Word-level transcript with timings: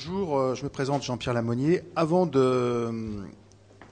Bonjour, 0.00 0.38
euh, 0.38 0.54
je 0.54 0.62
me 0.62 0.68
présente 0.68 1.02
Jean-Pierre 1.02 1.34
Lamonnier. 1.34 1.82
Avant 1.96 2.24
de, 2.24 2.38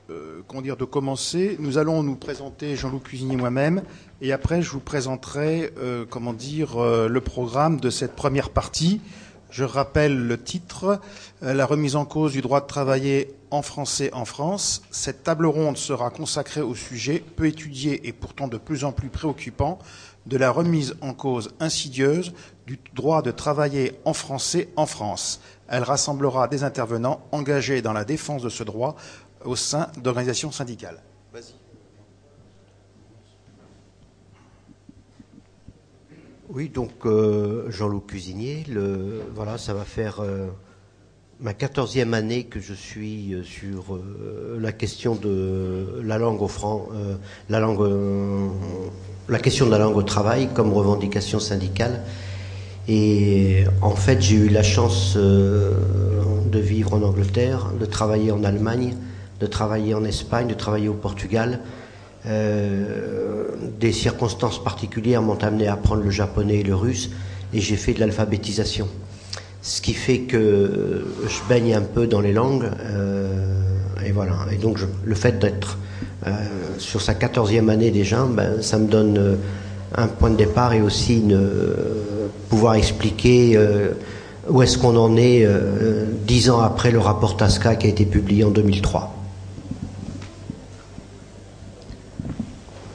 euh, 0.09 0.43
dire, 0.62 0.77
de 0.77 0.84
commencer, 0.84 1.56
nous 1.59 1.79
allons 1.79 2.04
nous 2.04 2.14
présenter 2.14 2.77
Jean-Loup 2.77 3.00
Cuisinier 3.00 3.34
moi-même, 3.34 3.82
et 4.21 4.32
après 4.32 4.62
je 4.62 4.71
vous 4.71 4.79
présenterai, 4.79 5.72
euh, 5.79 6.04
comment 6.08 6.32
dire, 6.32 6.79
le 6.79 7.21
programme 7.21 7.80
de 7.80 7.90
cette 7.90 8.14
première 8.14 8.50
partie. 8.50 9.00
Je 9.50 9.64
rappelle 9.64 10.16
le 10.16 10.40
titre, 10.40 11.00
la 11.43 11.66
remise 11.66 11.96
en 11.96 12.04
cause 12.04 12.32
du 12.32 12.41
droit 12.41 12.61
de 12.61 12.66
travailler 12.66 13.34
en 13.50 13.62
français 13.62 14.11
en 14.12 14.25
France. 14.25 14.82
Cette 14.93 15.25
table 15.25 15.46
ronde 15.46 15.77
sera 15.77 16.11
consacrée 16.11 16.61
au 16.61 16.77
sujet 16.77 17.23
peu 17.34 17.46
étudié 17.46 18.07
et 18.07 18.12
pourtant 18.12 18.46
de 18.46 18.59
plus 18.59 18.84
en 18.84 18.93
plus 18.93 19.09
préoccupant 19.09 19.81
de 20.26 20.36
la 20.36 20.50
remise 20.50 20.96
en 21.00 21.14
cause 21.14 21.50
insidieuse 21.61 22.32
du 22.67 22.79
droit 22.94 23.22
de 23.22 23.30
travailler 23.30 23.98
en 24.04 24.12
français 24.12 24.68
en 24.76 24.86
France. 24.86 25.40
Elle 25.68 25.82
rassemblera 25.82 26.48
des 26.48 26.64
intervenants 26.64 27.21
engagés 27.32 27.82
dans 27.82 27.93
la 27.93 28.04
défense 28.04 28.43
de 28.43 28.48
ce 28.48 28.64
droit 28.64 28.96
au 29.44 29.57
sein 29.57 29.89
d'organisations 30.03 30.50
syndicales. 30.50 31.03
Oui, 36.48 36.69
donc 36.69 37.05
euh, 37.05 37.69
Jean-Loup 37.70 38.00
Cuisinier, 38.00 38.64
le, 38.69 39.22
voilà, 39.34 39.58
ça 39.58 39.75
va 39.75 39.84
faire 39.84 40.20
euh, 40.20 40.47
ma 41.41 41.53
quatorzième 41.53 42.14
année 42.14 42.45
que 42.45 42.61
je 42.61 42.75
suis 42.75 43.34
euh, 43.34 43.42
sur 43.42 43.98
la 44.58 44.72
question 44.72 45.14
de 45.14 46.00
la 46.05 46.19
langue 46.19 46.42
au 46.42 46.48
franc, 46.48 46.89
la 47.50 47.61
langue, 47.61 47.81
la 49.28 49.39
question 49.39 49.67
de 49.67 49.70
la 49.70 49.78
langue 49.78 49.97
au 49.97 50.03
travail 50.03 50.48
comme 50.55 50.73
revendication 50.73 51.39
syndicale. 51.41 52.03
Et 52.89 53.64
en 53.83 53.97
fait, 53.97 54.20
j'ai 54.20 54.37
eu 54.37 54.48
la 54.48 54.62
chance 54.62 55.14
euh, 55.17 55.73
de 56.51 56.59
vivre 56.59 56.95
en 56.95 57.03
Angleterre, 57.03 57.73
de 57.79 57.84
travailler 57.84 58.31
en 58.31 58.45
Allemagne, 58.45 58.95
de 59.41 59.47
travailler 59.47 59.95
en 59.95 60.05
Espagne, 60.05 60.47
de 60.47 60.55
travailler 60.55 60.89
au 60.89 60.95
Portugal. 60.95 61.61
Euh, 62.27 63.48
des 63.81 63.92
circonstances 63.92 64.62
particulières 64.62 65.23
m'ont 65.23 65.39
amené 65.42 65.67
à 65.67 65.75
apprendre 65.75 66.03
le 66.03 66.11
japonais 66.11 66.59
et 66.59 66.62
le 66.62 66.75
russe, 66.75 67.11
et 67.53 67.61
j'ai 67.61 67.77
fait 67.77 67.92
de 67.92 68.01
l'alphabétisation. 68.01 68.89
Ce 69.69 69.81
qui 69.81 69.95
fait 69.95 70.20
que 70.20 71.05
je 71.27 71.48
baigne 71.48 71.75
un 71.75 71.83
peu 71.83 72.06
dans 72.06 72.20
les 72.20 72.33
langues, 72.33 72.70
euh, 72.84 73.27
et 74.06 74.12
voilà. 74.12 74.36
Et 74.53 74.58
donc 74.58 74.78
le 75.05 75.14
fait 75.17 75.41
d'être 75.41 75.78
sur 76.78 77.00
sa 77.03 77.14
quatorzième 77.14 77.69
année 77.69 77.91
déjà, 77.91 78.25
ben, 78.25 78.62
ça 78.62 78.78
me 78.78 78.86
donne 78.86 79.39
un 79.97 80.06
point 80.06 80.31
de 80.31 80.36
départ 80.36 80.73
et 80.73 80.83
aussi 80.83 81.23
pouvoir 82.48 82.75
expliquer 82.75 83.56
euh, 83.56 83.91
où 84.48 84.62
est-ce 84.62 84.78
qu'on 84.78 84.97
en 84.97 85.17
est 85.17 85.45
euh, 85.45 86.06
dix 86.27 86.51
ans 86.51 86.61
après 86.61 86.91
le 86.91 86.98
rapport 86.98 87.36
TASCA 87.36 87.75
qui 87.77 87.86
a 87.86 87.91
été 87.91 88.05
publié 88.05 88.45
en 88.45 88.51
2003. 88.51 89.12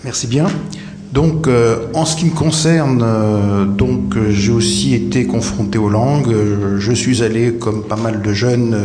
Merci 0.03 0.27
bien. 0.27 0.47
Donc, 1.11 1.47
euh, 1.47 1.87
en 1.93 2.05
ce 2.05 2.15
qui 2.15 2.25
me 2.25 2.31
concerne, 2.31 3.05
donc 3.75 4.15
j'ai 4.29 4.51
aussi 4.51 4.95
été 4.95 5.25
confronté 5.25 5.77
aux 5.77 5.89
langues. 5.89 6.33
Je 6.77 6.91
suis 6.93 7.21
allé, 7.21 7.53
comme 7.53 7.83
pas 7.83 7.97
mal 7.97 8.21
de 8.21 8.33
jeunes, 8.33 8.75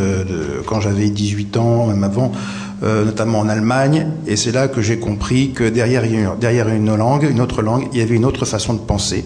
quand 0.65 0.81
j'avais 0.81 1.09
18 1.09 1.57
ans, 1.57 1.87
même 1.87 2.03
avant, 2.03 2.33
notamment 2.81 3.39
en 3.39 3.49
Allemagne, 3.49 4.07
et 4.27 4.35
c'est 4.35 4.51
là 4.51 4.67
que 4.67 4.81
j'ai 4.81 4.99
compris 4.99 5.51
que 5.51 5.67
derrière, 5.67 6.03
derrière 6.35 6.69
une 6.69 6.95
langue, 6.95 7.27
une 7.29 7.41
autre 7.41 7.61
langue, 7.61 7.87
il 7.91 7.99
y 7.99 8.01
avait 8.01 8.15
une 8.15 8.25
autre 8.25 8.45
façon 8.45 8.73
de 8.73 8.79
penser. 8.79 9.25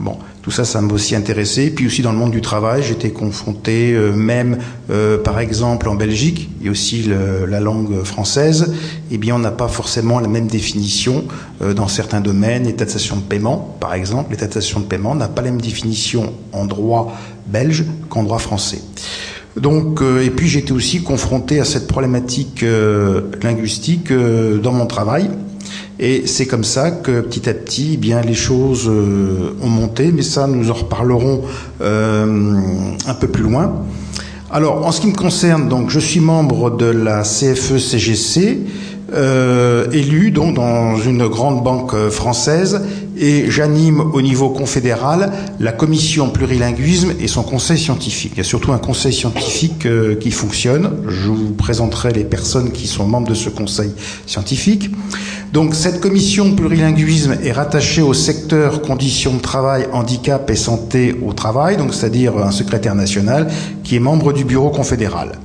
Bon, 0.00 0.18
tout 0.42 0.50
ça, 0.50 0.64
ça 0.64 0.80
m'a 0.80 0.92
aussi 0.92 1.14
intéressé. 1.14 1.70
Puis 1.70 1.86
aussi 1.86 2.02
dans 2.02 2.12
le 2.12 2.18
monde 2.18 2.32
du 2.32 2.40
travail, 2.40 2.82
j'étais 2.82 3.10
confronté 3.10 3.92
euh, 3.92 4.12
même, 4.12 4.58
euh, 4.90 5.16
par 5.16 5.38
exemple, 5.38 5.88
en 5.88 5.94
Belgique, 5.94 6.50
et 6.62 6.68
aussi 6.68 7.08
la 7.48 7.60
langue 7.60 8.02
française, 8.02 8.74
eh 9.10 9.18
bien, 9.18 9.36
on 9.36 9.38
n'a 9.38 9.52
pas 9.52 9.68
forcément 9.68 10.20
la 10.20 10.28
même 10.28 10.48
définition 10.48 11.24
euh, 11.62 11.72
dans 11.72 11.88
certains 11.88 12.20
domaines. 12.20 12.64
L'état 12.64 12.84
de 12.84 13.20
paiement, 13.28 13.76
par 13.80 13.94
exemple, 13.94 14.32
l'état 14.32 14.46
de 14.46 14.84
paiement 14.84 15.14
n'a 15.14 15.28
pas 15.28 15.42
la 15.42 15.50
même 15.50 15.60
définition 15.60 16.34
en 16.52 16.66
droit 16.66 17.16
belge 17.46 17.84
qu'en 18.10 18.24
droit 18.24 18.38
français. 18.38 18.82
Donc, 19.56 20.00
et 20.02 20.30
puis 20.30 20.48
j'étais 20.48 20.72
aussi 20.72 21.02
confronté 21.02 21.60
à 21.60 21.64
cette 21.64 21.86
problématique 21.86 22.64
linguistique 23.42 24.12
dans 24.12 24.72
mon 24.72 24.86
travail. 24.86 25.30
Et 26.00 26.26
c'est 26.26 26.46
comme 26.46 26.64
ça 26.64 26.90
que 26.90 27.20
petit 27.20 27.48
à 27.48 27.54
petit, 27.54 27.92
eh 27.94 27.96
bien 27.96 28.20
les 28.20 28.34
choses 28.34 28.88
euh, 28.88 29.54
ont 29.62 29.68
monté, 29.68 30.10
mais 30.12 30.22
ça 30.22 30.46
nous 30.48 30.70
en 30.70 30.74
reparlerons 30.74 31.42
euh, 31.80 32.52
un 33.06 33.14
peu 33.14 33.28
plus 33.28 33.44
loin. 33.44 33.84
Alors, 34.50 34.84
en 34.86 34.92
ce 34.92 35.00
qui 35.00 35.06
me 35.06 35.14
concerne, 35.14 35.68
donc, 35.68 35.90
je 35.90 36.00
suis 36.00 36.20
membre 36.20 36.76
de 36.76 36.86
la 36.86 37.22
CFE-CGC, 37.22 38.60
euh, 39.12 39.90
élu 39.92 40.30
donc 40.30 40.54
dans 40.54 40.96
une 40.96 41.26
grande 41.28 41.62
banque 41.62 41.94
française, 42.10 42.82
et 43.16 43.50
j'anime 43.50 44.00
au 44.00 44.22
niveau 44.22 44.50
confédéral 44.50 45.32
la 45.60 45.72
commission 45.72 46.30
plurilinguisme 46.30 47.12
et 47.20 47.28
son 47.28 47.42
conseil 47.42 47.78
scientifique. 47.78 48.32
Il 48.34 48.38
y 48.38 48.40
a 48.40 48.44
surtout 48.44 48.72
un 48.72 48.78
conseil 48.78 49.12
scientifique 49.12 49.86
qui 50.20 50.30
fonctionne. 50.30 50.90
Je 51.08 51.28
vous 51.28 51.52
présenterai 51.52 52.12
les 52.12 52.24
personnes 52.24 52.72
qui 52.72 52.86
sont 52.86 53.06
membres 53.06 53.28
de 53.28 53.34
ce 53.34 53.48
conseil 53.48 53.92
scientifique. 54.26 54.90
Donc 55.52 55.74
cette 55.76 56.00
commission 56.00 56.56
plurilinguisme 56.56 57.36
est 57.42 57.52
rattachée 57.52 58.02
au 58.02 58.12
secteur 58.12 58.82
conditions 58.82 59.34
de 59.34 59.40
travail, 59.40 59.86
handicap 59.92 60.50
et 60.50 60.56
santé 60.56 61.14
au 61.24 61.32
travail, 61.32 61.76
donc 61.76 61.94
c'est-à-dire 61.94 62.36
un 62.38 62.50
secrétaire 62.50 62.96
national 62.96 63.48
qui 63.84 63.94
est 63.94 64.00
membre 64.00 64.32
du 64.32 64.44
bureau 64.44 64.70
confédéral. 64.70 65.38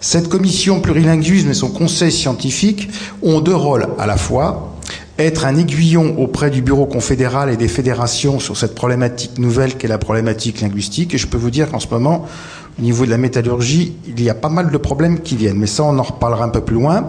Cette 0.00 0.28
commission 0.28 0.80
plurilinguisme 0.80 1.50
et 1.50 1.54
son 1.54 1.68
conseil 1.68 2.12
scientifique 2.12 2.88
ont 3.22 3.40
deux 3.40 3.54
rôles 3.56 3.88
à 3.98 4.06
la 4.06 4.16
fois 4.16 4.76
être 5.22 5.44
un 5.44 5.56
aiguillon 5.56 6.16
auprès 6.18 6.50
du 6.50 6.62
bureau 6.62 6.86
confédéral 6.86 7.50
et 7.50 7.56
des 7.56 7.68
fédérations 7.68 8.38
sur 8.38 8.56
cette 8.56 8.74
problématique 8.74 9.38
nouvelle 9.38 9.76
qu'est 9.76 9.88
la 9.88 9.98
problématique 9.98 10.60
linguistique. 10.60 11.14
Et 11.14 11.18
je 11.18 11.26
peux 11.26 11.36
vous 11.38 11.50
dire 11.50 11.70
qu'en 11.70 11.80
ce 11.80 11.88
moment, 11.88 12.26
au 12.78 12.82
niveau 12.82 13.04
de 13.04 13.10
la 13.10 13.18
métallurgie, 13.18 13.94
il 14.06 14.22
y 14.22 14.30
a 14.30 14.34
pas 14.34 14.48
mal 14.48 14.70
de 14.70 14.78
problèmes 14.78 15.20
qui 15.20 15.36
viennent, 15.36 15.58
mais 15.58 15.66
ça 15.66 15.84
on 15.84 15.98
en 15.98 16.02
reparlera 16.02 16.44
un 16.44 16.48
peu 16.48 16.62
plus 16.62 16.76
loin 16.76 17.08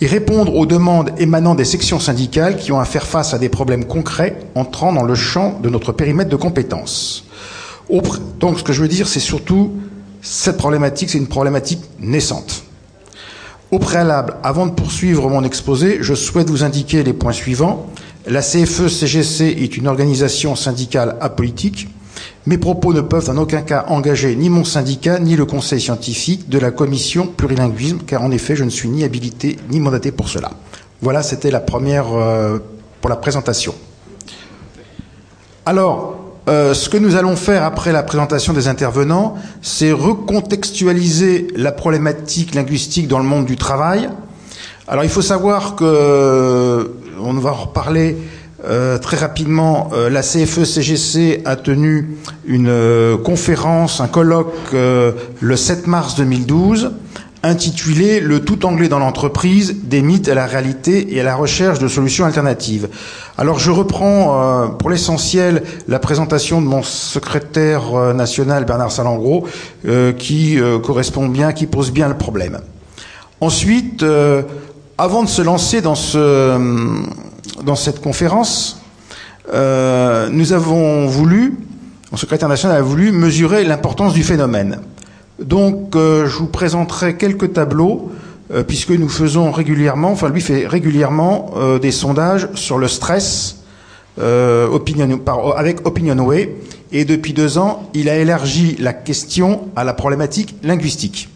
et 0.00 0.06
répondre 0.06 0.54
aux 0.56 0.66
demandes 0.66 1.12
émanant 1.18 1.54
des 1.54 1.64
sections 1.64 2.00
syndicales 2.00 2.56
qui 2.56 2.72
ont 2.72 2.80
à 2.80 2.84
faire 2.84 3.06
face 3.06 3.32
à 3.32 3.38
des 3.38 3.48
problèmes 3.48 3.84
concrets 3.84 4.38
entrant 4.54 4.92
dans 4.92 5.04
le 5.04 5.14
champ 5.14 5.60
de 5.62 5.68
notre 5.68 5.92
périmètre 5.92 6.30
de 6.30 6.36
compétences. 6.36 7.24
Donc 8.40 8.58
ce 8.58 8.64
que 8.64 8.72
je 8.72 8.82
veux 8.82 8.88
dire, 8.88 9.06
c'est 9.06 9.20
surtout 9.20 9.72
cette 10.20 10.56
problématique, 10.56 11.10
c'est 11.10 11.18
une 11.18 11.28
problématique 11.28 11.80
naissante. 12.00 12.63
Au 13.74 13.80
préalable, 13.80 14.36
avant 14.44 14.66
de 14.66 14.70
poursuivre 14.70 15.28
mon 15.28 15.42
exposé, 15.42 15.98
je 16.00 16.14
souhaite 16.14 16.48
vous 16.48 16.62
indiquer 16.62 17.02
les 17.02 17.12
points 17.12 17.32
suivants. 17.32 17.90
La 18.24 18.40
CFE-CGC 18.40 19.42
est 19.64 19.76
une 19.76 19.88
organisation 19.88 20.54
syndicale 20.54 21.16
apolitique 21.20 21.88
mes 22.46 22.58
propos 22.58 22.92
ne 22.92 23.00
peuvent 23.00 23.28
en 23.30 23.36
aucun 23.36 23.62
cas 23.62 23.86
engager 23.88 24.36
ni 24.36 24.48
mon 24.48 24.62
syndicat, 24.64 25.18
ni 25.18 25.34
le 25.34 25.46
conseil 25.46 25.80
scientifique 25.80 26.48
de 26.48 26.58
la 26.58 26.70
commission 26.70 27.26
plurilinguisme, 27.26 27.98
car 28.06 28.22
en 28.22 28.30
effet, 28.30 28.54
je 28.54 28.62
ne 28.62 28.70
suis 28.70 28.88
ni 28.88 29.02
habilité 29.02 29.58
ni 29.70 29.80
mandaté 29.80 30.12
pour 30.12 30.28
cela. 30.28 30.50
Voilà, 31.00 31.24
c'était 31.24 31.50
la 31.50 31.60
première 31.60 32.12
euh, 32.12 32.58
pour 33.00 33.10
la 33.10 33.16
présentation. 33.16 33.74
Alors, 35.66 36.23
euh, 36.46 36.74
ce 36.74 36.90
que 36.90 36.98
nous 36.98 37.16
allons 37.16 37.36
faire 37.36 37.64
après 37.64 37.90
la 37.90 38.02
présentation 38.02 38.52
des 38.52 38.68
intervenants, 38.68 39.36
c'est 39.62 39.92
recontextualiser 39.92 41.48
la 41.56 41.72
problématique 41.72 42.54
linguistique 42.54 43.08
dans 43.08 43.18
le 43.18 43.24
monde 43.24 43.46
du 43.46 43.56
travail. 43.56 44.10
Alors, 44.86 45.04
il 45.04 45.10
faut 45.10 45.22
savoir 45.22 45.74
que, 45.74 45.84
euh, 45.84 46.84
on 47.18 47.32
va 47.34 47.50
en 47.50 47.54
reparler, 47.54 48.18
euh, 48.66 48.98
très 48.98 49.16
rapidement, 49.16 49.90
la 50.10 50.20
CFE-CGC 50.20 51.40
a 51.46 51.56
tenu 51.56 52.16
une 52.46 53.18
conférence, 53.24 54.00
un 54.00 54.08
colloque 54.08 54.72
le 54.72 55.56
7 55.56 55.86
mars 55.86 56.14
2012 56.16 56.92
intitulé 57.44 58.20
Le 58.20 58.40
tout 58.40 58.66
anglais 58.66 58.88
dans 58.88 58.98
l'entreprise, 58.98 59.76
des 59.84 60.02
mythes 60.02 60.28
à 60.28 60.34
la 60.34 60.46
réalité 60.46 61.14
et 61.14 61.20
à 61.20 61.22
la 61.22 61.36
recherche 61.36 61.78
de 61.78 61.86
solutions 61.86 62.24
alternatives. 62.24 62.88
Alors 63.38 63.58
je 63.58 63.70
reprends 63.70 64.68
pour 64.78 64.90
l'essentiel 64.90 65.62
la 65.86 65.98
présentation 65.98 66.60
de 66.60 66.66
mon 66.66 66.82
secrétaire 66.82 68.14
national 68.14 68.64
Bernard 68.64 68.90
Salengro 68.90 69.46
qui 70.18 70.58
correspond 70.82 71.28
bien, 71.28 71.52
qui 71.52 71.66
pose 71.66 71.92
bien 71.92 72.08
le 72.08 72.16
problème. 72.16 72.60
Ensuite, 73.40 74.04
avant 74.96 75.22
de 75.22 75.28
se 75.28 75.42
lancer 75.42 75.80
dans 75.80 75.94
dans 77.62 77.76
cette 77.76 78.00
conférence, 78.00 78.80
euh, 79.52 80.28
nous 80.30 80.52
avons 80.52 81.06
voulu, 81.06 81.56
mon 82.10 82.16
secrétaire 82.16 82.48
national 82.48 82.78
a 82.78 82.82
voulu 82.82 83.12
mesurer 83.12 83.64
l'importance 83.64 84.14
du 84.14 84.22
phénomène. 84.22 84.80
Donc, 85.38 85.96
euh, 85.96 86.26
je 86.26 86.36
vous 86.36 86.46
présenterai 86.46 87.16
quelques 87.16 87.52
tableaux, 87.52 88.12
euh, 88.52 88.62
puisque 88.62 88.90
nous 88.90 89.08
faisons 89.08 89.50
régulièrement, 89.50 90.10
enfin 90.10 90.28
lui 90.28 90.40
fait 90.40 90.66
régulièrement 90.66 91.50
des 91.80 91.90
sondages 91.90 92.48
sur 92.54 92.78
le 92.78 92.88
stress 92.88 93.62
opinion, 94.18 95.18
par, 95.18 95.58
avec 95.58 95.86
OpinionWay, 95.86 96.54
Et 96.92 97.04
depuis 97.04 97.32
deux 97.32 97.58
ans, 97.58 97.90
il 97.94 98.08
a 98.08 98.16
élargi 98.16 98.76
la 98.78 98.92
question 98.92 99.68
à 99.74 99.82
la 99.82 99.94
problématique 99.94 100.54
linguistique. 100.62 101.28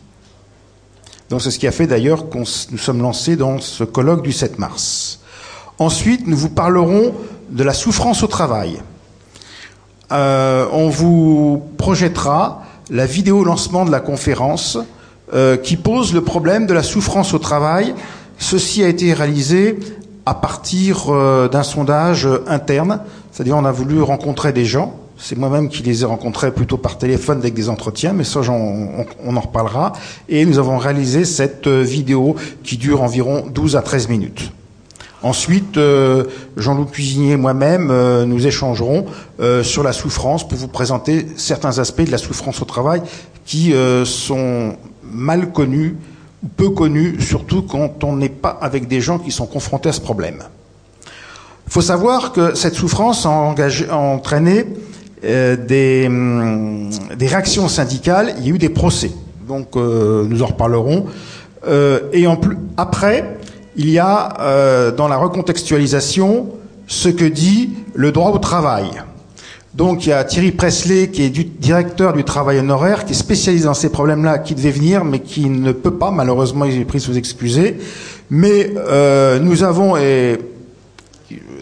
Donc 1.30 1.42
c'est 1.42 1.50
ce 1.50 1.58
qui 1.58 1.66
a 1.66 1.72
fait 1.72 1.86
d'ailleurs 1.86 2.30
qu'on 2.30 2.44
nous 2.70 2.78
sommes 2.78 3.02
lancés 3.02 3.36
dans 3.36 3.58
ce 3.58 3.84
colloque 3.84 4.22
du 4.22 4.32
7 4.32 4.58
mars. 4.58 5.20
Ensuite, 5.78 6.26
nous 6.26 6.36
vous 6.36 6.48
parlerons 6.48 7.14
de 7.50 7.62
la 7.62 7.72
souffrance 7.72 8.22
au 8.22 8.26
travail. 8.26 8.80
Euh, 10.10 10.66
on 10.72 10.88
vous 10.88 11.62
projettera 11.76 12.62
la 12.90 13.06
vidéo 13.06 13.44
lancement 13.44 13.84
de 13.84 13.90
la 13.90 14.00
conférence 14.00 14.78
euh, 15.34 15.56
qui 15.56 15.76
pose 15.76 16.14
le 16.14 16.22
problème 16.22 16.66
de 16.66 16.74
la 16.74 16.82
souffrance 16.82 17.34
au 17.34 17.38
travail. 17.38 17.94
Ceci 18.38 18.82
a 18.82 18.88
été 18.88 19.12
réalisé 19.12 19.78
à 20.24 20.34
partir 20.34 21.06
euh, 21.08 21.48
d'un 21.48 21.62
sondage 21.62 22.28
interne, 22.46 23.00
c'est-à-dire 23.32 23.56
on 23.56 23.64
a 23.64 23.72
voulu 23.72 24.00
rencontrer 24.00 24.52
des 24.52 24.64
gens. 24.64 24.94
C'est 25.18 25.36
moi-même 25.36 25.68
qui 25.68 25.82
les 25.82 26.02
ai 26.02 26.04
rencontrés 26.04 26.52
plutôt 26.52 26.76
par 26.76 26.96
téléphone 26.96 27.38
avec 27.38 27.52
des 27.52 27.68
entretiens, 27.68 28.12
mais 28.12 28.22
ça 28.22 28.40
on, 28.48 29.04
on, 29.24 29.36
en 29.36 29.40
reparlera. 29.40 29.92
Et 30.28 30.46
nous 30.46 30.58
avons 30.58 30.78
réalisé 30.78 31.24
cette 31.24 31.66
vidéo 31.66 32.36
qui 32.62 32.76
dure 32.76 33.02
environ 33.02 33.44
12 33.52 33.74
à 33.74 33.82
13 33.82 34.08
minutes. 34.08 34.52
Ensuite, 35.22 35.76
euh, 35.78 36.24
Jean-Loup 36.56 36.84
Cuisinier 36.84 37.32
et 37.32 37.36
moi-même, 37.36 37.90
euh, 37.90 38.24
nous 38.24 38.46
échangerons 38.46 39.06
euh, 39.40 39.64
sur 39.64 39.82
la 39.82 39.92
souffrance 39.92 40.46
pour 40.46 40.56
vous 40.56 40.68
présenter 40.68 41.26
certains 41.36 41.80
aspects 41.80 42.02
de 42.02 42.12
la 42.12 42.18
souffrance 42.18 42.62
au 42.62 42.64
travail 42.64 43.02
qui 43.44 43.72
sont 44.04 44.76
mal 45.02 45.52
connus 45.52 45.96
peu 46.56 46.68
connus, 46.68 47.18
surtout 47.20 47.62
quand 47.62 48.04
on 48.04 48.14
n'est 48.14 48.28
pas 48.28 48.58
avec 48.60 48.86
des 48.86 49.00
gens 49.00 49.18
qui 49.18 49.30
sont 49.30 49.46
confrontés 49.46 49.88
à 49.88 49.92
ce 49.92 50.02
problème. 50.02 50.42
Il 51.66 51.72
faut 51.72 51.80
savoir 51.80 52.32
que 52.32 52.54
cette 52.54 52.74
souffrance 52.74 53.24
a, 53.24 53.30
engagé, 53.30 53.90
entraîné 53.90 54.66
des, 55.22 56.04
hum, 56.06 56.90
des, 57.16 57.26
réactions 57.26 57.68
syndicales, 57.68 58.34
il 58.38 58.46
y 58.46 58.52
a 58.52 58.54
eu 58.54 58.58
des 58.58 58.68
procès. 58.68 59.10
Donc 59.48 59.74
nous 59.76 60.42
en 60.42 60.46
reparlerons. 60.46 61.06
et 62.12 62.26
en 62.26 62.36
plus, 62.36 62.58
après, 62.76 63.38
il 63.78 63.88
y 63.88 63.98
a 63.98 64.34
euh, 64.40 64.90
dans 64.90 65.08
la 65.08 65.16
recontextualisation 65.16 66.50
ce 66.88 67.08
que 67.08 67.24
dit 67.24 67.70
le 67.94 68.12
droit 68.12 68.32
au 68.32 68.38
travail. 68.38 68.90
Donc 69.74 70.04
il 70.04 70.08
y 70.08 70.12
a 70.12 70.24
Thierry 70.24 70.50
Presley 70.50 71.08
qui 71.10 71.22
est 71.22 71.30
du 71.30 71.44
directeur 71.44 72.12
du 72.12 72.24
travail 72.24 72.58
honoraire, 72.58 73.04
qui 73.04 73.12
est 73.12 73.16
spécialisé 73.16 73.66
dans 73.66 73.74
ces 73.74 73.90
problèmes-là, 73.90 74.38
qui 74.38 74.56
devait 74.56 74.72
venir, 74.72 75.04
mais 75.04 75.20
qui 75.20 75.48
ne 75.48 75.70
peut 75.70 75.94
pas, 75.94 76.10
malheureusement 76.10 76.64
il 76.64 76.80
est 76.80 76.84
pris 76.84 76.98
sous 76.98 77.16
excuser. 77.16 77.78
Mais 78.30 78.72
euh, 78.76 79.38
nous 79.38 79.62
avons, 79.62 79.96
et 79.96 80.38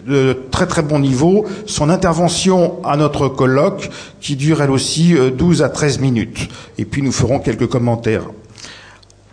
de 0.07 0.35
très 0.49 0.65
très 0.65 0.81
bon 0.81 0.99
niveau, 0.99 1.45
son 1.67 1.89
intervention 1.89 2.83
à 2.83 2.97
notre 2.97 3.27
colloque, 3.27 3.91
qui 4.21 4.35
dure 4.35 4.61
elle 4.63 4.71
aussi 4.71 5.13
12 5.37 5.61
euh, 5.61 5.65
à 5.65 5.69
13 5.69 5.99
minutes. 5.99 6.49
Et 6.79 6.85
puis 6.85 7.03
nous 7.03 7.11
ferons 7.11 7.39
quelques 7.39 7.67
commentaires. 7.67 8.23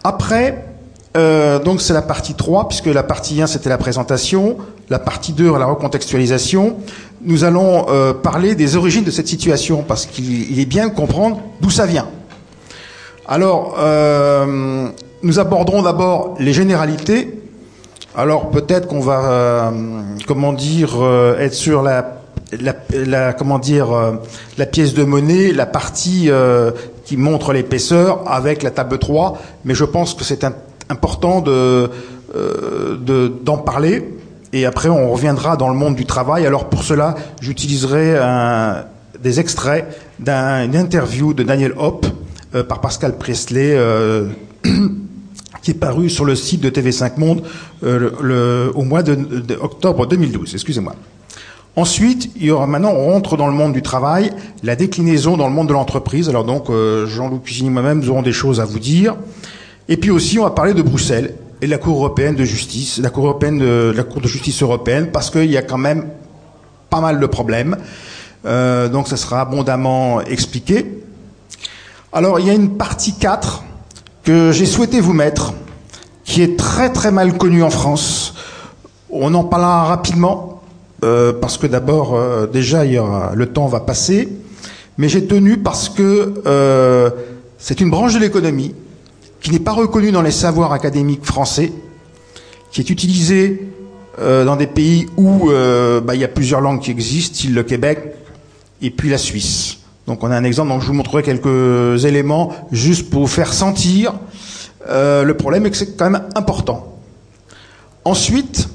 Après, 0.02 0.73
euh, 1.16 1.58
donc 1.58 1.80
c'est 1.80 1.92
la 1.92 2.02
partie 2.02 2.34
3, 2.34 2.68
puisque 2.68 2.86
la 2.86 3.02
partie 3.02 3.40
1 3.40 3.46
c'était 3.46 3.68
la 3.68 3.78
présentation, 3.78 4.56
la 4.90 4.98
partie 4.98 5.32
2 5.32 5.56
la 5.58 5.66
recontextualisation. 5.66 6.76
Nous 7.22 7.44
allons 7.44 7.86
euh, 7.88 8.12
parler 8.12 8.54
des 8.54 8.76
origines 8.76 9.04
de 9.04 9.10
cette 9.10 9.28
situation, 9.28 9.84
parce 9.86 10.06
qu'il 10.06 10.58
est 10.58 10.66
bien 10.66 10.88
de 10.88 10.94
comprendre 10.94 11.40
d'où 11.60 11.70
ça 11.70 11.86
vient. 11.86 12.06
Alors, 13.26 13.76
euh, 13.78 14.88
nous 15.22 15.38
aborderons 15.38 15.82
d'abord 15.82 16.34
les 16.38 16.52
généralités. 16.52 17.40
Alors 18.14 18.50
peut-être 18.50 18.86
qu'on 18.86 19.00
va, 19.00 19.24
euh, 19.24 19.70
comment 20.26 20.52
dire, 20.52 21.02
euh, 21.02 21.38
être 21.38 21.54
sur 21.54 21.82
la, 21.82 22.20
la, 22.60 22.74
la, 22.92 23.32
comment 23.32 23.58
dire, 23.58 23.88
la 24.58 24.66
pièce 24.66 24.92
de 24.94 25.04
monnaie, 25.04 25.52
la 25.52 25.66
partie 25.66 26.28
qui 27.04 27.16
montre 27.16 27.52
l'épaisseur 27.52 28.30
avec 28.30 28.62
la 28.62 28.70
table 28.70 28.98
3, 28.98 29.38
mais 29.64 29.74
je 29.74 29.84
pense 29.84 30.14
que 30.14 30.22
c'est 30.22 30.44
un 30.44 30.52
important 30.88 31.42
euh, 32.34 32.96
de, 32.98 33.32
d'en 33.44 33.58
parler. 33.58 34.08
Et 34.52 34.66
après, 34.66 34.88
on 34.88 35.12
reviendra 35.12 35.56
dans 35.56 35.68
le 35.68 35.74
monde 35.74 35.94
du 35.94 36.04
travail. 36.04 36.46
Alors 36.46 36.68
pour 36.68 36.82
cela, 36.82 37.14
j'utiliserai 37.40 38.16
des 39.22 39.40
extraits 39.40 39.86
d'une 40.18 40.76
interview 40.76 41.32
de 41.32 41.42
Daniel 41.42 41.74
Hopp 41.76 42.06
euh, 42.54 42.64
par 42.64 42.80
Pascal 42.80 43.18
Presley, 43.18 43.74
euh, 43.74 44.28
qui 45.62 45.70
est 45.70 45.78
paru 45.78 46.10
sur 46.10 46.24
le 46.24 46.34
site 46.34 46.60
de 46.60 46.70
TV5 46.70 47.18
Monde 47.18 47.42
le, 47.82 48.72
au 48.74 48.82
mois 48.82 49.02
d'octobre 49.02 50.06
2012. 50.06 50.54
Excusez-moi. 50.54 50.94
Ensuite, 51.76 52.30
il 52.36 52.46
y 52.46 52.50
aura 52.50 52.66
maintenant, 52.66 52.92
on 52.92 53.12
rentre 53.12 53.36
dans 53.36 53.48
le 53.48 53.52
monde 53.52 53.72
du 53.72 53.82
travail, 53.82 54.32
la 54.62 54.76
déclinaison 54.76 55.36
dans 55.36 55.48
le 55.48 55.54
monde 55.54 55.68
de 55.68 55.72
l'entreprise. 55.72 56.28
Alors 56.28 56.44
donc, 56.44 56.70
Jean-Loup 57.06 57.40
Cuisinier 57.40 57.70
moi-même, 57.70 58.00
nous 58.00 58.10
aurons 58.10 58.22
des 58.22 58.32
choses 58.32 58.60
à 58.60 58.64
vous 58.64 58.78
dire. 58.78 59.16
Et 59.88 59.98
puis 59.98 60.10
aussi, 60.10 60.38
on 60.38 60.44
va 60.44 60.50
parler 60.50 60.72
de 60.72 60.82
Bruxelles 60.82 61.34
et 61.60 61.66
de 61.66 61.70
la 61.70 61.76
Cour 61.78 61.96
européenne 61.96 62.34
de 62.34 62.44
justice, 62.44 62.98
la 62.98 63.10
Cour 63.10 63.26
européenne 63.26 63.58
de, 63.58 63.92
la 63.94 64.02
Cour 64.02 64.22
de 64.22 64.28
justice 64.28 64.62
européenne, 64.62 65.10
parce 65.12 65.30
qu'il 65.30 65.50
y 65.50 65.58
a 65.58 65.62
quand 65.62 65.78
même 65.78 66.08
pas 66.88 67.00
mal 67.00 67.20
de 67.20 67.26
problèmes. 67.26 67.76
Euh, 68.46 68.88
donc, 68.88 69.08
ça 69.08 69.18
sera 69.18 69.42
abondamment 69.42 70.22
expliqué. 70.22 71.02
Alors, 72.14 72.40
il 72.40 72.46
y 72.46 72.50
a 72.50 72.54
une 72.54 72.76
partie 72.78 73.14
4 73.14 73.62
que 74.22 74.52
j'ai 74.52 74.64
souhaité 74.64 75.00
vous 75.00 75.12
mettre, 75.12 75.52
qui 76.24 76.40
est 76.40 76.58
très 76.58 76.90
très 76.90 77.10
mal 77.10 77.36
connue 77.36 77.62
en 77.62 77.70
France. 77.70 78.34
On 79.10 79.34
en 79.34 79.44
parlera 79.44 79.84
rapidement, 79.84 80.62
euh, 81.04 81.34
parce 81.34 81.58
que 81.58 81.66
d'abord, 81.66 82.14
euh, 82.14 82.46
déjà, 82.46 82.84
le 82.84 83.46
temps 83.46 83.66
va 83.66 83.80
passer. 83.80 84.30
Mais 84.96 85.10
j'ai 85.10 85.26
tenu 85.26 85.58
parce 85.58 85.90
que 85.90 87.12
c'est 87.58 87.80
une 87.80 87.90
branche 87.90 88.14
de 88.14 88.20
l'économie 88.20 88.74
qui 89.44 89.50
n'est 89.50 89.60
pas 89.60 89.72
reconnu 89.72 90.10
dans 90.10 90.22
les 90.22 90.30
savoirs 90.30 90.72
académiques 90.72 91.26
français, 91.26 91.70
qui 92.72 92.80
est 92.80 92.88
utilisé 92.88 93.68
euh, 94.18 94.42
dans 94.46 94.56
des 94.56 94.66
pays 94.66 95.06
où 95.18 95.50
euh, 95.50 96.00
bah, 96.00 96.14
il 96.14 96.22
y 96.22 96.24
a 96.24 96.28
plusieurs 96.28 96.62
langues 96.62 96.80
qui 96.80 96.90
existent, 96.90 97.34
style 97.34 97.54
le 97.54 97.62
Québec 97.62 98.14
et 98.80 98.90
puis 98.90 99.10
la 99.10 99.18
Suisse. 99.18 99.80
Donc 100.06 100.24
on 100.24 100.30
a 100.30 100.36
un 100.36 100.44
exemple, 100.44 100.70
donc 100.70 100.80
je 100.80 100.86
vous 100.86 100.94
montrerai 100.94 101.22
quelques 101.22 102.06
éléments 102.06 102.54
juste 102.72 103.10
pour 103.10 103.20
vous 103.20 103.26
faire 103.26 103.52
sentir 103.52 104.14
euh, 104.88 105.24
le 105.24 105.36
problème 105.36 105.66
et 105.66 105.70
que 105.70 105.76
c'est 105.76 105.94
quand 105.94 106.08
même 106.08 106.26
important. 106.34 106.96
Ensuite, 108.06 108.68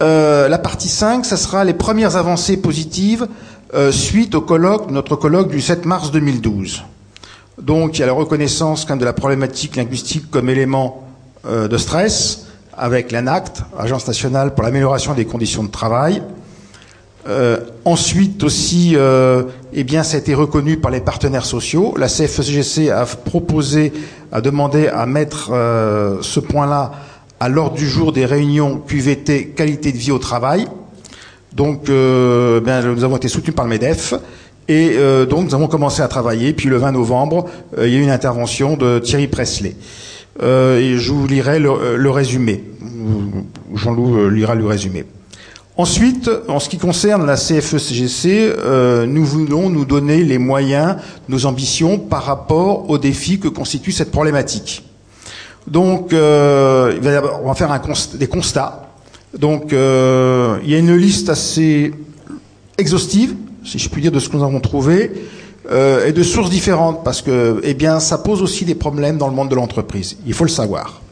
la 0.00 0.58
partie 0.58 0.88
5, 0.88 1.26
ça 1.26 1.36
sera 1.36 1.64
les 1.64 1.74
premières 1.74 2.14
avancées 2.14 2.56
positives 2.56 3.26
suite 3.90 4.36
au 4.36 4.42
colloque, 4.42 4.92
notre 4.92 5.16
colloque 5.16 5.50
du 5.50 5.60
7 5.60 5.86
mars 5.86 6.12
2012. 6.12 6.84
Donc 7.60 7.98
il 7.98 8.00
y 8.00 8.04
a 8.04 8.06
la 8.06 8.12
reconnaissance 8.12 8.84
quand 8.84 8.96
de 8.96 9.04
la 9.04 9.12
problématique 9.12 9.76
linguistique 9.76 10.30
comme 10.30 10.48
élément 10.48 11.04
euh, 11.46 11.68
de 11.68 11.76
stress 11.76 12.46
avec 12.76 13.10
l'ANACT, 13.10 13.62
Agence 13.78 14.06
nationale 14.06 14.54
pour 14.54 14.62
l'amélioration 14.62 15.14
des 15.14 15.24
conditions 15.24 15.64
de 15.64 15.70
travail. 15.70 16.22
Euh, 17.28 17.58
ensuite 17.84 18.42
aussi, 18.44 18.92
euh, 18.94 19.42
eh 19.72 19.84
bien, 19.84 20.02
ça 20.02 20.16
a 20.16 20.20
été 20.20 20.34
reconnu 20.34 20.78
par 20.78 20.90
les 20.90 21.00
partenaires 21.00 21.44
sociaux. 21.44 21.94
La 21.98 22.08
CFCGC 22.08 22.90
a 22.90 23.04
proposé, 23.04 23.92
a 24.32 24.40
demandé 24.40 24.86
à 24.86 25.04
mettre 25.04 25.50
euh, 25.52 26.18
ce 26.22 26.40
point-là 26.40 26.92
à 27.40 27.48
l'ordre 27.48 27.76
du 27.76 27.88
jour 27.88 28.12
des 28.12 28.24
réunions 28.24 28.78
QVT 28.78 29.48
qualité 29.48 29.92
de 29.92 29.98
vie 29.98 30.12
au 30.12 30.18
travail. 30.18 30.66
Donc, 31.52 31.88
euh, 31.90 32.60
bien, 32.60 32.80
nous 32.82 33.04
avons 33.04 33.16
été 33.16 33.28
soutenus 33.28 33.54
par 33.54 33.64
le 33.64 33.70
MEDEF. 33.70 34.14
Et 34.68 34.92
euh, 34.96 35.24
donc 35.26 35.46
nous 35.46 35.54
avons 35.54 35.66
commencé 35.66 36.02
à 36.02 36.08
travailler. 36.08 36.52
Puis 36.52 36.68
le 36.68 36.76
20 36.76 36.92
novembre, 36.92 37.46
euh, 37.76 37.88
il 37.88 37.94
y 37.94 37.96
a 37.96 38.00
eu 38.00 38.02
une 38.02 38.10
intervention 38.10 38.76
de 38.76 38.98
Thierry 38.98 39.26
Presley. 39.26 39.76
Euh, 40.42 40.78
et 40.78 40.98
je 40.98 41.12
vous 41.12 41.26
lirai 41.26 41.58
le, 41.58 41.96
le 41.96 42.10
résumé. 42.10 42.64
Jean-Loup 43.74 44.28
lira 44.28 44.54
le 44.54 44.66
résumé. 44.66 45.04
Ensuite, 45.76 46.28
en 46.48 46.58
ce 46.58 46.68
qui 46.68 46.78
concerne 46.78 47.24
la 47.24 47.36
CFE-CGC, 47.36 49.06
nous 49.06 49.24
voulons 49.24 49.70
nous 49.70 49.84
donner 49.84 50.24
les 50.24 50.38
moyens, 50.38 50.96
nos 51.28 51.46
ambitions 51.46 51.98
par 51.98 52.24
rapport 52.24 52.90
aux 52.90 52.98
défis 52.98 53.38
que 53.38 53.46
constitue 53.46 53.92
cette 53.92 54.10
problématique. 54.10 54.82
Donc, 55.68 56.12
euh, 56.12 56.98
on 57.42 57.48
va 57.48 57.54
faire 57.54 57.70
un 57.70 57.80
des 58.14 58.26
constats. 58.26 58.90
Donc, 59.38 59.72
euh, 59.72 60.58
il 60.64 60.70
y 60.70 60.74
a 60.74 60.78
une 60.78 60.96
liste 60.96 61.28
assez 61.28 61.92
exhaustive 62.78 63.34
si 63.68 63.78
je 63.78 63.88
puis 63.88 64.00
dire, 64.02 64.12
de 64.12 64.18
ce 64.18 64.28
que 64.28 64.36
nous 64.36 64.44
avons 64.44 64.60
trouvé, 64.60 65.12
euh, 65.70 66.06
et 66.06 66.12
de 66.12 66.22
sources 66.22 66.48
différentes, 66.48 67.04
parce 67.04 67.20
que, 67.20 67.60
eh 67.62 67.74
bien, 67.74 68.00
ça 68.00 68.18
pose 68.18 68.40
aussi 68.42 68.64
des 68.64 68.74
problèmes 68.74 69.18
dans 69.18 69.28
le 69.28 69.34
monde 69.34 69.50
de 69.50 69.54
l'entreprise. 69.54 70.16
Il 70.26 70.32
faut 70.32 70.44
le 70.44 70.50
savoir. 70.50 71.02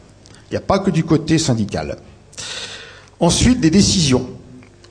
Il 0.49 0.53
n'y 0.53 0.57
a 0.57 0.61
pas 0.61 0.79
que 0.79 0.89
du 0.89 1.03
côté 1.03 1.37
syndical. 1.37 1.97
Ensuite, 3.19 3.59
des 3.59 3.69
décisions. 3.69 4.27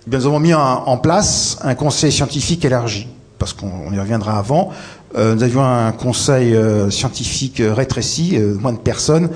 Eh 0.06 0.11
bien, 0.11 0.20
nous 0.20 0.26
avons 0.26 0.38
mis 0.38 0.54
en 0.54 0.96
place 0.99 1.58
un 1.62 1.75
conseil 1.75 2.12
scientifique 2.12 2.64
élargi, 2.64 3.08
parce 3.38 3.52
qu'on 3.52 3.92
y 3.92 3.99
reviendra 3.99 4.38
avant. 4.38 4.70
Euh, 5.16 5.35
nous 5.35 5.42
avions 5.42 5.64
un 5.64 5.92
conseil 5.92 6.54
euh, 6.54 6.90
scientifique 6.90 7.61
rétréci, 7.61 8.38
moins 8.61 8.73
de 8.73 8.78
personnes, 8.78 9.30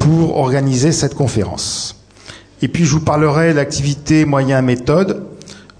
pour 0.00 0.38
organiser 0.38 0.90
cette 0.90 1.14
conférence. 1.14 1.96
Et 2.62 2.68
puis, 2.68 2.84
je 2.84 2.92
vous 2.92 3.00
parlerai 3.00 3.54
d'activités, 3.54 4.24
moyens, 4.24 4.64
méthodes, 4.64 5.24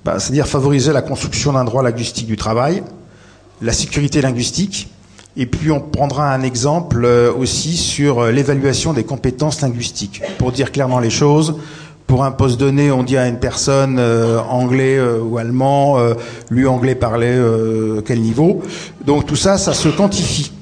bah, 0.04 0.18
c'est-à-dire 0.18 0.46
favoriser 0.46 0.92
la 0.92 1.02
construction 1.02 1.52
d'un 1.52 1.64
droit 1.64 1.82
linguistique 1.82 2.26
du 2.26 2.36
travail, 2.36 2.82
la 3.60 3.72
sécurité 3.72 4.20
linguistique. 4.20 4.88
Et 5.36 5.46
puis 5.46 5.70
on 5.70 5.80
prendra 5.80 6.32
un 6.32 6.42
exemple 6.42 7.04
euh, 7.04 7.32
aussi 7.32 7.76
sur 7.76 8.18
euh, 8.18 8.32
l'évaluation 8.32 8.92
des 8.92 9.04
compétences 9.04 9.60
linguistiques. 9.62 10.22
Pour 10.38 10.52
dire 10.52 10.72
clairement 10.72 10.98
les 10.98 11.08
choses, 11.08 11.56
pour 12.06 12.24
un 12.24 12.32
poste 12.32 12.58
donné, 12.58 12.90
on 12.90 13.02
dit 13.02 13.16
à 13.16 13.28
une 13.28 13.38
personne 13.38 13.96
euh, 13.98 14.38
anglais 14.40 15.00
ou 15.00 15.38
allemand, 15.38 15.98
lui 16.50 16.66
anglais 16.66 16.94
parlait 16.94 17.38
quel 18.04 18.20
niveau. 18.20 18.62
Donc 19.06 19.24
tout 19.24 19.36
ça, 19.36 19.56
ça 19.56 19.72
se 19.72 19.88
quantifie. 19.88 20.52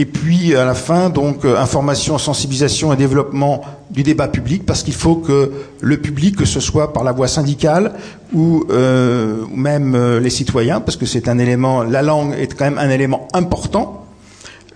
Et 0.00 0.06
puis 0.06 0.54
à 0.54 0.64
la 0.64 0.74
fin, 0.74 1.10
donc 1.10 1.44
information, 1.44 2.18
sensibilisation 2.18 2.92
et 2.92 2.96
développement 2.96 3.62
du 3.90 4.04
débat 4.04 4.28
public, 4.28 4.64
parce 4.64 4.84
qu'il 4.84 4.94
faut 4.94 5.16
que 5.16 5.50
le 5.80 5.96
public, 5.96 6.36
que 6.36 6.44
ce 6.44 6.60
soit 6.60 6.92
par 6.92 7.02
la 7.02 7.10
voie 7.10 7.26
syndicale 7.26 7.94
ou 8.32 8.64
euh, 8.70 9.44
même 9.52 10.18
les 10.18 10.30
citoyens, 10.30 10.80
parce 10.80 10.96
que 10.96 11.04
c'est 11.04 11.28
un 11.28 11.38
élément, 11.38 11.82
la 11.82 12.02
langue 12.02 12.32
est 12.38 12.54
quand 12.56 12.66
même 12.66 12.78
un 12.78 12.90
élément 12.90 13.26
important 13.32 14.06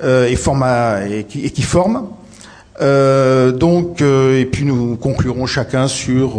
euh, 0.02 0.26
et, 0.26 0.34
forma, 0.34 1.06
et, 1.06 1.22
qui, 1.22 1.44
et, 1.44 1.50
qui, 1.50 1.62
forme. 1.62 2.08
Euh, 2.80 3.52
donc, 3.52 4.00
et 4.00 4.48
puis 4.50 4.64
nous 4.64 4.96
conclurons 4.96 5.46
chacun 5.46 5.86
sur 5.86 6.32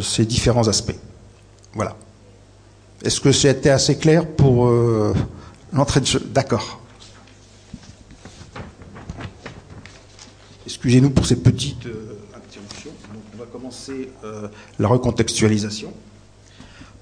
ces 0.00 0.24
différents 0.26 0.68
aspects. 0.68 0.98
Voilà. 1.74 1.96
Est-ce 3.04 3.20
que 3.20 3.32
c'était 3.32 3.70
assez 3.70 3.96
clair 3.96 4.26
pour 4.26 4.70
l'entrée 5.72 5.98
de 5.98 6.06
jeu? 6.06 6.22
D'accord. 6.32 6.81
Excusez-nous 10.82 11.10
pour 11.10 11.26
ces 11.26 11.36
petites 11.36 11.86
euh, 11.86 12.18
interruptions. 12.34 12.90
on 13.32 13.38
va 13.38 13.44
commencer 13.46 14.10
euh, 14.24 14.48
la 14.80 14.88
recontextualisation. 14.88 15.92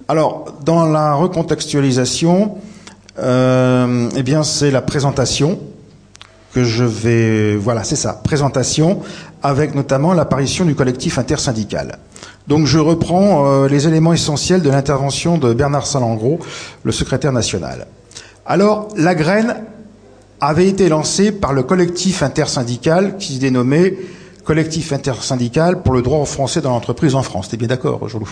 Alors, 0.06 0.58
dans 0.66 0.84
la 0.84 1.14
recontextualisation, 1.14 2.58
euh, 3.18 4.10
eh 4.14 4.22
bien, 4.22 4.42
c'est 4.42 4.70
la 4.70 4.82
présentation 4.82 5.60
que 6.52 6.62
je 6.62 6.84
vais. 6.84 7.56
Voilà, 7.56 7.82
c'est 7.82 7.96
ça, 7.96 8.20
présentation, 8.22 9.00
avec 9.42 9.74
notamment 9.74 10.12
l'apparition 10.12 10.66
du 10.66 10.74
collectif 10.74 11.18
intersyndical. 11.18 12.00
Donc, 12.48 12.66
je 12.66 12.78
reprends 12.78 13.64
les 13.64 13.88
éléments 13.88 14.12
essentiels 14.12 14.60
de 14.60 14.68
l'intervention 14.68 15.38
de 15.38 15.54
Bernard 15.54 15.86
Salengro, 15.86 16.38
le 16.84 16.92
secrétaire 16.92 17.32
national. 17.32 17.86
Alors, 18.44 18.88
la 18.94 19.14
graine 19.14 19.56
avait 20.40 20.68
été 20.68 20.88
lancé 20.88 21.32
par 21.32 21.52
le 21.52 21.62
collectif 21.62 22.22
intersyndical 22.22 23.16
qui 23.18 23.34
se 23.34 23.40
dénommait 23.40 23.96
Collectif 24.44 24.92
intersyndical 24.92 25.82
pour 25.82 25.92
le 25.92 26.02
droit 26.02 26.18
aux 26.18 26.24
Français 26.24 26.60
dans 26.60 26.70
l'entreprise 26.70 27.14
en 27.14 27.22
France. 27.22 27.48
T'es 27.48 27.56
bien 27.56 27.68
d'accord, 27.68 28.08
Jolou? 28.08 28.28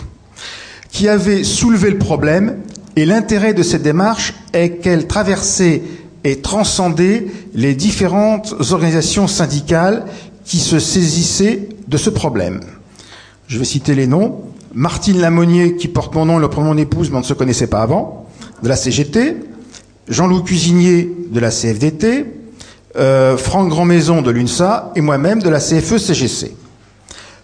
Qui 0.91 1.07
avait 1.07 1.43
soulevé 1.43 1.91
le 1.91 1.99
problème 1.99 2.57
et 2.95 3.05
l'intérêt 3.05 3.53
de 3.53 3.61
cette 3.61 3.83
démarche 3.83 4.33
est 4.51 4.81
qu'elle 4.81 5.07
traversait 5.07 5.83
et 6.23 6.41
transcendait 6.41 7.27
les 7.53 7.75
différentes 7.75 8.53
organisations 8.71 9.27
syndicales 9.27 10.05
qui 10.45 10.57
se 10.57 10.79
saisissaient 10.79 11.69
de 11.87 11.97
ce 11.97 12.09
problème. 12.09 12.61
Je 13.47 13.59
vais 13.59 13.65
citer 13.65 13.93
les 13.93 14.07
noms. 14.07 14.41
Martine 14.73 15.21
Lamonier, 15.21 15.75
qui 15.75 15.87
porte 15.87 16.13
mon 16.15 16.25
nom 16.25 16.39
et 16.39 16.41
le 16.41 16.49
prénom 16.49 16.71
de 16.71 16.73
mon 16.73 16.81
épouse, 16.81 17.11
mais 17.11 17.17
on 17.17 17.21
ne 17.21 17.25
se 17.25 17.33
connaissait 17.33 17.67
pas 17.67 17.81
avant, 17.81 18.27
de 18.61 18.67
la 18.67 18.75
CGT. 18.75 19.37
Jean-Loup 20.09 20.41
Cuisinier 20.41 21.15
de 21.29 21.39
la 21.39 21.51
CFDT, 21.51 22.25
euh, 22.95 23.37
Franck 23.37 23.69
Grandmaison 23.69 24.23
de 24.23 24.31
l'UNSA 24.31 24.91
et 24.95 25.01
moi-même 25.01 25.41
de 25.41 25.49
la 25.49 25.59
CFE-CGC. 25.59 26.55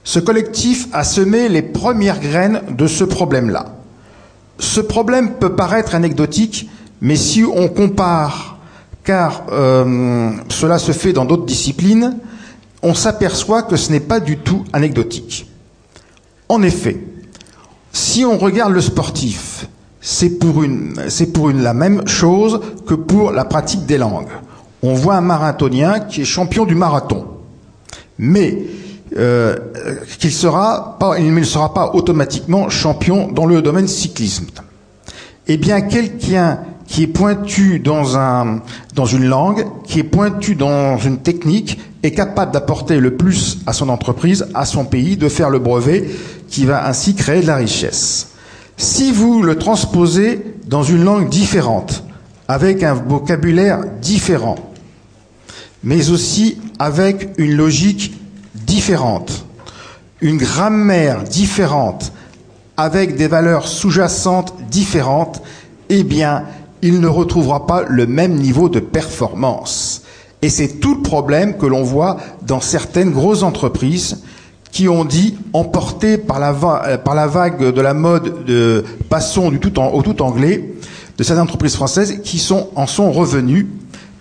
Ce 0.03 0.19
collectif 0.19 0.87
a 0.91 1.03
semé 1.03 1.47
les 1.47 1.61
premières 1.61 2.19
graines 2.19 2.61
de 2.69 2.87
ce 2.87 3.03
problème-là. 3.03 3.75
Ce 4.57 4.79
problème 4.79 5.33
peut 5.33 5.55
paraître 5.55 5.93
anecdotique, 5.93 6.69
mais 7.01 7.15
si 7.15 7.43
on 7.43 7.67
compare, 7.67 8.57
car 9.03 9.43
euh, 9.51 10.31
cela 10.49 10.79
se 10.79 10.91
fait 10.91 11.13
dans 11.13 11.25
d'autres 11.25 11.45
disciplines, 11.45 12.17
on 12.81 12.95
s'aperçoit 12.95 13.63
que 13.63 13.75
ce 13.75 13.91
n'est 13.91 13.99
pas 13.99 14.19
du 14.19 14.37
tout 14.37 14.63
anecdotique. 14.73 15.47
En 16.49 16.63
effet, 16.63 16.97
si 17.91 18.25
on 18.25 18.37
regarde 18.37 18.73
le 18.73 18.81
sportif, 18.81 19.67
c'est 20.07 20.37
pour, 20.37 20.61
une, 20.61 20.93
la 21.63 21.73
même 21.73 22.07
chose 22.07 22.61
que 22.85 22.93
pour 22.93 23.31
la 23.31 23.43
pratique 23.43 23.87
des 23.87 23.97
langues. 23.97 24.27
On 24.83 24.93
voit 24.93 25.15
un 25.15 25.21
marathonien 25.21 25.99
qui 25.99 26.21
est 26.21 26.25
champion 26.25 26.65
du 26.65 26.75
marathon, 26.75 27.25
mais 28.19 28.55
euh, 29.17 29.55
qu'il 30.19 30.29
il 30.29 31.33
ne 31.33 31.43
sera 31.43 31.73
pas 31.73 31.91
automatiquement 31.95 32.69
champion 32.69 33.31
dans 33.31 33.47
le 33.47 33.63
domaine 33.63 33.87
cyclisme. 33.87 34.45
Eh 35.47 35.57
bien, 35.57 35.81
quelqu'un 35.81 36.59
qui 36.85 37.01
est 37.01 37.07
pointu 37.07 37.79
dans, 37.79 38.59
dans 38.93 39.05
une 39.05 39.25
langue, 39.25 39.65
qui 39.85 40.01
est 40.01 40.03
pointu 40.03 40.53
dans 40.53 40.99
une 40.99 41.17
technique, 41.17 41.79
est 42.03 42.11
capable 42.11 42.51
d'apporter 42.51 42.99
le 42.99 43.15
plus 43.15 43.57
à 43.65 43.73
son 43.73 43.89
entreprise, 43.89 44.45
à 44.53 44.65
son 44.65 44.85
pays, 44.85 45.17
de 45.17 45.29
faire 45.29 45.49
le 45.49 45.57
brevet, 45.57 46.07
qui 46.47 46.65
va 46.65 46.87
ainsi 46.87 47.15
créer 47.15 47.41
de 47.41 47.47
la 47.47 47.55
richesse. 47.55 48.34
Si 48.77 49.11
vous 49.11 49.41
le 49.41 49.57
transposez 49.57 50.43
dans 50.67 50.83
une 50.83 51.03
langue 51.03 51.29
différente, 51.29 52.03
avec 52.47 52.83
un 52.83 52.93
vocabulaire 52.93 53.81
différent, 54.01 54.57
mais 55.83 56.09
aussi 56.09 56.57
avec 56.77 57.29
une 57.37 57.55
logique 57.55 58.13
différente, 58.53 59.45
une 60.21 60.37
grammaire 60.37 61.23
différente, 61.23 62.11
avec 62.77 63.15
des 63.15 63.27
valeurs 63.27 63.67
sous-jacentes 63.67 64.53
différentes, 64.69 65.41
eh 65.89 66.03
bien, 66.03 66.43
il 66.81 66.99
ne 66.99 67.07
retrouvera 67.07 67.65
pas 67.67 67.83
le 67.87 68.05
même 68.05 68.35
niveau 68.35 68.67
de 68.67 68.79
performance. 68.79 70.01
Et 70.41 70.49
c'est 70.49 70.79
tout 70.79 70.95
le 70.95 71.01
problème 71.01 71.57
que 71.57 71.65
l'on 71.65 71.83
voit 71.83 72.17
dans 72.41 72.61
certaines 72.61 73.11
grosses 73.11 73.43
entreprises 73.43 74.23
qui 74.75 74.89
ont 74.89 75.05
dit, 75.05 75.37
emportés 75.53 76.17
par 76.17 76.37
la, 76.37 76.49
euh, 76.49 76.97
par 76.97 77.15
la 77.15 77.27
vague 77.27 77.71
de 77.71 77.81
la 77.81 77.93
mode 77.93 78.43
de 78.43 78.83
passons 79.09 79.49
au 79.49 80.01
tout 80.01 80.21
anglais, 80.21 80.69
de 81.17 81.23
ces 81.23 81.39
entreprises 81.39 81.77
françaises 81.77 82.19
qui 82.25 82.45
en 82.51 82.85
sont 82.85 83.09
revenues 83.09 83.69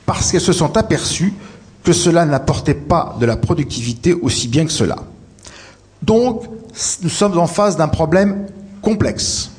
parce 0.07 0.31
qu'elles 0.31 0.41
se 0.41 0.53
sont 0.53 0.77
aperçues 0.77 1.35
que 1.83 1.93
cela 1.93 2.25
n'apportait 2.25 2.75
pas 2.75 3.17
de 3.19 3.27
la 3.27 3.37
productivité 3.37 4.15
aussi 4.15 4.47
bien 4.47 4.65
que 4.65 4.71
cela. 4.71 4.99
Donc, 6.03 6.45
nous 7.03 7.09
sommes 7.09 7.37
en 7.37 7.49
face 7.49 7.77
d'un 7.77 7.89
problème 7.89 8.47
complexe. 8.81 9.51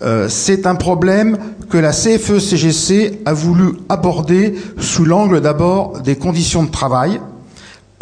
Euh, 0.00 0.30
c'est 0.30 0.66
un 0.66 0.76
problème 0.76 1.36
que 1.68 1.76
la 1.76 1.92
CFE-CGC 1.92 3.20
a 3.26 3.34
voulu 3.34 3.74
aborder 3.90 4.54
sous 4.78 5.04
l'angle 5.04 5.42
d'abord 5.42 6.00
des 6.00 6.16
conditions 6.16 6.62
de 6.62 6.70
travail, 6.70 7.20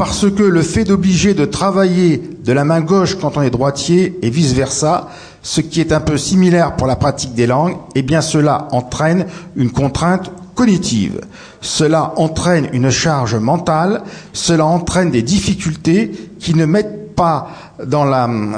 parce 0.04 0.28
que 0.28 0.42
le 0.42 0.62
fait 0.62 0.82
d'obliger 0.82 1.32
de 1.32 1.44
travailler 1.44 2.20
de 2.44 2.52
la 2.52 2.64
main 2.64 2.80
gauche 2.80 3.16
quand 3.20 3.36
on 3.36 3.42
est 3.42 3.50
droitier 3.50 4.18
et 4.22 4.30
vice-versa, 4.30 5.08
ce 5.42 5.60
qui 5.60 5.80
est 5.80 5.92
un 5.92 6.00
peu 6.00 6.18
similaire 6.18 6.74
pour 6.74 6.88
la 6.88 6.96
pratique 6.96 7.34
des 7.34 7.46
langues, 7.46 7.76
eh 7.94 8.02
bien 8.02 8.20
cela 8.20 8.66
entraîne 8.72 9.26
une 9.54 9.70
contrainte 9.70 10.32
cognitive. 10.56 11.20
Cela 11.60 12.14
entraîne 12.16 12.68
une 12.72 12.90
charge 12.90 13.36
mentale, 13.36 14.02
cela 14.32 14.66
entraîne 14.66 15.12
des 15.12 15.22
difficultés 15.22 16.10
qui 16.40 16.56
ne 16.56 16.66
mettent 16.66 17.14
pas 17.14 17.50
dans, 17.86 18.04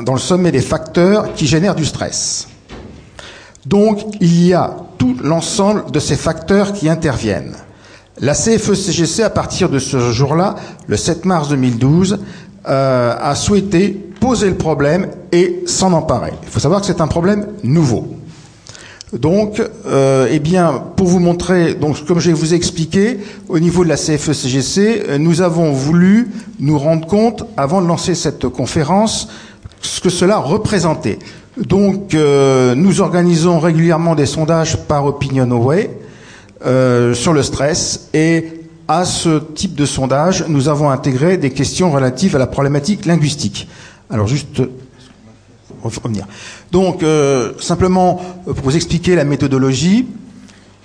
dans 0.03 0.15
le 0.15 0.19
sommet 0.19 0.51
des 0.51 0.63
facteurs 0.63 1.35
qui 1.35 1.47
génèrent 1.47 1.75
du 1.75 1.85
stress. 1.85 2.49
Donc 3.67 4.01
il 4.23 4.47
y 4.47 4.55
a 4.55 4.75
tout 4.97 5.15
l'ensemble 5.23 5.91
de 5.91 5.99
ces 5.99 6.17
facteurs 6.17 6.73
qui 6.73 6.89
interviennent. 6.89 7.55
La 8.21 8.35
CFE-CGC, 8.35 9.23
à 9.23 9.31
partir 9.31 9.69
de 9.69 9.79
ce 9.79 10.13
jour-là, 10.13 10.55
le 10.87 10.97
7 10.97 11.25
mars 11.25 11.49
2012, 11.49 12.21
euh, 12.67 13.15
a 13.21 13.35
souhaité 13.35 13.91
poser 14.21 14.49
le 14.49 14.57
problème 14.57 15.09
et 15.33 15.65
s'en 15.67 15.93
emparer. 15.93 16.33
Il 16.45 16.49
faut 16.49 16.61
savoir 16.61 16.81
que 16.81 16.87
c'est 16.87 17.01
un 17.01 17.09
problème 17.09 17.49
nouveau. 17.65 18.15
Donc, 19.13 19.63
euh, 19.87 20.29
eh 20.31 20.39
bien, 20.39 20.83
pour 20.97 21.07
vous 21.07 21.21
montrer, 21.21 21.75
donc, 21.75 22.05
comme 22.05 22.21
je 22.21 22.31
vous 22.31 22.53
ai 22.53 22.57
expliqué, 22.57 23.19
au 23.49 23.59
niveau 23.59 23.85
de 23.85 23.89
la 23.89 23.97
CFE-CGC, 23.97 25.05
euh, 25.09 25.19
nous 25.19 25.43
avons 25.43 25.73
voulu 25.73 26.31
nous 26.59 26.79
rendre 26.79 27.07
compte, 27.07 27.45
avant 27.57 27.83
de 27.83 27.87
lancer 27.87 28.15
cette 28.15 28.49
conférence, 28.49 29.29
ce 29.83 30.01
que 30.01 30.09
cela 30.09 30.39
représentait. 30.39 31.19
Donc, 31.57 32.15
euh, 32.15 32.75
nous 32.75 33.01
organisons 33.01 33.61
régulièrement 33.61 34.15
des 34.15 34.27
sondages 34.27 34.79
par 34.89 35.05
OpinionWay 35.05 35.91
euh, 36.67 37.15
sur 37.15 37.33
le 37.33 37.43
stress 37.43 38.09
et 38.15 38.61
à 38.89 39.05
ce 39.05 39.39
type 39.39 39.75
de 39.75 39.87
sondage, 39.87 40.45
nous 40.49 40.69
avons 40.69 40.91
intégré 40.91 41.37
des 41.37 41.51
questions 41.51 41.91
relatives 41.91 42.37
à 42.37 42.39
la 42.39 42.47
problématique 42.47 43.07
linguistique. 43.07 43.69
Alors 44.11 44.27
juste 44.27 44.63
revenir. 45.83 46.27
Donc 46.73 47.03
euh, 47.03 47.53
simplement 47.61 48.21
pour 48.45 48.55
vous 48.63 48.77
expliquer 48.77 49.15
la 49.15 49.25
méthodologie. 49.25 50.07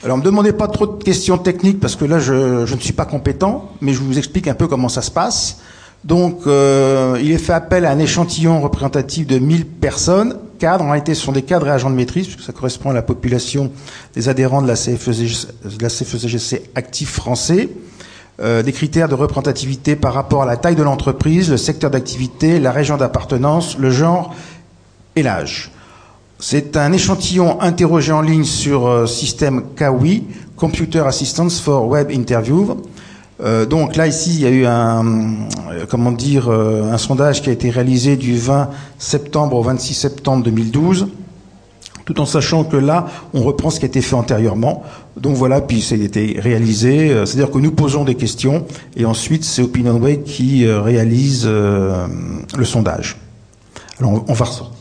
Alors 0.03 0.17
ne 0.17 0.21
me 0.21 0.25
demandez 0.25 0.53
pas 0.53 0.67
trop 0.67 0.87
de 0.87 1.03
questions 1.03 1.37
techniques 1.37 1.79
parce 1.79 1.95
que 1.95 2.05
là 2.05 2.19
je, 2.19 2.61
ne 2.73 2.79
suis 2.79 2.93
pas 2.93 3.05
compétent, 3.05 3.71
mais 3.81 3.93
je 3.93 3.99
vous 3.99 4.17
explique 4.17 4.47
un 4.47 4.53
peu 4.53 4.67
comment 4.67 4.89
ça 4.89 5.01
se 5.01 5.11
passe. 5.11 5.59
Donc 6.05 6.41
euh, 6.47 7.19
il 7.21 7.31
est 7.31 7.37
fait 7.37 7.53
appel 7.53 7.85
à 7.85 7.91
un 7.91 7.99
échantillon 7.99 8.61
représentatif 8.61 9.27
de 9.27 9.39
1000 9.39 9.65
personnes 9.65 10.37
cadres. 10.59 10.85
En 10.85 10.91
réalité, 10.91 11.15
ce 11.15 11.23
sont 11.23 11.31
des 11.31 11.41
cadres 11.41 11.67
et 11.67 11.71
agents 11.71 11.89
de 11.89 11.95
maîtrise, 11.95 12.27
puisque 12.27 12.43
ça 12.43 12.53
correspond 12.53 12.91
à 12.91 12.93
la 12.93 13.01
population 13.01 13.71
des 14.13 14.29
adhérents 14.29 14.61
de 14.61 14.67
la 14.67 14.75
CFEGC, 14.75 16.61
actifs 16.75 17.11
français. 17.11 17.69
Euh, 18.41 18.63
des 18.63 18.71
critères 18.71 19.09
de 19.09 19.15
représentativité 19.15 19.97
par 19.97 20.13
rapport 20.13 20.43
à 20.43 20.45
la 20.45 20.55
taille 20.55 20.77
de 20.77 20.83
l'entreprise, 20.83 21.49
le 21.49 21.57
secteur 21.57 21.91
d'activité, 21.91 22.57
la 22.57 22.71
région 22.71 22.95
d'appartenance, 22.95 23.77
le 23.77 23.91
genre 23.91 24.33
et 25.17 25.23
l'âge. 25.23 25.71
C'est 26.39 26.77
un 26.77 26.93
échantillon 26.93 27.61
interrogé 27.61 28.13
en 28.13 28.21
ligne 28.21 28.45
sur 28.45 28.87
euh, 28.87 29.07
système 29.07 29.63
KAWI, 29.75 30.23
Computer 30.55 30.99
Assistance 30.99 31.59
for 31.59 31.85
Web 31.87 32.11
Interview. 32.11 32.77
Euh, 33.41 33.65
donc 33.65 33.95
là 33.95 34.07
ici 34.07 34.31
il 34.35 34.41
y 34.41 34.45
a 34.45 34.49
eu 34.49 34.65
un 34.65 35.05
euh, 35.71 35.85
comment 35.89 36.11
dire 36.11 36.49
un 36.49 36.97
sondage 36.97 37.41
qui 37.41 37.49
a 37.49 37.53
été 37.53 37.69
réalisé 37.69 38.17
du 38.17 38.37
20 38.37 38.69
septembre 38.97 39.55
au 39.55 39.63
26 39.63 39.93
septembre 39.93 40.43
2012 40.43 41.07
tout 42.03 42.19
en 42.19 42.25
sachant 42.25 42.63
que 42.63 42.75
là, 42.75 43.05
on 43.35 43.43
reprend 43.43 43.69
ce 43.69 43.77
qui 43.77 43.85
a 43.85 43.87
été 43.87 44.01
fait 44.01 44.15
antérieurement. 44.15 44.81
Donc 45.15 45.35
voilà, 45.35 45.61
puis 45.61 45.79
ça 45.79 45.93
a 45.93 45.97
été 45.99 46.39
réalisé. 46.39 47.09
C'est-à-dire 47.23 47.51
que 47.51 47.59
nous 47.59 47.71
posons 47.71 48.03
des 48.03 48.15
questions 48.15 48.65
et 48.97 49.05
ensuite 49.05 49.43
c'est 49.43 49.61
OpinionWay 49.61 50.21
qui 50.21 50.67
réalise 50.67 51.45
le 51.45 52.65
sondage. 52.65 53.17
Alors 53.99 54.23
on 54.27 54.33
va 54.33 54.45
ressortir. 54.45 54.79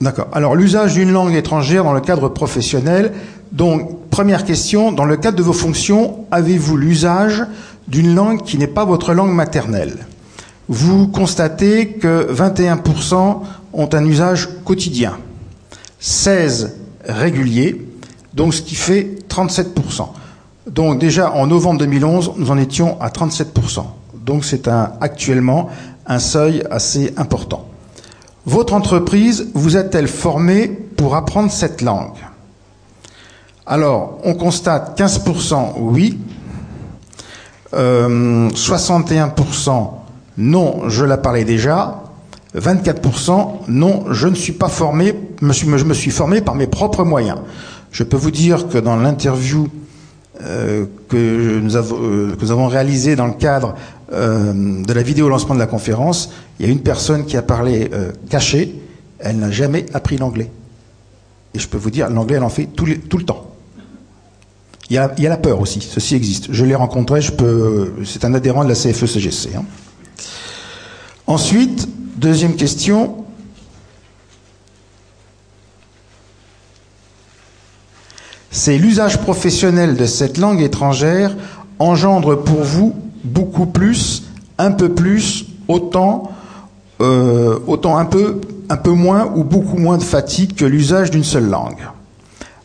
D'accord. 0.00 0.28
Alors 0.32 0.54
l'usage 0.54 0.94
d'une 0.94 1.12
langue 1.12 1.34
étrangère 1.34 1.84
dans 1.84 1.92
le 1.92 2.00
cadre 2.00 2.30
professionnel. 2.30 3.12
Donc 3.52 4.05
première 4.16 4.46
question, 4.46 4.92
dans 4.92 5.04
le 5.04 5.18
cadre 5.18 5.36
de 5.36 5.42
vos 5.42 5.52
fonctions, 5.52 6.24
avez-vous 6.30 6.78
l'usage 6.78 7.44
d'une 7.86 8.14
langue 8.14 8.42
qui 8.44 8.56
n'est 8.56 8.66
pas 8.66 8.86
votre 8.86 9.12
langue 9.12 9.34
maternelle? 9.34 10.06
Vous 10.70 11.06
constatez 11.08 11.88
que 11.88 12.32
21% 12.32 13.40
ont 13.74 13.88
un 13.92 14.04
usage 14.06 14.48
quotidien, 14.64 15.18
16 16.00 16.76
régulier, 17.04 17.86
donc 18.32 18.54
ce 18.54 18.62
qui 18.62 18.74
fait 18.74 19.18
37%. 19.28 20.06
Donc 20.66 20.98
déjà 20.98 21.32
en 21.32 21.46
novembre 21.46 21.80
2011, 21.80 22.32
nous 22.38 22.50
en 22.50 22.56
étions 22.56 22.98
à 23.02 23.10
37%. 23.10 23.84
Donc 24.24 24.46
c'est 24.46 24.66
actuellement 24.66 25.68
un 26.06 26.20
seuil 26.20 26.62
assez 26.70 27.12
important. 27.18 27.68
Votre 28.46 28.72
entreprise 28.72 29.48
vous 29.52 29.76
a-t-elle 29.76 30.08
formé 30.08 30.68
pour 30.68 31.16
apprendre 31.16 31.50
cette 31.50 31.82
langue? 31.82 32.16
Alors, 33.66 34.18
on 34.24 34.34
constate 34.34 34.98
15% 34.98 35.74
oui, 35.78 36.18
61% 37.72 37.74
euh, 37.74 39.72
non, 40.38 40.88
je 40.88 41.04
la 41.04 41.16
parlais 41.16 41.44
déjà, 41.44 42.02
24% 42.56 43.48
non, 43.68 44.04
je 44.10 44.28
ne 44.28 44.34
suis 44.34 44.52
pas 44.52 44.68
formé, 44.68 45.14
je 45.40 45.66
me 45.66 45.94
suis 45.94 46.10
formé 46.10 46.40
par 46.40 46.54
mes 46.54 46.66
propres 46.66 47.04
moyens. 47.04 47.38
Je 47.90 48.02
peux 48.04 48.16
vous 48.16 48.30
dire 48.30 48.68
que 48.68 48.78
dans 48.78 48.96
l'interview 48.96 49.68
euh, 50.42 50.84
que, 51.08 51.58
nous 51.60 51.76
avons, 51.76 51.96
euh, 51.98 52.36
que 52.36 52.42
nous 52.42 52.50
avons 52.50 52.68
réalisé 52.68 53.16
dans 53.16 53.26
le 53.26 53.32
cadre 53.32 53.74
euh, 54.12 54.82
de 54.84 54.92
la 54.92 55.02
vidéo 55.02 55.30
lancement 55.30 55.54
de 55.54 55.60
la 55.60 55.66
conférence, 55.66 56.30
il 56.60 56.66
y 56.66 56.68
a 56.68 56.72
une 56.72 56.82
personne 56.82 57.24
qui 57.24 57.36
a 57.36 57.42
parlé 57.42 57.90
caché, 58.28 58.74
elle 59.18 59.38
n'a 59.38 59.50
jamais 59.50 59.86
appris 59.94 60.18
l'anglais. 60.18 60.50
Et 61.54 61.58
je 61.58 61.68
peux 61.68 61.78
vous 61.78 61.90
dire, 61.90 62.10
l'anglais, 62.10 62.36
elle 62.36 62.42
en 62.42 62.50
fait 62.50 62.66
tout 62.66 62.84
le 62.84 63.24
temps. 63.24 63.45
Il 64.88 64.94
y, 64.94 64.98
a, 64.98 65.10
la 65.18 65.36
peur 65.36 65.60
aussi, 65.60 65.80
ceci 65.80 66.14
existe. 66.14 66.46
Je 66.52 66.64
l'ai 66.64 66.76
rencontré, 66.76 67.20
je 67.20 67.32
peux, 67.32 67.94
c'est 68.04 68.24
un 68.24 68.34
adhérent 68.34 68.62
de 68.62 68.68
la 68.68 68.76
CFE-CGC. 68.76 69.56
Hein. 69.56 69.64
Ensuite, 71.26 71.88
deuxième 72.16 72.54
question. 72.54 73.24
C'est 78.52 78.78
l'usage 78.78 79.18
professionnel 79.18 79.96
de 79.96 80.06
cette 80.06 80.38
langue 80.38 80.62
étrangère 80.62 81.34
engendre 81.80 82.36
pour 82.36 82.62
vous 82.62 82.94
beaucoup 83.24 83.66
plus, 83.66 84.22
un 84.56 84.70
peu 84.70 84.90
plus, 84.90 85.46
autant, 85.66 86.30
euh, 87.00 87.58
autant 87.66 87.98
un 87.98 88.04
peu, 88.04 88.40
un 88.68 88.76
peu 88.76 88.92
moins 88.92 89.32
ou 89.34 89.42
beaucoup 89.42 89.78
moins 89.78 89.98
de 89.98 90.02
fatigue 90.04 90.54
que 90.54 90.64
l'usage 90.64 91.10
d'une 91.10 91.24
seule 91.24 91.48
langue. 91.48 91.88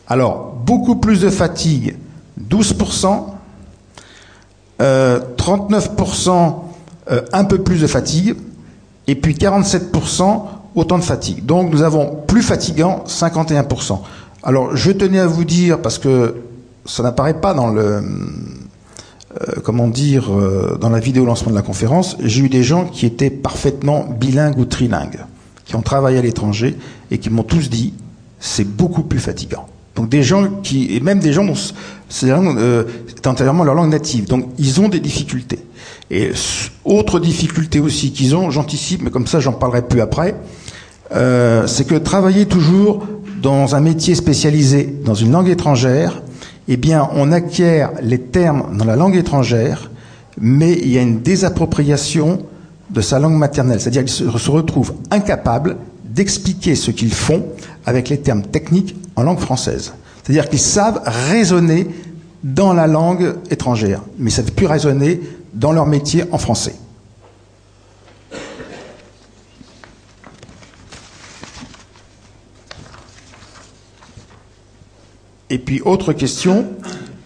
Alors, 0.06 0.54
beaucoup 0.64 0.96
plus 0.96 1.20
de 1.20 1.30
fatigue, 1.30 1.96
12%, 2.52 3.24
39% 4.80 6.54
euh, 7.10 7.22
un 7.32 7.44
peu 7.44 7.58
plus 7.58 7.80
de 7.80 7.86
fatigue, 7.86 8.36
et 9.06 9.14
puis 9.14 9.34
47% 9.34 10.42
autant 10.74 10.98
de 10.98 11.04
fatigue. 11.04 11.44
Donc 11.44 11.70
nous 11.70 11.82
avons 11.82 12.22
plus 12.26 12.42
fatigant 12.42 13.04
51%. 13.06 14.00
Alors 14.42 14.76
je 14.76 14.90
tenais 14.90 15.18
à 15.18 15.26
vous 15.26 15.44
dire, 15.44 15.80
parce 15.80 15.98
que 15.98 16.36
ça 16.84 17.02
n'apparaît 17.02 17.40
pas 17.40 17.54
dans 17.54 17.68
le, 17.68 17.82
euh, 19.40 19.46
comment 19.64 19.88
dire, 19.88 20.32
euh, 20.32 20.76
dans 20.80 20.90
la 20.90 21.00
vidéo 21.00 21.24
lancement 21.24 21.50
de 21.50 21.56
la 21.56 21.62
conférence, 21.62 22.16
j'ai 22.20 22.42
eu 22.42 22.48
des 22.48 22.62
gens 22.62 22.84
qui 22.84 23.06
étaient 23.06 23.30
parfaitement 23.30 24.04
bilingues 24.04 24.58
ou 24.58 24.64
trilingues, 24.64 25.24
qui 25.64 25.74
ont 25.76 25.82
travaillé 25.82 26.18
à 26.18 26.22
l'étranger 26.22 26.76
et 27.10 27.18
qui 27.18 27.30
m'ont 27.30 27.42
tous 27.42 27.70
dit 27.70 27.94
c'est 28.38 28.64
beaucoup 28.68 29.02
plus 29.02 29.20
fatigant. 29.20 29.66
Donc 30.02 30.10
des 30.10 30.24
gens 30.24 30.48
qui, 30.64 30.96
et 30.96 30.98
même 30.98 31.20
des 31.20 31.32
gens 31.32 31.44
dont 31.44 31.54
c'est 32.08 32.28
euh, 32.28 32.82
leur 33.24 33.74
langue 33.74 33.90
native, 33.92 34.26
donc 34.26 34.48
ils 34.58 34.80
ont 34.80 34.88
des 34.88 34.98
difficultés. 34.98 35.60
Et 36.10 36.32
autre 36.84 37.20
difficulté 37.20 37.78
aussi 37.78 38.10
qu'ils 38.10 38.34
ont, 38.34 38.50
j'anticipe, 38.50 39.02
mais 39.04 39.10
comme 39.10 39.28
ça 39.28 39.38
j'en 39.38 39.52
parlerai 39.52 39.82
plus 39.82 40.00
après, 40.00 40.34
euh, 41.14 41.68
c'est 41.68 41.86
que 41.86 41.94
travailler 41.94 42.46
toujours 42.46 43.06
dans 43.40 43.76
un 43.76 43.80
métier 43.80 44.16
spécialisé 44.16 44.92
dans 45.04 45.14
une 45.14 45.30
langue 45.30 45.48
étrangère, 45.48 46.20
eh 46.66 46.76
bien, 46.76 47.08
on 47.14 47.30
acquiert 47.30 47.92
les 48.02 48.18
termes 48.18 48.76
dans 48.76 48.84
la 48.84 48.96
langue 48.96 49.14
étrangère, 49.14 49.88
mais 50.36 50.72
il 50.72 50.88
y 50.88 50.98
a 50.98 51.02
une 51.02 51.20
désappropriation 51.20 52.40
de 52.90 53.00
sa 53.00 53.20
langue 53.20 53.38
maternelle. 53.38 53.80
C'est-à-dire 53.80 54.04
qu'ils 54.04 54.40
se 54.40 54.50
retrouvent 54.50 54.94
incapables 55.12 55.76
d'expliquer 56.04 56.74
ce 56.74 56.90
qu'ils 56.90 57.14
font 57.14 57.44
avec 57.86 58.08
les 58.08 58.20
termes 58.20 58.42
techniques 58.42 58.96
en 59.16 59.22
langue 59.22 59.40
française. 59.40 59.92
C'est-à-dire 60.22 60.48
qu'ils 60.48 60.60
savent 60.60 61.02
raisonner 61.04 61.88
dans 62.44 62.72
la 62.72 62.86
langue 62.86 63.34
étrangère, 63.50 64.02
mais 64.18 64.30
ils 64.30 64.34
ne 64.34 64.36
savent 64.42 64.52
plus 64.52 64.66
raisonner 64.66 65.20
dans 65.54 65.72
leur 65.72 65.86
métier 65.86 66.24
en 66.32 66.38
français. 66.38 66.74
Et 75.50 75.58
puis, 75.58 75.82
autre 75.84 76.14
question, 76.14 76.66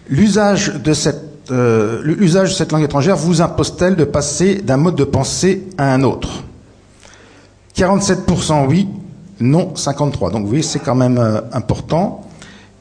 l'usage 0.09 0.73
de 0.83 0.93
cette, 0.93 1.23
euh, 1.49 2.01
l'usage 2.03 2.49
de 2.49 2.55
cette 2.55 2.73
langue 2.73 2.83
étrangère 2.83 3.15
vous 3.15 3.41
impose-t-elle 3.41 3.95
de 3.95 4.03
passer 4.03 4.55
d'un 4.55 4.75
mode 4.75 4.95
de 4.95 5.05
pensée 5.05 5.63
à 5.77 5.93
un 5.93 6.03
autre? 6.03 6.43
47% 7.77 8.67
oui, 8.67 8.89
non 9.39 9.73
53%. 9.75 10.31
Donc 10.31 10.41
vous 10.43 10.47
voyez, 10.47 10.63
c'est 10.63 10.79
quand 10.79 10.95
même 10.95 11.17
euh, 11.17 11.41
important. 11.53 12.23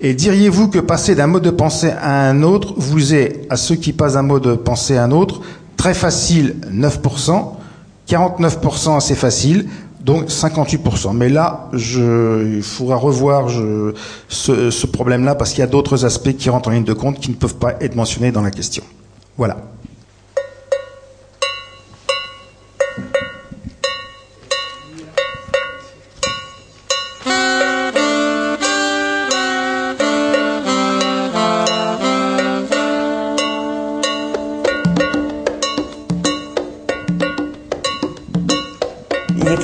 Et 0.01 0.15
diriez-vous 0.15 0.69
que 0.69 0.79
passer 0.79 1.15
d'un 1.15 1.27
mode 1.27 1.43
de 1.43 1.51
pensée 1.51 1.91
à 1.91 2.29
un 2.29 2.43
autre 2.43 2.75
vous 2.77 3.15
est, 3.15 3.47
à 3.49 3.57
ceux 3.57 3.77
qui 3.77 3.93
passent 3.93 4.15
d'un 4.15 4.23
mode 4.23 4.43
de 4.43 4.55
pensée 4.55 4.97
à 4.97 5.05
un 5.05 5.11
autre, 5.11 5.41
très 5.77 5.95
facile 5.95 6.57
9%, 6.71 7.53
49% 8.09 8.97
assez 8.97 9.15
facile, 9.15 9.69
donc 10.01 10.29
58%. 10.29 11.15
Mais 11.15 11.29
là, 11.29 11.69
je, 11.73 12.57
il 12.57 12.63
faudra 12.63 12.97
revoir 12.97 13.49
ce, 14.29 14.71
ce 14.71 14.87
problème-là 14.87 15.35
parce 15.35 15.51
qu'il 15.51 15.61
y 15.61 15.65
a 15.65 15.67
d'autres 15.67 16.05
aspects 16.05 16.37
qui 16.37 16.51
rentrent 16.51 16.69
en 16.69 16.73
ligne 16.73 16.85
de 16.85 16.93
compte 16.93 17.19
qui 17.19 17.31
ne 17.31 17.37
peuvent 17.37 17.57
pas 17.57 17.75
être 17.81 17.97
mentionnés 17.97 18.33
dans 18.33 18.43
la 18.43 18.51
question. 18.51 18.85
Voilà. 19.39 19.57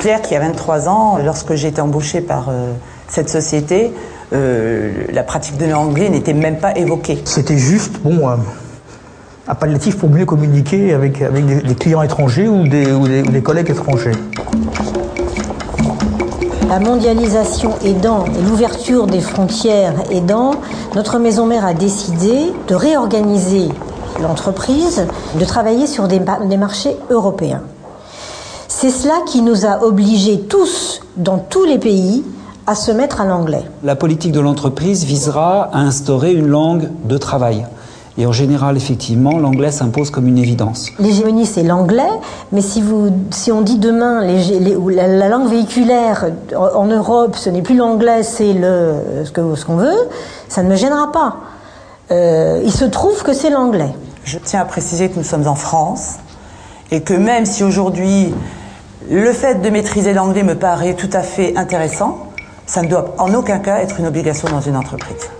Clair 0.03 0.21
qu'il 0.21 0.33
y 0.33 0.37
a 0.37 0.41
23 0.41 0.89
ans, 0.89 1.19
lorsque 1.25 1.55
j'ai 1.55 1.69
été 1.69 1.81
embauchée 1.81 2.21
par 2.21 2.49
euh, 2.49 2.73
cette 3.07 3.29
société, 3.29 3.93
euh, 4.33 5.05
la 5.13 5.23
pratique 5.23 5.57
de 5.59 5.67
l'anglais 5.67 6.09
n'était 6.09 6.35
même 6.35 6.59
pas 6.59 6.77
évoquée. 6.77 7.23
C'était 7.25 7.57
juste, 7.57 8.01
bon, 8.03 8.29
euh, 8.29 8.35
un 9.47 9.55
palliatif 9.55 9.99
pour 9.99 10.11
mieux 10.11 10.27
communiquer 10.27 10.93
avec, 10.93 11.23
avec 11.23 11.47
des, 11.47 11.75
clients 11.77 12.03
étrangers 12.03 12.49
ou 12.49 12.67
des, 12.67 12.91
ou 12.91 13.07
des, 13.07 13.43
collègues 13.43 13.71
étrangers. 13.71 14.11
La 16.69 16.81
mondialisation 16.81 17.75
aidant 17.85 18.25
et 18.25 18.43
l'ouverture 18.43 19.07
des 19.07 19.21
frontières 19.21 19.95
aidant, 20.11 20.55
notre 20.97 21.21
maison 21.21 21.47
mère 21.47 21.65
a 21.65 21.75
décidé 21.75 22.53
de 22.67 22.75
réorganiser 22.75 23.69
l'entreprise, 24.21 25.07
de 25.39 25.45
travailler 25.45 25.87
sur 25.87 26.09
des 26.09 26.19
marchés 26.57 26.97
européens. 27.09 27.63
C'est 28.83 28.91
cela 28.91 29.21
qui 29.25 29.43
nous 29.43 29.65
a 29.65 29.85
obligés 29.85 30.41
tous, 30.41 31.03
dans 31.17 31.39
tous 31.39 31.63
les 31.63 31.79
pays, 31.79 32.25
à 32.67 32.75
se 32.75 32.91
mettre 32.91 33.21
à 33.21 33.25
l'anglais. 33.25 33.63
La 33.85 33.95
politique 33.95 34.33
de 34.33 34.41
l'entreprise 34.41 35.05
visera 35.05 35.69
à 35.73 35.79
instaurer 35.79 36.33
une 36.33 36.49
langue 36.49 36.91
de 37.05 37.17
travail. 37.17 37.65
Et 38.19 38.27
en 38.27 38.33
général, 38.33 38.77
effectivement, 38.77 39.39
l'anglais 39.39 39.71
s'impose 39.71 40.11
comme 40.11 40.27
une 40.27 40.37
évidence. 40.37 40.91
L'hégémonie, 40.99 41.47
c'est 41.47 41.63
l'anglais, 41.63 42.11
mais 42.51 42.61
si, 42.61 42.83
vous, 42.83 43.11
si 43.31 43.53
on 43.53 43.61
dit 43.61 43.79
demain 43.79 44.25
les, 44.25 44.59
les, 44.59 44.77
la, 44.97 45.07
la, 45.07 45.29
langue 45.29 45.49
véhiculaire 45.49 46.33
en 46.57 46.87
Europe, 46.87 47.37
ce 47.37 47.51
n'est 47.51 47.63
plus 47.63 47.77
l'anglais, 47.77 48.25
c'est 48.25 48.53
le, 48.53 48.97
ce 49.25 49.31
qu'on 49.31 49.55
ce 49.55 49.65
qu'on 49.65 49.77
veut, 49.77 50.09
ça 50.49 50.65
ne 50.65 50.69
me 50.69 50.75
gênera 50.75 51.13
pas. 51.13 51.37
Euh, 52.11 52.61
il 52.65 52.73
se 52.73 52.85
trouve 52.85 53.23
que 53.23 53.33
c'est 53.33 53.51
l'anglais. 53.51 53.95
Je 54.25 54.39
tiens 54.43 54.61
à 54.61 54.65
préciser 54.65 55.09
que 55.09 55.19
nous 55.19 55.25
sommes 55.25 55.47
en 55.47 55.55
France 55.55 56.15
et 56.91 57.03
que 57.03 57.15
même 57.15 57.47
si 57.47 57.63
aujourd'hui 57.63 58.35
le 59.11 59.33
fait 59.33 59.61
de 59.61 59.71
maîtriser 59.71 60.13
l'anglais 60.13 60.43
me 60.43 60.55
paraît 60.55 60.95
tout 60.95 61.11
à 61.13 61.23
fait 61.23 61.57
intéressant, 61.57 62.29
ça 62.67 62.83
ne 62.83 62.89
doit 62.89 63.15
en 63.19 63.35
aucun 63.35 63.59
cas 63.59 63.79
être 63.79 63.99
une 63.99 64.07
obligation 64.07 64.49
dans 64.49 64.61
une 64.61 64.77
entreprise. 64.77 65.31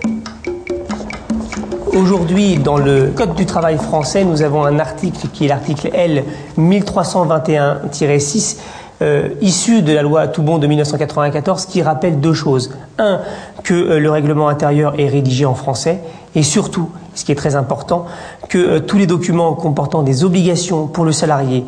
Aujourd'hui, 1.93 2.57
dans 2.57 2.77
le 2.77 3.11
Code 3.15 3.35
du 3.35 3.45
travail 3.45 3.77
français, 3.77 4.25
nous 4.25 4.41
avons 4.41 4.65
un 4.65 4.79
article 4.79 5.27
qui 5.31 5.45
est 5.45 5.47
l'article 5.47 5.91
L 5.93 6.23
1321-6, 6.57 8.57
euh, 9.01 9.29
issu 9.41 9.83
de 9.83 9.93
la 9.93 10.01
loi 10.01 10.27
Toubon 10.27 10.57
de 10.57 10.65
1994, 10.65 11.67
qui 11.67 11.83
rappelle 11.83 12.19
deux 12.19 12.33
choses. 12.33 12.71
Un, 12.97 13.19
que 13.63 13.73
euh, 13.73 13.99
le 13.99 14.09
règlement 14.09 14.47
intérieur 14.47 14.99
est 14.99 15.07
rédigé 15.07 15.45
en 15.45 15.53
français, 15.53 15.99
et 16.35 16.41
surtout, 16.41 16.89
ce 17.13 17.25
qui 17.25 17.31
est 17.31 17.35
très 17.35 17.55
important, 17.55 18.05
que 18.49 18.57
euh, 18.57 18.79
tous 18.79 18.97
les 18.97 19.07
documents 19.07 19.53
comportant 19.53 20.01
des 20.01 20.23
obligations 20.23 20.87
pour 20.87 21.05
le 21.05 21.11
salarié 21.11 21.63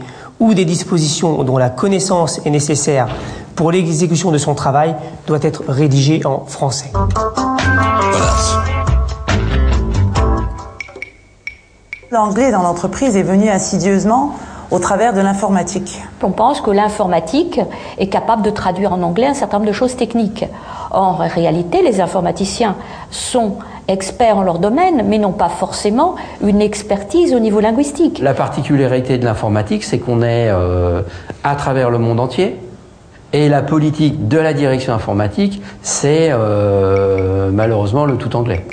ou 0.45 0.53
des 0.53 0.63
dispositions 0.63 1.43
dont 1.43 1.57
la 1.57 1.71
connaissance 1.71 2.39
est 2.45 2.51
nécessaire 2.51 3.07
pour 3.55 3.71
l'exécution 3.71 4.31
de 4.31 4.37
son 4.37 4.53
travail 4.53 4.95
doivent 5.25 5.43
être 5.43 5.63
rédigés 5.67 6.21
en 6.23 6.45
français. 6.45 6.91
L'anglais 12.11 12.51
dans 12.51 12.61
l'entreprise 12.61 13.17
est 13.17 13.23
venu 13.23 13.49
insidieusement 13.49 14.35
au 14.69 14.77
travers 14.77 15.13
de 15.13 15.21
l'informatique. 15.21 16.03
On 16.21 16.31
pense 16.31 16.61
que 16.61 16.69
l'informatique 16.69 17.59
est 17.97 18.07
capable 18.07 18.43
de 18.43 18.51
traduire 18.51 18.93
en 18.93 19.01
anglais 19.01 19.27
un 19.27 19.33
certain 19.33 19.57
nombre 19.57 19.67
de 19.69 19.75
choses 19.75 19.95
techniques. 19.95 20.45
Or, 20.91 21.21
en 21.21 21.27
réalité, 21.27 21.81
les 21.81 22.01
informaticiens 22.01 22.75
sont 23.09 23.57
experts 23.87 24.37
en 24.37 24.43
leur 24.43 24.59
domaine, 24.59 25.03
mais 25.07 25.17
n'ont 25.17 25.31
pas 25.31 25.49
forcément 25.49 26.15
une 26.43 26.61
expertise 26.61 27.33
au 27.33 27.39
niveau 27.39 27.59
linguistique. 27.59 28.19
La 28.19 28.33
particularité 28.33 29.17
de 29.17 29.25
l'informatique, 29.25 29.83
c'est 29.83 29.99
qu'on 29.99 30.21
est, 30.21 30.49
euh, 30.49 31.01
à 31.43 31.55
travers 31.55 31.89
le 31.89 31.97
monde 31.97 32.19
entier. 32.19 32.57
Et 33.33 33.49
la 33.49 33.61
politique 33.61 34.27
de 34.27 34.37
la 34.37 34.53
direction 34.53 34.93
informatique, 34.93 35.61
c'est 35.81 36.29
euh, 36.31 37.49
malheureusement 37.51 38.05
le 38.05 38.15
tout 38.15 38.33
anglais. 38.35 38.65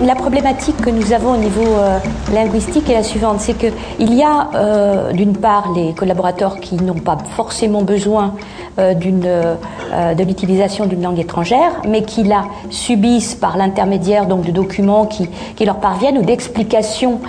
La 0.00 0.14
problématique 0.14 0.78
que 0.78 0.90
nous 0.90 1.12
avons 1.12 1.34
au 1.34 1.36
niveau 1.36 1.62
euh, 1.62 1.98
linguistique 2.34 2.90
est 2.90 2.94
la 2.94 3.02
suivante, 3.02 3.40
c'est 3.40 3.54
qu'il 3.54 4.14
y 4.14 4.22
a 4.22 4.50
euh, 4.54 5.12
d'une 5.12 5.36
part 5.36 5.72
les 5.76 5.92
collaborateurs 5.92 6.60
qui 6.60 6.74
n'ont 6.76 6.94
pas 6.94 7.18
forcément 7.36 7.82
besoin 7.82 8.34
de 8.78 10.22
l'utilisation 10.22 10.86
d'une 10.86 11.02
langue 11.02 11.18
étrangère, 11.18 11.82
mais 11.86 12.02
qui 12.02 12.22
la 12.24 12.44
subissent 12.70 13.34
par 13.34 13.56
l'intermédiaire 13.56 14.26
donc 14.26 14.44
de 14.44 14.50
documents 14.50 15.06
qui, 15.06 15.28
qui 15.56 15.64
leur 15.64 15.76
parviennent 15.76 16.18
ou 16.18 16.22
d'explications 16.22 17.20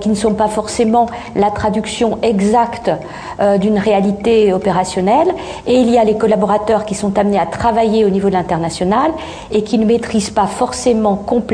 qui 0.00 0.08
ne 0.08 0.14
sont 0.14 0.34
pas 0.34 0.48
forcément 0.48 1.06
la 1.34 1.50
traduction 1.50 2.18
exacte 2.22 2.90
d'une 3.60 3.78
réalité 3.78 4.52
opérationnelle. 4.52 5.28
Et 5.66 5.80
il 5.80 5.90
y 5.90 5.98
a 5.98 6.04
les 6.04 6.18
collaborateurs 6.18 6.84
qui 6.84 6.94
sont 6.94 7.16
amenés 7.18 7.38
à 7.38 7.46
travailler 7.46 8.04
au 8.04 8.10
niveau 8.10 8.28
de 8.28 8.34
l'international 8.34 9.10
et 9.50 9.62
qui 9.62 9.78
ne 9.78 9.86
maîtrisent 9.86 10.30
pas 10.30 10.46
forcément 10.46 11.16
complètement 11.16 11.50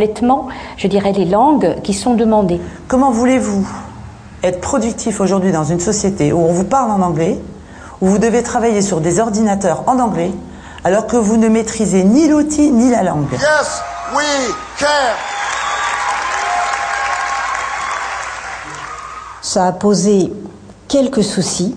je 0.76 0.88
dirais, 0.88 1.12
les 1.12 1.24
langues 1.24 1.76
qui 1.82 1.94
sont 1.94 2.14
demandées. 2.14 2.60
Comment 2.88 3.10
voulez-vous 3.10 3.66
être 4.42 4.60
productif 4.60 5.20
aujourd'hui 5.20 5.52
dans 5.52 5.64
une 5.64 5.80
société 5.80 6.32
où 6.32 6.38
on 6.38 6.52
vous 6.52 6.64
parle 6.64 6.90
en 6.90 7.04
anglais, 7.04 7.38
où 8.00 8.06
vous 8.06 8.18
devez 8.18 8.42
travailler 8.42 8.82
sur 8.82 9.00
des 9.00 9.20
ordinateurs 9.20 9.84
en 9.86 9.98
anglais, 9.98 10.32
alors 10.84 11.06
que 11.06 11.16
vous 11.16 11.36
ne 11.36 11.48
maîtrisez 11.48 12.04
ni 12.04 12.28
l'outil 12.28 12.70
ni 12.70 12.90
la 12.90 13.02
langue 13.02 13.32
Yes, 13.32 13.82
we 14.14 14.24
can. 14.78 14.86
Ça 19.42 19.66
a 19.66 19.72
posé 19.72 20.32
quelques 20.88 21.24
soucis 21.24 21.76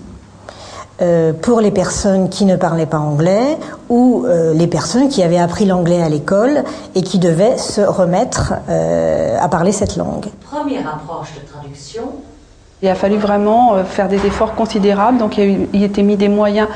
euh, 1.02 1.32
pour 1.32 1.60
les 1.60 1.70
personnes 1.70 2.28
qui 2.28 2.44
ne 2.44 2.56
parlaient 2.56 2.84
pas 2.84 2.98
anglais 2.98 3.56
ou 3.88 4.26
euh, 4.26 4.52
les 4.52 4.66
personnes 4.66 5.08
qui 5.08 5.22
avaient 5.22 5.38
appris 5.38 5.64
l'anglais 5.64 6.02
à 6.02 6.10
l'école 6.10 6.62
et 6.94 7.02
qui 7.02 7.18
devaient 7.18 7.56
se 7.56 7.80
remettre 7.80 8.52
euh, 8.68 9.38
à 9.40 9.48
parler 9.48 9.72
cette 9.72 9.96
langue. 9.96 10.26
Première 10.44 10.86
approche 10.86 11.30
de 11.40 11.48
traduction. 11.50 12.02
Il 12.82 12.88
a 12.88 12.94
fallu 12.94 13.16
vraiment 13.16 13.84
faire 13.84 14.08
des 14.08 14.24
efforts 14.26 14.54
considérables, 14.54 15.18
donc 15.18 15.36
il, 15.36 15.40
a 15.40 15.46
eu, 15.46 15.68
il 15.74 15.82
était 15.82 16.02
mis 16.02 16.16
des 16.16 16.28
moyens 16.28 16.68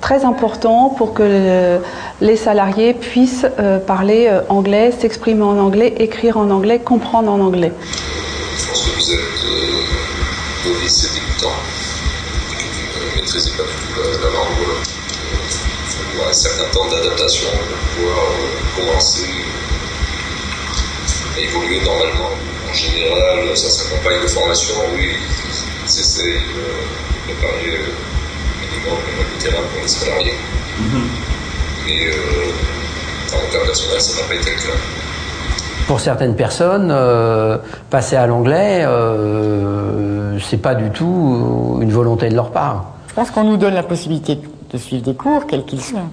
très 0.00 0.24
importants 0.24 0.88
pour 0.88 1.14
que 1.14 1.78
les 2.20 2.36
salariés 2.36 2.92
puissent 2.92 3.46
parler 3.86 4.28
anglais, 4.48 4.90
s'exprimer 4.90 5.42
en 5.42 5.58
anglais, 5.58 5.94
écrire 5.98 6.38
en 6.38 6.50
anglais, 6.50 6.80
comprendre 6.80 7.30
en 7.30 7.38
anglais. 7.38 7.72
Je 8.58 8.68
pense 8.68 8.84
que 8.84 8.96
vous 8.96 9.12
êtes 9.12 9.20
novice 10.66 11.12
débutant 11.14 11.54
maîtrisez 13.16 13.50
pas 13.56 13.64
du 13.64 13.68
tout 13.68 14.00
la, 14.00 14.10
la 14.18 14.30
langue. 14.34 14.46
Il 14.84 16.18
faut 16.18 16.28
un 16.28 16.32
certain 16.32 16.64
temps 16.72 16.86
d'adaptation 16.88 17.48
pour 17.48 18.04
pouvoir 18.04 18.18
euh, 18.18 18.80
commencer 18.80 19.26
à 21.34 21.40
évoluer 21.40 21.80
normalement. 21.82 22.30
En 22.76 22.78
général, 22.78 23.56
ça 23.56 23.70
s'accompagne 23.70 24.20
de 24.22 24.26
formation, 24.26 24.74
oui, 24.94 25.08
ils 25.84 25.88
essayent 25.88 26.34
de 26.34 27.24
préparer 27.24 27.78
minimum 28.60 28.98
le 29.16 29.42
terrain 29.42 29.62
pour 29.72 29.80
les 29.80 29.88
salariés. 29.88 30.34
Mais 31.86 32.06
euh, 32.06 33.34
en 33.34 33.48
international, 33.48 33.98
ça 33.98 34.20
n'a 34.20 34.28
pas 34.28 34.34
été 34.34 34.50
le 34.50 34.56
cas. 34.56 34.78
Pour 35.86 36.00
certaines 36.00 36.36
personnes, 36.36 36.90
euh, 36.90 37.56
passer 37.88 38.16
à 38.16 38.26
l'anglais, 38.26 38.84
euh, 38.84 40.38
c'est 40.40 40.60
pas 40.60 40.74
du 40.74 40.90
tout 40.90 41.78
une 41.80 41.90
volonté 41.90 42.28
de 42.28 42.34
leur 42.34 42.50
part. 42.50 42.84
Je 43.08 43.14
pense 43.14 43.30
qu'on 43.30 43.44
nous 43.44 43.56
donne 43.56 43.72
la 43.72 43.84
possibilité 43.84 44.38
de 44.70 44.76
suivre 44.76 45.02
des 45.02 45.14
cours, 45.14 45.46
quels 45.46 45.64
qu'ils 45.64 45.80
soient, 45.80 46.10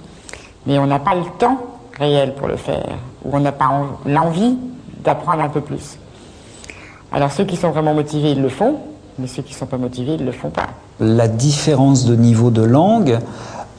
mais 0.66 0.80
on 0.80 0.88
n'a 0.88 1.00
pas 1.00 1.14
le 1.14 1.26
temps 1.38 1.58
réel 2.00 2.36
pour 2.36 2.48
le 2.48 2.56
faire, 2.56 2.88
ou 3.26 3.36
on 3.36 3.42
n'a 3.42 3.52
pas 3.52 3.70
l'envie 4.06 4.56
d'apprendre 5.04 5.44
un 5.44 5.50
peu 5.50 5.60
plus. 5.60 5.98
Alors 7.14 7.32
ceux 7.32 7.46
qui 7.46 7.56
sont 7.58 7.70
vraiment 7.70 7.94
motivés, 7.94 8.32
ils 8.32 8.42
le 8.42 8.50
font, 8.50 8.78
mais 9.20 9.28
ceux 9.28 9.44
qui 9.44 9.54
ne 9.54 9.58
sont 9.58 9.68
pas 9.68 9.78
motivés, 9.78 10.16
ils 10.16 10.22
ne 10.22 10.26
le 10.26 10.32
font 10.32 10.50
pas. 10.50 10.68
La 11.00 11.28
différence 11.28 12.06
de 12.06 12.16
niveau 12.16 12.50
de 12.50 12.64
langue 12.64 13.20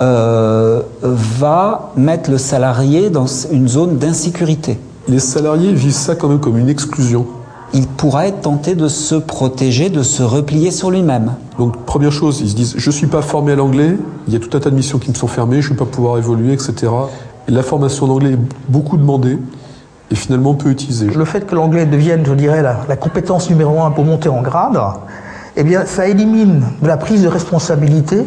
euh, 0.00 0.82
va 1.02 1.92
mettre 1.96 2.30
le 2.30 2.38
salarié 2.38 3.10
dans 3.10 3.26
une 3.26 3.66
zone 3.66 3.98
d'insécurité. 3.98 4.78
Les 5.08 5.18
salariés 5.18 5.72
vivent 5.72 5.92
ça 5.92 6.14
quand 6.14 6.28
même 6.28 6.38
comme 6.38 6.58
une 6.58 6.68
exclusion. 6.68 7.26
Il 7.72 7.88
pourra 7.88 8.28
être 8.28 8.42
tenté 8.42 8.76
de 8.76 8.86
se 8.86 9.16
protéger, 9.16 9.90
de 9.90 10.04
se 10.04 10.22
replier 10.22 10.70
sur 10.70 10.92
lui-même. 10.92 11.32
Donc 11.58 11.84
première 11.84 12.12
chose, 12.12 12.40
ils 12.40 12.50
se 12.50 12.54
disent 12.54 12.74
je 12.76 12.90
suis 12.92 13.08
pas 13.08 13.20
formé 13.20 13.52
à 13.52 13.56
l'anglais, 13.56 13.96
il 14.28 14.32
y 14.32 14.36
a 14.36 14.38
tout 14.38 14.56
un 14.56 14.60
tas 14.60 14.70
de 14.70 14.76
missions 14.76 15.00
qui 15.00 15.10
me 15.10 15.16
sont 15.16 15.26
fermées, 15.26 15.60
je 15.60 15.70
ne 15.70 15.74
vais 15.74 15.78
pas 15.78 15.90
pouvoir 15.90 16.18
évoluer, 16.18 16.52
etc. 16.52 16.92
Et 17.48 17.50
la 17.50 17.64
formation 17.64 18.06
d'anglais 18.06 18.34
est 18.34 18.38
beaucoup 18.68 18.96
demandée 18.96 19.38
et 20.14 20.16
finalement 20.16 20.54
peu 20.54 20.70
utilisée. 20.70 21.06
Le 21.06 21.24
fait 21.24 21.44
que 21.44 21.56
l'anglais 21.56 21.86
devienne, 21.86 22.24
je 22.24 22.34
dirais, 22.34 22.62
la, 22.62 22.78
la, 22.88 22.96
compétence 22.96 23.50
numéro 23.50 23.82
un 23.82 23.90
pour 23.90 24.04
monter 24.04 24.28
en 24.28 24.42
grade, 24.42 24.80
eh 25.56 25.64
bien, 25.64 25.84
ça 25.86 26.06
élimine 26.06 26.62
de 26.80 26.86
la 26.86 26.96
prise 26.96 27.24
de 27.24 27.28
responsabilité 27.28 28.24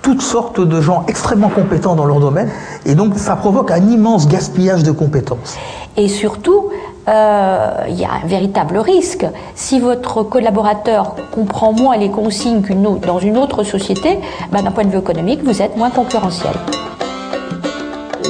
toutes 0.00 0.22
sortes 0.22 0.60
de 0.60 0.80
gens 0.80 1.04
extrêmement 1.06 1.50
compétents 1.50 1.94
dans 1.94 2.06
leur 2.06 2.18
domaine, 2.18 2.48
et 2.86 2.94
donc 2.94 3.18
ça 3.18 3.36
provoque 3.36 3.70
un 3.70 3.88
immense 3.88 4.26
gaspillage 4.26 4.82
de 4.82 4.90
compétences. 4.90 5.56
Et 5.98 6.08
surtout, 6.08 6.70
euh, 7.08 7.70
il 7.88 8.00
y 8.00 8.04
a 8.04 8.12
un 8.24 8.26
véritable 8.26 8.78
risque. 8.78 9.26
Si 9.54 9.80
votre 9.80 10.22
collaborateur 10.22 11.14
comprend 11.34 11.72
moins 11.72 11.98
les 11.98 12.10
consignes 12.10 12.62
qu'une 12.62 12.86
autre, 12.86 13.06
dans 13.06 13.18
une 13.18 13.36
autre 13.36 13.64
société, 13.64 14.18
ben, 14.50 14.62
d'un 14.62 14.70
point 14.70 14.84
de 14.84 14.90
vue 14.90 14.98
économique, 14.98 15.40
vous 15.44 15.60
êtes 15.60 15.76
moins 15.76 15.90
concurrentiel. 15.90 16.54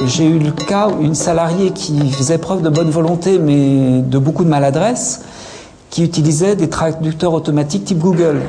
J'ai 0.05 0.25
eu 0.25 0.39
le 0.39 0.51
cas 0.51 0.87
où 0.87 1.03
une 1.03 1.15
salariée 1.15 1.71
qui 1.71 2.09
faisait 2.11 2.37
preuve 2.37 2.61
de 2.61 2.69
bonne 2.69 2.89
volonté, 2.89 3.37
mais 3.37 4.01
de 4.01 4.17
beaucoup 4.17 4.43
de 4.43 4.49
maladresse, 4.49 5.21
qui 5.89 6.03
utilisait 6.03 6.55
des 6.55 6.69
traducteurs 6.69 7.33
automatiques 7.33 7.85
type 7.85 7.99
Google. 7.99 8.41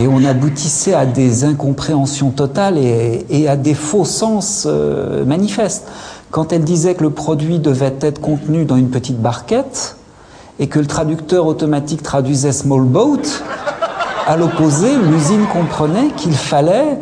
Et 0.00 0.08
on 0.08 0.24
aboutissait 0.24 0.94
à 0.94 1.04
des 1.04 1.44
incompréhensions 1.44 2.30
totales 2.30 2.78
et, 2.78 3.48
à 3.48 3.56
des 3.56 3.74
faux 3.74 4.04
sens 4.04 4.66
euh, 4.66 5.24
manifestes. 5.24 5.86
Quand 6.30 6.52
elle 6.52 6.64
disait 6.64 6.94
que 6.94 7.02
le 7.02 7.10
produit 7.10 7.58
devait 7.58 7.94
être 8.00 8.20
contenu 8.20 8.64
dans 8.64 8.76
une 8.76 8.88
petite 8.88 9.20
barquette 9.20 9.96
et 10.58 10.68
que 10.68 10.78
le 10.78 10.86
traducteur 10.86 11.46
automatique 11.46 12.02
traduisait 12.02 12.52
small 12.52 12.82
boat, 12.82 13.20
À 14.26 14.36
l'opposé, 14.36 14.88
l'usine 15.10 15.46
comprenait 15.52 16.10
qu'il 16.16 16.34
fallait 16.34 16.98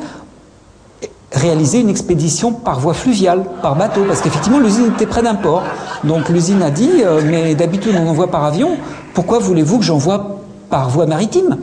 réaliser 1.32 1.80
une 1.80 1.88
expédition 1.88 2.52
par 2.52 2.80
voie 2.80 2.94
fluviale, 2.94 3.44
par 3.62 3.76
bateau, 3.76 4.04
parce 4.06 4.20
qu'effectivement 4.20 4.58
l'usine 4.58 4.86
était 4.94 5.06
près 5.06 5.22
d'un 5.22 5.34
port. 5.34 5.62
Donc 6.04 6.28
l'usine 6.28 6.62
a 6.62 6.70
dit, 6.70 6.90
euh, 7.04 7.20
mais 7.24 7.54
d'habitude 7.54 7.94
on 7.98 8.08
envoie 8.08 8.30
par 8.30 8.44
avion, 8.44 8.76
pourquoi 9.14 9.38
voulez-vous 9.38 9.78
que 9.78 9.84
j'envoie 9.84 10.40
par 10.68 10.88
voie 10.90 11.06
maritime? 11.06 11.56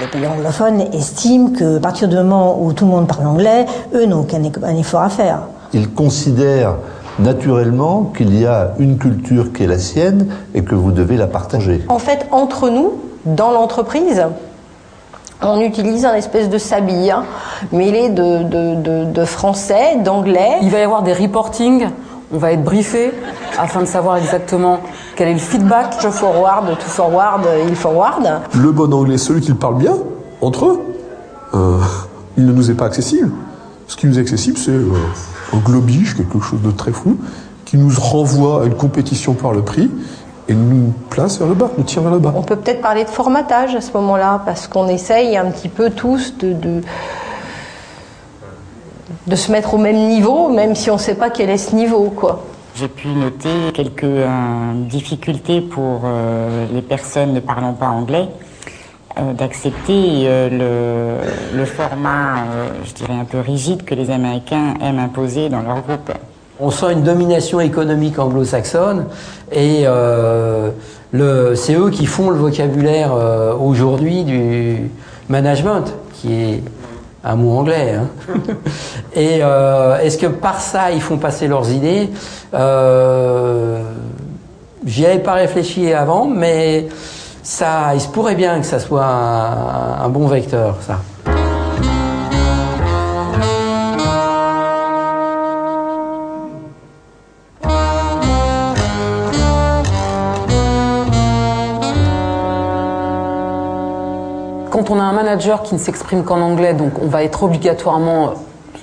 Les 0.00 0.06
pays 0.06 0.26
anglophones 0.26 0.82
estiment 0.92 1.50
qu'à 1.50 1.80
partir 1.80 2.08
du 2.08 2.14
moment 2.16 2.62
où 2.62 2.72
tout 2.72 2.84
le 2.84 2.90
monde 2.90 3.08
parle 3.08 3.26
anglais, 3.26 3.66
eux 3.94 4.06
n'ont 4.06 4.20
aucun 4.20 4.42
effort 4.76 5.02
à 5.02 5.08
faire. 5.08 5.40
Ils 5.72 5.90
considèrent 5.90 6.76
naturellement 7.18 8.12
qu'il 8.16 8.38
y 8.38 8.46
a 8.46 8.72
une 8.78 8.98
culture 8.98 9.52
qui 9.52 9.64
est 9.64 9.66
la 9.66 9.78
sienne 9.78 10.28
et 10.54 10.62
que 10.62 10.74
vous 10.74 10.92
devez 10.92 11.16
la 11.16 11.26
partager. 11.26 11.84
En 11.88 11.98
fait, 11.98 12.26
entre 12.30 12.70
nous, 12.70 12.94
dans 13.24 13.50
l'entreprise, 13.50 14.24
on 15.42 15.60
utilise 15.60 16.04
un 16.04 16.14
espèce 16.14 16.48
de 16.48 16.58
sabille 16.58 17.10
hein, 17.10 17.24
mêlé 17.72 18.08
de, 18.08 18.42
de, 18.42 19.04
de, 19.04 19.24
français, 19.24 19.96
d'anglais. 20.02 20.58
Il 20.62 20.70
va 20.70 20.78
y 20.78 20.82
avoir 20.82 21.02
des 21.02 21.12
reportings, 21.12 21.88
on 22.32 22.38
va 22.38 22.52
être 22.52 22.64
briefé 22.64 23.12
afin 23.58 23.80
de 23.80 23.86
savoir 23.86 24.16
exactement 24.16 24.80
quel 25.16 25.28
est 25.28 25.34
le 25.34 25.38
feedback. 25.38 25.96
Je 26.00 26.08
forward, 26.08 26.76
to 26.78 26.86
forward, 26.86 27.46
il 27.68 27.76
forward. 27.76 28.40
Le 28.54 28.72
bon 28.72 28.92
anglais, 28.92 29.18
celui 29.18 29.40
qui 29.40 29.52
parle 29.54 29.76
bien, 29.76 29.94
entre 30.40 30.66
eux, 30.66 30.80
euh, 31.54 31.78
il 32.36 32.46
ne 32.46 32.52
nous 32.52 32.70
est 32.70 32.74
pas 32.74 32.86
accessible. 32.86 33.30
Ce 33.88 33.96
qui 33.96 34.06
nous 34.06 34.18
est 34.18 34.22
accessible, 34.22 34.58
c'est 34.58 34.70
euh, 34.70 34.92
un 35.54 35.58
globiche, 35.58 36.14
quelque 36.14 36.40
chose 36.40 36.60
de 36.62 36.70
très 36.70 36.92
fou, 36.92 37.16
qui 37.64 37.78
nous 37.78 37.90
renvoie 37.98 38.62
à 38.62 38.66
une 38.66 38.74
compétition 38.74 39.32
par 39.32 39.52
le 39.52 39.62
prix 39.62 39.90
et 40.48 40.54
nous 40.54 40.92
place 41.08 41.38
vers 41.38 41.48
le 41.48 41.54
bas, 41.54 41.70
nous 41.76 41.84
tire 41.84 42.02
vers 42.02 42.12
le 42.12 42.18
bas. 42.18 42.32
On 42.36 42.42
peut 42.42 42.56
peut-être 42.56 42.82
parler 42.82 43.04
de 43.04 43.08
formatage 43.08 43.74
à 43.74 43.80
ce 43.80 43.90
moment-là, 43.94 44.42
parce 44.44 44.68
qu'on 44.68 44.88
essaye 44.88 45.36
un 45.36 45.50
petit 45.50 45.68
peu 45.68 45.90
tous 45.90 46.36
de, 46.38 46.52
de, 46.52 46.82
de, 49.26 49.36
se 49.36 49.50
mettre 49.50 49.74
au 49.74 49.78
même 49.78 50.08
niveau, 50.08 50.50
même 50.50 50.74
si 50.74 50.90
on 50.90 50.94
ne 50.94 51.00
sait 51.00 51.14
pas 51.14 51.30
quel 51.30 51.48
est 51.48 51.58
ce 51.58 51.74
niveau. 51.74 52.10
quoi. 52.14 52.44
J'ai 52.74 52.88
pu 52.88 53.08
noter 53.08 53.72
quelques 53.72 54.04
euh, 54.04 54.28
difficultés 54.88 55.62
pour 55.62 56.02
euh, 56.04 56.66
les 56.72 56.82
personnes 56.82 57.32
ne 57.32 57.40
parlant 57.40 57.72
pas 57.72 57.88
anglais. 57.88 58.28
Euh, 59.18 59.32
d'accepter 59.32 60.26
euh, 60.26 61.18
le, 61.52 61.64
format, 61.64 62.36
euh, 62.36 62.68
je 62.84 62.92
dirais, 62.92 63.14
un 63.14 63.24
peu 63.24 63.40
rigide 63.40 63.82
que 63.84 63.94
les 63.94 64.10
Américains 64.10 64.74
aiment 64.80 65.00
imposer 65.00 65.48
dans 65.48 65.60
leur 65.60 65.80
groupe. 65.80 66.12
On 66.60 66.70
sent 66.70 66.92
une 66.92 67.02
domination 67.02 67.58
économique 67.60 68.18
anglo-saxonne 68.18 69.06
et 69.50 69.84
c'est 71.54 71.74
eux 71.74 71.90
qui 71.90 72.06
font 72.06 72.30
le 72.30 72.36
vocabulaire 72.36 73.12
aujourd'hui 73.60 74.24
du 74.24 74.90
management, 75.28 75.94
qui 76.14 76.32
est 76.34 76.62
un 77.22 77.36
mot 77.36 77.58
anglais. 77.58 77.94
Hein. 77.94 78.08
et 79.14 79.38
est-ce 80.04 80.18
que 80.18 80.26
par 80.26 80.60
ça 80.60 80.90
ils 80.90 81.00
font 81.00 81.16
passer 81.16 81.46
leurs 81.46 81.70
idées? 81.70 82.08
J'y 84.84 85.06
avais 85.06 85.20
pas 85.20 85.34
réfléchi 85.34 85.92
avant, 85.92 86.26
mais 86.26 86.88
ça, 87.48 87.94
il 87.94 88.00
se 88.00 88.08
pourrait 88.08 88.34
bien 88.34 88.60
que 88.60 88.66
ça 88.66 88.78
soit 88.78 89.06
un, 89.06 90.08
bon 90.10 90.26
vecteur, 90.26 90.76
ça. 90.82 90.98
Quand 104.70 104.90
on 104.90 105.00
a 105.00 105.02
un 105.02 105.12
manager 105.12 105.62
qui 105.62 105.74
ne 105.74 105.78
s'exprime 105.80 106.24
qu'en 106.24 106.42
anglais, 106.42 106.74
donc 106.74 107.02
on 107.02 107.06
va 107.06 107.24
être 107.24 107.44
obligatoirement 107.44 108.34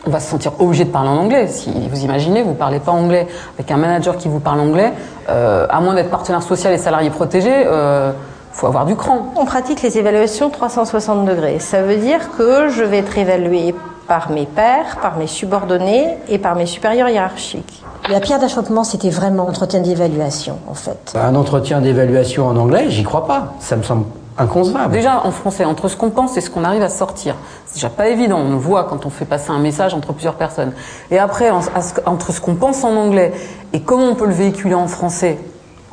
on 0.08 0.12
va 0.12 0.19
se 0.19 0.30
sentir 0.30 0.51
obligé 0.60 0.86
de 0.86 0.91
parler 0.91 1.10
en 1.10 1.17
anglais. 1.17 1.47
Si 1.47 1.71
vous 1.89 2.04
imaginez, 2.04 2.43
vous 2.43 2.51
ne 2.51 2.56
parlez 2.56 2.80
pas 2.80 2.91
anglais 2.91 3.28
avec 3.58 3.71
un 3.71 3.78
manager 3.78 4.17
qui 4.17 4.28
vous 4.28 4.39
parle 4.39 4.60
anglais, 4.60 4.93
euh, 5.30 5.65
à 5.67 5.82
moins 5.82 5.95
d'être 5.95 6.12
partenaire 6.12 6.43
social 6.43 6.73
et 6.73 6.78
salarié 6.78 7.10
protégé, 7.10 7.51
euh, 7.51 8.12
faut 8.56 8.68
avoir 8.68 8.86
du 8.86 8.96
cran. 8.96 9.34
On 9.36 9.44
pratique 9.44 9.82
les 9.82 9.98
évaluations 9.98 10.50
360 10.50 11.26
degrés. 11.26 11.60
Ça 11.60 11.82
veut 11.82 11.98
dire 11.98 12.32
que 12.38 12.70
je 12.70 12.84
vais 12.84 13.00
être 13.00 13.18
évalué 13.18 13.76
par 14.08 14.32
mes 14.32 14.46
pairs, 14.46 14.98
par 15.02 15.18
mes 15.18 15.28
subordonnés 15.28 16.18
et 16.30 16.38
par 16.38 16.56
mes 16.56 16.65
supérieurs 16.65 17.10
hiérarchiques. 17.10 17.84
La 18.10 18.22
pierre 18.22 18.39
d'achoppement, 18.39 18.86
c'était 18.86 19.10
vraiment 19.10 19.48
entretien 19.48 19.82
d'évaluation, 19.82 20.60
en 20.70 20.74
fait. 20.74 21.13
Un 21.15 21.36
entretien 21.36 21.82
d'évaluation 21.82 22.48
en 22.48 22.56
anglais, 22.56 22.86
j'y 22.88 23.04
crois 23.04 23.28
pas. 23.28 23.54
Ça 23.60 23.76
me 23.76 23.84
semble 23.84 24.06
inconcevable. 24.38 24.94
Déjà, 24.94 25.26
en 25.26 25.32
français, 25.32 25.65
entre 25.65 25.89
ce 25.89 25.98
qu'on 25.98 26.12
pense 26.12 26.38
et 26.38 26.41
ce 26.41 26.50
qu'on 26.50 26.63
arrive 26.63 26.84
à 26.84 26.89
sortir, 26.89 27.36
c'est 27.65 27.76
déjà 27.76 27.89
pas 27.89 28.08
évident. 28.08 28.38
On 28.38 28.56
voit 28.56 28.86
quand 28.86 29.06
on 29.06 29.10
fait 29.10 29.26
passer 29.26 29.52
un 29.52 29.60
message 29.60 29.94
entre 29.94 30.13
plusieurs 30.13 30.36
personnes. 30.36 30.72
Et 31.12 31.18
après, 31.18 31.50
entre 31.50 32.32
ce 32.32 32.39
qu'on 32.39 32.56
pense 32.56 32.86
en 32.86 32.96
anglais 32.96 33.34
et 33.74 33.82
comment 33.82 34.06
on 34.06 34.15
peut 34.15 34.28
le 34.28 34.34
véhiculer 34.34 34.76
en 34.76 34.88
français, 34.88 35.39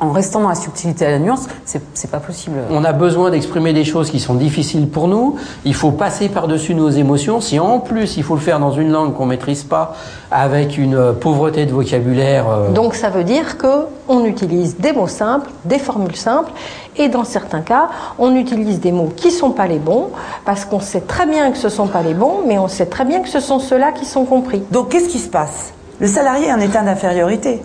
en 0.03 0.11
restant 0.11 0.41
dans 0.41 0.49
la 0.49 0.55
subtilité 0.55 1.05
et 1.05 1.11
la 1.11 1.19
nuance, 1.19 1.47
c'est 1.65 2.11
pas 2.11 2.19
possible. 2.19 2.57
On 2.69 2.83
a 2.83 2.91
besoin 2.91 3.31
d'exprimer 3.31 3.73
des 3.73 3.85
choses 3.85 4.11
qui 4.11 4.19
sont 4.19 4.35
difficiles 4.35 4.87
pour 4.89 5.07
nous. 5.07 5.37
Il 5.65 5.73
faut 5.73 5.91
passer 5.91 6.29
par-dessus 6.29 6.75
nos 6.75 6.89
émotions. 6.89 7.39
Si 7.41 7.59
en 7.59 7.79
plus 7.79 8.17
il 8.17 8.23
faut 8.23 8.35
le 8.35 8.41
faire 8.41 8.59
dans 8.59 8.71
une 8.71 8.91
langue 8.91 9.13
qu'on 9.13 9.25
maîtrise 9.25 9.63
pas, 9.63 9.95
avec 10.31 10.77
une 10.77 10.95
euh, 10.95 11.13
pauvreté 11.13 11.65
de 11.65 11.71
vocabulaire. 11.71 12.49
Euh, 12.49 12.71
Donc 12.71 12.95
ça 12.95 13.09
veut 13.09 13.23
dire 13.23 13.57
que 13.57 13.85
on 14.07 14.25
utilise 14.25 14.77
des 14.77 14.91
mots 14.91 15.07
simples, 15.07 15.49
des 15.63 15.79
formules 15.79 16.15
simples, 16.15 16.51
et 16.97 17.07
dans 17.07 17.23
certains 17.23 17.61
cas, 17.61 17.87
on 18.19 18.35
utilise 18.35 18.79
des 18.79 18.91
mots 18.91 19.11
qui 19.15 19.31
sont 19.31 19.51
pas 19.51 19.67
les 19.67 19.79
bons, 19.79 20.09
parce 20.43 20.65
qu'on 20.65 20.81
sait 20.81 21.01
très 21.01 21.25
bien 21.25 21.51
que 21.51 21.57
ce 21.57 21.69
sont 21.69 21.87
pas 21.87 22.01
les 22.01 22.13
bons, 22.13 22.41
mais 22.45 22.59
on 22.59 22.67
sait 22.67 22.87
très 22.87 23.05
bien 23.05 23.21
que 23.21 23.29
ce 23.29 23.39
sont 23.39 23.59
ceux-là 23.59 23.91
qui 23.93 24.05
sont 24.05 24.25
compris. 24.25 24.63
Donc 24.71 24.89
qu'est-ce 24.89 25.07
qui 25.07 25.19
se 25.19 25.29
passe? 25.29 25.73
Le 25.99 26.07
salarié 26.07 26.47
est 26.47 26.53
en 26.53 26.59
état 26.59 26.81
d'infériorité 26.81 27.61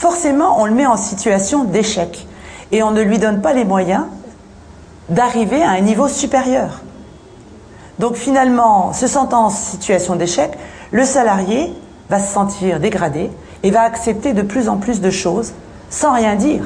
forcément 0.00 0.58
on 0.58 0.64
le 0.64 0.72
met 0.72 0.86
en 0.86 0.96
situation 0.96 1.64
d'échec 1.64 2.26
et 2.72 2.82
on 2.82 2.90
ne 2.90 3.02
lui 3.02 3.18
donne 3.18 3.42
pas 3.42 3.52
les 3.52 3.66
moyens 3.66 4.04
d'arriver 5.10 5.62
à 5.62 5.72
un 5.72 5.80
niveau 5.80 6.08
supérieur. 6.08 6.80
Donc 7.98 8.14
finalement, 8.14 8.94
se 8.94 9.06
sentant 9.06 9.46
en 9.46 9.50
situation 9.50 10.16
d'échec, 10.16 10.52
le 10.90 11.04
salarié 11.04 11.74
va 12.08 12.18
se 12.18 12.32
sentir 12.32 12.80
dégradé 12.80 13.30
et 13.62 13.70
va 13.70 13.82
accepter 13.82 14.32
de 14.32 14.40
plus 14.40 14.70
en 14.70 14.78
plus 14.78 15.02
de 15.02 15.10
choses 15.10 15.52
sans 15.90 16.14
rien 16.14 16.34
dire. 16.34 16.64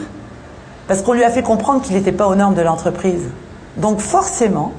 Parce 0.87 1.03
qu'on 1.03 1.13
lui 1.13 1.25
a 1.25 1.31
fait 1.31 1.43
comprendre 1.43 1.83
qu'il 1.83 1.97
n'était 1.97 2.13
pas 2.13 2.29
aux 2.29 2.37
normes 2.37 2.55
de 2.55 2.63
l'entreprise. 2.63 3.25
Donc 3.79 3.99
forcément, 3.99 4.71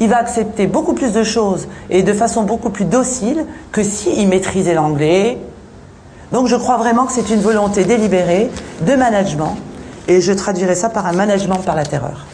il 0.00 0.08
va 0.08 0.16
accepter 0.16 0.66
beaucoup 0.66 0.94
plus 0.94 1.12
de 1.12 1.22
choses 1.22 1.68
et 1.88 2.02
de 2.02 2.12
façon 2.12 2.42
beaucoup 2.42 2.70
plus 2.70 2.84
docile 2.84 3.46
que 3.70 3.84
s'il 3.84 4.26
maîtrisait 4.26 4.74
l'anglais, 4.74 5.38
donc 6.32 6.46
je 6.48 6.56
crois 6.56 6.78
vraiment 6.78 7.04
que 7.04 7.12
c'est 7.12 7.30
une 7.30 7.40
volonté 7.40 7.84
délibérée 7.84 8.50
de 8.86 8.94
management, 8.94 9.56
et 10.08 10.20
je 10.20 10.32
traduirais 10.32 10.74
ça 10.74 10.88
par 10.88 11.06
un 11.06 11.12
management 11.12 11.58
par 11.64 11.76
la 11.76 11.84
terreur. 11.84 12.26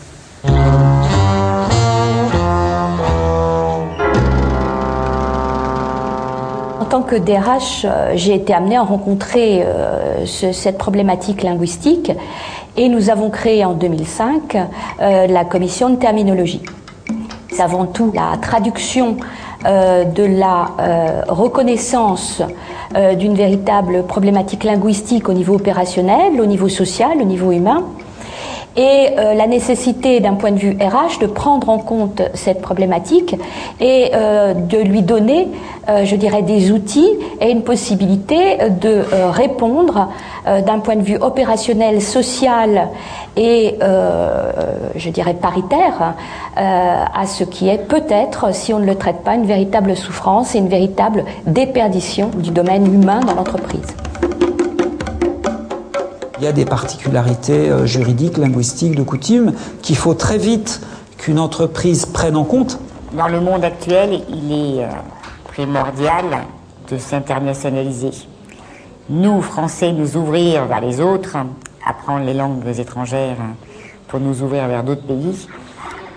En 6.80 6.84
tant 6.90 7.02
que 7.02 7.16
DRH, 7.16 7.84
euh, 7.84 8.12
j'ai 8.14 8.34
été 8.34 8.54
amenée 8.54 8.78
à 8.78 8.82
rencontrer 8.82 9.62
euh, 9.62 10.24
cette 10.24 10.78
problématique 10.78 11.42
linguistique 11.42 12.10
et 12.78 12.88
nous 12.88 13.10
avons 13.10 13.28
créé 13.28 13.62
en 13.64 13.74
2005 13.74 14.56
euh, 14.56 15.26
la 15.26 15.44
commission 15.44 15.90
de 15.90 15.96
terminologie. 15.96 16.62
C'est 17.52 17.60
avant 17.60 17.84
tout 17.84 18.10
la 18.14 18.38
traduction 18.40 19.18
de 19.64 20.24
la 20.24 21.24
reconnaissance 21.28 22.42
euh, 22.96 23.14
d'une 23.14 23.34
véritable 23.34 24.04
problématique 24.04 24.64
linguistique 24.64 25.28
au 25.28 25.34
niveau 25.34 25.56
opérationnel, 25.56 26.40
au 26.40 26.46
niveau 26.46 26.70
social, 26.70 27.18
au 27.20 27.24
niveau 27.24 27.52
humain, 27.52 27.84
et 28.78 29.08
euh, 29.18 29.34
la 29.34 29.48
nécessité 29.48 30.20
d'un 30.20 30.34
point 30.34 30.52
de 30.52 30.58
vue 30.58 30.78
RH 30.80 31.18
de 31.20 31.26
prendre 31.26 31.68
en 31.68 31.78
compte 31.78 32.22
cette 32.34 32.62
problématique 32.62 33.34
et 33.80 34.12
euh, 34.14 34.54
de 34.54 34.78
lui 34.78 35.02
donner, 35.02 35.48
je 36.04 36.16
dirais, 36.16 36.42
des 36.42 36.70
outils 36.70 37.10
et 37.40 37.50
une 37.50 37.62
possibilité 37.62 38.58
de 38.68 39.02
répondre 39.30 40.08
d'un 40.44 40.80
point 40.80 40.96
de 40.96 41.02
vue 41.02 41.16
opérationnel, 41.16 42.02
social 42.02 42.88
et, 43.38 43.78
je 44.94 45.08
dirais, 45.08 45.32
paritaire 45.32 46.14
à 46.56 47.26
ce 47.26 47.42
qui 47.42 47.70
est 47.70 47.88
peut-être, 47.88 48.54
si 48.54 48.74
on 48.74 48.80
ne 48.80 48.86
le 48.86 48.96
traite 48.96 49.22
pas, 49.24 49.34
une 49.34 49.46
véritable 49.46 49.96
souffrance 49.96 50.54
et 50.54 50.58
une 50.58 50.68
véritable 50.68 51.24
déperdition 51.46 52.30
du 52.36 52.50
domaine 52.50 52.86
humain 52.92 53.20
dans 53.20 53.34
l'entreprise. 53.34 53.86
Il 56.40 56.44
y 56.44 56.46
a 56.46 56.52
des 56.52 56.64
particularités 56.64 57.68
euh, 57.68 57.84
juridiques, 57.84 58.38
linguistiques, 58.38 58.94
de 58.94 59.02
coutume 59.02 59.54
qu'il 59.82 59.96
faut 59.96 60.14
très 60.14 60.38
vite 60.38 60.80
qu'une 61.16 61.40
entreprise 61.40 62.06
prenne 62.06 62.36
en 62.36 62.44
compte. 62.44 62.78
Dans 63.12 63.26
le 63.26 63.40
monde 63.40 63.64
actuel, 63.64 64.20
il 64.28 64.52
est 64.52 64.84
euh, 64.84 64.88
primordial 65.48 66.24
de 66.88 66.96
s'internationaliser. 66.96 68.10
nous, 69.10 69.42
Français, 69.42 69.92
nous 69.92 70.16
ouvrir 70.16 70.66
vers 70.66 70.80
les 70.80 71.00
autres, 71.00 71.36
apprendre 71.84 72.24
les 72.24 72.34
langues 72.34 72.64
étrangères 72.78 73.36
pour 74.06 74.20
nous 74.20 74.40
ouvrir 74.40 74.68
vers 74.68 74.84
d'autres 74.84 75.06
pays. 75.06 75.48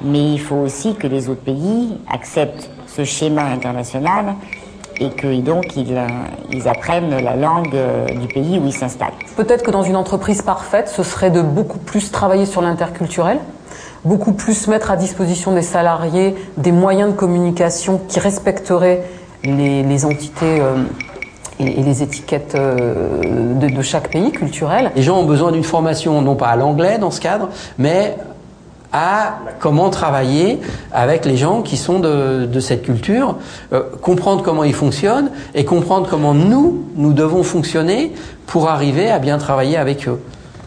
Mais 0.03 0.33
il 0.33 0.39
faut 0.39 0.57
aussi 0.57 0.93
que 0.93 1.07
les 1.07 1.29
autres 1.29 1.41
pays 1.41 1.97
acceptent 2.11 2.69
ce 2.85 3.03
schéma 3.03 3.45
international 3.45 4.35
et 4.99 5.09
que 5.09 5.39
donc 5.41 5.75
ils, 5.75 5.97
ils 6.51 6.67
apprennent 6.67 7.23
la 7.23 7.35
langue 7.35 7.73
euh, 7.73 8.05
du 8.07 8.27
pays 8.27 8.59
où 8.59 8.67
ils 8.67 8.73
s'installent. 8.73 9.13
Peut-être 9.35 9.63
que 9.63 9.71
dans 9.71 9.83
une 9.83 9.95
entreprise 9.95 10.41
parfaite, 10.41 10.89
ce 10.89 11.03
serait 11.03 11.31
de 11.31 11.41
beaucoup 11.41 11.79
plus 11.79 12.11
travailler 12.11 12.45
sur 12.45 12.61
l'interculturel, 12.61 13.39
beaucoup 14.05 14.33
plus 14.33 14.67
mettre 14.67 14.91
à 14.91 14.97
disposition 14.97 15.53
des 15.53 15.61
salariés 15.61 16.35
des 16.57 16.71
moyens 16.71 17.11
de 17.11 17.15
communication 17.15 18.01
qui 18.07 18.19
respecteraient 18.19 19.03
les, 19.43 19.83
les 19.83 20.05
entités 20.05 20.59
euh, 20.59 20.83
et, 21.59 21.79
et, 21.79 21.83
les 21.83 22.03
étiquettes 22.03 22.55
euh, 22.55 23.55
de, 23.55 23.67
de, 23.67 23.81
chaque 23.81 24.09
pays 24.09 24.31
culturel. 24.31 24.91
Les 24.95 25.01
gens 25.01 25.19
ont 25.19 25.25
besoin 25.25 25.51
d'une 25.51 25.63
formation, 25.63 26.21
non 26.21 26.35
pas 26.35 26.47
à 26.47 26.55
l'anglais 26.55 26.97
dans 26.97 27.11
ce 27.11 27.21
cadre, 27.21 27.49
mais 27.77 28.15
à 28.93 29.39
comment 29.59 29.89
travailler 29.89 30.59
avec 30.91 31.25
les 31.25 31.37
gens 31.37 31.61
qui 31.61 31.77
sont 31.77 31.99
de, 31.99 32.45
de 32.45 32.59
cette 32.59 32.83
culture, 32.83 33.37
euh, 33.73 33.83
comprendre 34.01 34.43
comment 34.43 34.63
ils 34.63 34.73
fonctionnent 34.73 35.31
et 35.55 35.65
comprendre 35.65 36.07
comment 36.09 36.33
nous, 36.33 36.83
nous 36.95 37.13
devons 37.13 37.43
fonctionner 37.43 38.13
pour 38.47 38.69
arriver 38.69 39.09
à 39.09 39.19
bien 39.19 39.37
travailler 39.37 39.77
avec 39.77 40.07
eux. 40.07 40.19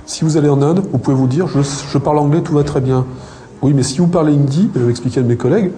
Si 0.07 0.25
vous 0.25 0.37
allez 0.37 0.49
en 0.49 0.61
Inde, 0.63 0.83
vous 0.91 0.99
pouvez 0.99 1.17
vous 1.17 1.27
dire 1.27 1.49
je, 1.49 1.61
je 1.63 1.99
parle 1.99 2.19
anglais, 2.19 2.43
tout 2.43 2.55
va 2.55 2.65
très 2.65 2.81
bien. 2.81 3.07
Oui, 3.63 3.73
mais 3.75 3.83
si 3.83 3.99
vous 3.99 4.07
parlez 4.07 4.33
hindi, 4.33 4.71
je 4.75 4.81
vais 4.81 4.91
expliquer 4.91 5.21
à 5.21 5.23
mes 5.23 5.37
collègues, 5.37 5.71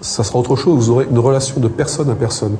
ça 0.00 0.24
sera 0.24 0.38
autre 0.38 0.56
chose. 0.56 0.76
Vous 0.76 0.90
aurez 0.90 1.06
une 1.10 1.18
relation 1.18 1.60
de 1.60 1.68
personne 1.68 2.10
à 2.10 2.14
personne. 2.14 2.56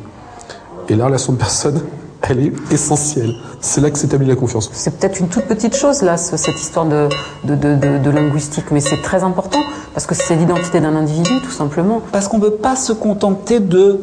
Et 0.88 0.96
la 0.96 1.06
relation 1.06 1.32
de 1.32 1.38
personne, 1.38 1.80
elle 2.30 2.46
est 2.46 2.52
essentielle. 2.72 3.34
C'est 3.60 3.80
là 3.80 3.90
que 3.90 3.98
s'établit 3.98 4.26
la 4.26 4.36
confiance. 4.36 4.70
C'est 4.72 4.98
peut-être 4.98 5.20
une 5.20 5.28
toute 5.28 5.44
petite 5.44 5.76
chose, 5.76 6.02
là, 6.02 6.16
cette 6.16 6.60
histoire 6.60 6.86
de, 6.86 7.08
de, 7.44 7.54
de, 7.54 7.74
de, 7.74 7.98
de 7.98 8.10
linguistique, 8.10 8.66
mais 8.70 8.80
c'est 8.80 9.02
très 9.02 9.22
important, 9.22 9.60
parce 9.94 10.06
que 10.06 10.14
c'est 10.14 10.36
l'identité 10.36 10.80
d'un 10.80 10.96
individu, 10.96 11.40
tout 11.44 11.50
simplement. 11.50 12.00
Parce 12.12 12.28
qu'on 12.28 12.38
ne 12.38 12.42
peut 12.44 12.52
pas 12.52 12.76
se 12.76 12.92
contenter 12.92 13.60
de 13.60 14.00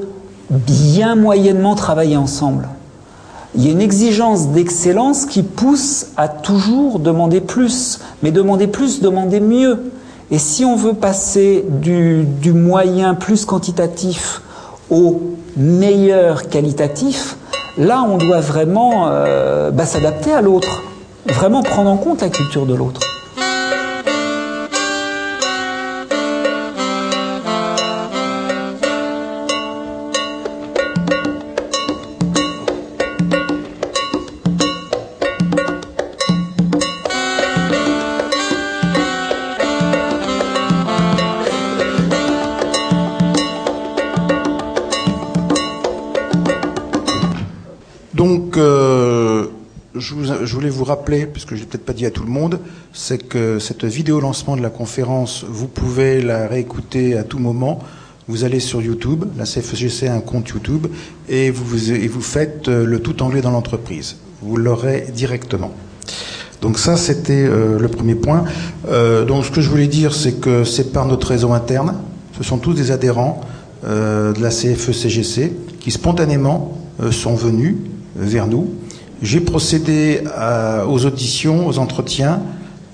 bien 0.50 1.16
moyennement 1.16 1.76
travailler 1.76 2.18
ensemble. 2.18 2.68
Il 3.56 3.66
y 3.66 3.70
a 3.70 3.72
une 3.72 3.82
exigence 3.82 4.50
d'excellence 4.50 5.26
qui 5.26 5.42
pousse 5.42 6.08
à 6.16 6.28
toujours 6.28 7.00
demander 7.00 7.42
plus. 7.42 8.00
Mais 8.22 8.32
demander 8.32 8.68
plus, 8.68 9.02
demander 9.02 9.40
mieux. 9.40 9.92
Et 10.30 10.38
si 10.38 10.66
on 10.66 10.76
veut 10.76 10.94
passer 10.94 11.66
du, 11.68 12.24
du 12.24 12.54
moyen 12.54 13.16
plus 13.16 13.46
quantitatif 13.46 14.42
au 14.90 15.22
meilleur 15.56 16.50
qualitatif, 16.50 17.38
là 17.78 18.04
on 18.04 18.18
doit 18.18 18.40
vraiment 18.40 19.08
euh, 19.08 19.72
bah, 19.72 19.86
s'adapter 19.86 20.34
à 20.34 20.42
l'autre, 20.42 20.84
vraiment 21.26 21.64
prendre 21.64 21.90
en 21.90 21.98
compte 21.98 22.22
la 22.22 22.30
culture 22.30 22.66
de 22.66 22.76
l'autre. 22.76 23.17
Vous, 50.78 50.84
rappeler, 50.84 51.26
puisque 51.26 51.56
je 51.56 51.62
l'ai 51.62 51.66
peut-être 51.66 51.86
pas 51.86 51.94
dit 51.94 52.06
à 52.06 52.12
tout 52.12 52.24
le 52.24 52.30
monde, 52.30 52.60
c'est 52.94 53.18
que 53.18 53.60
cette 53.60 53.84
vidéo 53.84 54.20
lancement 54.20 54.56
de 54.56 54.62
la 54.62 54.70
conférence, 54.70 55.44
vous 55.48 55.68
pouvez 55.68 56.22
la 56.22 56.48
réécouter 56.48 57.18
à 57.18 57.24
tout 57.24 57.40
moment. 57.40 57.80
Vous 58.28 58.44
allez 58.44 58.60
sur 58.60 58.82
YouTube, 58.82 59.26
la 59.38 59.46
CFGC 59.46 60.08
a 60.08 60.14
un 60.14 60.20
compte 60.20 60.50
YouTube, 60.50 60.88
et 61.30 61.50
vous, 61.50 62.22
faites 62.22 62.68
euh, 62.68 62.86
le 62.86 63.00
tout 63.00 63.24
anglais 63.24 63.42
dans 63.42 63.52
l'entreprise. 63.52 64.18
Vous 64.42 64.58
l'aurez 64.58 65.08
directement. 65.14 65.72
Donc 66.62 66.78
ça, 66.78 66.98
c'était 66.98 67.46
euh, 67.46 67.80
le 67.80 67.88
premier 67.88 68.16
point. 68.16 68.44
Euh, 68.90 69.24
donc 69.24 69.46
ce 69.46 69.52
que 69.52 69.62
je 69.62 69.70
voulais 69.70 69.88
dire, 69.88 70.14
c'est 70.14 70.42
que 70.42 70.64
c'est 70.64 70.92
par 70.92 71.06
notre 71.06 71.28
réseau 71.28 71.54
interne. 71.54 71.96
Ce 72.38 72.44
sont 72.44 72.58
tous 72.58 72.74
des 72.74 72.92
adhérents 72.92 73.42
de 73.84 74.42
la 74.42 74.50
CFE-CGC 74.50 75.54
qui 75.80 75.92
spontanément 75.92 76.78
sont 77.12 77.36
venus 77.36 77.76
vers 78.16 78.48
nous. 78.48 78.74
J'ai 79.22 79.40
procédé 79.40 80.22
à, 80.36 80.86
aux 80.88 81.06
auditions, 81.06 81.68
aux 81.68 81.80
entretiens. 81.80 82.40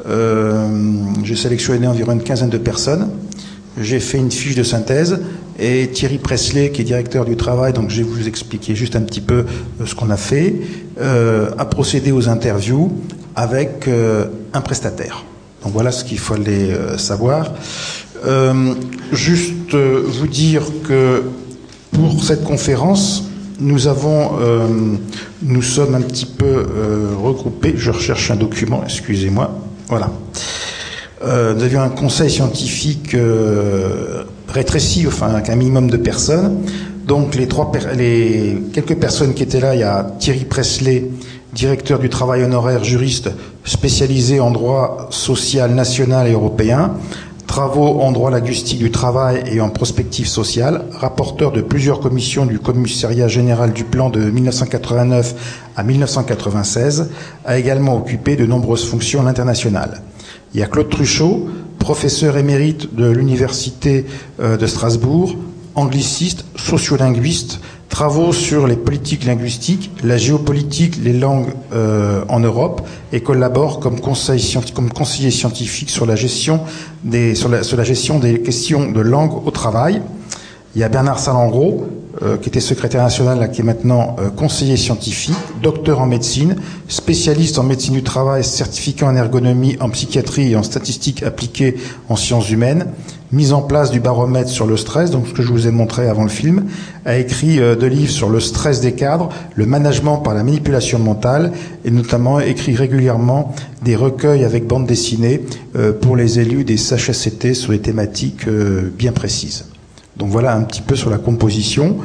Euh, 0.07 0.67
j'ai 1.23 1.35
sélectionné 1.35 1.87
environ 1.87 2.13
une 2.13 2.23
quinzaine 2.23 2.49
de 2.49 2.57
personnes. 2.57 3.09
J'ai 3.79 3.99
fait 3.99 4.19
une 4.19 4.31
fiche 4.31 4.55
de 4.55 4.63
synthèse 4.63 5.19
et 5.59 5.89
Thierry 5.89 6.17
Presley, 6.17 6.71
qui 6.71 6.81
est 6.81 6.83
directeur 6.85 7.25
du 7.25 7.35
travail, 7.35 7.73
donc 7.73 7.89
je 7.89 7.97
vais 7.97 8.03
vous 8.03 8.27
expliquer 8.27 8.75
juste 8.75 8.95
un 8.95 9.01
petit 9.01 9.21
peu 9.21 9.45
ce 9.85 9.95
qu'on 9.95 10.09
a 10.09 10.17
fait, 10.17 10.55
euh, 10.99 11.49
a 11.57 11.65
procédé 11.65 12.11
aux 12.11 12.29
interviews 12.29 12.91
avec 13.35 13.87
euh, 13.87 14.25
un 14.53 14.61
prestataire. 14.61 15.25
Donc 15.63 15.73
voilà 15.73 15.91
ce 15.91 16.03
qu'il 16.03 16.19
fallait 16.19 16.71
euh, 16.71 16.97
savoir. 16.97 17.53
juste 19.11 19.75
vous 19.75 20.27
dire 20.27 20.63
que 20.87 21.23
pour 21.91 22.23
cette 22.23 22.43
conférence, 22.43 23.23
nous 23.59 23.87
avons, 23.87 24.39
euh, 24.39 24.67
nous 25.41 25.61
sommes 25.61 25.95
un 25.95 26.01
petit 26.01 26.25
peu 26.25 26.45
euh, 26.45 27.11
regroupés. 27.21 27.73
Je 27.75 27.91
recherche 27.91 28.31
un 28.31 28.35
document, 28.35 28.81
excusez-moi. 28.83 29.51
Voilà. 29.87 30.11
Euh, 31.23 31.53
nous 31.53 31.63
avions 31.63 31.81
un 31.81 31.89
conseil 31.89 32.29
scientifique 32.29 33.15
rétréci, 34.47 35.05
enfin 35.07 35.29
avec 35.29 35.49
un 35.49 35.55
minimum 35.55 35.89
de 35.89 35.97
personnes. 35.97 36.61
Donc 37.05 37.35
les 37.35 37.47
trois, 37.47 37.71
les 37.95 38.61
quelques 38.73 38.95
personnes 38.95 39.33
qui 39.33 39.43
étaient 39.43 39.59
là, 39.59 39.75
il 39.75 39.81
y 39.81 39.83
a 39.83 40.07
Thierry 40.19 40.45
Presley, 40.45 41.05
directeur 41.53 41.99
du 41.99 42.09
travail 42.09 42.43
honoraire, 42.43 42.83
juriste 42.83 43.29
spécialisé 43.65 44.39
en 44.39 44.51
droit 44.51 45.07
social 45.09 45.73
national 45.73 46.27
et 46.27 46.31
européen 46.31 46.93
travaux 47.53 48.01
en 48.01 48.11
droit 48.11 48.31
linguistique 48.31 48.79
du 48.79 48.89
travail 48.89 49.43
et 49.45 49.61
en 49.61 49.69
prospective 49.69 50.25
sociale, 50.25 50.85
rapporteur 50.91 51.51
de 51.51 51.61
plusieurs 51.61 51.99
commissions 51.99 52.47
du 52.47 52.57
commissariat 52.57 53.27
général 53.27 53.73
du 53.73 53.83
plan 53.83 54.09
de 54.09 54.21
1989 54.21 55.69
à 55.75 55.83
1996, 55.83 57.11
a 57.45 57.59
également 57.59 57.95
occupé 57.95 58.35
de 58.35 58.47
nombreuses 58.47 58.85
fonctions 58.89 59.21
à 59.21 59.25
l'international. 59.25 60.01
Il 60.55 60.61
y 60.61 60.63
a 60.63 60.65
Claude 60.65 60.89
Truchot, 60.89 61.47
professeur 61.77 62.37
émérite 62.37 62.95
de 62.95 63.05
l'Université 63.11 64.07
de 64.39 64.65
Strasbourg, 64.65 65.35
angliciste, 65.75 66.45
sociolinguiste, 66.55 67.59
travaux 67.93 68.33
sur 68.33 68.65
les 68.65 68.75
politiques 68.75 69.23
linguistiques, 69.23 69.91
la 70.03 70.17
géopolitique, 70.17 70.97
les 71.03 71.13
langues 71.13 71.53
euh, 71.73 72.23
en 72.27 72.39
Europe 72.39 72.81
et 73.11 73.21
collabore 73.21 73.79
comme, 73.79 73.99
conseil, 73.99 74.41
comme, 74.73 74.89
conseiller 74.89 75.29
scientifique 75.29 75.91
sur 75.91 76.07
la, 76.07 76.15
gestion 76.15 76.61
des, 77.03 77.35
sur, 77.35 77.49
la, 77.49 77.61
sur 77.61 77.77
la 77.77 77.83
gestion 77.83 78.17
des 78.17 78.41
questions 78.41 78.91
de 78.91 78.99
langue 78.99 79.45
au 79.45 79.51
travail. 79.51 80.01
Il 80.75 80.81
y 80.81 80.83
a 80.83 80.89
Bernard 80.89 81.19
Salengro, 81.19 81.85
euh, 82.23 82.37
qui 82.37 82.49
était 82.49 82.59
secrétaire 82.59 83.03
national, 83.03 83.39
là, 83.39 83.47
qui 83.47 83.61
est 83.61 83.63
maintenant 83.63 84.15
euh, 84.19 84.31
conseiller 84.31 84.75
scientifique, 84.75 85.37
docteur 85.61 86.01
en 86.01 86.07
médecine, 86.07 86.55
spécialiste 86.87 87.59
en 87.59 87.63
médecine 87.63 87.93
du 87.93 88.01
travail, 88.01 88.43
certificat 88.43 89.05
en 89.05 89.15
ergonomie, 89.15 89.77
en 89.79 89.89
psychiatrie 89.89 90.53
et 90.53 90.55
en 90.55 90.63
statistique 90.63 91.21
appliquée 91.21 91.75
en 92.09 92.15
sciences 92.15 92.49
humaines, 92.49 92.87
mise 93.33 93.51
en 93.51 93.63
place 93.63 93.89
du 93.89 93.99
baromètre 93.99 94.49
sur 94.49 94.67
le 94.67 94.77
stress, 94.77 95.09
donc 95.09 95.27
ce 95.27 95.33
que 95.33 95.41
je 95.41 95.51
vous 95.51 95.67
ai 95.67 95.71
montré 95.71 96.07
avant 96.07 96.23
le 96.23 96.29
film, 96.29 96.65
a 97.03 97.17
écrit 97.17 97.59
euh, 97.59 97.75
deux 97.75 97.87
livres 97.87 98.11
sur 98.11 98.29
le 98.29 98.39
stress 98.39 98.79
des 98.79 98.93
cadres, 98.93 99.29
le 99.55 99.65
management 99.65 100.17
par 100.17 100.35
la 100.35 100.43
manipulation 100.43 100.99
mentale, 100.99 101.51
et 101.83 101.89
notamment 101.89 102.39
écrit 102.39 102.75
régulièrement 102.75 103.53
des 103.81 103.95
recueils 103.95 104.45
avec 104.45 104.67
bande 104.67 104.85
dessinée 104.85 105.41
euh, 105.75 105.91
pour 105.93 106.15
les 106.15 106.39
élus 106.39 106.63
des 106.63 106.77
CHSCT 106.77 107.55
sur 107.55 107.71
des 107.71 107.79
thématiques 107.79 108.47
euh, 108.47 108.93
bien 108.95 109.11
précises. 109.11 109.65
Donc 110.15 110.29
voilà 110.29 110.55
un 110.55 110.61
petit 110.61 110.83
peu 110.83 110.95
sur 110.95 111.09
la 111.09 111.17
composition 111.17 111.97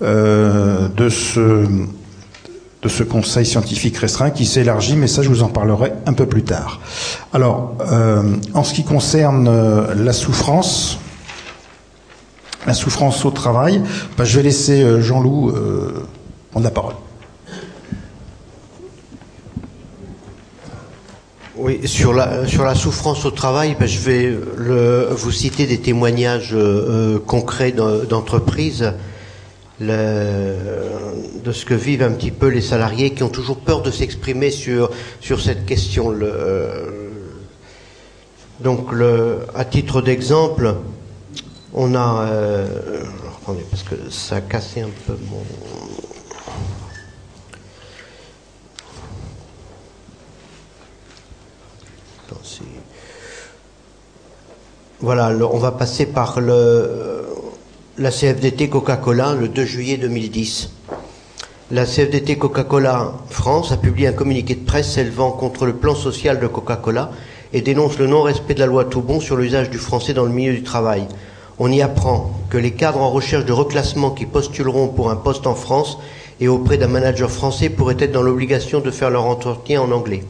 de 0.00 1.08
ce 1.08 1.66
de 2.82 2.88
ce 2.88 3.02
conseil 3.02 3.46
scientifique 3.46 3.96
restreint 3.96 4.30
qui 4.30 4.44
s'élargit, 4.44 4.96
mais 4.96 5.06
ça 5.06 5.22
je 5.22 5.28
vous 5.28 5.42
en 5.42 5.48
parlerai 5.48 5.92
un 6.06 6.12
peu 6.12 6.26
plus 6.26 6.42
tard. 6.42 6.80
Alors, 7.32 7.74
euh, 7.90 8.36
en 8.54 8.62
ce 8.62 8.74
qui 8.74 8.84
concerne 8.84 9.48
euh, 9.48 9.94
la 9.94 10.12
souffrance, 10.12 10.98
la 12.66 12.74
souffrance 12.74 13.24
au 13.24 13.30
travail, 13.30 13.82
bah, 14.18 14.24
je 14.24 14.36
vais 14.36 14.42
laisser 14.42 14.82
euh, 14.82 15.00
Jean-Loup 15.00 15.52
prendre 16.50 16.64
la 16.64 16.70
parole. 16.70 16.94
Oui, 21.58 21.80
sur 21.88 22.12
la, 22.12 22.46
sur 22.46 22.64
la 22.64 22.74
souffrance 22.74 23.24
au 23.24 23.30
travail, 23.30 23.76
ben 23.80 23.88
je 23.88 23.98
vais 23.98 24.38
vous 25.10 25.32
citer 25.32 25.64
des 25.64 25.80
témoignages 25.80 26.54
concrets 27.26 27.72
d'entreprises 27.72 28.92
de 29.80 31.52
ce 31.52 31.64
que 31.64 31.74
vivent 31.74 32.02
un 32.02 32.12
petit 32.12 32.30
peu 32.30 32.48
les 32.48 32.62
salariés 32.62 33.10
qui 33.12 33.22
ont 33.22 33.28
toujours 33.28 33.58
peur 33.58 33.82
de 33.82 33.90
s'exprimer 33.90 34.50
sur, 34.50 34.90
sur 35.20 35.40
cette 35.40 35.66
question. 35.66 36.10
Le, 36.10 36.30
euh, 36.32 37.10
donc, 38.60 38.92
le, 38.92 39.40
à 39.54 39.64
titre 39.64 40.00
d'exemple, 40.00 40.76
on 41.74 41.94
a. 41.94 42.26
euh, 42.30 43.02
attendez, 43.42 43.64
parce 43.70 43.82
que 43.82 44.10
ça 44.10 44.36
a 44.36 44.40
cassé 44.40 44.80
un 44.80 44.90
peu 45.06 45.16
mon. 45.30 45.42
Voilà, 55.00 55.28
on 55.28 55.58
va 55.58 55.72
passer 55.72 56.06
par 56.06 56.40
le, 56.40 57.25
la 57.98 58.10
CFDT 58.10 58.68
Coca-Cola 58.68 59.34
le 59.34 59.48
2 59.48 59.64
juillet 59.64 59.96
2010. 59.96 60.70
La 61.70 61.86
CFDT 61.86 62.36
Coca-Cola 62.36 63.14
France 63.30 63.72
a 63.72 63.78
publié 63.78 64.08
un 64.08 64.12
communiqué 64.12 64.54
de 64.54 64.66
presse 64.66 64.92
s'élevant 64.92 65.30
contre 65.30 65.64
le 65.64 65.72
plan 65.72 65.94
social 65.94 66.38
de 66.38 66.46
Coca-Cola 66.46 67.10
et 67.54 67.62
dénonce 67.62 67.98
le 67.98 68.06
non-respect 68.06 68.52
de 68.52 68.60
la 68.60 68.66
loi 68.66 68.84
Toubon 68.84 69.18
sur 69.18 69.36
l'usage 69.36 69.70
du 69.70 69.78
français 69.78 70.12
dans 70.12 70.24
le 70.24 70.30
milieu 70.30 70.52
du 70.52 70.62
travail. 70.62 71.06
On 71.58 71.72
y 71.72 71.80
apprend 71.80 72.32
que 72.50 72.58
les 72.58 72.72
cadres 72.72 73.00
en 73.00 73.10
recherche 73.10 73.46
de 73.46 73.54
reclassement 73.54 74.10
qui 74.10 74.26
postuleront 74.26 74.88
pour 74.88 75.10
un 75.10 75.16
poste 75.16 75.46
en 75.46 75.54
France 75.54 75.96
et 76.38 76.48
auprès 76.48 76.76
d'un 76.76 76.88
manager 76.88 77.30
français 77.30 77.70
pourraient 77.70 77.96
être 77.98 78.12
dans 78.12 78.22
l'obligation 78.22 78.80
de 78.80 78.90
faire 78.90 79.08
leur 79.08 79.24
entretien 79.24 79.80
en 79.80 79.90
anglais. 79.90 80.22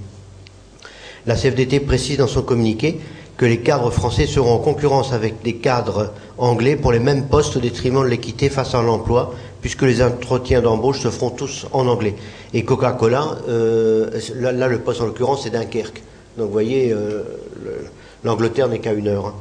La 1.26 1.34
CFDT 1.34 1.80
précise 1.80 2.18
dans 2.18 2.28
son 2.28 2.42
communiqué 2.42 3.00
que 3.36 3.44
les 3.44 3.60
cadres 3.60 3.90
français 3.90 4.26
seront 4.26 4.54
en 4.54 4.58
concurrence 4.58 5.12
avec 5.12 5.42
des 5.42 5.56
cadres 5.56 6.12
anglais 6.38 6.76
pour 6.76 6.92
les 6.92 6.98
mêmes 6.98 7.26
postes 7.28 7.56
au 7.56 7.60
détriment 7.60 8.02
de 8.02 8.08
l'équité 8.08 8.48
face 8.48 8.74
à 8.74 8.80
l'emploi, 8.82 9.34
puisque 9.60 9.82
les 9.82 10.02
entretiens 10.02 10.62
d'embauche 10.62 11.00
se 11.00 11.08
feront 11.10 11.30
tous 11.30 11.66
en 11.72 11.86
anglais. 11.86 12.14
Et 12.54 12.64
Coca-Cola, 12.64 13.36
euh, 13.48 14.08
là, 14.36 14.52
là, 14.52 14.68
le 14.68 14.78
poste 14.78 15.00
en 15.02 15.06
l'occurrence 15.06 15.42
c'est 15.44 15.50
Dunkerque. 15.50 16.02
Donc 16.38 16.46
vous 16.46 16.52
voyez, 16.52 16.92
euh, 16.92 17.22
le- 17.62 17.86
l'Angleterre 18.24 18.68
n'est 18.68 18.78
qu'à 18.78 18.92
une 18.92 19.08
heure. 19.08 19.26
hein. 19.26 19.34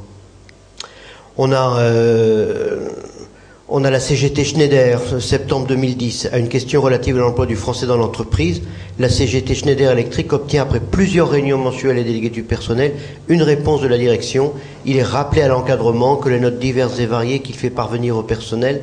On 1.38 1.52
a, 1.52 1.78
euh, 1.80 2.88
on 3.68 3.84
a 3.84 3.90
la 3.90 3.98
CGT 3.98 4.44
Schneider, 4.44 5.20
septembre 5.20 5.66
2010, 5.66 6.28
à 6.32 6.38
une 6.38 6.48
question 6.48 6.80
relative 6.80 7.16
à 7.16 7.20
l'emploi 7.20 7.46
du 7.46 7.56
français 7.56 7.86
dans 7.86 7.96
l'entreprise. 7.96 8.62
La 9.00 9.08
CGT 9.08 9.56
Schneider 9.56 9.90
Electric 9.90 10.32
obtient, 10.32 10.62
après 10.62 10.78
plusieurs 10.78 11.28
réunions 11.28 11.58
mensuelles 11.58 11.98
et 11.98 12.04
délégués 12.04 12.30
du 12.30 12.44
personnel, 12.44 12.94
une 13.26 13.42
réponse 13.42 13.82
de 13.82 13.88
la 13.88 13.98
direction. 13.98 14.52
Il 14.84 14.96
est 14.96 15.02
rappelé 15.02 15.42
à 15.42 15.48
l'encadrement 15.48 16.14
que 16.14 16.28
les 16.28 16.38
notes 16.38 16.60
diverses 16.60 17.00
et 17.00 17.06
variées 17.06 17.40
qu'il 17.40 17.56
fait 17.56 17.70
parvenir 17.70 18.16
au 18.16 18.22
personnel 18.22 18.82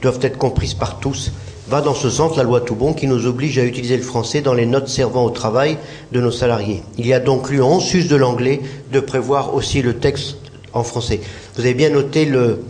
doivent 0.00 0.20
être 0.22 0.38
comprises 0.38 0.74
par 0.74 1.00
tous. 1.00 1.32
Va 1.68 1.80
dans 1.80 1.94
ce 1.94 2.08
sens 2.08 2.36
la 2.36 2.44
loi 2.44 2.60
Toubon 2.60 2.92
qui 2.92 3.08
nous 3.08 3.26
oblige 3.26 3.58
à 3.58 3.64
utiliser 3.64 3.96
le 3.96 4.02
français 4.02 4.42
dans 4.42 4.54
les 4.54 4.66
notes 4.66 4.88
servant 4.88 5.24
au 5.24 5.30
travail 5.30 5.76
de 6.12 6.20
nos 6.20 6.30
salariés. 6.30 6.82
Il 6.98 7.06
y 7.06 7.12
a 7.12 7.20
donc 7.20 7.50
lieu, 7.50 7.64
en 7.64 7.80
sus 7.80 8.04
de 8.04 8.16
l'anglais, 8.16 8.60
de 8.92 9.00
prévoir 9.00 9.56
aussi 9.56 9.82
le 9.82 9.94
texte 9.94 10.36
en 10.72 10.84
français. 10.84 11.20
Vous 11.56 11.62
avez 11.62 11.74
bien 11.74 11.90
noté 11.90 12.24
le, 12.24 12.60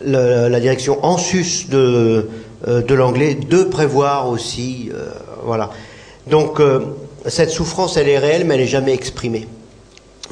la 0.00 0.60
direction 0.60 1.04
en 1.04 1.18
sus 1.18 1.68
de, 1.68 2.28
euh, 2.66 2.82
l'anglais 2.88 3.34
de 3.34 3.62
prévoir 3.64 4.28
aussi. 4.28 4.90
euh, 4.92 5.08
voilà. 5.44 5.70
Donc, 6.26 6.60
euh, 6.60 6.80
cette 7.26 7.50
souffrance, 7.50 7.96
elle 7.96 8.08
est 8.08 8.18
réelle, 8.18 8.44
mais 8.44 8.54
elle 8.54 8.62
n'est 8.62 8.66
jamais 8.66 8.92
exprimée. 8.92 9.46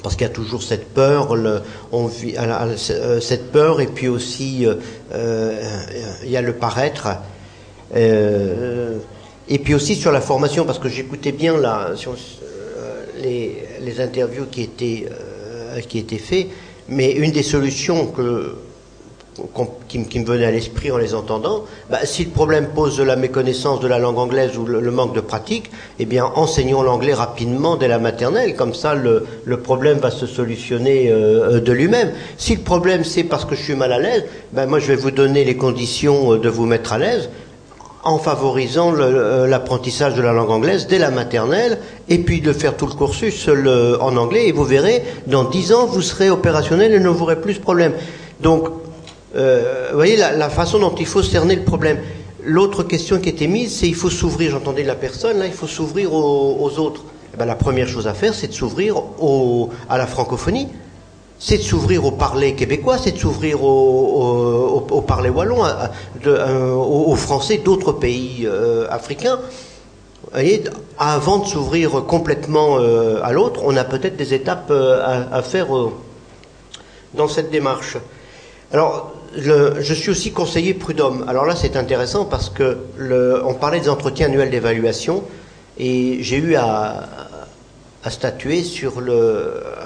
Parce 0.02 0.16
qu'il 0.16 0.26
y 0.26 0.30
a 0.30 0.32
toujours 0.32 0.62
cette 0.62 0.88
peur, 0.92 1.34
cette 3.20 3.52
peur, 3.52 3.80
et 3.80 3.86
puis 3.86 4.08
aussi 4.08 4.66
il 5.14 6.30
y 6.30 6.36
a 6.36 6.42
le 6.42 6.52
paraître. 6.52 7.08
Et 7.94 9.58
puis 9.60 9.74
aussi 9.74 9.94
sur 9.94 10.12
la 10.12 10.20
formation, 10.20 10.66
parce 10.66 10.78
que 10.78 10.90
j'écoutais 10.90 11.32
bien 11.32 11.54
les, 13.22 14.00
interviews 14.00 14.46
qui 14.50 14.62
étaient, 14.62 15.06
qui 15.88 16.00
étaient 16.00 16.18
faites, 16.18 16.48
mais 16.88 17.12
une 17.12 17.30
des 17.30 17.44
solutions 17.44 18.08
que, 18.08 18.56
qui, 19.88 19.98
me- 19.98 20.24
venait 20.24 20.44
à 20.44 20.50
l'esprit 20.50 20.90
en 20.90 20.96
les 20.96 21.14
entendant, 21.14 21.64
bah, 21.90 21.98
si 22.04 22.24
le 22.24 22.30
problème 22.30 22.68
pose 22.68 22.96
de 22.96 23.02
la 23.02 23.16
méconnaissance 23.16 23.80
de 23.80 23.88
la 23.88 23.98
langue 23.98 24.18
anglaise 24.18 24.56
ou 24.56 24.64
le, 24.64 24.90
manque 24.90 25.14
de 25.14 25.20
pratique, 25.20 25.70
eh 25.98 26.04
bien 26.04 26.24
enseignons 26.36 26.82
l'anglais 26.82 27.14
rapidement 27.14 27.76
dès 27.76 27.88
la 27.88 27.98
maternelle, 27.98 28.54
comme 28.54 28.74
ça 28.74 28.94
le, 28.94 29.24
problème 29.62 29.98
va 29.98 30.10
se 30.10 30.26
solutionner 30.26 31.10
euh, 31.10 31.60
de 31.60 31.72
lui-même. 31.72 32.12
Si 32.36 32.54
le 32.54 32.62
problème 32.62 33.04
c'est 33.04 33.24
parce 33.24 33.44
que 33.44 33.54
je 33.54 33.62
suis 33.62 33.74
mal 33.74 33.92
à 33.92 33.98
l'aise, 33.98 34.24
ben 34.52 34.66
moi 34.66 34.78
je 34.78 34.86
vais 34.86 34.96
vous 34.96 35.10
donner 35.10 35.44
les 35.44 35.56
conditions 35.56 36.34
euh, 36.34 36.38
de 36.38 36.48
vous 36.48 36.66
mettre 36.66 36.92
à 36.92 36.98
l'aise 36.98 37.28
en 38.04 38.18
favorisant 38.18 38.92
euh, 38.94 39.46
l'apprentissage 39.46 40.14
de 40.14 40.22
la 40.22 40.32
langue 40.32 40.50
anglaise 40.50 40.86
dès 40.86 40.98
la 40.98 41.10
maternelle, 41.10 41.78
et 42.08 42.18
puis 42.18 42.40
de 42.40 42.52
faire 42.52 42.76
tout 42.76 42.86
le 42.86 42.92
cursus 42.94 43.48
en 43.48 44.16
anglais, 44.16 44.48
et 44.48 44.52
vous 44.52 44.64
verrez, 44.64 45.02
dans 45.26 45.44
dix 45.44 45.72
ans, 45.72 45.86
vous 45.86 46.02
serez 46.02 46.28
opérationnel 46.28 46.92
et 46.92 47.00
ne 47.00 47.08
vous 47.08 47.22
aurez 47.22 47.40
plus 47.40 47.54
ce 47.54 47.60
problème. 47.60 47.92
Donc, 48.40 48.68
euh, 49.36 49.88
vous 49.90 49.96
voyez 49.96 50.16
la, 50.16 50.50
façon 50.50 50.78
dont 50.78 50.94
il 50.94 51.06
faut 51.06 51.22
cerner 51.22 51.56
le 51.56 51.64
problème. 51.64 51.98
L'autre 52.42 52.82
question 52.82 53.18
qui 53.18 53.30
était 53.30 53.46
mise, 53.46 53.74
c'est 53.74 53.88
il 53.88 53.94
faut 53.94 54.10
s'ouvrir, 54.10 54.50
j'entendais 54.50 54.84
la 54.84 54.94
personne, 54.94 55.38
là, 55.38 55.46
il 55.46 55.52
faut 55.52 55.66
s'ouvrir 55.66 56.12
aux, 56.12 56.78
autres. 56.78 57.02
Eh 57.32 57.36
ben, 57.36 57.46
la 57.46 57.56
première 57.56 57.88
chose 57.88 58.06
à 58.06 58.14
faire, 58.14 58.34
c'est 58.34 58.48
de 58.48 58.52
s'ouvrir 58.52 58.96
à 59.88 59.98
la 59.98 60.06
francophonie 60.06 60.68
c'est 61.36 61.58
de 61.58 61.62
s'ouvrir 61.62 62.06
au 62.06 62.12
parler 62.12 62.54
québécois, 62.54 62.96
c'est 62.96 63.10
de 63.10 63.18
s'ouvrir 63.18 63.62
au, 63.62 65.04
parler 65.06 65.28
wallon, 65.28 65.62
euh, 66.26 66.72
aux, 66.72 67.16
Français 67.16 67.58
d'autres 67.58 67.92
pays 67.92 68.46
euh, 68.46 68.86
africains. 68.88 69.36
Vous 69.36 70.30
voyez, 70.32 70.64
avant 70.96 71.38
de 71.38 71.46
s'ouvrir 71.46 71.90
complètement 72.06 72.78
à 72.78 73.32
l'autre, 73.32 73.60
on 73.64 73.76
a 73.76 73.84
peut-être 73.84 74.16
des 74.16 74.32
étapes 74.32 74.70
à, 74.70 75.36
à 75.36 75.42
faire 75.42 75.66
dans 77.12 77.28
cette 77.28 77.50
démarche. 77.50 77.98
Alors, 78.72 79.12
je 79.36 79.94
suis 79.94 80.10
aussi 80.10 80.32
conseiller 80.32 80.74
prud'homme. 80.74 81.24
Alors 81.28 81.44
là, 81.46 81.56
c'est 81.56 81.76
intéressant 81.76 82.24
parce 82.24 82.50
que 82.50 82.78
on 83.44 83.54
parlait 83.54 83.80
des 83.80 83.88
entretiens 83.88 84.26
annuels 84.26 84.50
d'évaluation 84.50 85.24
et 85.78 86.18
j'ai 86.20 86.36
eu 86.36 86.54
à, 86.56 87.08
statuer 88.08 88.62
sur 88.62 89.02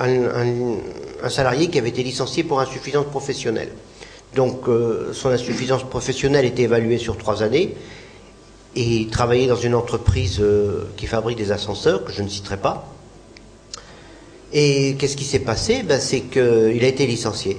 un 0.01 1.31
salarié 1.31 1.69
qui 1.69 1.79
avait 1.79 1.91
été 1.91 2.03
licencié 2.03 2.45
pour 2.45 2.61
insuffisance 2.61 3.07
professionnelle. 3.07 3.71
Donc, 4.35 4.69
euh, 4.69 5.13
son 5.13 5.31
insuffisance 5.31 5.85
professionnelle 5.85 6.45
était 6.45 6.65
évaluée 6.65 6.99
sur 6.99 7.17
trois 7.17 7.43
années 7.43 7.75
et 8.77 8.83
il 8.83 9.09
travaillait 9.09 9.47
dans 9.47 9.57
une 9.57 9.75
entreprise 9.75 10.39
euh, 10.41 10.85
qui 10.97 11.07
fabrique 11.07 11.39
des 11.39 11.51
ascenseurs, 11.51 12.05
que 12.05 12.13
je 12.13 12.23
ne 12.23 12.29
citerai 12.29 12.59
pas. 12.59 12.93
Et 14.53 14.97
qu'est-ce 14.99 15.17
qui 15.17 15.25
s'est 15.25 15.41
passé? 15.41 15.83
Ben, 15.83 15.99
C'est 16.01 16.21
qu'il 16.21 16.85
a 16.85 16.87
été 16.87 17.07
licencié. 17.07 17.59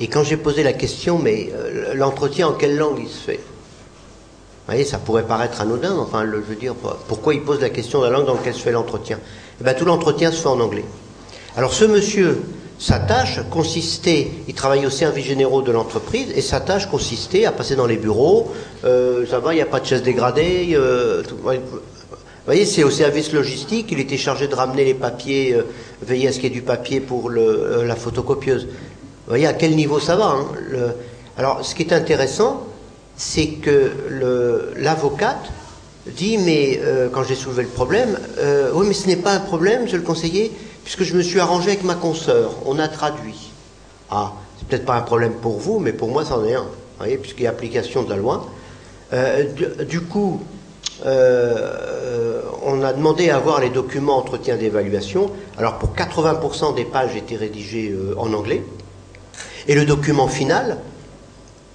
Et 0.00 0.08
quand 0.08 0.24
j'ai 0.24 0.38
posé 0.38 0.62
la 0.62 0.72
question, 0.72 1.18
mais 1.18 1.50
euh, 1.54 1.92
l'entretien 1.94 2.48
en 2.48 2.52
quelle 2.52 2.76
langue 2.76 2.98
il 3.02 3.08
se 3.08 3.18
fait? 3.18 3.40
Vous 3.40 4.74
voyez, 4.74 4.84
ça 4.84 4.98
pourrait 4.98 5.26
paraître 5.26 5.60
anodin, 5.60 5.94
mais 5.94 6.00
enfin, 6.00 6.24
je 6.24 6.36
veux 6.38 6.54
dire, 6.54 6.74
pourquoi 7.06 7.34
il 7.34 7.42
pose 7.42 7.60
la 7.60 7.68
question 7.70 8.00
de 8.00 8.04
la 8.06 8.10
langue 8.10 8.26
dans 8.26 8.34
laquelle 8.34 8.54
se 8.54 8.60
fait 8.62 8.72
l'entretien? 8.72 9.18
Eh 9.60 9.64
ben, 9.64 9.74
Tout 9.74 9.84
l'entretien 9.84 10.30
se 10.32 10.40
fait 10.40 10.48
en 10.48 10.60
anglais. 10.60 10.84
Alors 11.56 11.74
ce 11.74 11.84
monsieur, 11.84 12.40
sa 12.78 12.98
tâche 12.98 13.40
consistait, 13.50 14.28
il 14.48 14.54
travaillait 14.54 14.86
au 14.86 14.90
service 14.90 15.26
généraux 15.26 15.60
de 15.60 15.72
l'entreprise, 15.72 16.28
et 16.34 16.40
sa 16.40 16.60
tâche 16.60 16.86
consistait 16.86 17.44
à 17.44 17.52
passer 17.52 17.76
dans 17.76 17.86
les 17.86 17.96
bureaux, 17.96 18.52
euh, 18.84 19.26
ça 19.26 19.38
va, 19.40 19.52
il 19.52 19.56
n'y 19.56 19.62
a 19.62 19.66
pas 19.66 19.80
de 19.80 19.86
chaise 19.86 20.02
dégradée, 20.02 20.70
euh, 20.72 21.22
vous 21.28 22.46
voyez, 22.46 22.64
c'est 22.64 22.84
au 22.84 22.90
service 22.90 23.32
logistique, 23.32 23.88
il 23.90 24.00
était 24.00 24.16
chargé 24.16 24.48
de 24.48 24.54
ramener 24.54 24.84
les 24.84 24.94
papiers, 24.94 25.56
veiller 26.02 26.28
à 26.28 26.32
ce 26.32 26.38
qu'il 26.38 26.44
y 26.44 26.52
ait 26.52 26.54
du 26.54 26.62
papier 26.62 27.00
pour 27.00 27.28
la 27.28 27.94
photocopieuse. 27.96 28.66
Vous 29.30 29.34
voyez 29.34 29.46
à 29.46 29.52
quel 29.52 29.76
niveau 29.76 30.00
ça 30.00 30.16
va. 30.16 30.24
hein, 30.24 30.44
Alors, 31.38 31.64
ce 31.64 31.76
qui 31.76 31.84
est 31.84 31.92
intéressant, 31.92 32.64
c'est 33.16 33.46
que 33.46 33.92
l'avocate 34.76 35.52
dit, 36.08 36.36
mais 36.36 36.80
euh, 36.82 37.08
quand 37.12 37.22
j'ai 37.22 37.36
soulevé 37.36 37.62
le 37.62 37.68
problème, 37.68 38.18
euh, 38.38 38.72
oui, 38.74 38.86
mais 38.88 38.92
ce 38.92 39.06
n'est 39.06 39.14
pas 39.14 39.30
un 39.30 39.38
problème, 39.38 39.82
monsieur 39.82 39.98
le 39.98 40.02
conseiller, 40.02 40.50
puisque 40.82 41.04
je 41.04 41.14
me 41.14 41.22
suis 41.22 41.38
arrangé 41.38 41.68
avec 41.68 41.84
ma 41.84 41.94
consoeur, 41.94 42.56
on 42.66 42.80
a 42.80 42.88
traduit. 42.88 43.52
Ah, 44.10 44.32
c'est 44.58 44.66
peut-être 44.66 44.84
pas 44.84 44.96
un 44.96 45.02
problème 45.02 45.34
pour 45.34 45.58
vous, 45.60 45.78
mais 45.78 45.92
pour 45.92 46.08
moi, 46.08 46.24
c'en 46.24 46.44
est 46.44 46.56
un. 46.56 46.66
Voyez, 46.98 47.16
puisqu'il 47.16 47.44
y 47.44 47.46
a 47.46 47.50
application 47.50 48.02
de 48.02 48.10
la 48.10 48.16
loi. 48.16 48.48
Euh, 49.12 49.44
du, 49.84 50.00
coup, 50.00 50.40
on 51.04 52.82
a 52.82 52.92
demandé 52.92 53.30
à 53.30 53.36
avoir 53.36 53.60
les 53.60 53.70
documents 53.70 54.16
entretien 54.18 54.56
d'évaluation. 54.56 55.30
Alors, 55.56 55.78
pour 55.78 55.94
80% 55.94 56.74
des 56.74 56.84
pages 56.84 57.14
étaient 57.14 57.36
rédigées 57.36 57.94
en 58.18 58.32
anglais. 58.32 58.64
Et 59.68 59.74
le 59.74 59.84
document 59.84 60.28
final 60.28 60.78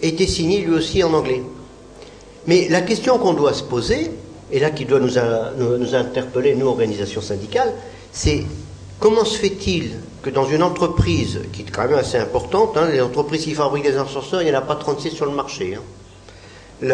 était 0.02 0.28
signé 0.28 0.60
lui 0.62 0.74
aussi 0.74 1.04
en 1.04 1.14
anglais. 1.14 1.42
Mais 2.48 2.68
la 2.70 2.82
question 2.82 3.18
qu'on 3.18 3.34
doit 3.34 3.54
se 3.54 3.64
poser, 3.64 4.12
et 4.52 4.60
là 4.60 4.70
qui 4.70 4.86
doit 4.86 5.00
nous, 5.00 5.96
interpeller, 5.96 6.56
nous, 6.56 6.68
organisations 6.68 7.22
syndicales, 7.22 7.74
c'est 8.12 8.44
comment 9.00 9.26
se 9.26 9.38
fait-il 9.38 9.92
que 10.22 10.30
dans 10.30 10.46
une 10.46 10.64
entreprise 10.64 11.42
qui 11.54 11.62
est 11.62 11.72
quand 11.72 11.88
même 11.88 11.98
assez 11.98 12.18
importante, 12.18 12.78
hein, 12.78 12.88
les 12.92 13.02
entreprises 13.02 13.44
qui 13.44 13.54
fabriquent 13.54 13.86
des 13.86 13.98
ascenseurs, 13.98 14.42
il 14.42 14.46
n'y 14.46 14.56
en 14.56 14.60
a 14.60 14.62
pas 14.62 14.76
36 14.76 15.12
sur 15.12 15.26
le 15.26 15.32
marché. 15.32 15.78
hein. 15.78 16.92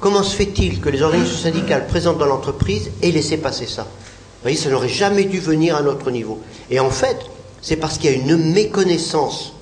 comment 0.00 0.22
se 0.22 0.34
fait-il 0.34 0.80
que 0.80 0.88
les 0.88 1.02
organisations 1.02 1.38
syndicales 1.50 1.86
présentes 1.86 2.18
dans 2.18 2.26
l'entreprise 2.26 2.90
aient 3.02 3.10
laissé 3.12 3.36
passer 3.36 3.66
ça? 3.66 3.82
Vous 3.82 4.44
voyez, 4.44 4.56
ça 4.56 4.70
n'aurait 4.70 4.88
jamais 4.88 5.24
dû 5.24 5.38
venir 5.38 5.76
à 5.76 5.82
notre 5.82 6.10
niveau. 6.10 6.40
Et 6.70 6.80
en 6.80 6.90
fait, 6.90 7.18
c'est 7.60 7.76
parce 7.76 7.98
qu'il 7.98 8.10
y 8.10 8.14
a 8.14 8.16
une 8.16 8.52
méconnaissance 8.52 9.52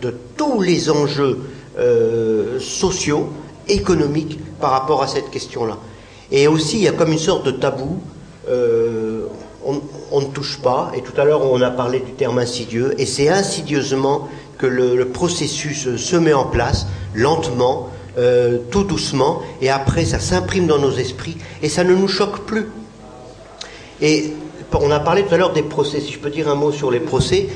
de 0.00 0.14
tous 0.36 0.60
les 0.60 0.90
enjeux 0.90 1.38
euh, 1.78 2.58
sociaux, 2.60 3.28
économiques 3.68 4.38
par 4.60 4.70
rapport 4.72 5.02
à 5.02 5.06
cette 5.06 5.30
question-là. 5.30 5.78
Et 6.30 6.48
aussi, 6.48 6.78
il 6.78 6.82
y 6.82 6.88
a 6.88 6.92
comme 6.92 7.12
une 7.12 7.18
sorte 7.18 7.44
de 7.46 7.52
tabou. 7.52 8.00
euh, 8.48 9.26
on, 9.64 10.20
ne 10.20 10.26
touche 10.26 10.58
pas, 10.60 10.90
et 10.96 11.02
tout 11.02 11.18
à 11.20 11.24
l'heure 11.24 11.42
on 11.48 11.60
a 11.62 11.70
parlé 11.70 12.00
du 12.00 12.10
terme 12.12 12.38
insidieux, 12.40 12.94
et 12.98 13.06
c'est 13.06 13.28
insidieusement 13.28 14.28
que 14.58 14.66
le, 14.66 15.04
processus 15.06 15.86
euh, 15.86 15.96
se 15.96 16.16
met 16.16 16.32
en 16.32 16.46
place, 16.46 16.86
lentement, 17.14 17.88
tout 18.70 18.84
doucement, 18.84 19.40
et 19.62 19.70
après 19.70 20.04
ça 20.04 20.18
s'imprime 20.18 20.66
dans 20.66 20.78
nos 20.78 20.90
esprits, 20.92 21.38
et 21.62 21.68
ça 21.70 21.84
ne 21.84 21.94
nous 21.94 22.08
choque 22.08 22.40
plus. 22.40 22.68
Et 24.02 24.32
on 24.80 24.90
a 24.90 25.00
parlé 25.00 25.22
tout 25.24 25.34
à 25.34 25.38
l'heure 25.38 25.52
des 25.52 25.62
procès, 25.62 26.00
si 26.00 26.12
je 26.12 26.18
peux 26.18 26.30
dire 26.30 26.48
un 26.48 26.54
mot 26.54 26.72
sur 26.72 26.90
les 26.90 27.00
procès. 27.00 27.48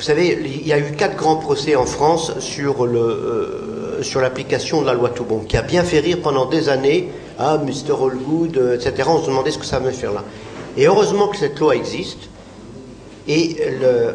Vous 0.00 0.06
savez, 0.06 0.38
il 0.42 0.66
y 0.66 0.72
a 0.72 0.78
eu 0.78 0.92
quatre 0.92 1.14
grands 1.14 1.36
procès 1.36 1.76
en 1.76 1.84
France 1.84 2.32
euh, 2.58 4.02
sur 4.02 4.22
l'application 4.22 4.80
de 4.80 4.86
la 4.86 4.94
loi 4.94 5.10
Toubon, 5.10 5.40
qui 5.40 5.58
a 5.58 5.62
bien 5.62 5.84
fait 5.84 6.00
rire 6.00 6.20
pendant 6.22 6.46
des 6.46 6.70
années. 6.70 7.10
Ah, 7.38 7.58
Mr. 7.58 7.92
Allgood, 7.92 8.76
etc. 8.76 9.10
On 9.12 9.20
se 9.20 9.26
demandait 9.26 9.50
ce 9.50 9.58
que 9.58 9.66
ça 9.66 9.78
veut 9.78 9.90
faire 9.90 10.14
là. 10.14 10.24
Et 10.78 10.86
heureusement 10.86 11.28
que 11.28 11.36
cette 11.36 11.60
loi 11.60 11.76
existe. 11.76 12.30
Et 13.28 13.58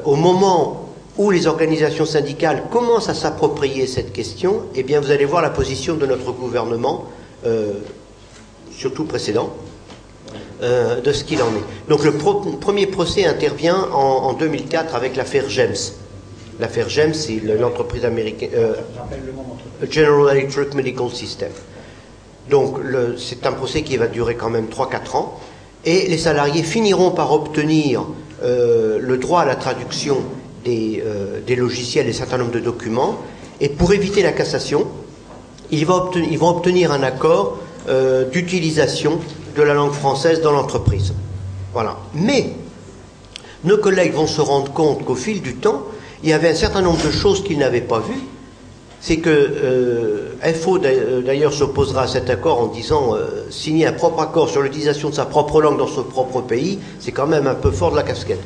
au 0.06 0.16
moment 0.16 0.90
où 1.20 1.30
les 1.30 1.46
organisations 1.46 2.08
syndicales 2.08 2.64
commencent 2.72 3.10
à 3.10 3.14
s'approprier 3.14 3.86
cette 3.86 4.12
question, 4.12 4.64
eh 4.74 4.82
bien, 4.82 5.00
vous 5.00 5.12
allez 5.12 5.26
voir 5.26 5.44
la 5.44 5.52
position 5.52 5.94
de 5.94 6.08
notre 6.08 6.32
gouvernement, 6.32 7.06
euh, 7.46 7.74
surtout 8.76 9.04
précédent, 9.04 9.54
euh, 10.64 11.02
de 11.02 11.12
ce 11.12 11.24
qu'il 11.24 11.42
en 11.42 11.48
est. 11.48 11.90
Donc 11.90 12.04
le 12.04 12.14
pro- 12.14 12.36
premier 12.60 12.88
procès 12.88 13.26
intervient 13.26 13.88
en, 13.94 13.98
en 14.30 14.34
2004 14.34 14.96
avec 14.96 15.16
l'affaire 15.16 15.50
James. 15.50 15.76
L'affaire 16.60 16.88
James, 16.90 17.14
c'est 17.14 17.42
le- 17.44 17.58
l'entreprise 17.58 18.06
américaine 18.06 18.50
euh, 18.56 18.74
General 19.90 20.36
Electric 20.38 20.74
Medical 20.74 21.10
System. 21.12 21.50
Donc 22.50 22.78
c'est 23.18 23.46
un 23.46 23.52
procès 23.52 23.82
qui 23.82 23.98
va 23.98 24.08
durer 24.08 24.36
quand 24.36 24.50
même 24.50 24.68
3-4 24.68 25.18
ans. 25.18 25.40
Et 25.84 26.08
les 26.08 26.18
salariés 26.18 26.64
finiront 26.64 27.12
par 27.12 27.32
obtenir 27.34 28.06
euh, 28.44 28.98
le 29.00 29.18
droit 29.18 29.42
à 29.42 29.46
la 29.46 29.56
traduction 29.56 30.18
des, 30.64 31.04
euh, 31.06 31.40
des 31.46 31.56
logiciels 31.56 32.08
et 32.08 32.12
un 32.12 32.14
certain 32.14 32.38
nombre 32.38 32.52
de 32.52 32.60
documents. 32.60 33.18
Et 33.62 33.70
pour 33.70 33.94
éviter 33.94 34.22
la 34.24 34.32
cassation, 34.32 34.88
ils 35.72 35.86
vont 35.86 35.96
obtenir, 35.96 36.28
ils 36.32 36.38
vont 36.40 36.50
obtenir 36.50 36.92
un 36.92 37.04
accord 37.04 37.58
d'utilisation 38.32 39.20
de 39.56 39.64
la 39.64 39.74
langue 39.74 39.94
française 39.94 40.42
dans 40.42 40.52
l'entreprise. 40.52 41.14
Voilà. 41.74 41.98
Mais 42.14 42.52
nos 43.64 43.78
collègues 43.78 44.14
vont 44.14 44.28
se 44.28 44.42
rendre 44.42 44.72
compte 44.72 45.04
qu'au 45.06 45.16
fil 45.16 45.42
du 45.42 45.56
temps, 45.56 45.84
il 46.24 46.30
y 46.30 46.34
avait 46.34 46.50
un 46.50 46.56
certain 46.56 46.82
nombre 46.82 47.04
de 47.04 47.12
choses 47.12 47.44
qu'ils 47.44 47.58
n'avaient 47.58 47.82
pas 47.82 48.00
vues. 48.00 48.22
C'est 49.00 49.18
que 49.18 49.30
euh, 49.30 50.54
FO 50.54 50.84
euh, 50.84 51.22
d'ailleurs 51.22 51.54
s'opposera 51.54 52.04
à 52.04 52.08
cet 52.08 52.30
accord 52.30 52.60
en 52.60 52.68
disant 52.68 53.16
euh, 53.16 53.50
signer 53.52 53.86
un 53.86 53.94
propre 53.94 54.22
accord 54.22 54.50
sur 54.50 54.62
l'utilisation 54.62 55.10
de 55.10 55.16
sa 55.16 55.26
propre 55.26 55.62
langue 55.62 55.78
dans 55.78 55.88
son 55.88 56.04
propre 56.04 56.42
pays, 56.42 56.80
c'est 57.00 57.12
quand 57.12 57.28
même 57.28 57.46
un 57.46 57.54
peu 57.54 57.72
fort 57.72 57.92
de 57.92 57.98
la 57.98 58.04
casquette. 58.04 58.42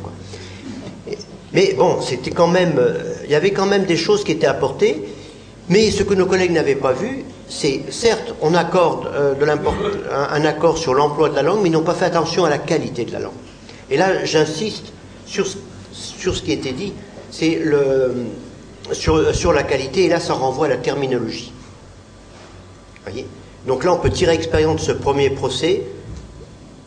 Mais 1.54 1.74
bon, 1.78 2.02
c'était 2.02 2.32
quand 2.32 2.48
même, 2.48 2.80
il 3.24 3.32
y 3.32 3.36
avait 3.36 3.52
quand 3.52 3.66
même 3.66 3.86
des 3.86 3.98
choses 3.98 4.24
qui 4.24 4.34
étaient 4.34 4.48
apportées. 4.48 5.04
Mais 5.70 5.92
ce 5.92 6.04
que 6.04 6.14
nos 6.14 6.26
collègues 6.26 6.52
n'avaient 6.52 6.76
pas 6.76 6.94
vu, 6.94 7.26
c'est 7.50 7.92
certes, 7.92 8.34
on 8.42 8.54
accorde 8.54 9.08
euh, 9.08 9.34
un, 10.12 10.46
accord 10.46 10.78
sur 10.78 10.94
l'emploi 10.94 11.30
de 11.30 11.36
la 11.36 11.42
langue, 11.42 11.62
mais 11.62 11.70
ils 11.70 11.72
n'ont 11.72 11.82
pas 11.82 11.96
fait 11.96 12.06
attention 12.06 12.46
à 12.46 12.50
la 12.50 12.60
qualité 12.60 13.06
de 13.06 13.12
la 13.12 13.20
langue. 13.20 13.34
Et 13.90 13.98
là, 13.98 14.24
j'insiste 14.24 14.94
sur, 15.26 15.48
ce- 15.48 16.42
qui 16.42 16.52
était 16.52 16.72
dit, 16.72 16.94
c'est 17.32 17.60
sur, 18.94 19.52
la 19.52 19.64
qualité, 19.64 20.06
et 20.06 20.10
là, 20.10 20.20
ça 20.20 20.34
renvoie 20.34 20.68
à 20.68 20.70
la 20.70 20.78
terminologie. 20.78 21.52
Donc 23.66 23.84
là, 23.84 23.94
on 23.94 23.98
peut 23.98 24.12
tirer 24.12 24.34
expérience 24.34 24.82
de 24.82 24.86
ce 24.86 24.92
premier 24.92 25.32
procès, 25.32 25.82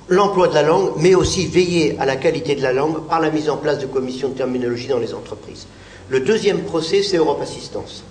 l'emploi 0.08 0.46
de 0.46 0.54
la 0.54 0.62
langue, 0.62 0.92
mais 0.96 1.14
aussi 1.16 1.46
veiller 1.46 1.96
à 1.98 2.06
la 2.06 2.16
qualité 2.16 2.54
de 2.54 2.62
la 2.62 2.72
langue 2.72 3.02
par 3.08 3.20
la 3.20 3.30
mise 3.30 3.50
en 3.50 3.56
place 3.56 3.78
de 3.78 3.86
commissions 3.86 4.28
de 4.28 4.34
terminologie 4.34 4.86
dans 4.86 4.98
les 4.98 5.12
entreprises. 5.12 5.66
Le 6.08 6.20
deuxième 6.20 6.60
procès, 6.62 7.02
c'est 7.02 7.16
Europe 7.16 7.40
Assistance. 7.42 8.04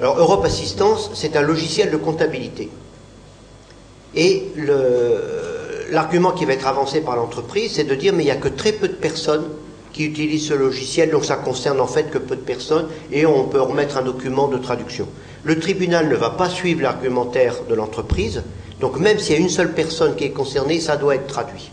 Alors, 0.00 0.18
Europe 0.18 0.44
Assistance, 0.44 1.10
c'est 1.14 1.36
un 1.36 1.42
logiciel 1.42 1.90
de 1.90 1.96
comptabilité. 1.96 2.68
Et 4.14 4.48
l'argument 5.90 6.32
qui 6.32 6.44
va 6.44 6.52
être 6.52 6.66
avancé 6.66 7.00
par 7.00 7.16
l'entreprise, 7.16 7.72
c'est 7.74 7.84
de 7.84 7.94
dire, 7.94 8.12
mais 8.12 8.22
il 8.22 8.26
n'y 8.26 8.32
a 8.32 8.36
que 8.36 8.48
très 8.48 8.72
peu 8.72 8.88
de 8.88 8.94
personnes 8.94 9.44
qui 9.92 10.04
utilisent 10.04 10.48
ce 10.48 10.54
logiciel, 10.54 11.10
donc 11.10 11.24
ça 11.24 11.36
concerne 11.36 11.80
en 11.80 11.86
fait 11.86 12.10
que 12.10 12.18
peu 12.18 12.34
de 12.34 12.40
personnes, 12.40 12.88
et 13.12 13.26
on 13.26 13.44
peut 13.44 13.60
remettre 13.60 13.96
un 13.96 14.02
document 14.02 14.48
de 14.48 14.58
traduction. 14.58 15.06
Le 15.44 15.58
tribunal 15.60 16.08
ne 16.08 16.16
va 16.16 16.30
pas 16.30 16.48
suivre 16.48 16.82
l'argumentaire 16.82 17.62
de 17.68 17.74
l'entreprise, 17.74 18.42
donc 18.80 18.98
même 18.98 19.20
s'il 19.20 19.36
y 19.36 19.38
a 19.38 19.40
une 19.40 19.48
seule 19.48 19.72
personne 19.72 20.16
qui 20.16 20.24
est 20.24 20.30
concernée, 20.30 20.80
ça 20.80 20.96
doit 20.96 21.14
être 21.14 21.28
traduit. 21.28 21.70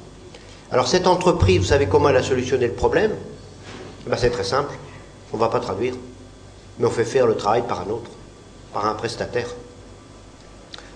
Alors 0.72 0.88
cette 0.88 1.07
entreprise, 1.07 1.59
vous 1.59 1.65
savez 1.65 1.88
comment 1.88 2.09
elle 2.09 2.17
a 2.17 2.24
solutionné 2.24 2.67
le 2.67 2.74
problème? 2.74 3.11
Eh 4.05 4.09
ben, 4.09 4.17
C'est 4.17 4.30
très 4.30 4.43
simple, 4.43 4.74
on 5.34 5.38
ne 5.38 5.41
va 5.41 5.49
pas 5.49 5.59
traduire, 5.59 5.95
mais 6.80 6.86
on 6.86 6.91
fait 6.91 7.05
faire 7.05 7.28
le 7.28 7.36
travail 7.36 7.63
par 7.67 7.82
un 7.82 7.91
autre, 7.91 8.11
par 8.74 8.86
un 8.86 8.93
prestataire. 8.93 9.47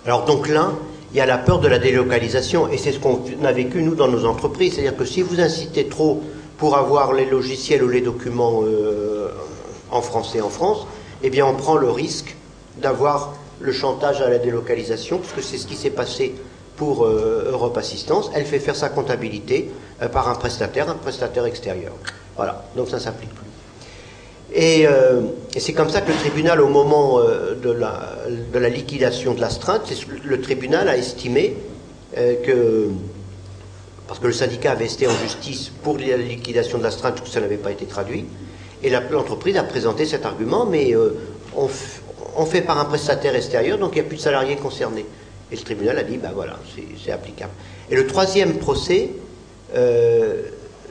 Alors 0.05 0.25
donc 0.25 0.47
là, 0.47 0.71
il 1.11 1.17
y 1.17 1.21
a 1.21 1.25
la 1.25 1.37
peur 1.37 1.59
de 1.59 1.67
la 1.67 1.79
délocalisation, 1.79 2.69
et 2.69 2.77
c'est 2.77 2.91
ce 2.91 2.99
qu'on 2.99 3.21
a 3.43 3.51
vécu 3.51 3.81
nous 3.81 3.95
dans 3.95 4.07
nos 4.07 4.25
entreprises, 4.25 4.73
c'est-à-dire 4.73 4.97
que 4.97 5.05
si 5.05 5.21
vous 5.21 5.39
incitez 5.39 5.87
trop 5.87 6.21
pour 6.57 6.77
avoir 6.77 7.13
les 7.13 7.25
logiciels 7.25 7.83
ou 7.83 7.89
les 7.89 8.01
documents 8.01 8.61
euh, 8.63 9.29
en 9.91 10.01
français 10.01 10.41
en 10.41 10.49
France, 10.49 10.85
eh 11.23 11.29
bien 11.29 11.45
on 11.45 11.55
prend 11.55 11.75
le 11.75 11.89
risque 11.89 12.35
d'avoir 12.81 13.33
le 13.59 13.71
chantage 13.71 14.21
à 14.21 14.29
la 14.29 14.37
délocalisation, 14.37 15.19
parce 15.19 15.33
que 15.33 15.41
c'est 15.41 15.57
ce 15.57 15.67
qui 15.67 15.75
s'est 15.75 15.89
passé 15.89 16.35
pour 16.75 17.05
euh, 17.05 17.49
Europe 17.51 17.77
Assistance. 17.77 18.29
Elle 18.33 18.45
fait 18.45 18.59
faire 18.59 18.75
sa 18.75 18.89
comptabilité 18.89 19.71
euh, 20.01 20.09
par 20.09 20.29
un 20.29 20.35
prestataire, 20.35 20.89
un 20.89 20.95
prestataire 20.95 21.45
extérieur. 21.45 21.93
Voilà, 22.35 22.65
donc 22.75 22.89
ça 22.89 22.97
ne 22.97 23.01
s'applique 23.01 23.33
plus. 23.33 23.45
Et, 24.57 24.87
euh, 24.87 25.19
et 25.53 25.59
c'est 25.59 25.73
comme 25.73 25.89
ça 25.89 25.99
que 25.99 26.09
le 26.11 26.17
tribunal, 26.17 26.61
au 26.61 26.69
moment 26.69 27.19
euh, 27.19 27.55
de, 27.55 27.71
la, 27.71 28.15
de 28.53 28.57
la 28.57 28.69
liquidation 28.69 29.33
de 29.33 29.41
l'astreinte, 29.41 29.91
le 30.23 30.39
tribunal 30.41 30.87
a 30.87 30.95
estimé 30.95 31.57
euh, 32.17 32.35
que, 32.41 32.87
parce 34.07 34.19
que 34.21 34.27
le 34.27 34.33
syndicat 34.33 34.71
avait 34.71 34.85
été 34.85 35.07
en 35.07 35.15
justice 35.21 35.71
pour 35.83 35.97
la 35.97 36.15
liquidation 36.15 36.77
de 36.77 36.83
l'astreinte, 36.83 37.21
que 37.21 37.27
ça 37.27 37.41
n'avait 37.41 37.57
pas 37.57 37.71
été 37.71 37.85
traduit, 37.85 38.23
et 38.81 38.89
l'entreprise 38.89 39.57
a 39.57 39.63
présenté 39.63 40.05
cet 40.05 40.25
argument, 40.25 40.65
mais 40.65 40.93
on, 41.57 41.67
on 42.37 42.45
fait 42.45 42.61
par 42.61 42.79
un 42.79 42.85
prestataire 42.85 43.35
extérieur, 43.35 43.77
donc 43.77 43.91
il 43.93 43.95
n'y 43.95 44.05
a 44.05 44.07
plus 44.07 44.17
de 44.17 44.21
salariés 44.21 44.55
concernés. 44.55 45.05
Et 45.51 45.55
le 45.57 45.61
tribunal 45.61 45.97
a 45.97 46.03
dit, 46.03 46.17
ben 46.17 46.31
voilà, 46.33 46.57
c'est- 47.03 47.11
applicable. 47.11 47.51
Et 47.89 47.95
le 47.95 48.07
troisième 48.07 48.53
procès, 48.53 49.09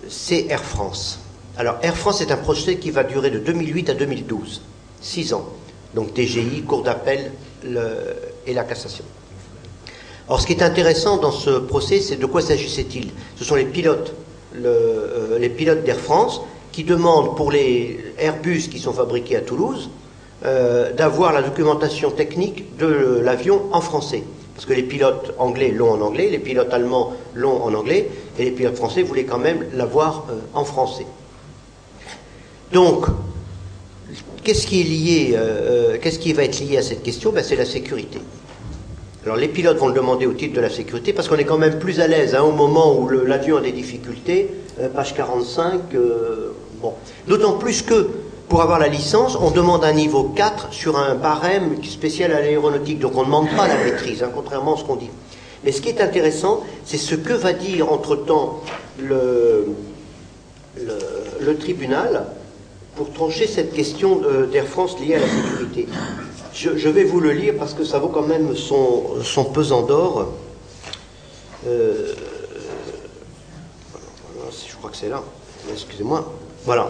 c'est 0.09 0.47
Air 0.49 0.65
France. 0.65 1.21
Alors 1.57 1.76
Air 1.82 1.96
France 1.96 2.20
est 2.20 2.32
un 2.32 2.36
procès 2.36 2.76
qui 2.76 2.90
va 2.90 3.05
durer 3.05 3.30
de 3.30 3.38
2008 3.38 3.90
à 3.90 3.94
2012, 3.94 4.62
six 5.00 5.32
ans. 5.34 5.46
Donc 5.94 6.12
TGI, 6.12 6.62
Cour 6.62 6.82
d'appel 6.82 7.30
et 8.46 8.52
la 8.52 8.64
cassation. 8.64 9.05
Alors 10.26 10.40
ce 10.40 10.46
qui 10.46 10.55
est 10.55 10.62
intéressant 10.62 11.18
dans 11.18 11.30
ce 11.30 11.50
procès, 11.50 12.00
c'est 12.00 12.16
de 12.16 12.26
quoi 12.26 12.40
s'agissait-il? 12.40 13.11
Ce 13.36 13.44
sont 13.44 13.55
les 13.55 13.66
pilotes, 13.66 14.14
euh, 14.57 15.38
les 15.38 15.48
pilotes 15.48 15.84
d'Air 15.84 16.00
France 16.00 16.40
qui 16.72 16.82
demandent 16.82 17.36
pour 17.36 17.52
les 17.52 18.00
Airbus 18.18 18.68
qui 18.68 18.80
sont 18.80 18.92
fabriqués 18.92 19.36
à 19.36 19.40
Toulouse 19.40 19.90
euh, 20.44 20.92
d'avoir 20.92 21.32
la 21.32 21.42
documentation 21.42 22.11
technique 22.11 22.76
de 22.78 23.20
l'avion 23.22 23.62
en 23.70 23.80
français. 23.80 24.24
Parce 24.57 24.66
que 24.66 24.72
les 24.72 24.82
pilotes 24.82 25.34
anglais 25.38 25.70
l'ont 25.70 25.92
en 25.92 26.00
anglais, 26.00 26.28
les 26.30 26.38
pilotes 26.38 26.72
allemands 26.72 27.12
l'ont 27.34 27.62
en 27.62 27.74
anglais, 27.74 28.11
et 28.38 28.44
les 28.44 28.50
pilotes 28.50 28.76
français 28.76 29.02
voulaient 29.02 29.24
quand 29.24 29.38
même 29.38 29.64
l'avoir 29.74 30.26
euh, 30.30 30.38
en 30.52 30.64
français. 30.64 31.07
Donc, 32.73 33.07
qu'est-ce 34.43 34.67
qui 34.67 34.81
est 34.81 34.85
lié, 34.85 35.33
euh, 35.35 35.39
euh, 35.95 35.99
qu'est-ce 36.01 36.19
qui 36.19 36.33
va 36.33 36.45
être 36.45 36.61
lié 36.61 36.79
à 36.79 36.83
cette 36.83 37.03
question? 37.03 37.33
Ben, 37.33 37.43
C'est 37.45 37.57
la 37.57 37.65
sécurité. 37.65 38.21
Alors 39.25 39.37
les 39.37 39.49
pilotes 39.49 39.79
vont 39.79 39.89
le 39.89 39.95
demander 39.95 40.27
au 40.27 40.35
titre 40.35 40.55
de 40.55 40.61
la 40.61 40.69
sécurité 40.69 41.15
parce 41.15 41.29
qu'on 41.29 41.39
est 41.39 41.45
quand 41.45 41.57
même 41.57 41.79
plus 41.79 42.01
à 42.01 42.07
l'aise 42.07 42.35
hein, 42.35 42.43
au 42.43 42.53
moment 42.53 42.95
où 42.95 43.09
l'avion 43.09 43.57
a 43.57 43.62
des 43.62 43.73
difficultés, 43.73 44.51
euh, 44.79 44.91
page 44.91 45.15
45. 45.15 45.95
euh, 45.95 46.53
bon. 46.83 46.93
D'autant 47.27 47.55
plus 47.55 47.81
que 47.81 48.11
pour 48.51 48.61
avoir 48.61 48.79
la 48.79 48.89
licence, 48.89 49.39
on 49.41 49.51
demande 49.51 49.83
un 49.83 49.95
niveau 49.95 50.25
4 50.25 50.75
sur 50.75 50.99
un 50.99 51.15
barème 51.15 51.83
spécial 51.85 52.33
à 52.33 52.43
l'aéronautique. 52.43 52.99
Donc 52.99 53.17
on 53.17 53.21
ne 53.21 53.25
demande 53.25 53.49
pas 53.57 53.67
la 53.67 53.83
maîtrise, 53.83 54.23
hein, 54.23 54.29
contrairement 54.35 54.75
à 54.75 54.79
ce 54.79 54.85
qu'on 54.85 54.97
dit. 54.97 55.09
Mais 55.65 55.73
ce 55.73 55.81
qui 55.81 55.89
est 55.89 56.03
intéressant, 56.03 56.62
c'est 56.85 56.99
ce 56.99 57.15
que 57.15 57.33
va 57.33 57.55
dire 57.55 57.91
entre-temps 57.91 58.61
le 58.99 59.65
tribunal 61.59 62.27
pour 62.97 63.12
trancher 63.12 63.47
cette 63.47 63.72
question 63.72 64.16
de- 64.16 64.47
d'Air 64.47 64.66
France 64.66 64.99
liée 65.01 65.14
à 65.14 65.20
la 65.20 65.26
sécurité. 65.26 65.88
Je, 66.53 66.88
vais 66.88 67.03
vous 67.05 67.18
le 67.20 67.32
lire 67.32 67.55
parce 67.59 67.74
que 67.74 67.84
ça 67.84 67.99
vaut 67.99 68.09
quand 68.09 68.22
même 68.26 68.55
son, 68.55 69.45
pesant 69.53 69.82
d'or. 69.82 70.28
Euh, 71.66 72.12
je 74.68 74.76
crois 74.76 74.90
que 74.90 74.97
c'est 74.97 75.09
là. 75.09 75.22
Excusez-moi. 75.72 76.32
Voilà. 76.64 76.88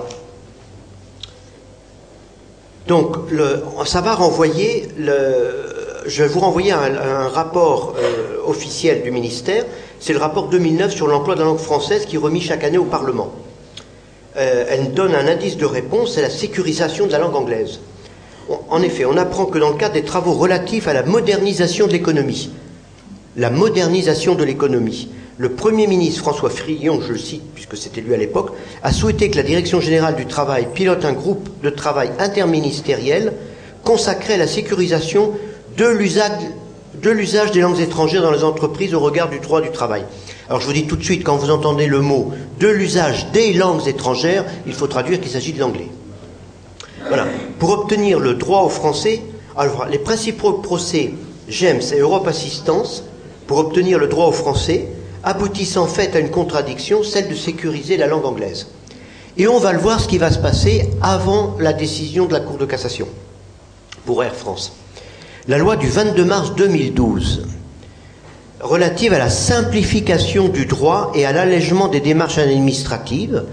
Donc, 2.86 3.16
le, 3.30 3.62
ça 3.86 4.02
va 4.02 4.14
renvoyer, 4.14 4.88
le, 4.98 6.02
je 6.07 6.22
vais 6.22 6.28
vous 6.28 6.40
renvoyer 6.40 6.72
un, 6.72 6.94
un 6.96 7.28
rapport 7.28 7.94
euh, 7.96 8.36
officiel 8.46 9.02
du 9.02 9.11
ministère. 9.11 9.64
C'est 10.00 10.12
le 10.12 10.18
rapport 10.18 10.48
2009 10.48 10.92
sur 10.94 11.07
l'emploi 11.07 11.34
de 11.34 11.40
la 11.40 11.46
langue 11.46 11.57
française 11.59 12.05
qui 12.05 12.16
est 12.16 12.18
remis 12.18 12.42
chaque 12.42 12.62
année 12.64 12.76
au 12.76 12.84
Parlement. 12.84 13.32
Euh, 14.37 14.64
elle 14.68 14.93
donne 14.93 15.14
un 15.14 15.28
indice 15.28 15.57
de 15.57 15.64
réponse, 15.64 16.14
c'est 16.14 16.22
la 16.22 16.30
sécurisation 16.30 17.07
de 17.07 17.12
la 17.12 17.18
langue 17.18 17.37
anglaise. 17.37 17.78
En 18.68 18.82
effet, 18.82 19.05
on 19.05 19.16
apprend 19.16 19.47
que 19.47 19.59
dans 19.59 19.70
le 19.70 19.76
cadre 19.76 19.95
des 19.95 20.03
travaux 20.03 20.32
relatifs 20.32 20.89
à 20.89 20.93
la 20.93 21.03
modernisation 21.03 21.87
de 21.87 21.93
l'économie, 21.93 22.51
de 23.37 24.45
l'économie, 24.45 25.09
le 25.39 25.49
Premier 25.51 25.87
ministre 25.87 26.20
François 26.20 26.51
Fillon, 26.51 27.01
je 27.01 27.12
le 27.12 27.18
cite 27.18 27.43
puisque 27.55 27.76
c'était 27.76 28.01
lui 28.01 28.12
à 28.12 28.16
l'époque, 28.16 28.51
a 28.82 28.93
souhaité 28.93 29.30
que 29.30 29.37
la 29.37 29.43
Direction 29.45 29.80
générale 29.80 30.16
du 30.16 30.26
travail 30.26 30.68
pilote 30.74 31.05
un 31.05 31.12
groupe 31.12 31.49
de 31.62 31.70
travail 31.70 32.11
interministériel 32.18 33.32
consacré 33.82 34.35
à 34.35 34.39
la 34.39 34.47
sécurisation 34.47 35.32
de 35.76 35.87
l'usage 35.87 37.51
des 37.53 37.61
langues 37.61 37.80
étrangères 37.80 38.22
dans 38.22 38.30
les 38.30 38.45
entreprises 38.45 38.95
au 38.95 39.01
regard 39.01 39.28
du 39.28 39.39
droit 39.39 39.61
du 39.61 39.70
travail. 39.70 40.05
Alors 40.49 40.61
je 40.61 40.66
vous 40.66 40.72
dis 40.72 40.86
tout 40.86 40.97
de 40.97 41.05
suite, 41.05 41.24
quand 41.24 41.36
vous 41.36 41.51
entendez 41.51 41.86
le 41.86 42.01
mot 42.01 42.32
de 42.61 42.68
l'usage 42.68 43.30
des 43.32 43.53
langues 43.55 43.86
étrangères, 43.88 44.45
il 44.66 44.74
faut 44.74 44.86
traduire 44.86 45.20
qu'il 45.20 45.30
s'agit 45.30 45.53
de 45.53 45.61
l'anglais. 45.61 45.88
Voilà. 47.09 47.26
Pour 47.59 47.70
obtenir 47.70 48.18
le 48.18 48.34
droit 48.34 48.62
au 48.62 48.68
français, 48.68 49.22
alors 49.57 49.86
les 49.90 49.99
principaux 49.99 50.53
procès 50.53 51.14
GEMS 51.49 51.92
et 51.95 52.01
Europe 52.01 52.26
Assistance, 52.26 53.05
pour 53.47 53.59
obtenir 53.59 53.99
le 53.99 54.07
droit 54.07 54.26
au 54.26 54.32
français, 54.32 54.88
aboutissent 55.22 55.76
en 55.76 55.86
fait 55.86 56.14
à 56.16 56.20
une 56.20 56.30
contradiction, 56.30 57.03
celle 57.03 57.28
de 57.28 57.34
sécuriser 57.34 57.97
la 57.97 58.07
langue 58.07 58.26
anglaise. 58.26 58.68
Et 59.36 59.49
on 59.49 59.59
va 59.59 59.72
le 59.72 59.78
voir 59.78 60.01
ce 60.01 60.09
qui 60.09 60.18
va 60.18 60.30
se 60.30 60.38
passer 60.38 60.90
avant 61.03 61.57
la 61.59 61.72
décision 61.72 62.26
de 62.26 62.32
la 62.32 62.40
Cour 62.40 62.57
de 62.57 62.66
cassation 62.66 63.09
pour 64.05 64.22
Air 64.22 64.34
France. 64.34 64.76
La 65.49 65.59
loi 65.59 65.76
du 65.76 65.88
22 65.88 66.24
mars 66.24 66.55
2012 66.55 67.47
relative 68.64 69.12
à 69.12 69.18
la 69.18 69.28
simplification 69.28 70.48
du 70.48 70.64
droit 70.64 71.12
et 71.14 71.26
à 71.26 71.32
l'allègement 71.32 71.88
des 71.88 72.00
démarches 72.00 72.38
administratives 72.38 73.44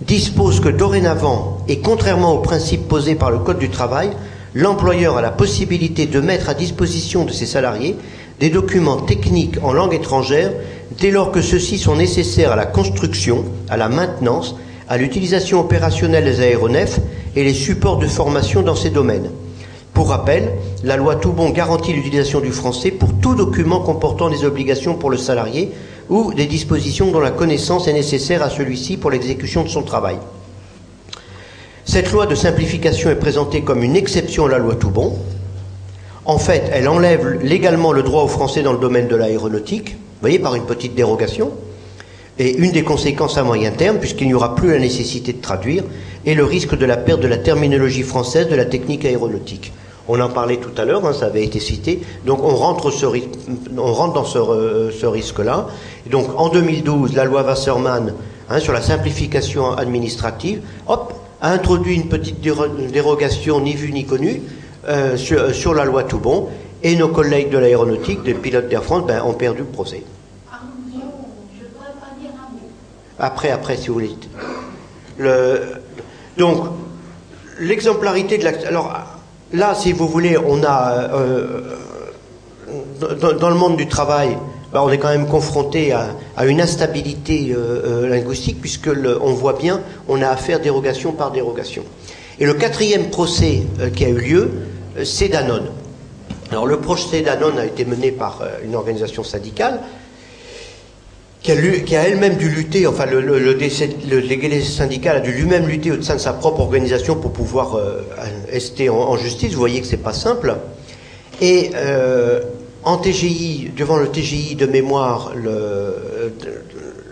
dispose 0.00 0.60
que 0.60 0.70
dorénavant, 0.70 1.58
et 1.68 1.80
contrairement 1.80 2.32
aux 2.32 2.38
principes 2.38 2.88
posés 2.88 3.14
par 3.14 3.30
le 3.30 3.38
Code 3.38 3.58
du 3.58 3.68
travail, 3.68 4.10
l'employeur 4.54 5.18
a 5.18 5.22
la 5.22 5.30
possibilité 5.30 6.06
de 6.06 6.20
mettre 6.20 6.48
à 6.48 6.54
disposition 6.54 7.24
de 7.24 7.30
ses 7.32 7.46
salariés 7.46 7.96
des 8.40 8.48
documents 8.50 8.96
techniques 8.96 9.58
en 9.62 9.72
langue 9.72 9.94
étrangère 9.94 10.50
dès 10.98 11.10
lors 11.10 11.30
que 11.30 11.42
ceux-ci 11.42 11.78
sont 11.78 11.96
nécessaires 11.96 12.52
à 12.52 12.56
la 12.56 12.66
construction, 12.66 13.44
à 13.68 13.76
la 13.76 13.88
maintenance, 13.88 14.56
à 14.88 14.96
l'utilisation 14.96 15.60
opérationnelle 15.60 16.24
des 16.24 16.40
aéronefs 16.40 17.00
et 17.36 17.44
les 17.44 17.54
supports 17.54 17.98
de 17.98 18.06
formation 18.06 18.62
dans 18.62 18.74
ces 18.76 18.90
domaines. 18.90 19.30
Pour 19.94 20.08
rappel, 20.08 20.50
la 20.82 20.96
loi 20.96 21.14
Toubon 21.14 21.50
garantit 21.50 21.92
l'utilisation 21.92 22.40
du 22.40 22.50
français 22.50 22.90
pour 22.90 23.14
tout 23.20 23.36
document 23.36 23.78
comportant 23.78 24.28
des 24.28 24.44
obligations 24.44 24.96
pour 24.96 25.08
le 25.08 25.16
salarié 25.16 25.70
ou 26.10 26.34
des 26.34 26.46
dispositions 26.46 27.12
dont 27.12 27.20
la 27.20 27.30
connaissance 27.30 27.86
est 27.86 27.92
nécessaire 27.92 28.42
à 28.42 28.50
celui-ci 28.50 28.96
pour 28.96 29.12
l'exécution 29.12 29.62
de 29.62 29.68
son 29.68 29.82
travail. 29.82 30.16
Cette 31.84 32.10
loi 32.10 32.26
de 32.26 32.34
simplification 32.34 33.08
est 33.08 33.14
présentée 33.14 33.62
comme 33.62 33.84
une 33.84 33.94
exception 33.94 34.46
à 34.46 34.48
la 34.48 34.58
loi 34.58 34.74
Toubon. 34.74 35.16
En 36.24 36.38
fait, 36.38 36.64
elle 36.72 36.88
enlève 36.88 37.38
légalement 37.40 37.92
le 37.92 38.02
droit 38.02 38.24
au 38.24 38.28
français 38.28 38.62
dans 38.62 38.72
le 38.72 38.78
domaine 38.78 39.06
de 39.06 39.14
l'aéronautique, 39.14 39.90
vous 39.90 40.20
voyez, 40.22 40.40
par 40.40 40.56
une 40.56 40.64
petite 40.64 40.96
dérogation. 40.96 41.52
Et 42.40 42.56
une 42.56 42.72
des 42.72 42.82
conséquences 42.82 43.38
à 43.38 43.44
moyen 43.44 43.70
terme, 43.70 43.98
puisqu'il 43.98 44.26
n'y 44.26 44.34
aura 44.34 44.56
plus 44.56 44.72
la 44.72 44.80
nécessité 44.80 45.32
de 45.32 45.40
traduire, 45.40 45.84
est 46.26 46.34
le 46.34 46.44
risque 46.44 46.76
de 46.76 46.84
la 46.84 46.96
perte 46.96 47.20
de 47.20 47.28
la 47.28 47.36
terminologie 47.36 48.02
française 48.02 48.48
de 48.48 48.56
la 48.56 48.64
technique 48.64 49.04
aéronautique. 49.04 49.72
On 50.06 50.20
en 50.20 50.28
parlait 50.28 50.58
tout 50.58 50.70
à 50.76 50.84
l'heure, 50.84 51.06
hein, 51.06 51.12
ça 51.12 51.26
avait 51.26 51.44
été 51.44 51.60
cité. 51.60 52.02
Donc 52.26 52.42
on 52.42 52.54
rentre, 52.54 52.90
dans 54.14 54.24
ce, 54.24 54.90
ce 54.98 55.06
risque-là. 55.06 55.68
Donc 56.10 56.26
en 56.38 56.48
2012, 56.50 57.14
la 57.14 57.24
loi 57.24 57.42
Wasserman 57.42 58.12
hein, 58.50 58.60
sur 58.60 58.72
la 58.72 58.82
simplification 58.82 59.72
administrative, 59.72 60.60
hop, 60.88 61.14
a 61.40 61.50
introduit 61.52 61.94
une 61.96 62.08
petite 62.08 62.40
déro- 62.44 62.68
dérogation 62.92 63.60
ni 63.60 63.74
vue 63.74 63.92
ni 63.92 64.04
connue 64.04 64.42
euh, 64.88 65.16
sur, 65.16 65.54
sur 65.54 65.74
la 65.74 65.84
loi 65.84 66.04
Toubon. 66.04 66.48
Et 66.82 66.96
nos 66.96 67.08
collègues 67.08 67.48
de 67.48 67.56
l'aéronautique, 67.56 68.22
des 68.24 68.34
pilotes 68.34 68.68
d'Air 68.68 68.84
France, 68.84 69.04
ben, 69.06 69.22
ont 69.22 69.32
perdu 69.32 69.60
le 69.60 69.64
procès. 69.66 70.02
Après, 73.18 73.50
après, 73.50 73.76
si 73.78 73.88
vous 73.88 73.94
voulez. 73.94 74.14
Le, 75.16 75.60
donc, 76.36 76.66
l'exemplarité 77.58 78.36
de 78.36 78.44
la. 78.44 78.52
Là, 79.52 79.74
si 79.74 79.92
vous 79.92 80.08
voulez, 80.08 80.36
on 80.38 80.62
a. 80.64 81.10
euh, 81.12 81.60
dans, 83.20 83.32
dans 83.32 83.50
le 83.50 83.56
monde 83.56 83.76
du 83.76 83.86
travail, 83.86 84.36
ben, 84.72 84.80
on 84.82 84.90
est 84.90 84.98
quand 84.98 85.10
même 85.10 85.28
confronté 85.28 85.92
à, 85.92 86.44
une 86.44 86.60
instabilité 86.60 87.52
euh, 87.52 88.04
euh, 88.04 88.08
linguistique, 88.08 88.60
puisque 88.60 88.90
on 89.20 89.32
voit 89.32 89.52
bien, 89.52 89.80
on 90.08 90.20
a 90.22 90.28
affaire 90.28 90.60
dérogation 90.60 91.12
par 91.12 91.30
dérogation. 91.30 91.84
Et 92.40 92.46
le 92.46 92.54
quatrième 92.54 93.10
procès 93.10 93.62
euh, 93.80 93.90
qui 93.90 94.04
a 94.04 94.08
eu 94.08 94.18
lieu, 94.18 94.50
euh, 94.98 95.04
c'est 95.04 95.28
Danone. 95.28 95.68
Alors, 96.50 96.66
le 96.66 96.78
procès 96.78 97.22
Danone 97.22 97.58
a 97.58 97.66
été 97.66 97.84
mené 97.84 98.10
par 98.10 98.40
euh, 98.42 98.48
une 98.64 98.74
organisation 98.74 99.22
syndicale 99.22 99.80
qui 101.44 101.94
a, 101.94 102.08
elle-même 102.08 102.36
dû 102.36 102.48
lutter, 102.48 102.86
enfin 102.86 103.04
le, 103.04 103.20
le, 103.20 103.38
le, 103.38 103.54
décès- 103.54 103.90
le 104.10 104.22
délégué 104.22 104.62
syndical 104.62 105.18
a 105.18 105.20
dû 105.20 105.30
lui-même 105.30 105.66
lutter 105.68 105.92
au 105.92 106.00
sein 106.00 106.14
de 106.14 106.20
sa 106.20 106.32
propre 106.32 106.60
organisation 106.60 107.16
pour 107.16 107.32
pouvoir 107.32 107.74
euh, 107.76 108.00
rester 108.50 108.88
en, 108.88 108.96
en 108.96 109.16
justice. 109.18 109.52
Vous 109.52 109.58
voyez 109.60 109.82
que 109.82 109.86
c'est 109.86 109.98
pas 109.98 110.14
simple. 110.14 110.56
Et 111.42 111.70
euh, 111.74 112.40
en 112.82 112.96
TGI, 112.96 113.72
devant 113.76 113.98
le 113.98 114.08
TGI 114.08 114.54
de 114.54 114.64
mémoire, 114.64 115.34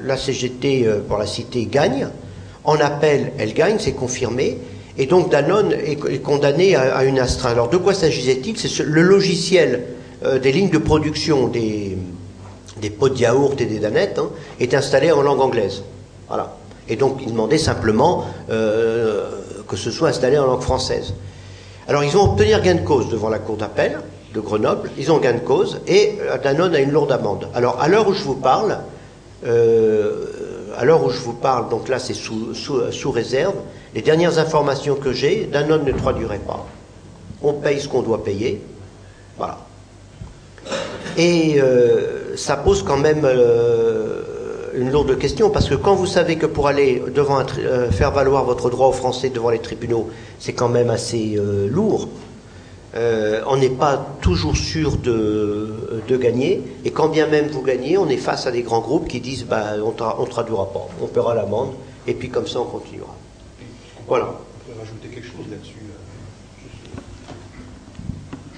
la 0.02 0.16
CGT 0.16 0.86
euh, 0.86 1.00
pour 1.06 1.18
la 1.18 1.26
cité 1.26 1.66
gagne. 1.70 2.08
En 2.64 2.76
appel, 2.76 3.32
elle 3.38 3.52
gagne, 3.52 3.76
c'est 3.78 3.92
confirmé. 3.92 4.56
Et 4.96 5.06
donc 5.06 5.30
Danone 5.30 5.72
est, 5.72 6.22
condamné 6.22 6.74
à, 6.74 7.04
une 7.04 7.18
astreinte. 7.18 7.52
Alors 7.52 7.68
de 7.68 7.76
quoi 7.76 7.92
s'agissait-il? 7.92 8.56
C'est 8.58 8.68
ce- 8.68 8.82
le 8.82 9.02
logiciel 9.02 9.82
euh, 10.24 10.38
des 10.38 10.52
lignes 10.52 10.70
de 10.70 10.78
production 10.78 11.48
des, 11.48 11.96
des 12.82 12.90
pots 12.90 13.08
de 13.08 13.16
yaourt 13.16 13.58
et 13.60 13.64
des 13.64 13.78
danettes 13.78 14.18
hein, 14.18 14.28
est 14.60 14.74
installé 14.74 15.10
en 15.12 15.22
langue 15.22 15.40
anglaise. 15.40 15.82
Voilà. 16.28 16.56
Et 16.88 16.96
donc 16.96 17.20
il 17.22 17.30
demandait 17.30 17.58
simplement 17.58 18.24
euh, 18.50 19.30
que 19.68 19.76
ce 19.76 19.90
soit 19.90 20.08
installé 20.08 20.36
en 20.36 20.46
langue 20.46 20.60
française. 20.60 21.14
Alors 21.88 22.04
ils 22.04 22.16
ont 22.16 22.32
obtenu 22.32 22.50
gain 22.60 22.74
de 22.74 22.80
cause 22.84 23.08
devant 23.08 23.28
la 23.28 23.38
cour 23.38 23.56
d'appel 23.56 24.00
de 24.34 24.40
Grenoble, 24.40 24.90
ils 24.98 25.12
ont 25.12 25.18
gain 25.18 25.34
de 25.34 25.40
cause 25.40 25.80
et 25.86 26.18
euh, 26.22 26.38
Danone 26.38 26.74
a 26.74 26.80
une 26.80 26.90
lourde 26.90 27.12
amende. 27.12 27.48
Alors 27.54 27.80
à 27.80 27.88
l'heure 27.88 28.08
où 28.08 28.14
je 28.14 28.24
vous 28.24 28.34
parle, 28.34 28.78
euh, 29.46 30.26
à 30.76 30.84
l'heure 30.84 31.04
où 31.04 31.10
je 31.10 31.20
vous 31.20 31.34
parle, 31.34 31.68
donc 31.68 31.88
là 31.88 31.98
c'est 31.98 32.14
sous, 32.14 33.12
réserve, 33.12 33.54
les 33.94 34.02
dernières 34.02 34.38
informations 34.38 34.96
que 34.96 35.12
j'ai, 35.12 35.46
Danone 35.46 35.84
ne 35.84 35.92
traduirait 35.92 36.38
pas. 36.38 36.66
On 37.42 37.52
paye 37.52 37.80
ce 37.80 37.88
qu'on 37.88 38.02
doit 38.02 38.24
payer. 38.24 38.62
Voilà. 39.36 39.58
Et 41.16 41.56
euh, 41.58 42.21
ça 42.36 42.56
pose 42.56 42.82
quand 42.82 42.98
même 42.98 43.22
euh, 43.24 44.20
une 44.74 44.90
lourde 44.90 45.18
question, 45.18 45.50
parce 45.50 45.68
que 45.68 45.74
quand 45.74 45.94
vous 45.94 46.06
savez 46.06 46.36
que 46.36 46.46
pour 46.46 46.66
aller 46.68 47.02
devant 47.14 47.36
un 47.38 47.44
tri- 47.44 47.64
euh, 47.64 47.90
faire 47.90 48.10
valoir 48.10 48.44
votre 48.44 48.70
droit 48.70 48.88
au 48.88 48.92
français 48.92 49.28
devant 49.30 49.50
les 49.50 49.58
tribunaux, 49.58 50.08
c'est 50.38 50.52
quand 50.54 50.68
même 50.68 50.90
assez 50.90 51.34
euh, 51.36 51.68
lourd, 51.68 52.08
euh, 52.94 53.40
on 53.46 53.56
n'est 53.56 53.70
pas 53.70 54.06
toujours 54.20 54.56
sûr 54.56 54.96
de, 54.96 56.02
de 56.08 56.16
gagner, 56.16 56.62
et 56.84 56.90
quand 56.90 57.08
bien 57.08 57.26
même 57.26 57.48
vous 57.48 57.62
gagnez, 57.62 57.96
on 57.98 58.08
est 58.08 58.16
face 58.16 58.46
à 58.46 58.50
des 58.50 58.62
grands 58.62 58.80
groupes 58.80 59.08
qui 59.08 59.20
disent 59.20 59.44
bah, 59.44 59.74
on 59.82 59.90
ne 60.22 60.26
traduira 60.28 60.72
pas, 60.72 60.88
on 61.00 61.06
paiera 61.06 61.34
l'amende, 61.34 61.72
et 62.06 62.14
puis 62.14 62.28
comme 62.28 62.46
ça 62.46 62.60
on 62.60 62.64
continuera. 62.64 63.14
Voilà. 64.08 64.26
On 64.26 64.72
peut 64.72 64.78
rajouter 64.78 65.08
quelque 65.08 65.26
chose 65.26 65.46
là-dessus. 65.50 65.74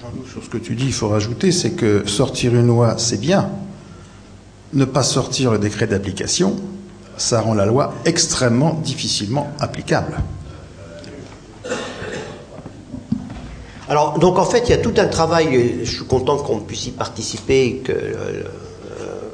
Jean-Loup, 0.01 0.27
sur 0.27 0.43
ce 0.43 0.49
que 0.49 0.57
tu 0.57 0.75
dis, 0.75 0.87
il 0.87 0.93
faut 0.93 1.07
rajouter, 1.09 1.51
c'est 1.51 1.71
que 1.71 2.05
sortir 2.07 2.53
une 2.55 2.67
loi, 2.67 2.95
c'est 2.97 3.19
bien. 3.19 3.49
Ne 4.75 4.83
pas 4.85 5.03
sortir 5.03 5.51
le 5.51 5.57
décret 5.57 5.87
d'application, 5.87 6.57
ça 7.17 7.39
rend 7.39 7.53
la 7.53 7.65
loi 7.65 7.93
extrêmement 8.03 8.73
difficilement 8.73 9.47
applicable. 9.59 10.17
Alors, 13.87 14.19
donc 14.19 14.37
en 14.37 14.43
fait, 14.45 14.63
il 14.67 14.71
y 14.71 14.73
a 14.73 14.77
tout 14.77 14.93
un 14.97 15.07
travail, 15.07 15.79
je 15.83 15.89
suis 15.95 16.05
content 16.05 16.37
qu'on 16.37 16.59
puisse 16.59 16.87
y 16.87 16.91
participer, 16.91 17.81
que, 17.85 17.91
euh, 17.93 18.43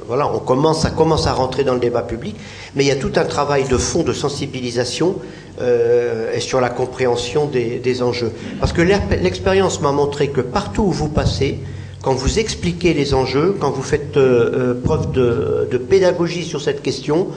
voilà, 0.06 0.32
on 0.32 0.38
commence, 0.38 0.82
ça 0.82 0.90
commence 0.90 1.26
à 1.26 1.32
rentrer 1.32 1.64
dans 1.64 1.74
le 1.74 1.80
débat 1.80 2.02
public, 2.02 2.36
mais 2.76 2.84
il 2.84 2.88
y 2.88 2.90
a 2.92 2.96
tout 2.96 3.12
un 3.16 3.24
travail 3.24 3.64
de 3.66 3.78
fond 3.78 4.02
de 4.02 4.12
sensibilisation 4.12 5.16
euh, 5.60 6.32
et 6.34 6.40
sur 6.40 6.60
la 6.60 6.68
compréhension 6.68 7.46
des, 7.46 7.78
des 7.78 8.02
enjeux. 8.02 8.30
Parce 8.60 8.72
que 8.72 8.82
l'ex- 8.82 9.00
l'expérience 9.22 9.80
m'a 9.80 9.90
montré 9.92 10.28
que 10.28 10.40
partout 10.42 10.82
où 10.82 10.92
vous 10.92 11.08
passez, 11.08 11.58
quand 12.02 12.14
vous 12.14 12.38
expliquez 12.38 12.94
les 12.94 13.14
enjeux, 13.14 13.54
quand 13.60 13.70
vous 13.70 13.82
faites 13.82 14.16
euh, 14.16 14.72
euh, 14.72 14.74
preuve 14.82 15.12
de, 15.12 15.68
de 15.70 15.78
pédagogie 15.78 16.42
sur 16.44 16.60
cette 16.60 16.82
question, 16.82 17.28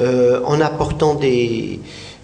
euh, 0.00 0.40
en 0.44 0.60
apportant 0.60 1.14
des, 1.14 1.78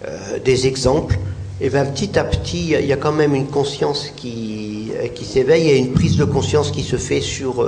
euh, 0.07 0.39
des 0.43 0.65
exemples, 0.67 1.17
et 1.61 1.69
bien 1.69 1.85
petit 1.85 2.17
à 2.17 2.23
petit, 2.23 2.71
il 2.79 2.85
y 2.87 2.91
a 2.93 2.97
quand 2.97 3.11
même 3.11 3.35
une 3.35 3.45
conscience 3.47 4.11
qui, 4.15 4.91
qui 5.13 5.25
s'éveille 5.25 5.69
et 5.69 5.77
une 5.77 5.91
prise 5.93 6.17
de 6.17 6.25
conscience 6.25 6.71
qui 6.71 6.81
se 6.81 6.95
fait 6.95 7.21
sur, 7.21 7.61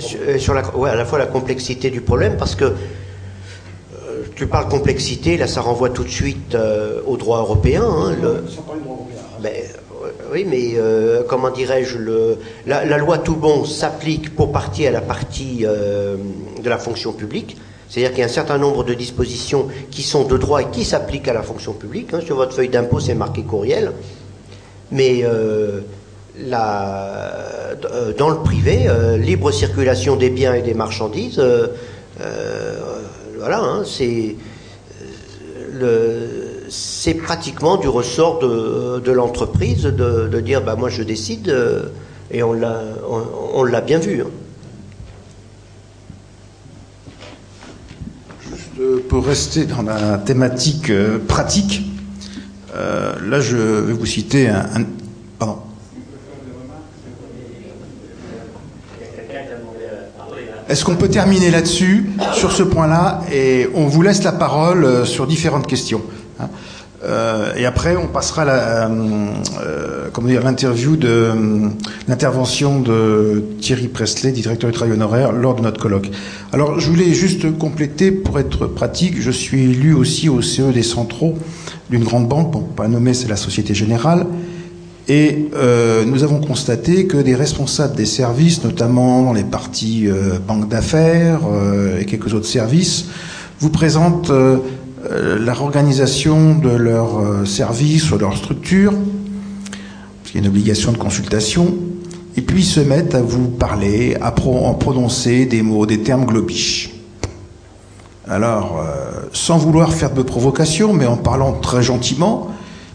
sur, 0.00 0.18
sur 0.38 0.52
la, 0.54 0.76
ouais, 0.76 0.90
à 0.90 0.96
la 0.96 1.04
fois 1.04 1.18
la 1.20 1.26
complexité 1.26 1.90
du 1.90 2.00
problème, 2.00 2.36
parce 2.36 2.56
que 2.56 2.72
tu 4.34 4.48
parles 4.48 4.68
complexité, 4.68 5.36
là 5.36 5.46
ça 5.46 5.60
renvoie 5.60 5.90
tout 5.90 6.02
de 6.02 6.08
suite 6.08 6.56
au 7.06 7.16
droit 7.16 7.38
européen. 7.38 7.84
hein, 7.84 8.16
le- 8.20 8.28
ben, 8.28 8.28
euh, 8.28 9.13
oui, 10.34 10.44
mais 10.48 10.72
euh, 10.76 11.22
comment 11.28 11.50
dirais-je, 11.50 11.96
la, 12.66 12.84
la 12.84 12.98
loi 12.98 13.18
tout 13.18 13.36
bon 13.36 13.64
s'applique 13.64 14.34
pour 14.34 14.50
partie 14.52 14.86
à 14.86 14.90
la 14.90 15.00
partie 15.00 15.60
euh, 15.64 16.16
de 16.62 16.68
la 16.68 16.78
fonction 16.78 17.12
publique. 17.12 17.56
C'est-à-dire 17.88 18.10
qu'il 18.10 18.18
y 18.20 18.22
a 18.22 18.26
un 18.26 18.28
certain 18.28 18.58
nombre 18.58 18.82
de 18.82 18.94
dispositions 18.94 19.68
qui 19.92 20.02
sont 20.02 20.24
de 20.24 20.36
droit 20.36 20.60
et 20.62 20.66
qui 20.72 20.84
s'appliquent 20.84 21.28
à 21.28 21.32
la 21.32 21.42
fonction 21.42 21.72
publique. 21.72 22.12
hein. 22.12 22.20
Sur 22.20 22.34
votre 22.36 22.52
feuille 22.52 22.68
d'impôt, 22.68 22.98
c'est 22.98 23.14
marqué 23.14 23.42
courriel. 23.42 23.92
Mais 24.90 25.20
euh, 25.22 25.80
dans 28.18 28.28
le 28.30 28.36
privé, 28.42 28.88
libre 29.18 29.52
circulation 29.52 30.16
des 30.16 30.30
biens 30.30 30.54
et 30.54 30.62
des 30.62 30.74
marchandises, 30.74 31.40
voilà, 33.38 33.60
hein, 33.60 33.82
c'est 33.84 34.34
le- 35.72 36.43
c'est 36.74 37.14
pratiquement 37.14 37.76
du 37.76 37.86
ressort 37.88 38.38
de, 38.40 39.12
l'entreprise 39.12 39.82
de, 39.84 40.40
dire 40.40 40.62
bah, 40.62 40.74
moi 40.74 40.88
je 40.88 41.02
décide 41.02 41.48
euh, 41.48 41.82
et 42.30 42.42
on 42.42 42.52
l'a 42.54 43.80
bien 43.80 43.98
vu. 43.98 44.22
hein. 44.22 44.26
Euh, 48.80 48.98
Pour 49.08 49.24
rester 49.26 49.66
dans 49.66 49.82
la 49.82 50.18
thématique 50.18 50.90
euh, 50.90 51.18
pratique, 51.18 51.82
là 52.74 53.40
je 53.40 53.56
vais 53.56 53.92
vous 53.92 54.06
citer 54.06 54.48
un. 54.48 54.64
un- 54.74 54.84
pardon. 55.38 55.58
Est-ce 60.68 60.84
qu'on 60.84 60.96
peut 60.96 61.08
terminer 61.08 61.50
là-dessus, 61.50 62.10
sur 62.32 62.50
ce 62.50 62.62
point-là, 62.62 63.20
et 63.30 63.68
on 63.74 63.86
vous 63.86 64.00
laisse 64.02 64.24
la 64.24 64.32
parole 64.32 65.06
sur 65.06 65.26
différentes 65.26 65.66
questions? 65.66 66.00
Hein. 66.40 66.48
Euh, 67.04 67.54
et 67.56 67.66
après, 67.66 67.96
on 67.96 68.06
passera 68.06 68.42
à 68.42 68.44
la, 68.44 68.86
euh, 68.86 68.88
euh, 69.60 70.08
comment 70.12 70.28
dire, 70.28 70.42
l'interview 70.42 70.96
de 70.96 71.32
l'intervention 72.08 72.80
de 72.80 73.44
Thierry 73.60 73.88
Presley, 73.88 74.32
directeur 74.32 74.70
du 74.70 74.76
travail 74.76 74.94
honoraire, 74.94 75.32
lors 75.32 75.54
de 75.54 75.60
notre 75.60 75.80
colloque. 75.80 76.10
Alors, 76.52 76.80
je 76.80 76.88
voulais 76.88 77.12
juste 77.12 77.58
compléter 77.58 78.10
pour 78.10 78.38
être 78.38 78.66
pratique. 78.66 79.20
Je 79.20 79.30
suis 79.30 79.64
élu 79.64 79.92
aussi 79.92 80.28
au 80.28 80.40
CE 80.40 80.72
des 80.72 80.82
centraux 80.82 81.34
d'une 81.90 82.04
grande 82.04 82.28
banque, 82.28 82.50
bon, 82.50 82.60
pas 82.60 82.88
nommer, 82.88 83.12
c'est 83.12 83.28
la 83.28 83.36
Société 83.36 83.74
Générale. 83.74 84.26
Et 85.06 85.50
nous 86.06 86.24
avons 86.24 86.40
constaté 86.40 87.06
que 87.06 87.18
des 87.18 87.34
responsables 87.34 87.94
des 87.94 88.06
services, 88.06 88.64
notamment 88.64 89.22
dans 89.22 89.34
les 89.34 89.44
parties 89.44 90.08
banque 90.48 90.70
d'affaires 90.70 91.40
et 92.00 92.06
quelques 92.06 92.32
autres 92.32 92.46
services, 92.46 93.08
vous 93.60 93.68
présentent 93.68 94.32
la 95.10 95.52
réorganisation 95.52 96.54
de 96.56 96.70
leurs 96.70 97.18
euh, 97.18 97.44
services 97.44 98.10
ou 98.10 98.16
de 98.16 98.20
leur 98.20 98.36
structure, 98.36 98.92
parce 98.92 100.30
qu'il 100.30 100.40
y 100.40 100.44
a 100.44 100.46
une 100.46 100.50
obligation 100.50 100.92
de 100.92 100.98
consultation, 100.98 101.74
et 102.36 102.42
puis 102.42 102.60
ils 102.60 102.66
se 102.66 102.80
mettent 102.80 103.14
à 103.14 103.22
vous 103.22 103.48
parler, 103.48 104.16
à 104.20 104.34
en 104.46 104.74
prononcer 104.74 105.46
des 105.46 105.62
mots, 105.62 105.86
des 105.86 106.00
termes 106.00 106.24
globiches. 106.24 106.90
Alors, 108.26 108.80
euh, 108.80 109.28
sans 109.32 109.58
vouloir 109.58 109.92
faire 109.92 110.12
de 110.12 110.22
provocation, 110.22 110.94
mais 110.94 111.06
en 111.06 111.16
parlant 111.16 111.52
très 111.52 111.82
gentiment, 111.82 112.48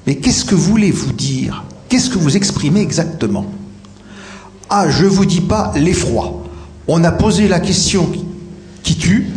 mais 0.08 0.16
qu'est-ce 0.16 0.44
que 0.44 0.56
voulez-vous 0.56 1.14
dire? 1.14 1.64
Qu'est-ce 1.88 2.10
que 2.10 2.18
vous 2.18 2.36
exprimez 2.36 2.82
exactement? 2.82 3.46
Ah, 4.70 4.90
je 4.90 5.06
vous 5.06 5.26
dis 5.26 5.42
pas 5.42 5.72
l'effroi. 5.76 6.44
On 6.88 7.04
a 7.04 7.12
posé 7.12 7.48
la 7.48 7.60
question 7.60 8.10
qui 8.84 8.96
tue 8.96 9.30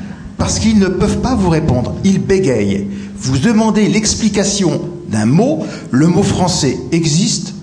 parce 0.42 0.58
qu'ils 0.58 0.80
ne 0.80 0.88
peuvent 0.88 1.20
pas 1.20 1.36
vous 1.36 1.50
répondre. 1.50 1.94
Ils 2.02 2.20
bégayent. 2.20 2.88
Vous 3.14 3.38
demandez 3.38 3.88
l'explication 3.88 4.80
d'un 5.06 5.24
mot, 5.24 5.64
le 5.92 6.08
mot 6.08 6.24
français 6.24 6.76
existe 6.90 7.54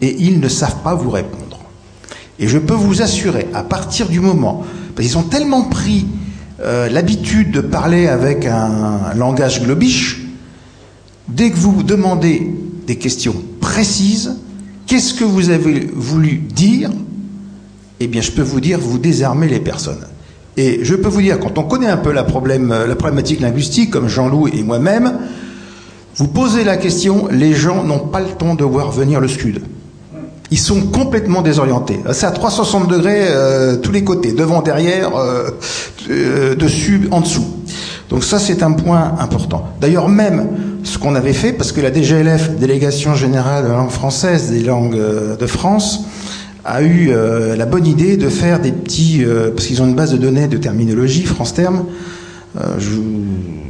et 0.00 0.14
ils 0.20 0.38
ne 0.38 0.46
savent 0.46 0.84
pas 0.84 0.94
vous 0.94 1.10
répondre. 1.10 1.58
Et 2.38 2.46
je 2.46 2.58
peux 2.58 2.74
vous 2.74 3.02
assurer, 3.02 3.48
à 3.54 3.64
partir 3.64 4.08
du 4.08 4.20
moment, 4.20 4.62
parce 4.94 5.08
qu'ils 5.08 5.18
ont 5.18 5.24
tellement 5.24 5.62
pris 5.62 6.06
euh, 6.60 6.88
l'habitude 6.88 7.50
de 7.50 7.60
parler 7.60 8.06
avec 8.06 8.46
un 8.46 9.14
langage 9.16 9.64
globiche, 9.64 10.20
dès 11.26 11.50
que 11.50 11.56
vous 11.56 11.82
demandez 11.82 12.54
des 12.86 12.98
questions 12.98 13.34
précises, 13.60 14.36
qu'est-ce 14.86 15.12
que 15.12 15.24
vous 15.24 15.50
avez 15.50 15.90
voulu 15.92 16.36
dire 16.36 16.92
Eh 17.98 18.06
bien, 18.06 18.20
je 18.22 18.30
peux 18.30 18.42
vous 18.42 18.60
dire, 18.60 18.78
vous 18.78 18.98
désarmez 18.98 19.48
les 19.48 19.58
personnes. 19.58 20.06
Et 20.58 20.80
je 20.82 20.96
peux 20.96 21.08
vous 21.08 21.22
dire, 21.22 21.38
quand 21.38 21.56
on 21.56 21.62
connaît 21.62 21.86
un 21.86 21.96
peu 21.96 22.12
la, 22.12 22.24
problème, 22.24 22.74
la 22.86 22.96
problématique 22.96 23.40
linguistique, 23.40 23.90
comme 23.90 24.08
Jean-Loup 24.08 24.48
et 24.48 24.64
moi-même, 24.64 25.12
vous 26.16 26.26
posez 26.26 26.64
la 26.64 26.76
question, 26.76 27.28
les 27.30 27.54
gens 27.54 27.84
n'ont 27.84 28.00
pas 28.00 28.18
le 28.18 28.26
temps 28.26 28.56
de 28.56 28.64
voir 28.64 28.90
venir 28.90 29.20
le 29.20 29.28
scud. 29.28 29.62
Ils 30.50 30.58
sont 30.58 30.80
complètement 30.86 31.42
désorientés. 31.42 32.00
C'est 32.12 32.26
à 32.26 32.32
360 32.32 32.88
degrés 32.88 33.26
euh, 33.28 33.76
tous 33.76 33.92
les 33.92 34.02
côtés, 34.02 34.32
devant, 34.32 34.60
derrière, 34.60 35.14
euh, 35.16 35.50
euh, 36.10 36.56
dessus, 36.56 37.06
en 37.12 37.20
dessous. 37.20 37.46
Donc 38.10 38.24
ça, 38.24 38.40
c'est 38.40 38.62
un 38.64 38.72
point 38.72 39.14
important. 39.20 39.64
D'ailleurs, 39.80 40.08
même 40.08 40.48
ce 40.82 40.98
qu'on 40.98 41.14
avait 41.14 41.34
fait, 41.34 41.52
parce 41.52 41.72
que 41.72 41.80
la 41.80 41.92
DGLF, 41.92 42.56
Délégation 42.56 43.14
Générale 43.14 43.64
de 43.64 43.68
la 43.68 43.74
Langue 43.76 43.90
Française 43.90 44.50
des 44.50 44.60
Langues 44.64 44.96
euh, 44.96 45.36
de 45.36 45.46
France, 45.46 46.04
a 46.68 46.82
eu 46.82 47.10
euh, 47.10 47.56
la 47.56 47.66
bonne 47.66 47.86
idée 47.86 48.16
de 48.16 48.28
faire 48.28 48.60
des 48.60 48.72
petits, 48.72 49.24
euh, 49.24 49.50
parce 49.50 49.66
qu'ils 49.66 49.82
ont 49.82 49.86
une 49.86 49.94
base 49.94 50.12
de 50.12 50.18
données 50.18 50.48
de 50.48 50.58
terminologie, 50.58 51.24
France 51.24 51.54
Terme, 51.54 51.84
euh, 52.58 52.74
je 52.78 52.90
vous 52.90 53.24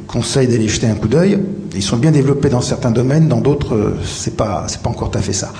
conseille 0.06 0.48
d'aller 0.48 0.68
jeter 0.68 0.86
un 0.86 0.94
coup 0.94 1.08
d'œil. 1.08 1.38
Ils 1.74 1.82
sont 1.82 1.96
bien 1.96 2.10
développés 2.10 2.48
dans 2.48 2.60
certains 2.60 2.90
domaines, 2.90 3.28
dans 3.28 3.40
d'autres, 3.40 3.74
euh, 3.74 3.96
c'est 4.04 4.36
pas, 4.36 4.64
c'est 4.68 4.80
pas 4.80 4.90
encore 4.90 5.10
tout 5.10 5.18
à 5.18 5.22
fait 5.22 5.32
ça. 5.32 5.52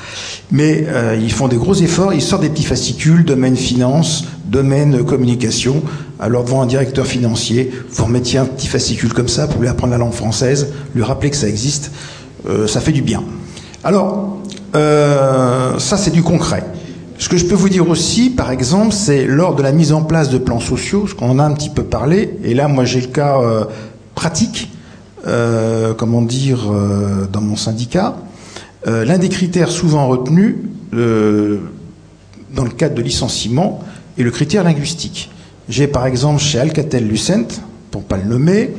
Mais 0.51 0.86
euh, 0.89 1.16
ils 1.20 1.32
font 1.32 1.49
des 1.49 1.57
gros 1.57 1.74
efforts, 1.74 2.12
ils 2.12 2.22
sortent 2.22 2.43
des 2.43 2.49
petits 2.49 2.64
fascicules, 2.64 3.24
domaine 3.24 3.57
finance, 3.57 4.24
domaine 4.47 5.05
communication. 5.05 5.82
Alors 6.18 6.45
devant 6.45 6.62
un 6.62 6.66
directeur 6.66 7.07
financier, 7.07 7.70
vous 7.91 8.05
remettiez 8.05 8.39
un 8.39 8.47
petit 8.47 8.66
fascicule 8.66 9.12
comme 9.12 9.28
ça 9.28 9.47
pour 9.47 9.61
lui 9.61 9.68
apprendre 9.68 9.93
la 9.93 9.99
langue 9.99 10.12
française, 10.12 10.68
lui 10.95 11.03
rappeler 11.03 11.30
que 11.30 11.36
ça 11.36 11.49
existe, 11.49 11.93
euh, 12.49 12.66
ça 12.66 12.80
fait 12.80 12.93
du 12.93 13.03
bien. 13.03 13.22
Alors, 13.84 14.39
ça 14.74 15.97
c'est 15.97 16.11
du 16.11 16.22
concret. 16.22 16.64
Ce 17.18 17.28
que 17.28 17.36
je 17.36 17.46
peux 17.46 17.56
vous 17.56 17.68
dire 17.68 17.88
aussi, 17.88 18.30
par 18.30 18.52
exemple, 18.52 18.92
c'est 18.92 19.26
lors 19.26 19.56
de 19.56 19.62
la 19.64 19.72
mise 19.72 19.92
en 19.92 20.02
place 20.02 20.30
de 20.30 20.38
plans 20.38 20.60
sociaux, 20.60 21.08
ce 21.08 21.16
qu'on 21.16 21.30
en 21.30 21.40
a 21.40 21.42
un 21.42 21.52
petit 21.52 21.68
peu 21.68 21.82
parlé, 21.82 22.38
et 22.44 22.54
là 22.54 22.68
moi 22.68 22.84
j'ai 22.84 23.00
le 23.00 23.08
cas 23.08 23.40
euh, 23.40 23.64
pratique, 24.14 24.70
euh, 25.26 25.94
comment 25.94 26.22
dire, 26.22 26.70
euh, 26.70 27.26
dans 27.26 27.40
mon 27.40 27.56
syndicat, 27.56 28.14
euh, 28.86 29.04
l'un 29.04 29.18
des 29.18 29.28
critères 29.28 29.72
souvent 29.72 30.06
retenus 30.06 30.58
euh, 30.94 31.58
dans 32.54 32.62
le 32.62 32.70
cadre 32.70 32.94
de 32.94 33.02
licenciement 33.02 33.80
est 34.16 34.22
le 34.22 34.30
critère 34.30 34.62
linguistique. 34.62 35.28
J'ai 35.68 35.88
par 35.88 36.06
exemple 36.06 36.40
chez 36.40 36.60
Alcatel-Lucent, 36.60 37.60
pour 37.90 38.04
pas 38.04 38.16
le 38.16 38.24
nommer, 38.24 38.70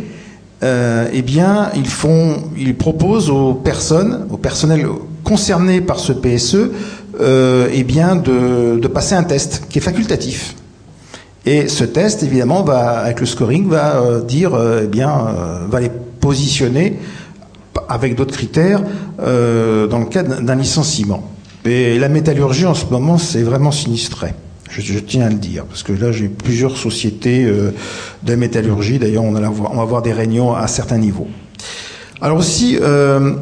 eh 0.62 1.22
bien 1.22 1.72
ils 1.76 1.88
font, 1.88 2.38
ils 2.58 2.76
proposent 2.76 3.30
aux 3.30 3.54
personnes, 3.54 4.28
au 4.30 4.38
personnel 4.38 4.86
concerné 5.24 5.82
par 5.82 6.00
ce 6.00 6.12
PSE, 6.12 6.72
eh 7.22 7.84
bien 7.84 8.16
de, 8.16 8.80
de 8.80 8.88
passer 8.88 9.16
un 9.16 9.24
test 9.24 9.64
qui 9.70 9.80
est 9.80 9.82
facultatif. 9.82 10.56
Et 11.46 11.68
ce 11.68 11.84
test, 11.84 12.24
évidemment, 12.24 12.64
va, 12.64 13.00
avec 13.00 13.20
le 13.22 13.26
scoring, 13.26 13.68
va 13.70 14.02
euh, 14.02 14.22
dire, 14.22 14.54
euh, 14.54 14.82
eh 14.84 14.88
bien, 14.88 15.10
euh, 15.10 15.60
va 15.70 15.80
les 15.80 15.90
positionner 16.20 17.00
avec 17.88 18.16
d'autres 18.16 18.34
critères 18.34 18.84
euh, 19.20 19.88
dans 19.88 20.00
le 20.00 20.06
cadre 20.06 20.42
d'un 20.42 20.56
licenciement. 20.56 21.24
Et 21.66 21.98
la 21.98 22.10
métallurgie, 22.10 22.66
en 22.66 22.74
ce 22.74 22.86
moment, 22.86 23.18
c'est 23.18 23.42
vraiment 23.42 23.72
sinistré. 23.72 24.34
Je, 24.70 24.82
je, 24.82 25.00
tiens 25.00 25.26
à 25.26 25.30
le 25.30 25.36
dire, 25.36 25.66
parce 25.66 25.82
que 25.82 25.94
là, 25.94 26.12
j'ai 26.12 26.28
plusieurs 26.28 26.78
sociétés 26.78 27.46
euh, 27.46 27.72
de 28.24 28.36
métallurgie. 28.36 29.00
D'ailleurs, 29.00 29.24
on, 29.24 29.36
on, 29.36 29.76
va 29.76 29.82
avoir 29.82 30.02
des 30.02 30.14
réunions 30.14 30.54
à 30.54 30.68
certains 30.68 30.98
niveaux. 30.98 31.28
Alors 32.22 32.38
aussi, 32.38 32.78
euh, 32.80 33.34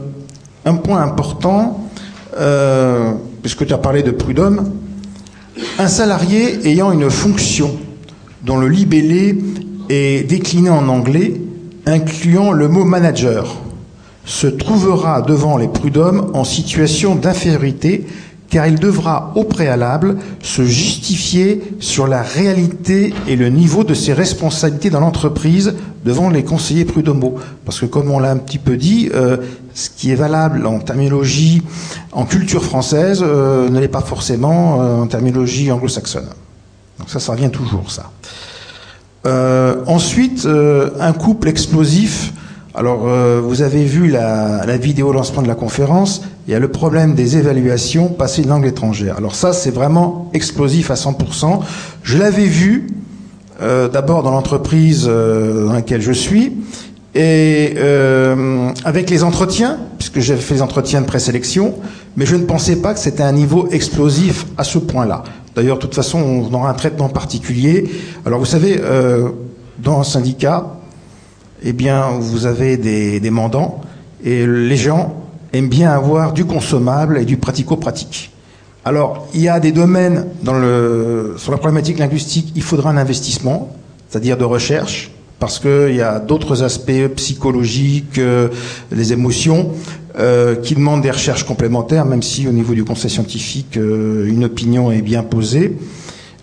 un 0.66 0.76
point 0.76 1.02
important, 1.02 1.90
euh, 2.38 3.12
puisque 3.42 3.66
tu 3.66 3.74
as 3.74 3.78
parlé 3.78 4.04
de 4.04 4.12
prud'homme, 4.12 4.72
un 5.80 5.88
salarié 5.88 6.68
ayant 6.68 6.92
une 6.92 7.10
fonction 7.10 7.78
dont 8.44 8.58
le 8.58 8.68
libellé 8.68 9.38
est 9.90 10.28
décliné 10.28 10.70
en 10.70 10.88
anglais, 10.88 11.42
incluant 11.86 12.52
le 12.52 12.68
mot 12.68 12.84
manager, 12.84 13.58
se 14.26 14.48
trouvera 14.48 15.22
devant 15.22 15.58
les 15.58 15.68
prud'hommes 15.68 16.32
en 16.34 16.44
situation 16.44 17.16
d'infériorité 17.16 18.06
car 18.50 18.68
il 18.68 18.80
devra 18.80 19.34
au 19.36 19.44
préalable 19.44 20.18
se 20.42 20.64
justifier 20.64 21.62
sur 21.80 22.08
la 22.08 22.22
réalité 22.22 23.14
et 23.28 23.36
le 23.36 23.50
niveau 23.50 23.84
de 23.84 23.94
ses 23.94 24.14
responsabilités 24.14 24.90
dans 24.90 25.00
l'entreprise 25.02 25.74
devant 26.06 26.30
les 26.30 26.44
conseillers 26.44 26.86
prud'homaux. 26.86 27.36
Parce 27.66 27.80
que 27.80 27.86
comme 27.86 28.10
on 28.10 28.20
l'a 28.20 28.32
un 28.32 28.38
petit 28.38 28.60
peu 28.60 28.78
dit, 28.78 29.10
euh, 29.14 29.38
ce 29.74 29.90
qui 29.90 30.12
est 30.12 30.16
valable 30.16 30.66
en 30.66 30.80
terminologie, 30.80 31.62
en 32.14 32.26
culture 32.26 32.64
française, 32.64 33.24
euh, 33.26 33.70
ne 33.70 33.80
l'est 33.80 33.88
pas 33.88 34.02
forcément 34.02 34.82
euh, 34.82 35.02
en 35.02 35.08
terminologie 35.08 35.72
anglo-saxonne. 35.72 36.30
Donc 37.00 37.10
ça, 37.10 37.20
ça 37.20 37.34
revient 37.34 37.52
toujours, 37.52 37.92
ça. 37.92 38.12
ensuite, 39.86 40.48
un 40.48 41.14
couple 41.14 41.50
explosif 41.50 42.34
alors, 42.78 43.08
euh, 43.08 43.42
vous 43.44 43.64
avez 43.64 43.86
vu 43.86 44.08
la, 44.08 44.64
la, 44.68 44.78
vidéo 44.78 45.12
lancement 45.12 45.42
de 45.42 45.48
la 45.48 45.56
conférence. 45.56 46.22
Il 46.48 46.52
y 46.52 46.56
a 46.56 46.60
le 46.60 46.68
problème 46.68 47.16
des 47.16 47.36
évaluations 47.36 48.08
passées 48.08 48.44
de 48.44 48.50
langue 48.50 48.68
étrangère. 48.68 49.18
Alors 49.18 49.34
ça, 49.34 49.52
c'est 49.52 49.72
vraiment 49.72 50.30
explosif 50.36 50.92
à 50.92 50.94
100%. 50.94 51.62
Je 52.04 52.20
l'avais 52.20 52.46
vu 52.46 52.86
euh, 53.64 53.90
d'abord 53.90 54.22
dans 54.22 54.30
l'entreprise 54.30 55.08
euh, 55.10 55.66
dans 55.66 55.74
laquelle 55.74 56.04
je 56.04 56.12
suis 56.12 56.54
et 57.16 57.78
avec 58.86 59.10
les 59.10 59.24
entretiens, 59.24 59.80
puisque 59.98 60.20
j'ai 60.20 60.36
fait 60.36 60.54
les 60.54 60.62
entretiens 60.62 61.02
de 61.02 61.08
présélection, 61.08 61.74
mais 62.16 62.28
je 62.28 62.36
ne 62.36 62.44
pensais 62.44 62.76
pas 62.76 62.94
que 62.94 63.00
c'était 63.00 63.24
un 63.24 63.32
niveau 63.32 63.68
explosif 63.72 64.46
à 64.56 64.64
ce 64.64 64.78
point-là. 64.78 65.24
D'ailleurs, 65.56 65.78
de 65.78 65.82
toute 65.82 65.96
façon, 65.96 66.20
on 66.20 66.54
aura 66.54 66.70
un 66.70 66.76
traitement 66.76 67.10
particulier. 67.10 67.90
Alors, 68.24 68.38
vous 68.38 68.46
savez, 68.46 68.80
dans 69.80 70.00
un 70.00 70.04
syndicat, 70.04 70.77
eh 71.64 71.74
bien, 71.74 72.12
vous 72.20 72.46
avez 72.46 72.78
des, 72.78 73.20
des 73.20 73.30
mandants 73.30 73.82
et 74.24 74.46
les 74.46 74.78
gens 74.78 75.16
aiment 75.54 75.70
bien 75.70 75.92
avoir 75.92 76.34
du 76.34 76.46
consommable 76.46 77.18
et 77.18 77.26
du 77.26 77.38
pratico-pratique. 77.38 78.32
Alors, 78.86 79.28
il 79.34 79.42
y 79.42 79.50
a 79.50 79.60
des 79.60 79.72
domaines 79.72 80.28
dans 80.44 80.54
le, 80.54 81.36
sur 81.38 81.52
la 81.52 81.58
problématique 81.58 82.00
linguistique, 82.00 82.54
il 82.56 82.64
faudra 82.64 82.90
un 82.90 82.98
investissement, 82.98 83.76
c'est-à-dire 84.08 84.38
de 84.38 84.46
recherche, 84.46 85.12
parce 85.40 85.60
qu'il 85.60 85.96
y 85.96 86.02
a 86.02 86.20
d'autres 86.20 86.64
aspects 86.64 87.08
psychologiques, 87.16 88.18
euh, 88.18 88.48
les 88.92 89.14
émotions, 89.14 89.72
euh, 90.18 90.56
qui 90.56 90.74
demandent 90.74 91.02
des 91.02 91.12
recherches 91.12 91.44
complémentaires, 91.44 92.06
même 92.06 92.24
si 92.24 92.48
au 92.48 92.52
niveau 92.52 92.74
du 92.74 92.84
conseil 92.84 93.12
scientifique, 93.12 93.78
euh, 93.78 94.26
une 94.28 94.46
opinion 94.46 94.90
est 94.92 95.02
bien 95.02 95.22
posée. 95.22 95.78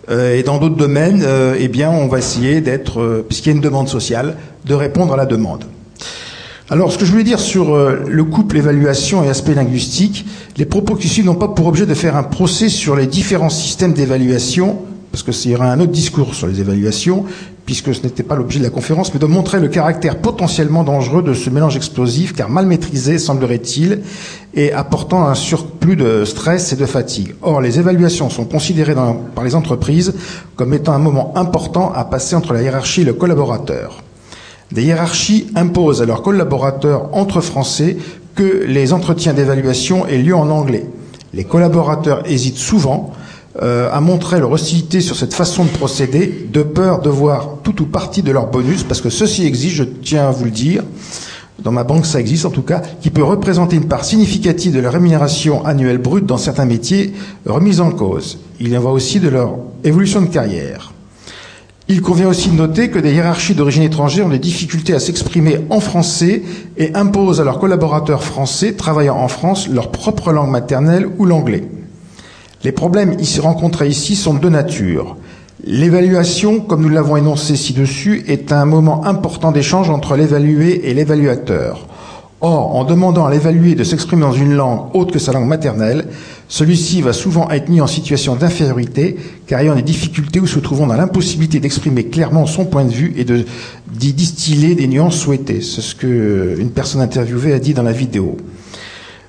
Euh, 0.09 0.37
et 0.37 0.43
dans 0.43 0.57
d'autres 0.57 0.75
domaines, 0.75 1.23
euh, 1.25 1.55
eh 1.59 1.67
bien, 1.67 1.89
on 1.89 2.07
va 2.07 2.19
essayer 2.19 2.61
d'être, 2.61 3.01
euh, 3.01 3.25
puisqu'il 3.27 3.49
y 3.49 3.51
a 3.53 3.55
une 3.55 3.61
demande 3.61 3.89
sociale, 3.89 4.37
de 4.65 4.73
répondre 4.73 5.13
à 5.13 5.17
la 5.17 5.25
demande. 5.25 5.65
Alors, 6.69 6.91
ce 6.91 6.97
que 6.97 7.05
je 7.05 7.11
voulais 7.11 7.23
dire 7.23 7.39
sur 7.39 7.77
le 7.77 8.23
couple 8.23 8.57
évaluation 8.57 9.23
et 9.23 9.29
aspect 9.29 9.53
linguistique, 9.53 10.25
les 10.57 10.65
propos 10.65 10.95
qui 10.95 11.07
suivent 11.07 11.25
n'ont 11.25 11.35
pas 11.35 11.49
pour 11.49 11.67
objet 11.67 11.85
de 11.85 11.93
faire 11.93 12.15
un 12.15 12.23
procès 12.23 12.69
sur 12.69 12.95
les 12.95 13.05
différents 13.05 13.51
systèmes 13.51 13.93
d'évaluation, 13.93 14.79
parce 15.15 15.23
que 15.23 15.47
y 15.47 15.55
aura 15.55 15.71
un 15.71 15.79
autre 15.79 15.93
discours 15.93 16.35
sur 16.35 16.45
les 16.45 16.59
évaluations, 16.59 17.23
puisque 17.65 17.95
ce 17.95 18.03
n'était 18.03 18.21
pas 18.21 18.35
l'objet 18.35 18.59
de 18.59 18.65
la 18.65 18.69
conférence, 18.69 19.13
mais 19.13 19.19
de 19.21 19.25
montrer 19.25 19.61
le 19.61 19.69
caractère 19.69 20.17
potentiellement 20.17 20.83
dangereux 20.83 21.23
de 21.23 21.33
ce 21.33 21.49
mélange 21.49 21.77
explosif, 21.77 22.33
car 22.33 22.49
mal 22.49 22.65
maîtrisé, 22.65 23.17
semblerait-il, 23.17 24.01
et 24.55 24.73
apportant 24.73 25.25
un 25.25 25.33
surplus 25.33 25.95
de 25.95 26.25
stress 26.25 26.73
et 26.73 26.75
de 26.75 26.85
fatigue. 26.85 27.33
Or, 27.41 27.61
les 27.61 27.79
évaluations 27.79 28.29
sont 28.29 28.43
considérées 28.43 28.93
par 29.33 29.45
les 29.45 29.55
entreprises 29.55 30.15
comme 30.57 30.73
étant 30.73 30.91
un 30.91 30.99
moment 30.99 31.31
important 31.37 31.93
à 31.93 32.03
passer 32.03 32.35
entre 32.35 32.51
la 32.51 32.61
hiérarchie 32.61 33.01
et 33.01 33.05
le 33.05 33.13
collaborateur. 33.13 34.03
Des 34.73 34.83
hiérarchies 34.83 35.47
imposent 35.55 36.01
à 36.01 36.05
leurs 36.05 36.23
collaborateurs 36.23 37.07
entre 37.13 37.39
Français 37.39 37.95
que 38.35 38.65
les 38.67 38.91
entretiens 38.91 39.31
d'évaluation 39.31 40.05
aient 40.07 40.17
lieu 40.17 40.35
en 40.35 40.49
anglais. 40.49 40.89
Les 41.33 41.45
collaborateurs 41.45 42.29
hésitent 42.29 42.57
souvent 42.57 43.13
euh, 43.61 43.89
à 43.91 44.01
montrer 44.01 44.39
leur 44.39 44.51
hostilité 44.51 44.99
sur 44.99 45.15
cette 45.15 45.33
façon 45.33 45.63
de 45.63 45.69
procéder, 45.69 46.47
de 46.51 46.61
peur 46.61 47.01
de 47.01 47.09
voir 47.09 47.57
tout 47.63 47.81
ou 47.81 47.85
partie 47.85 48.21
de 48.21 48.31
leur 48.31 48.47
bonus, 48.47 48.83
parce 48.83 48.99
que 48.99 49.09
ceci 49.09 49.45
exige, 49.45 49.75
je 49.75 49.83
tiens 49.83 50.27
à 50.27 50.31
vous 50.31 50.45
le 50.45 50.51
dire, 50.51 50.83
dans 51.63 51.71
ma 51.71 51.85
banque 51.85 52.05
ça 52.05 52.19
existe 52.19 52.45
en 52.45 52.49
tout 52.49 52.63
cas, 52.63 52.81
qui 53.01 53.09
peut 53.09 53.23
représenter 53.23 53.77
une 53.77 53.87
part 53.87 54.03
significative 54.03 54.73
de 54.73 54.79
leur 54.79 54.91
rémunération 54.91 55.65
annuelle 55.65 55.99
brute 55.99 56.25
dans 56.25 56.37
certains 56.37 56.65
métiers 56.65 57.13
remise 57.45 57.79
en 57.79 57.91
cause. 57.91 58.39
Il 58.59 58.69
y 58.69 58.77
en 58.77 58.81
va 58.81 58.89
aussi 58.89 59.21
de 59.21 59.29
leur 59.29 59.55
évolution 59.83 60.21
de 60.21 60.27
carrière. 60.27 60.91
Il 61.87 62.01
convient 62.01 62.27
aussi 62.27 62.49
de 62.49 62.55
noter 62.55 62.89
que 62.89 62.97
des 62.97 63.13
hiérarchies 63.13 63.53
d'origine 63.53 63.83
étrangère 63.83 64.25
ont 64.25 64.29
des 64.29 64.39
difficultés 64.39 64.93
à 64.93 64.99
s'exprimer 64.99 65.59
en 65.69 65.79
français 65.79 66.41
et 66.77 66.93
imposent 66.95 67.39
à 67.39 67.43
leurs 67.43 67.59
collaborateurs 67.59 68.23
français 68.23 68.73
travaillant 68.73 69.15
en 69.15 69.27
France 69.27 69.69
leur 69.69 69.91
propre 69.91 70.31
langue 70.33 70.49
maternelle 70.49 71.07
ou 71.19 71.25
l'anglais. 71.25 71.63
Les 72.65 72.71
problèmes 72.71 73.15
rencontrés 73.41 73.89
ici 73.89 74.15
sont 74.15 74.33
de 74.33 74.39
deux 74.39 74.49
natures. 74.49 75.17
L'évaluation, 75.67 76.61
comme 76.61 76.81
nous 76.81 76.89
l'avons 76.89 77.15
énoncé 77.15 77.55
ci-dessus, 77.55 78.23
est 78.27 78.51
un 78.51 78.65
moment 78.65 79.05
important 79.05 79.51
d'échange 79.51 79.91
entre 79.91 80.15
l'évalué 80.15 80.89
et 80.89 80.95
l'évaluateur. 80.95 81.85
Or, 82.41 82.75
en 82.75 82.83
demandant 82.83 83.27
à 83.27 83.31
l'évalué 83.31 83.75
de 83.75 83.83
s'exprimer 83.83 84.23
dans 84.23 84.31
une 84.31 84.55
langue 84.55 84.95
autre 84.95 85.11
que 85.11 85.19
sa 85.19 85.31
langue 85.31 85.47
maternelle, 85.47 86.07
celui-ci 86.47 87.03
va 87.03 87.13
souvent 87.13 87.51
être 87.51 87.69
mis 87.69 87.81
en 87.81 87.87
situation 87.87 88.35
d'infériorité, 88.35 89.15
car 89.45 89.59
ayant 89.59 89.75
des 89.75 89.83
difficultés 89.83 90.39
ou 90.39 90.47
se 90.47 90.57
trouvant 90.57 90.87
dans 90.87 90.95
l'impossibilité 90.95 91.59
d'exprimer 91.59 92.05
clairement 92.05 92.47
son 92.47 92.65
point 92.65 92.85
de 92.85 92.91
vue 92.91 93.13
et 93.15 93.25
d'y 93.25 94.13
distiller 94.13 94.73
des 94.73 94.87
nuances 94.87 95.17
souhaitées. 95.17 95.61
C'est 95.61 95.81
ce 95.81 95.93
que 95.93 96.55
une 96.59 96.71
personne 96.71 97.01
interviewée 97.01 97.53
a 97.53 97.59
dit 97.59 97.75
dans 97.75 97.83
la 97.83 97.91
vidéo. 97.91 98.37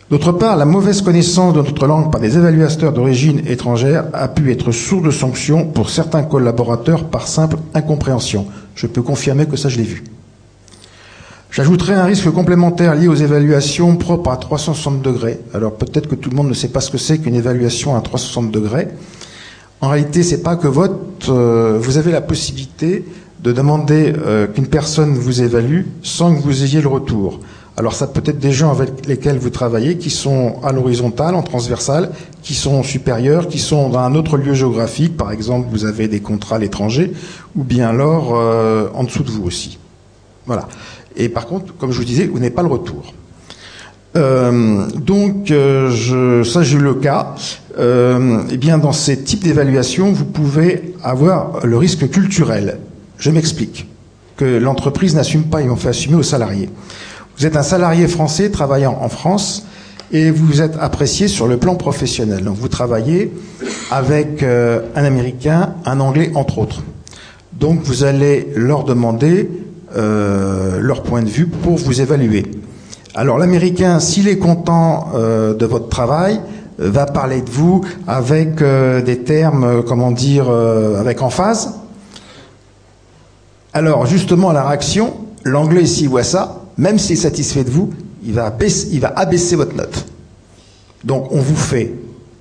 D'autre 0.08 0.30
part, 0.30 0.56
la 0.56 0.66
mauvaise 0.66 1.02
connaissance 1.02 1.52
de 1.54 1.62
notre 1.62 1.86
langue 1.88 2.12
par 2.12 2.20
des 2.20 2.38
évaluateurs 2.38 2.92
d'origine 2.92 3.42
étrangère 3.44 4.04
a 4.12 4.28
pu 4.28 4.52
être 4.52 4.70
source 4.70 5.02
de 5.02 5.10
sanctions 5.10 5.66
pour 5.66 5.90
certains 5.90 6.22
collaborateurs 6.22 7.06
par 7.06 7.26
simple 7.26 7.56
incompréhension. 7.74 8.46
Je 8.76 8.86
peux 8.86 9.02
confirmer 9.02 9.46
que 9.46 9.56
ça, 9.56 9.68
je 9.68 9.78
l'ai 9.78 9.82
vu. 9.82 10.04
J'ajouterai 11.50 11.94
un 11.94 12.04
risque 12.04 12.30
complémentaire 12.30 12.94
lié 12.94 13.08
aux 13.08 13.16
évaluations 13.16 13.96
propres 13.96 14.30
à 14.30 14.36
360 14.36 15.02
degrés. 15.02 15.40
Alors 15.52 15.72
peut-être 15.72 16.08
que 16.08 16.14
tout 16.14 16.30
le 16.30 16.36
monde 16.36 16.48
ne 16.48 16.54
sait 16.54 16.68
pas 16.68 16.80
ce 16.80 16.90
que 16.92 16.98
c'est 16.98 17.18
qu'une 17.18 17.34
évaluation 17.34 17.96
à 17.96 18.00
360 18.00 18.52
degrés. 18.52 18.88
En 19.80 19.88
réalité, 19.88 20.22
c'est 20.22 20.42
pas 20.42 20.54
que 20.54 20.68
votre, 20.68 21.32
euh, 21.32 21.78
vous 21.80 21.98
avez 21.98 22.12
la 22.12 22.20
possibilité 22.20 23.04
de 23.42 23.52
demander 23.52 24.12
euh, 24.16 24.46
qu'une 24.46 24.66
personne 24.68 25.14
vous 25.14 25.42
évalue 25.42 25.82
sans 26.02 26.34
que 26.36 26.42
vous 26.42 26.62
ayez 26.62 26.80
le 26.80 26.88
retour. 26.88 27.40
Alors 27.78 27.94
ça 27.94 28.06
peut 28.06 28.22
être 28.24 28.38
des 28.38 28.52
gens 28.52 28.70
avec 28.70 29.06
lesquels 29.06 29.38
vous 29.38 29.50
travaillez 29.50 29.98
qui 29.98 30.08
sont 30.08 30.56
à 30.62 30.72
l'horizontale, 30.72 31.34
en 31.34 31.42
transversale, 31.42 32.10
qui 32.42 32.54
sont 32.54 32.82
supérieurs, 32.82 33.48
qui 33.48 33.58
sont 33.58 33.90
dans 33.90 33.98
un 33.98 34.14
autre 34.14 34.38
lieu 34.38 34.54
géographique, 34.54 35.16
par 35.16 35.30
exemple 35.30 35.68
vous 35.70 35.84
avez 35.84 36.08
des 36.08 36.20
contrats 36.20 36.56
à 36.56 36.58
l'étranger, 36.58 37.12
ou 37.54 37.64
bien 37.64 37.90
alors 37.90 38.32
euh, 38.34 38.88
en 38.94 39.04
dessous 39.04 39.22
de 39.22 39.30
vous 39.30 39.44
aussi. 39.44 39.78
Voilà. 40.46 40.68
Et 41.16 41.28
par 41.28 41.46
contre, 41.46 41.76
comme 41.76 41.92
je 41.92 41.98
vous 41.98 42.04
disais, 42.04 42.26
vous 42.26 42.38
n'avez 42.38 42.50
pas 42.50 42.62
le 42.62 42.68
retour. 42.68 43.12
Euh, 44.16 44.86
donc, 44.94 45.50
euh, 45.50 45.90
je, 45.90 46.42
ça 46.42 46.62
j'ai 46.62 46.76
eu 46.76 46.80
le 46.80 46.94
cas. 46.94 47.34
Euh, 47.78 48.42
eh 48.50 48.56
bien, 48.56 48.78
dans 48.78 48.92
ces 48.92 49.22
types 49.22 49.44
d'évaluation, 49.44 50.12
vous 50.12 50.24
pouvez 50.24 50.94
avoir 51.02 51.66
le 51.66 51.76
risque 51.76 52.08
culturel. 52.08 52.78
Je 53.18 53.30
m'explique. 53.30 53.86
Que 54.36 54.58
l'entreprise 54.58 55.14
n'assume 55.14 55.44
pas 55.44 55.62
et 55.62 55.70
on 55.70 55.76
fait 55.76 55.88
assumer 55.88 56.16
aux 56.16 56.22
salariés. 56.22 56.68
Vous 57.38 57.44
êtes 57.44 57.56
un 57.56 57.62
salarié 57.62 58.08
français 58.08 58.50
travaillant 58.50 58.98
en 59.02 59.10
France 59.10 59.66
et 60.10 60.30
vous 60.30 60.62
êtes 60.62 60.74
apprécié 60.80 61.28
sur 61.28 61.46
le 61.46 61.58
plan 61.58 61.74
professionnel. 61.74 62.42
Donc 62.42 62.56
vous 62.56 62.68
travaillez 62.68 63.30
avec 63.90 64.42
euh, 64.42 64.80
un 64.94 65.04
Américain, 65.04 65.74
un 65.84 66.00
Anglais 66.00 66.32
entre 66.34 66.58
autres. 66.58 66.82
Donc 67.52 67.80
vous 67.82 68.04
allez 68.04 68.48
leur 68.56 68.84
demander 68.84 69.50
euh, 69.96 70.78
leur 70.80 71.02
point 71.02 71.20
de 71.20 71.28
vue 71.28 71.46
pour 71.46 71.76
vous 71.76 72.00
évaluer. 72.00 72.46
Alors 73.14 73.36
l'Américain, 73.36 74.00
s'il 74.00 74.28
est 74.28 74.38
content 74.38 75.08
euh, 75.14 75.52
de 75.52 75.66
votre 75.66 75.90
travail, 75.90 76.40
va 76.78 77.04
parler 77.04 77.42
de 77.42 77.50
vous 77.50 77.82
avec 78.06 78.62
des 78.62 79.18
termes, 79.24 79.82
comment 79.82 80.10
dire, 80.10 80.50
avec 80.50 81.22
emphase. 81.22 81.72
Alors 83.72 84.04
justement, 84.04 84.52
la 84.52 84.62
réaction, 84.62 85.14
l'anglais 85.42 85.86
s'il 85.86 86.10
voit 86.10 86.22
ça, 86.22 86.65
même 86.78 86.98
s'il 86.98 87.16
est 87.16 87.20
satisfait 87.20 87.64
de 87.64 87.70
vous, 87.70 87.90
il 88.24 88.32
va, 88.32 88.46
abaisser, 89.16 89.56
votre 89.56 89.74
note. 89.76 90.06
Donc 91.04 91.30
on 91.30 91.40
vous 91.40 91.56
fait 91.56 91.94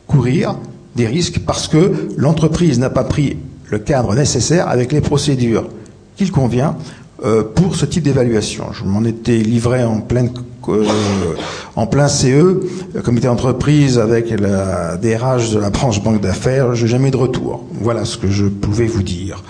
courir 0.07 0.57
des 0.95 1.07
risques 1.07 1.39
parce 1.45 1.67
que 1.67 1.93
l'entreprise 2.17 2.79
n'a 2.79 2.89
pas 2.89 3.03
pris 3.03 3.37
le 3.69 3.79
cadre 3.79 4.15
nécessaire 4.15 4.67
avec 4.69 4.91
les 4.91 5.01
procédures 5.01 5.67
qu'il 6.15 6.31
convient 6.31 6.77
euh, 7.23 7.43
pour 7.43 7.75
ce 7.75 7.85
type 7.85 8.03
d'évaluation. 8.03 8.65
Je 8.71 8.83
m'en 8.83 9.03
étais 9.03 9.37
livré 9.37 9.83
en 9.83 10.01
pleine 10.01 10.31
euh, 10.69 11.35
en 11.75 11.87
plein 11.87 12.07
CE, 12.07 12.25
euh, 12.27 12.61
comité 13.03 13.27
d'entreprise 13.27 13.99
avec 13.99 14.29
la 14.39 14.97
DRH 14.97 15.51
de 15.51 15.59
la 15.59 15.69
branche 15.69 16.01
banque 16.01 16.21
d'affaires, 16.21 16.73
je 16.75 16.83
n'ai 16.83 16.91
jamais 16.91 17.11
de 17.11 17.17
retour. 17.17 17.65
Voilà 17.73 18.05
ce 18.05 18.17
que 18.17 18.29
je 18.29 18.45
pouvais 18.45 18.87
vous 18.87 19.03
dire. 19.03 19.43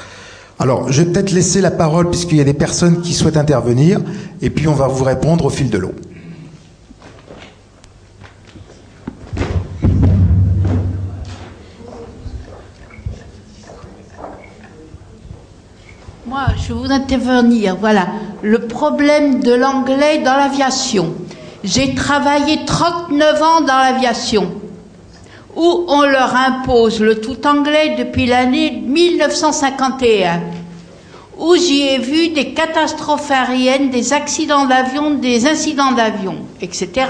Alors, 0.57 0.91
je 0.91 1.01
vais 1.01 1.11
peut-être 1.11 1.31
laisser 1.31 1.59
la 1.59 1.71
parole 1.71 2.09
puisqu'il 2.09 2.37
y 2.37 2.41
a 2.41 2.45
des 2.45 2.53
personnes 2.53 3.01
qui 3.01 3.13
souhaitent 3.13 3.37
intervenir, 3.37 3.99
et 4.41 4.49
puis 4.49 4.67
on 4.67 4.73
va 4.73 4.87
vous 4.87 5.03
répondre 5.03 5.45
au 5.45 5.49
fil 5.49 5.69
de 5.69 5.77
l'eau. 5.77 5.93
Moi, 16.25 16.47
je 16.65 16.73
voudrais 16.73 16.95
intervenir. 16.95 17.75
Voilà, 17.75 18.07
le 18.41 18.59
problème 18.59 19.41
de 19.41 19.53
l'anglais 19.53 20.19
dans 20.23 20.35
l'aviation. 20.35 21.13
J'ai 21.63 21.95
travaillé 21.95 22.65
39 22.65 23.41
ans 23.41 23.61
dans 23.61 23.79
l'aviation, 23.79 24.51
où 25.55 25.85
on 25.87 26.01
leur 26.03 26.35
impose 26.35 26.99
le 27.01 27.21
tout 27.21 27.45
anglais 27.47 27.95
depuis 27.97 28.25
l'année 28.25 28.71
1951, 28.71 30.41
où 31.37 31.55
j'y 31.55 31.87
ai 31.87 31.97
vu 31.97 32.29
des 32.29 32.53
catastrophes 32.53 33.31
aériennes, 33.31 33.89
des 33.89 34.13
accidents 34.13 34.65
d'avion, 34.65 35.11
des 35.11 35.45
incidents 35.47 35.91
d'avion, 35.91 36.35
etc. 36.61 37.07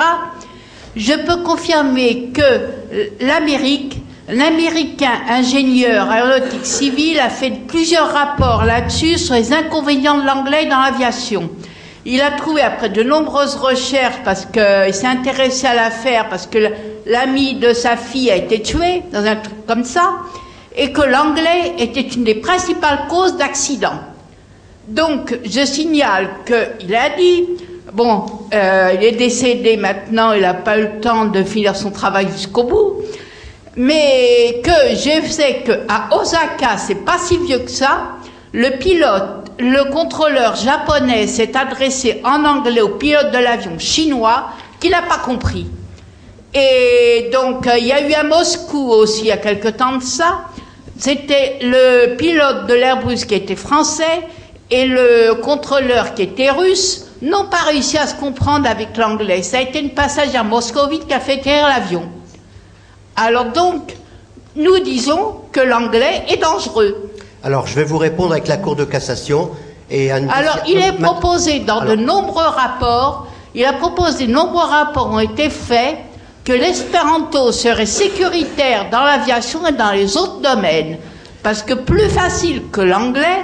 Je 0.96 1.14
peux 1.14 1.44
confirmer 1.44 2.32
que 2.34 3.24
l'Amérique 3.26 3.98
L'Américain 4.28 5.22
ingénieur 5.30 6.10
aéronautique 6.10 6.66
civil 6.66 7.20
a 7.20 7.30
fait 7.30 7.52
plusieurs 7.68 8.12
rapports 8.12 8.66
là-dessus 8.66 9.20
sur 9.20 9.36
les 9.36 9.54
inconvénients 9.54 10.18
de 10.18 10.26
l'anglais 10.26 10.66
dans 10.66 10.80
l'aviation. 10.80 11.48
Il 12.08 12.22
a 12.22 12.32
trouvé, 12.32 12.62
après 12.62 12.90
de 12.90 13.04
nombreuses 13.04 13.56
recherches, 13.56 14.22
parce 14.24 14.48
qu'il 14.48 14.94
s'est 14.96 15.06
intéressé 15.06 15.68
à 15.68 15.76
l'affaire, 15.76 16.28
parce 16.28 16.48
que 16.48 16.58
l'ami 17.06 17.56
de 17.56 17.74
sa 17.74 17.98
fille 17.98 18.32
a 18.32 18.36
été 18.36 18.62
tué 18.62 19.04
dans 19.12 19.24
un 19.26 19.36
truc 19.36 19.66
comme 19.68 19.84
ça, 19.84 20.14
et 20.76 20.92
que 20.92 21.02
l'anglais 21.02 21.76
était 21.80 22.02
une 22.02 22.24
des 22.24 22.36
principales 22.36 23.08
causes 23.10 23.38
d'accidents. 23.38 24.00
Donc, 24.88 25.38
je 25.44 25.66
signale 25.66 26.30
qu'il 26.46 26.96
a 26.96 27.10
dit, 27.18 27.46
bon, 27.94 28.26
euh, 28.54 28.92
il 28.96 29.04
est 29.04 29.14
décédé 29.14 29.78
maintenant, 29.78 30.34
il 30.34 30.42
n'a 30.42 30.54
pas 30.54 30.78
eu 30.78 30.84
le 30.84 31.00
temps 31.00 31.26
de 31.26 31.44
finir 31.44 31.76
son 31.76 31.92
travail 31.92 32.28
jusqu'au 32.32 32.64
bout, 32.64 33.02
mais 33.78 34.62
que 34.64 34.96
je 34.96 35.28
sais 35.30 35.64
qu'à 35.66 36.10
Osaka, 36.12 36.78
c'est 36.78 37.06
pas 37.06 37.18
si 37.18 37.38
vieux 37.38 37.60
que 37.60 37.72
ça, 37.72 38.10
le 38.54 38.78
pilote, 38.78 39.52
le 39.60 39.92
contrôleur 39.92 40.56
japonais 40.56 41.28
s'est 41.28 41.56
adressé 41.58 42.22
en 42.24 42.46
anglais 42.46 42.82
au 42.82 42.90
pilote 42.90 43.32
de 43.32 43.38
l'avion 43.38 43.80
chinois 43.80 44.50
qui 44.80 44.90
n'a 44.90 45.02
pas 45.02 45.18
compris. 45.18 45.68
Et 46.58 47.30
donc, 47.34 47.70
il 47.78 47.86
y 47.86 47.92
a 47.92 48.08
eu 48.08 48.14
à 48.14 48.24
Moscou 48.24 48.90
aussi, 48.90 49.24
il 49.24 49.28
y 49.28 49.32
a 49.32 49.38
quelque 49.38 49.68
temps 49.68 49.98
de 49.98 50.04
ça, 50.04 50.46
c'était 50.98 51.60
le 51.62 52.16
pilote 52.16 52.68
de 52.68 52.74
l'Airbus 52.74 53.26
qui 53.28 53.36
était 53.36 53.58
français 53.58 54.22
et 54.72 54.86
le 54.86 55.34
contrôleur 55.34 56.14
qui 56.14 56.22
était 56.22 56.50
russe 56.50 57.08
n'ont 57.22 57.46
pas 57.46 57.64
réussi 57.68 57.98
à 57.98 58.08
se 58.08 58.16
comprendre 58.16 58.70
avec 58.70 58.96
l'anglais. 58.96 59.44
Ça 59.44 59.58
a 59.58 59.62
été 59.62 59.82
une 59.82 59.90
passagère 59.90 60.46
moscovite 60.46 61.08
qui 61.08 61.14
a 61.14 61.20
fait 61.20 61.40
atterrir 61.40 61.68
l'avion. 61.68 62.04
Alors 63.18 63.46
donc, 63.46 63.94
nous 64.56 64.80
disons 64.80 65.42
que 65.52 65.60
l'anglais 65.60 66.24
est 66.30 66.38
dangereux. 66.38 67.12
Alors, 67.44 67.68
je 67.68 67.76
vais 67.76 67.84
vous 67.84 67.98
répondre 67.98 68.32
avec 68.32 68.48
la 68.48 68.58
Cour 68.58 68.78
de 68.78 68.86
cassation. 68.86 69.52
Et 69.92 70.10
Alors, 70.12 70.60
il 70.68 70.78
est 70.78 70.94
proposé 70.94 71.60
dans 71.60 71.84
de 71.84 71.96
nombreux 71.96 72.48
rapports, 72.48 73.28
il 73.54 73.66
a 73.66 73.74
proposé, 73.74 74.28
de 74.28 74.32
nombreux 74.32 74.66
rapports 74.66 75.12
ont 75.12 75.20
été 75.20 75.50
faits, 75.50 75.98
que 76.46 76.54
l'espéranto 76.54 77.52
serait 77.52 77.88
sécuritaire 77.88 78.90
dans 78.92 79.04
l'aviation 79.04 79.66
et 79.68 79.72
dans 79.72 79.92
les 79.92 80.16
autres 80.16 80.42
domaines, 80.42 80.98
parce 81.42 81.64
que 81.64 81.74
plus 81.74 82.08
facile 82.10 82.70
que 82.72 82.82
l'anglais. 82.82 83.44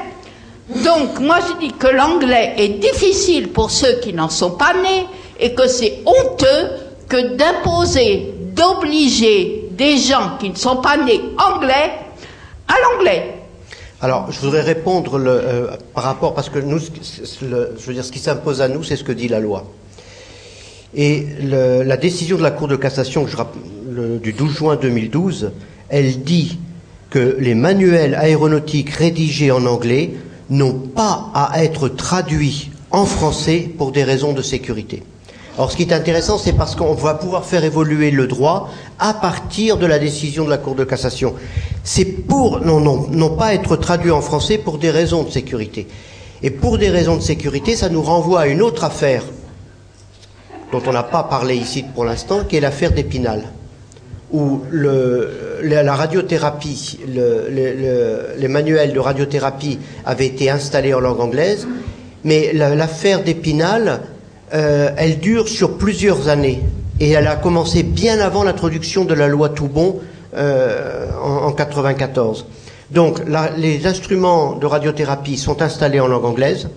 Donc, 0.85 1.19
moi, 1.19 1.39
je 1.47 1.65
dis 1.65 1.73
que 1.73 1.87
l'anglais 1.87 2.53
est 2.57 2.79
difficile 2.79 3.49
pour 3.49 3.71
ceux 3.71 3.99
qui 3.99 4.13
n'en 4.13 4.29
sont 4.29 4.51
pas 4.51 4.73
nés 4.73 5.07
et 5.39 5.53
que 5.53 5.67
c'est 5.67 6.01
honteux 6.05 6.69
que 7.09 7.35
d'imposer, 7.35 8.33
d'obliger 8.55 9.67
des 9.71 9.97
gens 9.97 10.37
qui 10.39 10.49
ne 10.51 10.55
sont 10.55 10.77
pas 10.77 10.95
nés 10.95 11.21
anglais 11.37 11.91
à 12.67 12.75
l'anglais. 12.83 13.35
Alors, 13.99 14.31
je 14.31 14.39
voudrais 14.39 14.61
répondre 14.61 15.19
euh, 15.19 15.71
par 15.93 16.03
rapport, 16.03 16.33
parce 16.35 16.49
que 16.49 16.59
nous, 16.59 16.79
je 16.79 17.45
veux 17.45 17.93
dire, 17.93 18.05
ce 18.05 18.11
qui 18.11 18.19
s'impose 18.19 18.61
à 18.61 18.67
nous, 18.67 18.83
c'est 18.83 18.95
ce 18.95 19.03
que 19.03 19.11
dit 19.11 19.27
la 19.27 19.39
loi. 19.39 19.65
Et 20.95 21.25
la 21.41 21.97
décision 21.97 22.37
de 22.37 22.43
la 22.43 22.51
Cour 22.51 22.67
de 22.67 22.75
cassation 22.75 23.25
je, 23.25 23.37
le, 23.89 24.17
du 24.17 24.33
12 24.33 24.53
juin 24.53 24.75
2012, 24.75 25.51
elle 25.89 26.23
dit 26.23 26.59
que 27.09 27.37
les 27.39 27.55
manuels 27.55 28.15
aéronautiques 28.15 28.89
rédigés 28.89 29.51
en 29.51 29.65
anglais 29.65 30.11
n'ont 30.49 30.73
pas 30.73 31.29
à 31.33 31.63
être 31.63 31.87
traduits 31.87 32.71
en 32.91 33.05
français 33.05 33.69
pour 33.77 33.91
des 33.91 34.03
raisons 34.03 34.33
de 34.33 34.41
sécurité. 34.41 35.03
Alors 35.57 35.71
ce 35.71 35.77
qui 35.77 35.83
est 35.83 35.93
intéressant, 35.93 36.37
c'est 36.37 36.53
parce 36.53 36.75
qu'on 36.75 36.93
va 36.93 37.13
pouvoir 37.13 37.45
faire 37.45 37.63
évoluer 37.63 38.11
le 38.11 38.27
droit 38.27 38.69
à 38.99 39.13
partir 39.13 39.77
de 39.77 39.85
la 39.85 39.99
décision 39.99 40.45
de 40.45 40.49
la 40.49 40.57
Cour 40.57 40.75
de 40.75 40.83
cassation. 40.83 41.35
C'est 41.83 42.05
pour 42.05 42.61
non, 42.61 42.79
non, 42.79 43.07
non 43.11 43.29
pas 43.35 43.53
être 43.53 43.75
traduit 43.75 44.11
en 44.11 44.21
français 44.21 44.57
pour 44.57 44.77
des 44.77 44.91
raisons 44.91 45.23
de 45.23 45.29
sécurité. 45.29 45.87
Et 46.43 46.49
pour 46.49 46.77
des 46.77 46.89
raisons 46.89 47.15
de 47.17 47.21
sécurité, 47.21 47.75
ça 47.75 47.89
nous 47.89 48.01
renvoie 48.01 48.41
à 48.41 48.47
une 48.47 48.61
autre 48.61 48.83
affaire 48.83 49.23
dont 50.71 50.81
on 50.87 50.93
n'a 50.93 51.03
pas 51.03 51.23
parlé 51.23 51.55
ici 51.55 51.83
pour 51.83 52.05
l'instant, 52.05 52.43
qui 52.43 52.57
est 52.57 52.61
l'affaire 52.61 52.91
d'Épinal, 52.91 53.43
où 54.31 54.61
la, 54.71 55.95
radiothérapie, 55.95 56.99
le, 57.07 57.47
le, 57.49 58.39
les 58.39 58.47
manuels 58.47 58.93
de 58.93 58.99
radiothérapie 58.99 59.79
avaient 60.05 60.27
été 60.27 60.49
installés 60.49 60.93
en 60.93 60.99
langue 60.99 61.19
anglaise, 61.19 61.67
mais 62.23 62.51
l'affaire 62.53 63.23
d'Épinal 63.23 64.01
euh, 64.53 64.89
elle 64.97 65.19
dure 65.19 65.47
sur 65.47 65.77
plusieurs 65.77 66.27
années 66.27 66.61
et 66.99 67.11
elle 67.11 67.27
a 67.27 67.37
commencé 67.37 67.83
bien 67.83 68.19
avant 68.19 68.43
l'introduction 68.43 69.05
de 69.05 69.13
la 69.13 69.27
loi 69.27 69.49
Toubon 69.49 69.99
euh, 70.35 71.07
en, 71.23 71.47
en 71.47 71.51
94. 71.53 72.45
Donc 72.91 73.21
les 73.57 73.87
instruments 73.87 74.55
de 74.55 74.65
radiothérapie 74.65 75.37
sont 75.37 75.61
installés 75.61 76.01
en 76.01 76.07
langue 76.07 76.25
anglaise, 76.25 76.67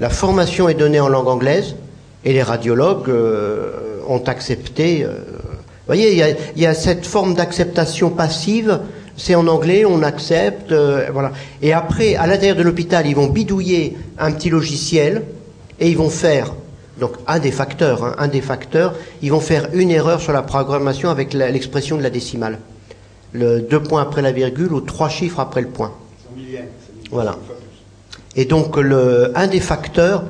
la 0.00 0.10
formation 0.10 0.68
est 0.68 0.74
donnée 0.74 0.98
en 0.98 1.08
langue 1.08 1.28
anglaise 1.28 1.76
et 2.24 2.32
les 2.32 2.42
radiologues 2.42 3.08
euh, 3.08 4.00
ont 4.08 4.22
accepté. 4.24 5.04
Euh, 5.04 5.08
vous 5.08 5.86
voyez, 5.86 6.12
il 6.12 6.18
y 6.18 6.22
a, 6.22 6.30
il 6.30 6.62
y 6.62 6.66
a 6.66 6.74
cette 6.74 7.06
forme 7.06 7.34
d'acceptation 7.34 8.10
passive. 8.10 8.80
C'est 9.16 9.34
en 9.34 9.46
anglais, 9.46 9.84
on 9.84 10.02
accepte, 10.02 10.72
euh, 10.72 11.08
voilà. 11.12 11.32
Et 11.62 11.72
après, 11.72 12.16
à 12.16 12.26
l'intérieur 12.26 12.56
de 12.56 12.62
l'hôpital, 12.62 13.06
ils 13.06 13.14
vont 13.14 13.28
bidouiller 13.28 13.96
un 14.18 14.32
petit 14.32 14.50
logiciel 14.50 15.22
et 15.78 15.88
ils 15.88 15.96
vont 15.96 16.10
faire 16.10 16.52
donc 16.98 17.12
un 17.26 17.38
des 17.38 17.50
facteurs, 17.50 18.04
hein, 18.04 18.14
un 18.18 18.28
des 18.28 18.40
facteurs, 18.40 18.94
ils 19.22 19.30
vont 19.30 19.40
faire 19.40 19.68
une 19.72 19.90
erreur 19.90 20.20
sur 20.20 20.32
la 20.32 20.42
programmation 20.42 21.10
avec 21.10 21.32
l'expression 21.32 21.96
de 21.96 22.02
la 22.02 22.10
décimale. 22.10 22.58
Le 23.32 23.60
deux 23.60 23.82
points 23.82 24.02
après 24.02 24.22
la 24.22 24.30
virgule 24.30 24.72
ou 24.72 24.80
trois 24.80 25.08
chiffres 25.08 25.40
après 25.40 25.60
le 25.60 25.68
point. 25.68 25.92
Voilà. 27.10 27.36
Et 28.36 28.44
donc 28.44 28.76
le, 28.76 29.32
un 29.34 29.46
des 29.48 29.60
facteurs, 29.60 30.24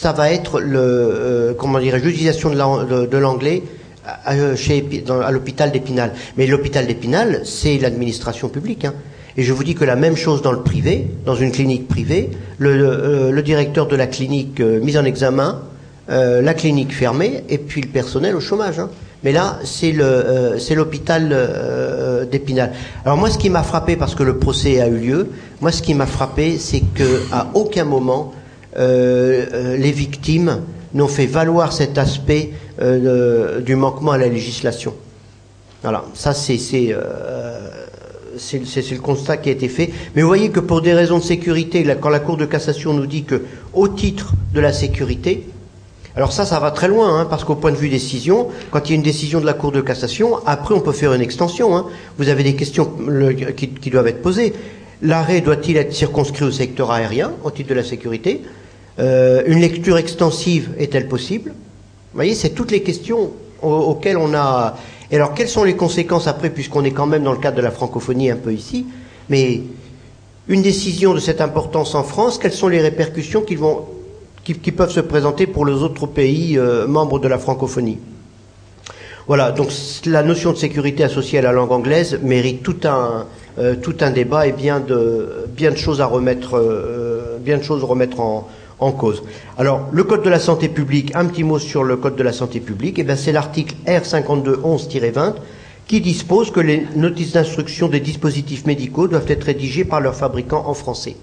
ça 0.00 0.12
va 0.12 0.30
être 0.30 0.60
le 0.60 0.78
euh, 0.78 1.98
l'utilisation 2.02 2.50
de 2.50 3.16
l'anglais 3.16 3.62
à, 4.06 4.56
chez, 4.56 5.04
à 5.22 5.30
l'hôpital 5.30 5.72
d'Épinal. 5.72 6.12
Mais 6.36 6.46
l'hôpital 6.46 6.86
d'Épinal, 6.86 7.42
c'est 7.44 7.78
l'administration 7.78 8.48
publique. 8.48 8.84
Hein. 8.84 8.94
Et 9.36 9.42
je 9.42 9.52
vous 9.52 9.64
dis 9.64 9.74
que 9.74 9.84
la 9.84 9.96
même 9.96 10.16
chose 10.16 10.42
dans 10.42 10.52
le 10.52 10.62
privé, 10.62 11.06
dans 11.24 11.36
une 11.36 11.52
clinique 11.52 11.86
privée, 11.86 12.30
le, 12.58 13.30
le 13.30 13.42
directeur 13.42 13.86
de 13.86 13.96
la 13.96 14.06
clinique 14.06 14.60
euh, 14.60 14.80
mis 14.80 14.98
en 14.98 15.04
examen, 15.04 15.62
euh, 16.10 16.42
la 16.42 16.54
clinique 16.54 16.92
fermée 16.92 17.44
et 17.48 17.58
puis 17.58 17.80
le 17.80 17.88
personnel 17.88 18.34
au 18.34 18.40
chômage. 18.40 18.78
Hein. 18.80 18.90
Mais 19.22 19.32
là, 19.32 19.58
c'est 19.64 19.94
euh, 19.98 20.58
l'hôpital 20.74 21.28
euh, 21.30 22.24
d'Épinal. 22.24 22.72
Alors 23.04 23.16
moi, 23.18 23.30
ce 23.30 23.38
qui 23.38 23.50
m'a 23.50 23.62
frappé, 23.62 23.96
parce 23.96 24.14
que 24.14 24.22
le 24.22 24.38
procès 24.38 24.80
a 24.80 24.88
eu 24.88 24.96
lieu, 24.96 25.28
moi, 25.60 25.70
ce 25.70 25.82
qui 25.82 25.94
m'a 25.94 26.06
frappé, 26.06 26.56
c'est 26.58 26.82
que 26.94 27.22
à 27.30 27.48
aucun 27.54 27.84
moment 27.84 28.32
les 28.76 29.92
victimes 29.92 30.60
n'ont 30.94 31.08
fait 31.08 31.26
valoir 31.26 31.72
cet 31.72 31.98
aspect 31.98 32.50
du 32.80 33.76
manquement 33.76 34.12
à 34.12 34.18
la 34.18 34.28
législation. 34.28 34.94
Voilà, 35.82 36.04
ça 36.14 36.34
c'est 36.34 36.94
le 38.36 38.98
constat 39.00 39.38
qui 39.38 39.48
a 39.48 39.52
été 39.52 39.68
fait. 39.68 39.90
Mais 40.14 40.22
vous 40.22 40.28
voyez 40.28 40.50
que 40.50 40.60
pour 40.60 40.82
des 40.82 40.92
raisons 40.92 41.18
de 41.18 41.24
sécurité, 41.24 41.84
quand 42.00 42.10
la 42.10 42.20
Cour 42.20 42.36
de 42.36 42.44
cassation 42.44 42.92
nous 42.92 43.06
dit 43.06 43.24
que 43.24 43.42
au 43.72 43.88
titre 43.88 44.34
de 44.54 44.60
la 44.60 44.72
sécurité, 44.72 45.46
alors 46.16 46.32
ça, 46.32 46.44
ça 46.44 46.58
va 46.58 46.72
très 46.72 46.88
loin, 46.88 47.20
hein, 47.20 47.26
parce 47.30 47.44
qu'au 47.44 47.54
point 47.54 47.70
de 47.70 47.76
vue 47.76 47.88
décision, 47.88 48.48
quand 48.72 48.88
il 48.88 48.90
y 48.90 48.92
a 48.94 48.96
une 48.96 49.02
décision 49.02 49.40
de 49.40 49.46
la 49.46 49.52
Cour 49.52 49.70
de 49.70 49.80
cassation, 49.80 50.44
après 50.44 50.74
on 50.74 50.80
peut 50.80 50.92
faire 50.92 51.14
une 51.14 51.22
extension. 51.22 51.76
Hein. 51.76 51.86
Vous 52.18 52.28
avez 52.28 52.42
des 52.42 52.56
questions 52.56 52.90
qui, 53.56 53.90
doivent 53.90 54.08
être 54.08 54.20
posées. 54.20 54.52
L'arrêt 55.02 55.40
doit-il 55.40 55.76
être 55.76 55.94
circonscrit 55.94 56.44
au 56.44 56.50
secteur 56.50 56.90
aérien, 56.90 57.32
au 57.44 57.50
titre 57.50 57.70
de 57.70 57.74
la 57.74 57.84
sécurité? 57.84 58.42
Euh, 58.98 59.42
Une 59.46 59.60
lecture 59.60 59.96
extensive 59.98 60.70
est-elle 60.78 61.08
possible? 61.08 61.50
Vous 61.50 62.16
voyez, 62.16 62.34
c'est 62.34 62.50
toutes 62.50 62.70
les 62.70 62.82
questions 62.82 63.30
auxquelles 63.62 64.16
on 64.16 64.34
a... 64.34 64.76
Et 65.10 65.16
alors, 65.16 65.34
quelles 65.34 65.48
sont 65.48 65.64
les 65.64 65.76
conséquences 65.76 66.26
après, 66.26 66.50
puisqu'on 66.50 66.84
est 66.84 66.90
quand 66.90 67.06
même 67.06 67.24
dans 67.24 67.32
le 67.32 67.38
cadre 67.38 67.56
de 67.56 67.62
la 67.62 67.70
francophonie 67.70 68.30
un 68.30 68.36
peu 68.36 68.52
ici? 68.52 68.86
Mais 69.28 69.62
une 70.48 70.62
décision 70.62 71.14
de 71.14 71.20
cette 71.20 71.40
importance 71.40 71.94
en 71.94 72.02
France, 72.02 72.38
quelles 72.38 72.52
sont 72.52 72.68
les 72.68 72.80
répercussions 72.80 73.42
qui, 73.42 73.54
vont, 73.54 73.84
qui, 74.44 74.54
peuvent 74.72 74.90
se 74.90 75.00
présenter 75.00 75.46
pour 75.46 75.66
les 75.66 75.74
autres 75.74 76.06
pays 76.06 76.58
euh, 76.58 76.86
membres 76.86 77.18
de 77.18 77.28
la 77.28 77.38
francophonie? 77.38 77.98
Voilà, 79.28 79.52
donc 79.52 79.68
la 80.06 80.24
notion 80.24 80.52
de 80.52 80.56
sécurité 80.56 81.04
associée 81.04 81.38
à 81.38 81.42
la 81.42 81.52
langue 81.52 81.70
anglaise 81.70 82.18
mérite 82.22 82.64
tout 82.64 82.78
un, 82.84 83.26
euh, 83.58 83.76
débat 84.12 84.48
et 84.48 84.52
bien 84.52 84.80
de, 84.80 85.46
choses 85.76 86.00
à 86.00 86.06
remettre, 86.06 87.38
bien 87.40 87.58
de 87.58 87.62
choses 87.62 87.84
à 87.84 87.86
remettre 87.86 88.18
en, 88.18 88.48
en 88.80 88.92
cause. 88.92 89.22
Alors, 89.58 89.88
le 89.92 90.04
Code 90.04 90.22
de 90.22 90.30
la 90.30 90.40
santé 90.40 90.68
publique, 90.68 91.12
un 91.14 91.26
petit 91.26 91.44
mot 91.44 91.58
sur 91.58 91.84
le 91.84 91.96
Code 91.96 92.16
de 92.16 92.22
la 92.22 92.32
santé 92.32 92.60
publique, 92.60 92.98
eh 92.98 93.02
bien, 93.04 93.16
c'est 93.16 93.32
l'article 93.32 93.74
R5211-20 93.86 95.34
qui 95.86 96.00
dispose 96.00 96.50
que 96.50 96.60
les 96.60 96.86
notices 96.96 97.32
d'instruction 97.32 97.88
des 97.88 98.00
dispositifs 98.00 98.64
médicaux 98.64 99.08
doivent 99.08 99.30
être 99.30 99.44
rédigées 99.44 99.84
par 99.84 100.00
leurs 100.00 100.14
fabricants 100.14 100.64
en 100.66 100.74
français. 100.74 101.16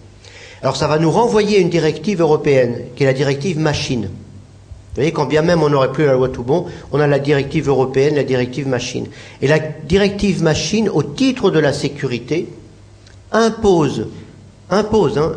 Alors, 0.61 0.75
ça 0.75 0.87
va 0.87 0.99
nous 0.99 1.11
renvoyer 1.11 1.57
à 1.57 1.59
une 1.59 1.69
directive 1.69 2.21
européenne, 2.21 2.81
qui 2.95 3.03
est 3.03 3.07
la 3.07 3.13
directive 3.13 3.59
machine. 3.59 4.03
Vous 4.03 5.01
voyez, 5.01 5.11
quand 5.11 5.27
bien 5.27 5.43
même 5.43 5.61
on 5.61 5.69
n'aurait 5.69 5.91
plus 5.91 6.05
la 6.05 6.13
loi 6.13 6.29
tout 6.29 6.41
bon, 6.41 6.65
on 6.91 6.99
a 6.99 7.05
la 7.05 7.19
directive 7.19 7.69
européenne, 7.69 8.15
la 8.15 8.23
directive 8.23 8.67
machine. 8.67 9.05
Et 9.43 9.47
la 9.47 9.59
directive 9.59 10.41
machine, 10.41 10.89
au 10.89 11.03
titre 11.03 11.51
de 11.51 11.59
la 11.59 11.71
sécurité, 11.71 12.47
impose, 13.31 14.07
impose 14.71 15.19
hein, 15.19 15.33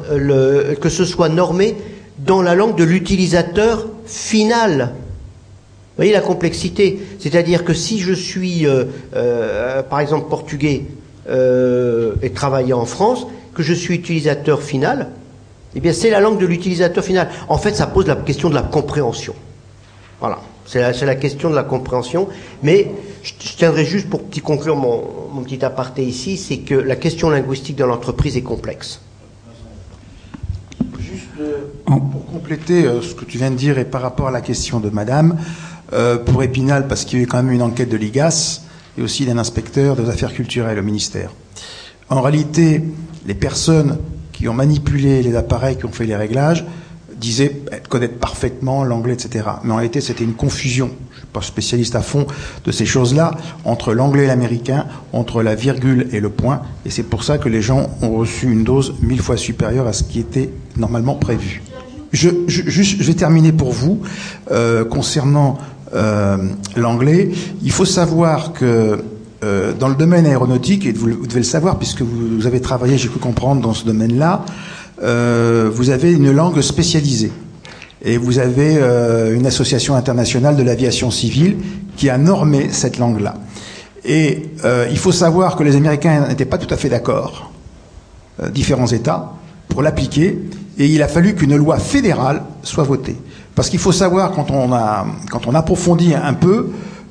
que 0.80 0.88
ce 0.88 1.04
soit 1.04 1.28
normé 1.28 1.76
dans 2.24 2.42
la 2.42 2.54
langue 2.54 2.76
de 2.76 2.84
l'utilisateur 2.84 3.86
final. 4.06 4.92
Vous 5.90 5.96
voyez 5.96 6.12
la 6.12 6.20
complexité 6.20 7.00
C'est-à-dire 7.18 7.64
que 7.64 7.74
si 7.74 7.98
je 7.98 8.12
suis, 8.12 8.66
euh, 8.66 8.84
euh, 9.14 9.82
par 9.82 10.00
exemple, 10.00 10.28
portugais 10.28 10.84
euh, 11.28 12.14
et 12.22 12.30
travaillant 12.30 12.80
en 12.80 12.86
France, 12.86 13.26
que 13.54 13.62
je 13.62 13.74
suis 13.74 13.94
utilisateur 13.94 14.62
final, 14.62 15.10
eh 15.74 15.80
bien 15.80 15.92
c'est 15.92 16.10
la 16.10 16.20
langue 16.20 16.38
de 16.38 16.46
l'utilisateur 16.46 17.04
final. 17.04 17.28
En 17.48 17.58
fait, 17.58 17.74
ça 17.74 17.86
pose 17.86 18.06
la 18.06 18.16
question 18.16 18.48
de 18.48 18.54
la 18.54 18.62
compréhension. 18.62 19.34
Voilà, 20.20 20.40
c'est 20.66 20.80
la, 21.06 21.14
question 21.14 21.50
de 21.50 21.54
la 21.54 21.62
compréhension. 21.64 22.28
Mais 22.62 22.90
je, 23.22 23.32
je 23.42 23.56
tiendrai 23.56 23.84
juste 23.84 24.08
pour 24.08 24.22
petit 24.22 24.40
conclure 24.40 24.76
mon, 24.76 25.04
mon 25.32 25.42
petit 25.42 25.64
aparté 25.64 26.02
ici, 26.02 26.36
c'est 26.36 26.58
que 26.58 26.74
la 26.74 26.96
question 26.96 27.30
linguistique 27.30 27.76
dans 27.76 27.86
l'entreprise 27.86 28.36
est 28.36 28.42
complexe. 28.42 29.00
Pour 31.98 32.24
compléter 32.26 32.86
euh, 32.86 33.02
ce 33.02 33.16
que 33.16 33.24
tu 33.24 33.38
viens 33.38 33.50
de 33.50 33.56
dire 33.56 33.76
et 33.78 33.84
par 33.84 34.00
rapport 34.00 34.28
à 34.28 34.30
la 34.30 34.40
question 34.40 34.78
de 34.78 34.90
Madame, 34.90 35.36
euh, 35.92 36.18
pour 36.18 36.40
Épinal, 36.44 36.86
parce 36.86 37.04
qu'il 37.04 37.18
y 37.18 37.20
a 37.20 37.24
eu 37.24 37.26
quand 37.26 37.42
même 37.42 37.50
une 37.50 37.62
enquête 37.62 37.88
de 37.88 37.96
l'IGAS 37.96 38.62
et 38.96 39.02
aussi 39.02 39.26
d'un 39.26 39.38
inspecteur 39.38 39.96
des 39.96 40.08
affaires 40.08 40.32
culturelles 40.32 40.78
au 40.78 40.82
ministère. 40.82 41.32
En 42.08 42.20
réalité, 42.20 42.84
les 43.26 43.34
personnes 43.34 43.98
qui 44.32 44.48
ont 44.48 44.54
manipulé 44.54 45.20
les 45.24 45.34
appareils, 45.34 45.76
qui 45.78 45.84
ont 45.84 45.90
fait 45.90 46.06
les 46.06 46.14
réglages, 46.14 46.64
disaient 47.16 47.60
connaître 47.88 48.18
parfaitement 48.18 48.84
l'anglais, 48.84 49.14
etc. 49.14 49.46
Mais 49.64 49.72
en 49.72 49.76
réalité, 49.76 50.00
c'était 50.00 50.24
une 50.24 50.34
confusion. 50.34 50.90
Je 51.12 51.18
suis 51.18 51.26
pas 51.26 51.42
spécialiste 51.42 51.96
à 51.96 52.02
fond 52.02 52.26
de 52.64 52.70
ces 52.70 52.86
choses-là 52.86 53.32
entre 53.64 53.94
l'anglais 53.94 54.24
et 54.24 54.28
l'américain, 54.28 54.86
entre 55.12 55.42
la 55.42 55.56
virgule 55.56 56.06
et 56.12 56.20
le 56.20 56.30
point, 56.30 56.62
et 56.86 56.90
c'est 56.90 57.02
pour 57.02 57.24
ça 57.24 57.36
que 57.36 57.48
les 57.48 57.62
gens 57.62 57.90
ont 58.00 58.12
reçu 58.12 58.50
une 58.50 58.62
dose 58.62 58.94
mille 59.02 59.20
fois 59.20 59.36
supérieure 59.36 59.88
à 59.88 59.92
ce 59.92 60.04
qui 60.04 60.20
était 60.20 60.50
normalement 60.76 61.16
prévu. 61.16 61.62
Je, 62.12 62.28
je, 62.48 62.62
juste, 62.68 63.00
je 63.00 63.06
vais 63.06 63.14
terminer 63.14 63.52
pour 63.52 63.72
vous 63.72 64.00
euh, 64.50 64.84
concernant 64.84 65.58
euh, 65.94 66.36
l'anglais. 66.76 67.30
Il 67.62 67.70
faut 67.70 67.84
savoir 67.84 68.52
que 68.52 68.98
euh, 69.42 69.72
dans 69.72 69.88
le 69.88 69.94
domaine 69.94 70.26
aéronautique, 70.26 70.84
et 70.86 70.92
vous, 70.92 71.08
vous, 71.08 71.26
devez 71.26 71.40
le 71.40 71.44
savoir 71.44 71.78
puisque 71.78 72.02
vous, 72.02 72.46
avez 72.46 72.60
travaillé, 72.60 72.98
j'ai 72.98 73.08
pu 73.08 73.18
comprendre 73.18 73.62
dans 73.62 73.72
ce 73.72 73.84
domaine-là, 73.84 74.44
euh, 75.02 75.70
vous 75.72 75.90
avez 75.90 76.12
une 76.12 76.30
langue 76.30 76.60
spécialisée. 76.60 77.32
Et 78.02 78.16
vous 78.16 78.38
avez 78.38 78.76
euh, 78.78 79.34
une 79.34 79.46
association 79.46 79.94
internationale 79.94 80.56
de 80.56 80.62
l'aviation 80.62 81.10
civile 81.10 81.56
qui 81.96 82.10
a 82.10 82.18
normé 82.18 82.68
cette 82.70 82.98
langue-là. 82.98 83.36
Et 84.04 84.42
euh, 84.64 84.88
il 84.90 84.98
faut 84.98 85.12
savoir 85.12 85.56
que 85.56 85.62
les 85.62 85.76
Américains 85.76 86.28
n'étaient 86.28 86.44
pas 86.46 86.58
tout 86.58 86.72
à 86.72 86.76
fait 86.76 86.88
d'accord, 86.88 87.50
différents 88.52 88.86
États, 88.86 89.32
pour 89.68 89.82
l'appliquer. 89.82 90.38
Et 90.80 90.86
il 90.86 91.02
a 91.02 91.08
fallu 91.08 91.34
qu'une 91.34 91.54
loi 91.56 91.78
fédérale 91.78 92.42
soit 92.62 92.84
votée. 92.84 93.14
Parce 93.54 93.68
qu'il 93.68 93.78
faut 93.78 93.92
savoir, 93.92 94.32
quand 94.32 94.50
on, 94.50 94.72
a, 94.72 95.06
quand 95.30 95.46
on 95.46 95.54
approfondit 95.54 96.14
un 96.14 96.32
peu, 96.32 96.70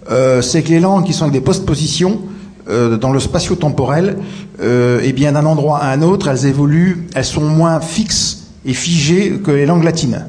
euh, 0.09 0.41
c'est 0.41 0.63
que 0.63 0.70
les 0.70 0.80
langues 0.80 1.05
qui 1.05 1.13
sont 1.13 1.26
avec 1.26 1.34
des 1.34 1.41
postpositions 1.41 2.20
euh, 2.67 2.97
dans 2.97 3.11
le 3.11 3.20
spatio-temporel, 3.20 4.17
euh, 4.59 5.01
et 5.01 5.13
bien 5.13 5.34
d'un 5.34 5.45
endroit 5.45 5.78
à 5.78 5.91
un 5.91 6.01
autre, 6.01 6.30
elles 6.30 6.47
évoluent, 6.47 7.05
elles 7.13 7.26
sont 7.26 7.43
moins 7.43 7.80
fixes 7.80 8.47
et 8.65 8.74
figées 8.74 9.34
que 9.38 9.51
les 9.51 9.67
langues 9.67 9.84
latines. 9.84 10.26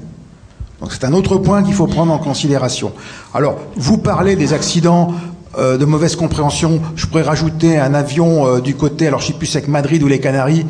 Donc 0.83 0.93
c'est 0.93 1.05
un 1.05 1.15
autre 1.15 1.39
point 1.39 1.63
qu'il 1.63 1.73
faut 1.73 1.87
prendre 1.87 2.13
en 2.13 2.19
considération. 2.19 2.93
Alors, 3.33 3.57
vous 3.75 3.97
parlez 3.97 4.37
des 4.37 4.53
accidents 4.53 5.15
euh, 5.57 5.79
de 5.79 5.87
mauvaise 5.87 6.15
compréhension. 6.15 6.83
Je 6.95 7.07
pourrais 7.07 7.23
rajouter 7.23 7.79
un 7.79 7.95
avion 7.95 8.59
du 8.59 8.75
côté, 8.75 9.07
alors 9.07 9.23
je 9.23 9.29
sais 9.29 9.33
plus 9.33 9.47
c'est 9.47 9.63
que 9.63 9.71
Madrid 9.71 10.03
ou 10.03 10.09
les 10.09 10.21
Canaries, 10.21 10.67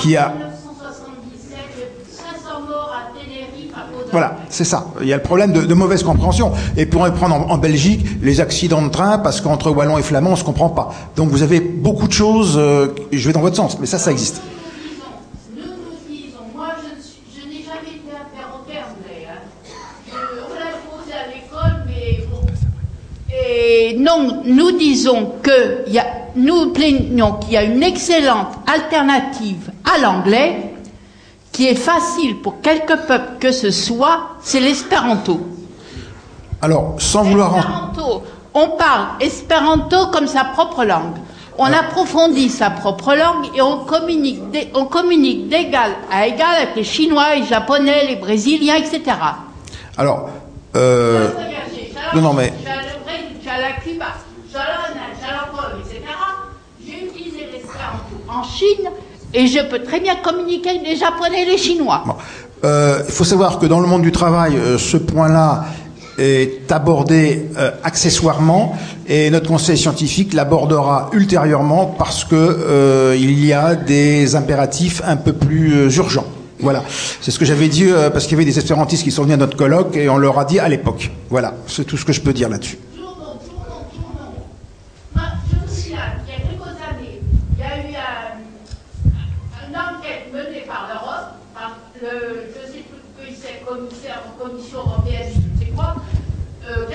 qui 0.00 0.16
a 0.16 0.32
Voilà, 4.12 4.36
c'est 4.50 4.64
ça. 4.64 4.88
Il 5.00 5.08
y 5.08 5.12
a 5.14 5.16
le 5.16 5.22
problème 5.22 5.52
de, 5.52 5.74
mauvaise 5.74 6.02
compréhension. 6.02 6.52
Et 6.76 6.84
pour 6.84 7.10
prendre 7.12 7.34
en, 7.34 7.50
en, 7.50 7.58
Belgique, 7.58 8.06
les 8.20 8.40
accidents 8.40 8.82
de 8.82 8.90
train, 8.90 9.16
parce 9.16 9.40
qu'entre 9.40 9.70
Wallon 9.70 9.96
et 9.96 10.02
Flamand, 10.02 10.30
on 10.30 10.32
ne 10.32 10.38
se 10.38 10.44
comprend 10.44 10.68
pas. 10.68 10.92
Donc 11.16 11.30
vous 11.30 11.42
avez 11.42 11.60
beaucoup 11.60 12.06
de 12.06 12.12
choses, 12.12 12.56
euh, 12.58 12.88
je 13.10 13.26
vais 13.26 13.32
dans 13.32 13.40
votre 13.40 13.56
sens, 13.56 13.78
mais 13.80 13.86
ça, 13.86 13.98
ça 13.98 14.12
existe. 14.12 14.42
Et 23.34 23.96
non, 23.98 24.42
nous 24.44 24.72
disons 24.72 25.32
que 25.42 25.90
y 25.90 25.98
a, 25.98 26.04
nous 26.36 26.72
plaignons 26.72 27.32
qu'il 27.34 27.54
y 27.54 27.56
a 27.56 27.62
une 27.62 27.82
excellente 27.82 28.48
alternative 28.66 29.70
à 29.84 29.98
l'anglais 30.00 30.71
qui 31.52 31.68
est 31.68 31.74
facile 31.76 32.40
pour 32.40 32.60
quelque 32.60 33.06
peuple 33.06 33.38
que 33.38 33.52
ce 33.52 33.70
soit, 33.70 34.36
c'est 34.42 34.60
l'espéranto. 34.60 35.40
Alors, 36.62 36.94
sans 36.98 37.22
vouloir... 37.24 37.56
Espéranto, 37.56 38.22
on 38.54 38.68
parle 38.70 39.06
espéranto 39.20 40.06
comme 40.06 40.26
sa 40.26 40.44
propre 40.44 40.84
langue. 40.84 41.16
On 41.58 41.64
Alors... 41.64 41.80
approfondit 41.80 42.48
sa 42.48 42.70
propre 42.70 43.14
langue 43.14 43.46
et 43.54 43.60
on 43.60 43.84
communique, 43.84 44.40
on 44.74 44.86
communique 44.86 45.48
d'égal 45.48 45.92
à 46.10 46.26
égal 46.26 46.56
avec 46.56 46.76
les 46.76 46.84
Chinois, 46.84 47.34
les 47.36 47.44
Japonais, 47.44 48.06
les 48.06 48.16
Brésiliens, 48.16 48.76
etc. 48.76 49.02
Alors, 49.98 50.30
euh... 50.74 51.28
non, 52.14 52.22
non, 52.22 52.32
mais... 52.32 52.52
J'ai 56.84 57.04
utilisé 57.04 57.48
l'espéranto 57.52 58.16
en 58.28 58.42
Chine 58.42 58.88
et 59.34 59.46
je 59.46 59.60
peux 59.68 59.82
très 59.82 60.00
bien 60.00 60.16
communiquer 60.16 60.70
avec 60.70 60.82
les 60.86 60.96
Japonais 60.96 61.42
et 61.42 61.50
les 61.50 61.58
Chinois. 61.58 62.04
Euh, 62.64 63.02
il 63.06 63.12
faut 63.12 63.24
savoir 63.24 63.58
que 63.58 63.66
dans 63.66 63.80
le 63.80 63.88
monde 63.88 64.02
du 64.02 64.12
travail, 64.12 64.56
euh, 64.56 64.78
ce 64.78 64.96
point-là 64.96 65.64
est 66.18 66.70
abordé 66.70 67.48
euh, 67.56 67.70
accessoirement 67.82 68.76
et 69.08 69.30
notre 69.30 69.48
conseil 69.48 69.78
scientifique 69.78 70.34
l'abordera 70.34 71.08
ultérieurement 71.12 71.86
parce 71.86 72.24
que 72.24 73.16
il 73.18 73.44
y 73.44 73.52
a 73.52 73.74
des 73.74 74.36
impératifs 74.36 75.02
un 75.06 75.16
peu 75.16 75.32
plus 75.32 75.96
urgents. 75.96 76.26
Voilà, 76.60 76.84
c'est 77.20 77.32
ce 77.32 77.38
que 77.40 77.44
j'avais 77.44 77.68
dit 77.68 77.86
parce 78.12 78.26
qu'il 78.26 78.36
y 78.36 78.40
avait 78.40 78.44
des 78.44 78.58
espérantistes 78.58 79.02
qui 79.02 79.10
sont 79.10 79.22
venus 79.22 79.34
à 79.34 79.38
notre 79.38 79.56
colloque 79.56 79.96
et 79.96 80.08
on 80.08 80.18
leur 80.18 80.38
a 80.38 80.44
dit 80.44 80.60
à 80.60 80.68
l'époque. 80.68 81.10
Voilà, 81.28 81.54
c'est 81.66 81.84
tout 81.84 81.96
ce 81.96 82.04
que 82.04 82.12
je 82.12 82.20
peux 82.20 82.32
dire 82.32 82.48
là-dessus. 82.48 82.78
Commission 94.42 94.78
européenne, 94.78 95.30
je 95.30 95.64
sais 95.64 95.70
quoi, 95.70 95.94
euh, 96.68 96.86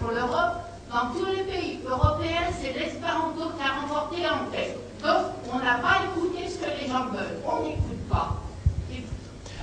pour 0.00 0.10
l'Europe, 0.10 0.58
dans 0.90 1.14
tous 1.14 1.26
les 1.26 1.44
pays 1.44 1.78
européens, 1.86 2.50
c'est 2.60 2.72
l'espéranto 2.76 3.54
qui 3.56 3.62
a 3.62 3.80
remporté 3.80 4.22
l'anglais. 4.22 4.76
Donc, 5.04 5.30
on 5.54 5.58
n'a 5.58 5.78
pas 5.78 6.02
écouté 6.02 6.48
ce 6.50 6.58
que 6.58 6.82
les 6.82 6.88
gens 6.88 7.06
veulent. 7.14 7.38
On 7.46 7.62
n'écoute 7.62 8.08
pas. 8.10 8.42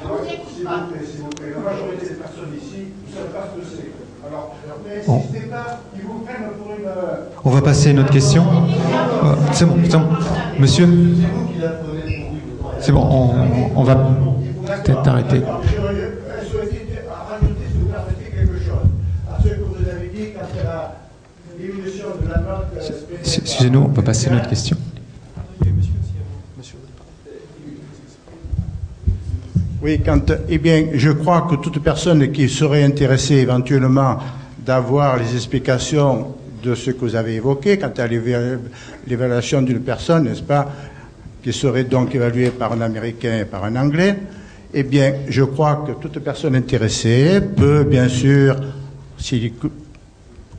On 0.03 0.23
n'écoute 0.23 0.63
pas. 0.63 0.87
S'il 1.03 1.21
vous 1.21 1.29
plaît, 1.29 1.51
la 1.51 1.59
majorité 1.59 2.07
des 2.07 2.15
personnes 2.15 2.55
ici 2.55 2.93
ne 3.07 3.13
savent 3.13 3.33
pas 3.33 3.49
ce 3.51 3.59
que 3.59 3.65
c'est. 3.75 3.91
Alors, 4.25 4.55
n'insistez 4.87 5.05
pas, 5.05 5.05
ils 5.05 5.11
vous 5.11 5.11
prennent 5.11 5.11
pour 5.11 5.25
une. 5.25 5.41
On 7.45 7.49
va 7.49 7.61
passer 7.61 7.89
à 7.89 7.91
une 7.91 7.99
autre 7.99 8.11
question. 8.11 8.45
Euh, 9.23 9.35
c'est 9.51 9.65
bon, 9.65 9.75
c'est 9.83 9.97
bon. 9.97 10.07
Monsieur 10.59 10.87
C'est 12.79 12.91
bon, 12.91 13.31
on, 13.75 13.83
va 13.83 13.95
peut-être 13.95 15.07
arrêter. 15.07 15.41
Excusez-nous, 23.19 23.79
on 23.79 23.89
peut 23.89 24.01
passer 24.01 24.29
à 24.29 24.33
notre 24.33 24.49
question. 24.49 24.77
Oui, 29.81 29.99
quand, 30.05 30.31
eh 30.47 30.57
bien, 30.59 30.85
je 30.93 31.11
crois 31.11 31.41
que 31.41 31.55
toute 31.55 31.79
personne 31.83 32.31
qui 32.31 32.47
serait 32.47 32.83
intéressée 32.83 33.35
éventuellement 33.35 34.17
d'avoir 34.65 35.17
les 35.17 35.35
explications 35.35 36.35
de 36.63 36.75
ce 36.75 36.91
que 36.91 36.99
vous 37.01 37.15
avez 37.15 37.35
évoqué, 37.35 37.77
quant 37.77 37.91
à 37.97 38.07
l'éva- 38.07 38.57
l'évaluation 39.07 39.61
d'une 39.61 39.81
personne, 39.81 40.23
n'est-ce 40.25 40.43
pas, 40.43 40.71
qui 41.43 41.51
serait 41.51 41.83
donc 41.83 42.15
évaluée 42.15 42.49
par 42.51 42.71
un 42.71 42.81
Américain 42.81 43.39
et 43.39 43.45
par 43.45 43.65
un 43.65 43.75
Anglais, 43.75 44.15
eh 44.73 44.83
bien, 44.83 45.13
je 45.27 45.43
crois 45.43 45.83
que 45.85 45.91
toute 46.01 46.19
personne 46.19 46.55
intéressée 46.55 47.41
peut, 47.55 47.83
bien 47.83 48.07
sûr, 48.07 48.55
s'il 49.17 49.53
co- 49.53 49.69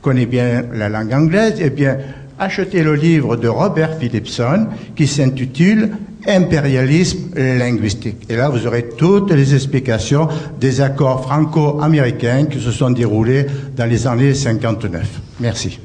connaît 0.01 0.27
bien 0.27 0.63
la 0.73 0.87
langue 0.89 1.11
anglaise, 1.13 1.55
eh 1.59 1.71
bien, 1.71 1.97
acheter 2.37 2.83
le 2.83 2.93
livre 2.93 3.35
de 3.35 3.47
Robert 3.47 3.97
Philipson 3.97 4.67
qui 4.95 5.07
s'intitule 5.07 5.89
Impérialisme 6.27 7.35
linguistique. 7.35 8.25
Et 8.29 8.35
là, 8.35 8.49
vous 8.49 8.65
aurez 8.65 8.89
toutes 8.97 9.31
les 9.31 9.53
explications 9.53 10.27
des 10.59 10.81
accords 10.81 11.23
franco-américains 11.23 12.45
qui 12.45 12.59
se 12.59 12.71
sont 12.71 12.89
déroulés 12.89 13.45
dans 13.75 13.85
les 13.85 14.07
années 14.07 14.33
59. 14.33 15.21
Merci. 15.39 15.79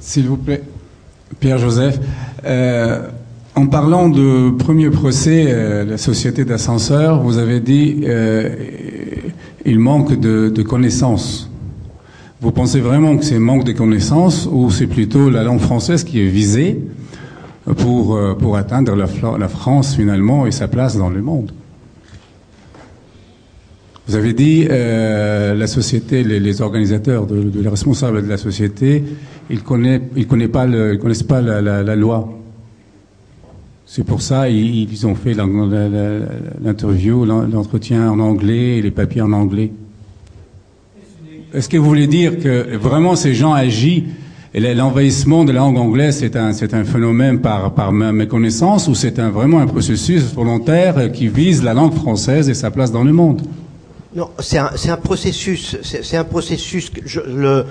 S'il 0.00 0.26
vous 0.26 0.38
plaît, 0.38 0.62
Pierre-Joseph. 1.40 1.98
Euh, 2.44 3.08
en 3.54 3.66
parlant 3.66 4.08
de 4.08 4.50
premier 4.50 4.88
procès, 4.88 5.46
euh, 5.48 5.84
la 5.84 5.98
société 5.98 6.44
d'ascenseurs, 6.44 7.20
vous 7.20 7.38
avez 7.38 7.60
dit 7.60 8.02
euh, 8.04 8.54
il 9.66 9.78
manque 9.78 10.18
de, 10.18 10.48
de 10.48 10.62
connaissances. 10.62 11.50
Vous 12.40 12.52
pensez 12.52 12.80
vraiment 12.80 13.16
que 13.16 13.24
c'est 13.24 13.38
manque 13.38 13.64
de 13.64 13.72
connaissances 13.72 14.48
ou 14.50 14.70
c'est 14.70 14.86
plutôt 14.86 15.28
la 15.28 15.42
langue 15.42 15.60
française 15.60 16.04
qui 16.04 16.20
est 16.20 16.28
visée 16.28 16.78
pour, 17.76 18.16
euh, 18.16 18.34
pour 18.34 18.56
atteindre 18.56 18.94
la, 18.94 19.48
France 19.48 19.94
finalement 19.96 20.46
et 20.46 20.50
sa 20.52 20.68
place 20.68 20.96
dans 20.96 21.10
le 21.10 21.20
monde 21.20 21.52
Vous 24.06 24.14
avez 24.14 24.32
dit 24.32 24.66
euh, 24.70 25.54
la 25.54 25.66
société, 25.66 26.24
les, 26.24 26.62
organisateurs, 26.62 27.26
de, 27.26 27.50
les 27.54 27.68
responsables 27.68 28.22
de 28.22 28.28
la 28.28 28.38
société, 28.38 29.04
ils 29.50 29.62
connaissent, 29.62 30.00
connaissent 30.28 31.22
pas, 31.22 31.42
la, 31.42 31.96
loi. 31.96 32.34
C'est 33.84 34.04
pour 34.04 34.22
ça 34.22 34.48
ils, 34.48 35.06
ont 35.06 35.14
fait 35.14 35.34
l'interview, 35.34 37.24
l'en- 37.24 37.46
l'entretien 37.46 38.10
en 38.10 38.18
anglais 38.18 38.80
les 38.82 38.90
papiers 38.90 39.22
en 39.22 39.32
anglais. 39.32 39.72
Est-ce 41.52 41.68
que 41.68 41.76
vous 41.78 41.86
voulez 41.86 42.06
dire 42.06 42.38
que 42.38 42.76
vraiment 42.76 43.16
ces 43.16 43.34
gens 43.34 43.52
agissent 43.52 44.04
l'envahissement 44.54 45.44
de 45.44 45.52
la 45.52 45.60
langue 45.60 45.78
anglaise 45.78 46.18
c'est 46.18 46.74
un 46.74 46.84
phénomène 46.84 47.40
par 47.40 47.92
méconnaissance 47.92 48.88
ou 48.88 48.94
c'est 48.94 49.18
vraiment 49.18 49.60
un 49.60 49.66
processus 49.66 50.32
volontaire 50.34 51.12
qui 51.12 51.28
vise 51.28 51.62
la 51.62 51.74
langue 51.74 51.94
française 51.94 52.48
et 52.48 52.54
sa 52.54 52.70
place 52.70 52.90
dans 52.90 53.04
le 53.04 53.12
monde? 53.12 53.42
Non, 54.14 54.30
c'est 54.38 54.58
un, 54.58 54.70
un 54.88 54.96
processus. 54.96 55.76
C'est 55.82 56.16
un 56.16 56.24
processus. 56.24 56.90
le, 57.26 57.66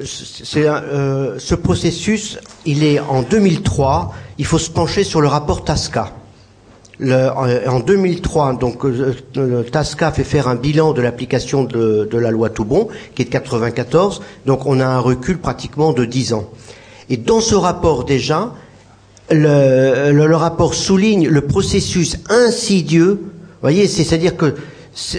un, 0.00 0.82
euh, 0.82 1.38
ce 1.38 1.54
processus, 1.54 2.38
il 2.64 2.82
est 2.82 2.98
en 3.00 3.22
2003. 3.22 4.12
Il 4.38 4.46
faut 4.46 4.58
se 4.58 4.70
pencher 4.70 5.04
sur 5.04 5.20
le 5.20 5.28
rapport 5.28 5.62
Tasca. 5.62 6.12
Le- 7.00 7.28
en, 7.30 7.74
en 7.76 7.80
2003, 7.80 8.54
donc 8.54 8.84
euh, 8.84 9.14
le 9.34 9.64
Tasca 9.64 10.12
fait 10.12 10.22
faire 10.24 10.46
un 10.48 10.54
bilan 10.54 10.92
de 10.92 11.02
l'application 11.02 11.64
de, 11.64 12.08
la 12.16 12.30
loi 12.30 12.50
Toubon, 12.50 12.88
qui 13.14 13.22
est 13.22 13.24
de 13.24 13.30
94. 13.30 14.22
Donc 14.46 14.66
on 14.66 14.78
a 14.80 14.86
un 14.86 15.00
recul 15.00 15.38
pratiquement 15.38 15.92
de 15.92 16.04
10 16.04 16.34
ans. 16.34 16.48
Et 17.10 17.16
dans 17.16 17.40
ce 17.40 17.54
rapport 17.56 18.04
déjà, 18.04 18.52
le, 19.30 20.12
le- 20.12 20.26
le 20.26 20.36
rapport 20.36 20.74
souligne 20.74 21.26
le 21.28 21.40
processus 21.40 22.16
insidieux. 22.30 23.20
Voyez, 23.60 23.88
c'est- 23.88 24.04
c'est-à-dire 24.04 24.36
que 24.36 24.54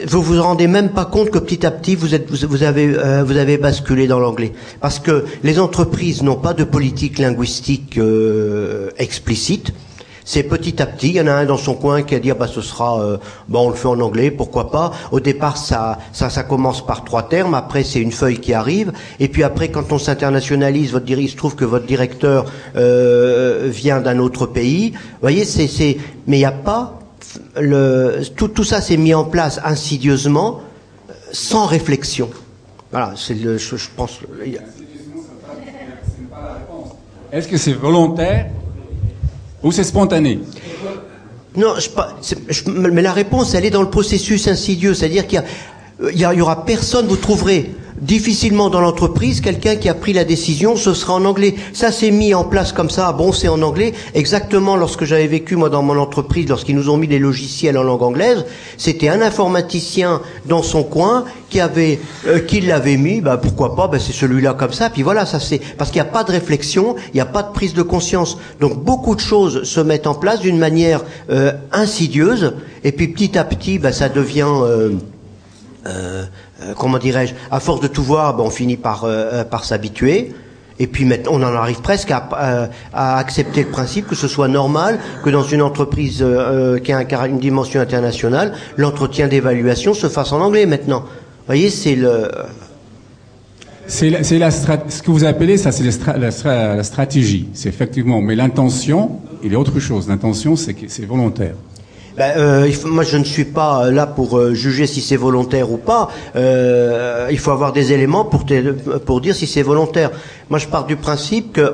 vous 0.07 0.21
vous 0.21 0.41
rendez 0.41 0.67
même 0.67 0.89
pas 0.91 1.03
compte 1.03 1.31
que 1.31 1.39
petit 1.39 1.65
à 1.65 1.71
petit 1.71 1.95
vous, 1.95 2.15
êtes, 2.15 2.29
avez, 2.63 2.93
euh, 2.97 3.23
vous 3.25 3.35
avez 3.35 3.57
basculé 3.57 4.07
dans 4.07 4.19
l'anglais. 4.19 4.53
Parce 4.79 4.99
que 4.99 5.25
les 5.43 5.59
entreprises 5.59 6.23
n'ont 6.23 6.37
pas 6.37 6.53
de 6.53 6.63
politique 6.63 7.19
linguistique 7.19 7.97
euh, 7.97 8.91
explicite. 8.97 9.73
C'est 10.27 10.41
petit 10.41 10.81
à 10.81 10.87
petit, 10.87 11.09
il 11.09 11.15
y 11.15 11.21
en 11.21 11.27
a 11.27 11.33
un 11.33 11.45
dans 11.45 11.55
son 11.57 11.75
coin 11.75 12.01
qui 12.01 12.15
a 12.15 12.19
dit 12.19 12.31
ah 12.31 12.33
bah 12.33 12.47
ce 12.47 12.61
sera 12.61 12.99
euh, 12.99 13.17
bah 13.47 13.59
on 13.59 13.69
le 13.69 13.75
fait 13.75 13.87
en 13.87 13.99
anglais, 13.99 14.31
pourquoi 14.31 14.71
pas. 14.71 14.91
Au 15.11 15.19
départ 15.19 15.55
ça 15.55 15.99
ça 16.11 16.43
commence 16.43 16.83
par 16.83 17.03
trois 17.03 17.29
termes, 17.29 17.53
après 17.53 17.83
c'est 17.83 17.99
une 18.01 18.11
feuille 18.11 18.39
qui 18.39 18.51
arrive 18.53 18.91
et 19.19 19.27
puis 19.27 19.43
après 19.43 19.69
quand 19.69 19.91
on 19.91 19.99
s'internationalise, 19.99 20.91
votre 20.91 21.07
il 21.07 21.29
se 21.29 21.35
trouve 21.35 21.55
que 21.55 21.63
votre 21.63 21.85
directeur 21.85 22.45
euh, 22.75 23.67
vient 23.69 24.01
d'un 24.01 24.17
autre 24.17 24.47
pays. 24.47 24.93
Vous 24.93 25.21
voyez, 25.21 25.45
c'est 25.45 25.67
c'est 25.67 25.97
mais 26.25 26.37
il 26.37 26.39
n'y 26.39 26.45
a 26.45 26.51
pas 26.51 26.99
le 27.61 28.21
tout 28.35 28.47
tout 28.47 28.63
ça 28.63 28.81
s'est 28.81 28.97
mis 28.97 29.13
en 29.13 29.25
place 29.25 29.61
insidieusement 29.63 30.61
sans 31.31 31.67
réflexion. 31.67 32.31
Voilà, 32.91 33.13
c'est 33.15 33.35
le 33.35 33.59
je, 33.59 33.75
pense 33.95 34.21
Est-ce 37.31 37.47
que 37.47 37.57
c'est 37.57 37.73
volontaire 37.73 38.47
ou 39.65 39.71
c'est 39.71 39.83
spontané 39.83 40.39
Non, 41.57 41.73
je, 41.79 41.89
je- 42.49 42.69
mais 42.69 43.01
la 43.01 43.11
réponse, 43.13 43.53
elle 43.55 43.65
est 43.65 43.71
dans 43.71 43.81
le 43.81 43.89
processus 43.89 44.47
insidieux. 44.47 44.93
C'est-à-dire 44.93 45.25
qu'il 45.25 45.39
y, 45.39 45.41
a- 45.41 46.11
il 46.13 46.19
y, 46.19 46.23
a- 46.25 46.33
il 46.33 46.37
y 46.39 46.41
aura 46.41 46.65
personne, 46.65 47.07
vous 47.07 47.15
trouverez 47.17 47.71
difficilement 47.99 48.69
dans 48.69 48.81
l'entreprise 48.81 49.41
quelqu'un 49.41 49.75
qui 49.75 49.89
a 49.89 49.93
pris 49.93 50.13
la 50.13 50.23
décision, 50.23 50.75
ce 50.75 50.93
sera 50.93 51.13
en 51.13 51.25
anglais. 51.25 51.55
Ça 51.73 51.91
s'est 51.91 52.11
mis 52.11 52.33
en 52.33 52.43
place 52.43 52.71
comme 52.71 52.89
ça, 52.89 53.11
bon, 53.11 53.31
c'est 53.31 53.47
en 53.47 53.61
anglais. 53.61 53.93
Exactement 54.13 54.75
lorsque 54.75 55.05
j'avais 55.05 55.27
vécu, 55.27 55.55
moi, 55.55 55.69
dans 55.69 55.83
mon 55.83 55.97
entreprise, 55.97 56.47
lorsqu'ils 56.49 56.75
nous 56.75 56.89
ont 56.89 56.97
mis 56.97 57.07
les 57.07 57.19
logiciels 57.19 57.77
en 57.77 57.83
langue 57.83 58.03
anglaise, 58.03 58.45
c'était 58.77 59.09
un 59.09 59.21
informaticien 59.21 60.21
dans 60.45 60.63
son 60.63 60.83
coin 60.83 61.25
qui 61.49 61.61
euh, 61.61 62.67
l'avait 62.67 62.97
mis, 62.97 63.21
bah, 63.21 63.37
pourquoi 63.37 63.75
pas, 63.75 63.87
bah, 63.87 63.97
c'est 63.99 64.13
celui-là 64.13 64.53
comme 64.53 64.73
ça, 64.73 64.89
puis 64.89 65.03
voilà, 65.03 65.25
ça 65.25 65.39
c'est, 65.39 65.59
parce 65.77 65.91
qu'il 65.91 66.01
n'y 66.01 66.07
a 66.07 66.11
pas 66.11 66.23
de 66.23 66.31
réflexion, 66.31 66.95
il 67.13 67.15
n'y 67.15 67.21
a 67.21 67.25
pas 67.25 67.43
de 67.43 67.51
prise 67.53 67.73
de 67.73 67.81
conscience. 67.81 68.37
Donc 68.59 68.83
beaucoup 68.83 69.15
de 69.15 69.21
choses 69.21 69.63
se 69.63 69.79
mettent 69.79 70.07
en 70.07 70.15
place 70.15 70.39
d'une 70.41 70.57
manière 70.57 71.03
euh, 71.29 71.53
insidieuse, 71.71 72.53
et 72.83 72.91
puis 72.91 73.07
petit 73.07 73.37
à 73.37 73.43
petit, 73.43 73.79
bah, 73.79 73.91
ça 73.91 74.09
devient, 74.09 74.51
euh, 75.87 76.25
comment 76.77 76.97
dirais-je, 76.97 77.33
à 77.51 77.59
force 77.59 77.81
de 77.81 77.87
tout 77.87 78.03
voir, 78.03 78.35
bah, 78.35 78.43
on 78.45 78.49
finit 78.49 78.77
par, 78.77 79.03
euh, 79.03 79.09
euh, 79.33 79.43
par 79.43 79.65
s'habituer. 79.65 80.33
Et 80.77 80.87
puis 80.87 81.07
on 81.29 81.35
en 81.41 81.53
arrive 81.55 81.79
presque 81.81 82.11
à, 82.11 82.27
euh, 82.37 82.67
accepter 82.93 83.63
le 83.63 83.69
principe 83.69 84.07
que 84.07 84.15
ce 84.15 84.27
soit 84.27 84.49
normal 84.49 84.99
que 85.23 85.29
dans 85.29 85.43
une 85.43 85.61
entreprise 85.61 86.21
euh, 86.21 86.75
euh, 86.75 86.79
qui 86.79 86.91
a 86.91 87.27
une 87.27 87.39
dimension 87.39 87.79
internationale, 87.79 88.51
l'entretien 88.75 89.29
d'évaluation 89.29 89.93
se 89.93 90.09
fasse 90.09 90.33
en 90.33 90.41
anglais 90.41 90.65
maintenant. 90.65 90.99
Vous 91.01 91.45
voyez, 91.47 91.69
c'est 91.69 91.95
le. 91.95 92.29
C'est 93.87 94.09
la, 94.09 94.49
ce 94.51 95.01
que 95.03 95.11
vous 95.11 95.23
appelez 95.25 95.57
ça, 95.57 95.71
c'est 95.71 95.83
la, 95.83 95.91
stra- 95.91 96.17
la 96.17 96.31
stra- 96.31 96.75
la 96.75 96.83
stratégie. 96.83 97.47
C'est 97.53 97.69
effectivement, 97.69 98.19
mais 98.19 98.35
l'intention, 98.35 99.19
il 99.43 99.53
est 99.53 99.55
autre 99.55 99.79
chose. 99.79 100.07
L'intention, 100.07 100.55
c'est 100.55 101.05
volontaire. 101.05 101.53
Ben, 102.17 102.31
euh, 102.37 102.71
faut- 102.71 102.87
moi, 102.87 103.03
je 103.03 103.17
ne 103.17 103.23
suis 103.25 103.43
pas 103.45 103.91
là 103.91 104.05
pour 104.07 104.37
euh, 104.37 104.53
juger 104.53 104.87
si 104.87 105.01
c'est 105.01 105.17
volontaire 105.17 105.69
ou 105.71 105.77
pas. 105.77 106.09
Euh, 106.35 107.27
il 107.29 107.37
faut 107.39 107.51
avoir 107.51 107.73
des 107.73 107.91
éléments 107.91 108.23
pour, 108.23 108.45
pour 109.05 109.19
dire 109.21 109.35
si 109.35 109.47
c'est 109.47 109.61
volontaire. 109.63 110.11
Moi, 110.49 110.59
je 110.59 110.67
pars 110.67 110.85
du 110.85 110.95
principe 110.95 111.51
que 111.51 111.73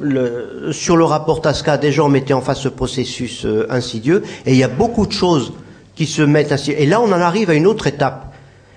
le, 0.00 0.70
sur 0.70 0.96
le 0.96 1.04
rapport 1.04 1.40
Tasca, 1.40 1.76
des 1.76 1.90
gens 1.90 2.08
mettaient 2.08 2.34
en 2.34 2.40
face 2.40 2.60
ce 2.60 2.68
processus 2.68 3.44
euh, 3.46 3.66
insidieux, 3.70 4.22
et 4.46 4.52
il 4.52 4.58
y 4.58 4.62
a 4.64 4.68
beaucoup 4.68 5.06
de 5.06 5.12
choses 5.12 5.52
qui 5.96 6.06
se 6.06 6.22
mettent 6.22 6.52
ainsi. 6.52 6.70
Et 6.72 6.86
là, 6.86 7.00
on 7.00 7.06
en 7.08 7.20
arrive 7.20 7.50
à 7.50 7.54
une 7.54 7.66
autre 7.66 7.88
étape. 7.88 8.32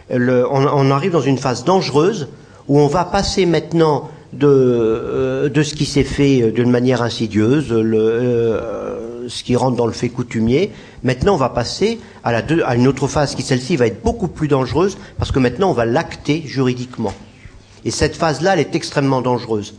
Le- 0.09 0.47
on, 0.49 0.65
on 0.65 0.89
arrive 0.89 1.11
dans 1.11 1.21
une 1.21 1.37
phase 1.37 1.63
dangereuse 1.63 2.27
où 2.67 2.79
on 2.79 2.87
va 2.87 3.05
passer 3.05 3.45
maintenant 3.45 4.09
de, 4.33 4.47
euh, 4.47 5.49
de 5.49 5.61
ce 5.61 5.75
qui 5.75 5.85
s'est 5.85 6.03
fait 6.05 6.41
euh, 6.41 6.51
d'une 6.51 6.71
manière 6.71 7.01
insidieuse, 7.03 7.71
le, 7.71 7.97
euh, 7.99 9.00
ce 9.27 9.43
qui 9.43 9.55
rentre 9.55 9.75
dans 9.77 9.85
le 9.87 9.91
fait 9.93 10.09
coutumier. 10.09 10.71
Maintenant, 11.03 11.33
on 11.33 11.37
va 11.37 11.49
passer 11.49 11.99
à, 12.23 12.31
la 12.31 12.41
deux- 12.41 12.63
à 12.63 12.75
une 12.75 12.87
autre 12.87 13.07
phase 13.07 13.35
qui, 13.35 13.41
celle-ci, 13.41 13.75
va 13.75 13.87
être 13.87 14.01
beaucoup 14.03 14.27
plus 14.27 14.47
dangereuse 14.47 14.97
parce 15.17 15.31
que 15.31 15.39
maintenant, 15.39 15.69
on 15.69 15.73
va 15.73 15.85
l'acter 15.85 16.43
juridiquement. 16.45 17.13
Et 17.85 17.91
cette 17.91 18.15
phase-là, 18.15 18.53
elle 18.53 18.59
est 18.59 18.75
extrêmement 18.75 19.21
dangereuse. 19.21 19.75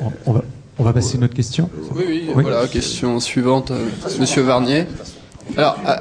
On, 0.00 0.10
on 0.26 0.32
va, 0.32 0.42
on 0.78 0.82
va 0.84 0.92
passer 0.92 1.14
à 1.14 1.18
une 1.18 1.24
autre 1.24 1.34
question. 1.34 1.70
Oui, 1.94 2.04
oui, 2.08 2.28
voilà, 2.34 2.66
question 2.66 3.20
suivante, 3.20 3.70
euh, 3.70 3.88
Monsieur 4.18 4.42
Varnier. 4.42 4.86
Alors, 5.56 5.76
ah, 5.86 6.00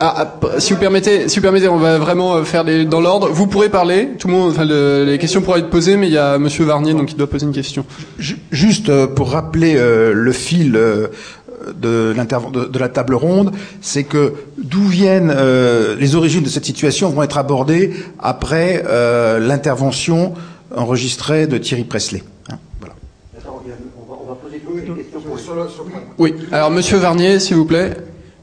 ah, 0.00 0.14
ah, 0.42 0.60
si 0.60 0.72
vous 0.72 0.78
permettez, 0.78 1.28
si 1.28 1.36
vous 1.36 1.42
permettez, 1.42 1.68
on 1.68 1.76
va 1.78 1.98
vraiment 1.98 2.36
euh, 2.36 2.44
faire 2.44 2.64
les, 2.64 2.84
dans 2.84 3.00
l'ordre. 3.00 3.28
Vous 3.30 3.46
pourrez 3.46 3.68
parler, 3.68 4.10
tout 4.18 4.26
le 4.28 4.34
monde, 4.34 4.50
enfin, 4.50 4.64
le- 4.64 5.04
les 5.04 5.18
questions 5.18 5.40
pourraient 5.42 5.60
être 5.60 5.70
posées, 5.70 5.96
mais 5.96 6.08
il 6.08 6.12
y 6.12 6.18
a 6.18 6.38
Monsieur 6.38 6.64
Varnier, 6.64 6.92
donc 6.94 7.12
il 7.12 7.16
doit 7.16 7.28
poser 7.28 7.46
une 7.46 7.52
question. 7.52 7.84
Ju- 8.18 8.38
Juste 8.50 8.88
euh, 8.88 9.06
pour 9.06 9.30
rappeler 9.30 9.74
euh, 9.76 10.12
le 10.12 10.32
fil 10.32 10.74
euh, 10.76 11.08
de, 11.74 12.12
l'interven- 12.16 12.50
de, 12.50 12.64
de 12.64 12.78
la 12.78 12.88
table 12.88 13.14
ronde, 13.14 13.52
c'est 13.80 14.04
que 14.04 14.32
d'où 14.56 14.84
viennent 14.86 15.32
euh, 15.36 15.94
les 15.98 16.14
origines 16.16 16.42
de 16.42 16.48
cette 16.48 16.64
situation 16.64 17.10
vont 17.10 17.22
être 17.22 17.38
abordées 17.38 17.92
après 18.18 18.82
euh, 18.88 19.38
l'intervention 19.38 20.34
enregistrée 20.74 21.46
de 21.46 21.58
Thierry 21.58 21.84
Presley. 21.84 22.22
Hein, 22.50 22.56
voilà. 22.80 22.94
on 23.46 23.58
Oui, 26.18 26.34
alors 26.50 26.70
Monsieur 26.70 26.96
Varnier, 26.98 27.38
s'il 27.40 27.56
vous 27.56 27.64
plaît. 27.66 27.96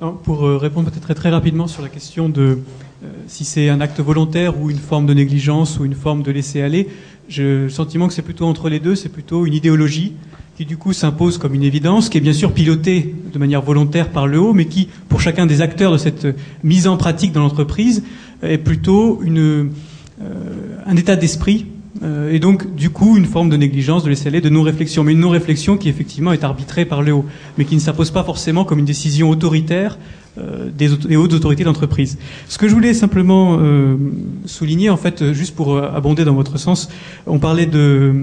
Non, 0.06 0.14
pour 0.14 0.45
euh, 0.45 0.57
répondre 0.57 0.91
peut-être 0.91 1.15
très, 1.15 1.32
rapidement 1.32 1.65
sur 1.65 1.82
la 1.82 1.90
question 1.90 2.30
de 2.30 2.60
euh, 3.03 3.07
si 3.26 3.44
c'est 3.44 3.69
un 3.69 3.82
acte 3.82 3.99
volontaire 4.02 4.61
ou 4.61 4.69
une 4.69 4.77
forme 4.77 5.07
de 5.07 5.15
négligence 5.15 5.80
ou 5.80 5.86
une 5.86 5.95
forme 5.95 6.22
de 6.22 6.30
laisser 6.30 6.61
aller, 6.61 6.90
j'ai 7.27 7.41
le 7.41 7.69
sentiment 7.69 8.07
que 8.07 8.14
c'est 8.14 8.22
plutôt 8.22 8.45
entre 8.45 8.69
les 8.69 8.80
deux, 8.80 8.94
c'est 8.94 9.10
plutôt 9.10 9.48
une 9.48 9.56
idéologie 9.56 10.14
qui 10.57 10.65
du 10.65 10.77
coup 10.77 10.94
s'impose 10.94 11.40
comme 11.40 11.56
une 11.56 11.64
évidence, 11.64 12.10
qui 12.10 12.19
est 12.19 12.22
bien 12.22 12.34
sûr 12.34 12.53
pilotée 12.53 13.15
de 13.34 13.40
manière 13.40 13.64
volontaire 13.64 14.10
par 14.10 14.27
le 14.27 14.38
haut, 14.40 14.53
mais 14.53 14.65
qui, 14.65 14.90
pour 15.10 15.22
chacun 15.22 15.48
des 15.48 15.61
acteurs 15.61 15.91
de 15.91 15.98
cette 15.98 16.27
mise 16.64 16.88
en 16.88 16.98
pratique 16.98 17.32
dans 17.32 17.41
l'entreprise, 17.41 18.03
est 18.44 18.60
plutôt 18.60 19.23
euh, 19.26 19.69
un 20.86 20.95
état 20.98 21.15
d'esprit 21.15 21.65
euh, 22.04 22.32
et 22.32 22.40
donc 22.40 22.76
du 22.76 22.90
coup 22.90 23.18
une 23.18 23.26
forme 23.26 23.50
de 23.50 23.58
négligence, 23.58 24.04
de 24.04 24.10
laisser 24.10 24.28
aller, 24.28 24.42
de 24.42 24.50
non-réflexion, 24.50 25.04
mais 25.04 25.14
une 25.14 25.20
non-réflexion 25.20 25.78
qui 25.78 25.88
effectivement 25.90 26.32
est 26.34 26.44
arbitrée 26.44 26.86
par 26.86 27.02
le 27.02 27.14
haut, 27.14 27.26
mais 27.58 27.66
qui 27.66 27.76
ne 27.76 27.80
s'impose 27.80 28.12
pas 28.12 28.24
forcément 28.24 28.66
comme 28.66 28.80
une 28.80 28.86
décision 28.86 29.30
autoritaire 29.30 29.98
euh, 30.38 30.70
des, 30.78 30.92
auto- 30.92 31.08
des 31.08 31.16
hautes 31.16 31.32
autorités 31.34 31.64
d'entreprise. 31.64 32.18
Ce 32.50 32.58
que 32.58 32.68
je 32.68 32.74
voulais 32.74 32.94
simplement 32.94 33.58
euh, 33.62 33.96
souligner, 34.44 34.90
en 34.90 34.98
fait, 34.98 35.32
juste 35.32 35.56
pour 35.56 35.74
euh, 35.76 35.90
abonder 35.96 36.26
dans 36.26 36.34
votre 36.34 36.58
sens, 36.60 36.90
on 37.26 37.40
parlait 37.40 37.66
de, 37.66 38.14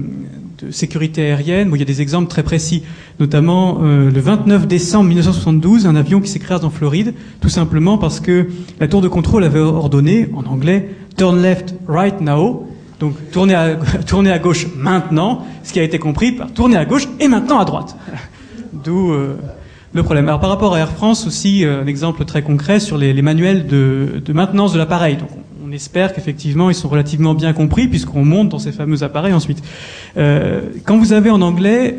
de 0.61 0.69
sécurité 0.69 1.23
aérienne. 1.23 1.69
Bon, 1.71 1.75
il 1.75 1.79
y 1.79 1.81
a 1.81 1.85
des 1.85 2.01
exemples 2.01 2.29
très 2.29 2.43
précis, 2.43 2.83
notamment 3.19 3.79
euh, 3.81 4.11
le 4.11 4.19
29 4.21 4.67
décembre 4.67 5.05
1972, 5.07 5.87
un 5.87 5.95
avion 5.95 6.21
qui 6.21 6.29
s'écrase 6.29 6.63
en 6.63 6.69
Floride, 6.69 7.15
tout 7.41 7.49
simplement 7.49 7.97
parce 7.97 8.19
que 8.19 8.45
la 8.79 8.87
tour 8.87 9.01
de 9.01 9.07
contrôle 9.07 9.43
avait 9.43 9.59
ordonné, 9.59 10.27
en 10.35 10.43
anglais, 10.45 10.89
turn 11.17 11.41
left 11.41 11.73
right 11.87 12.21
now. 12.21 12.67
Donc 13.03 13.15
tourner 13.31 14.31
à, 14.31 14.39
gauche 14.39 14.67
maintenant, 14.77 15.45
ce 15.63 15.73
qui 15.73 15.79
a 15.81 15.83
été 15.83 15.99
compris 15.99 16.31
par 16.31 16.49
tourner 16.53 16.77
à 16.77 16.85
gauche 16.85 17.09
et 17.19 17.27
maintenant 17.27 17.59
à 17.59 17.65
droite. 17.65 17.97
D'où 18.71 19.11
euh, 19.11 19.35
le 19.91 20.03
problème. 20.03 20.25
Alors 20.29 20.39
par 20.39 20.49
rapport 20.49 20.73
à 20.73 20.79
Air 20.79 20.89
France 20.89 21.27
aussi, 21.27 21.65
euh, 21.65 21.83
un 21.83 21.87
exemple 21.87 22.23
très 22.23 22.43
concret 22.43 22.79
sur 22.79 22.97
les, 22.97 23.21
manuels 23.21 23.67
de, 23.67 24.23
maintenance 24.33 24.71
de 24.71 24.77
l'appareil. 24.77 25.17
Donc 25.17 25.27
on, 25.65 25.71
espère 25.73 26.13
qu'effectivement 26.13 26.69
ils 26.69 26.75
sont 26.75 26.87
relativement 26.87 27.33
bien 27.33 27.51
compris 27.51 27.87
puisqu'on 27.87 28.23
monte 28.23 28.49
dans 28.49 28.59
ces 28.59 28.71
fameux 28.71 29.03
appareils 29.03 29.33
ensuite. 29.33 29.61
Euh, 30.17 30.61
quand 30.85 30.97
vous 30.97 31.11
avez 31.11 31.29
en 31.29 31.41
anglais, 31.41 31.97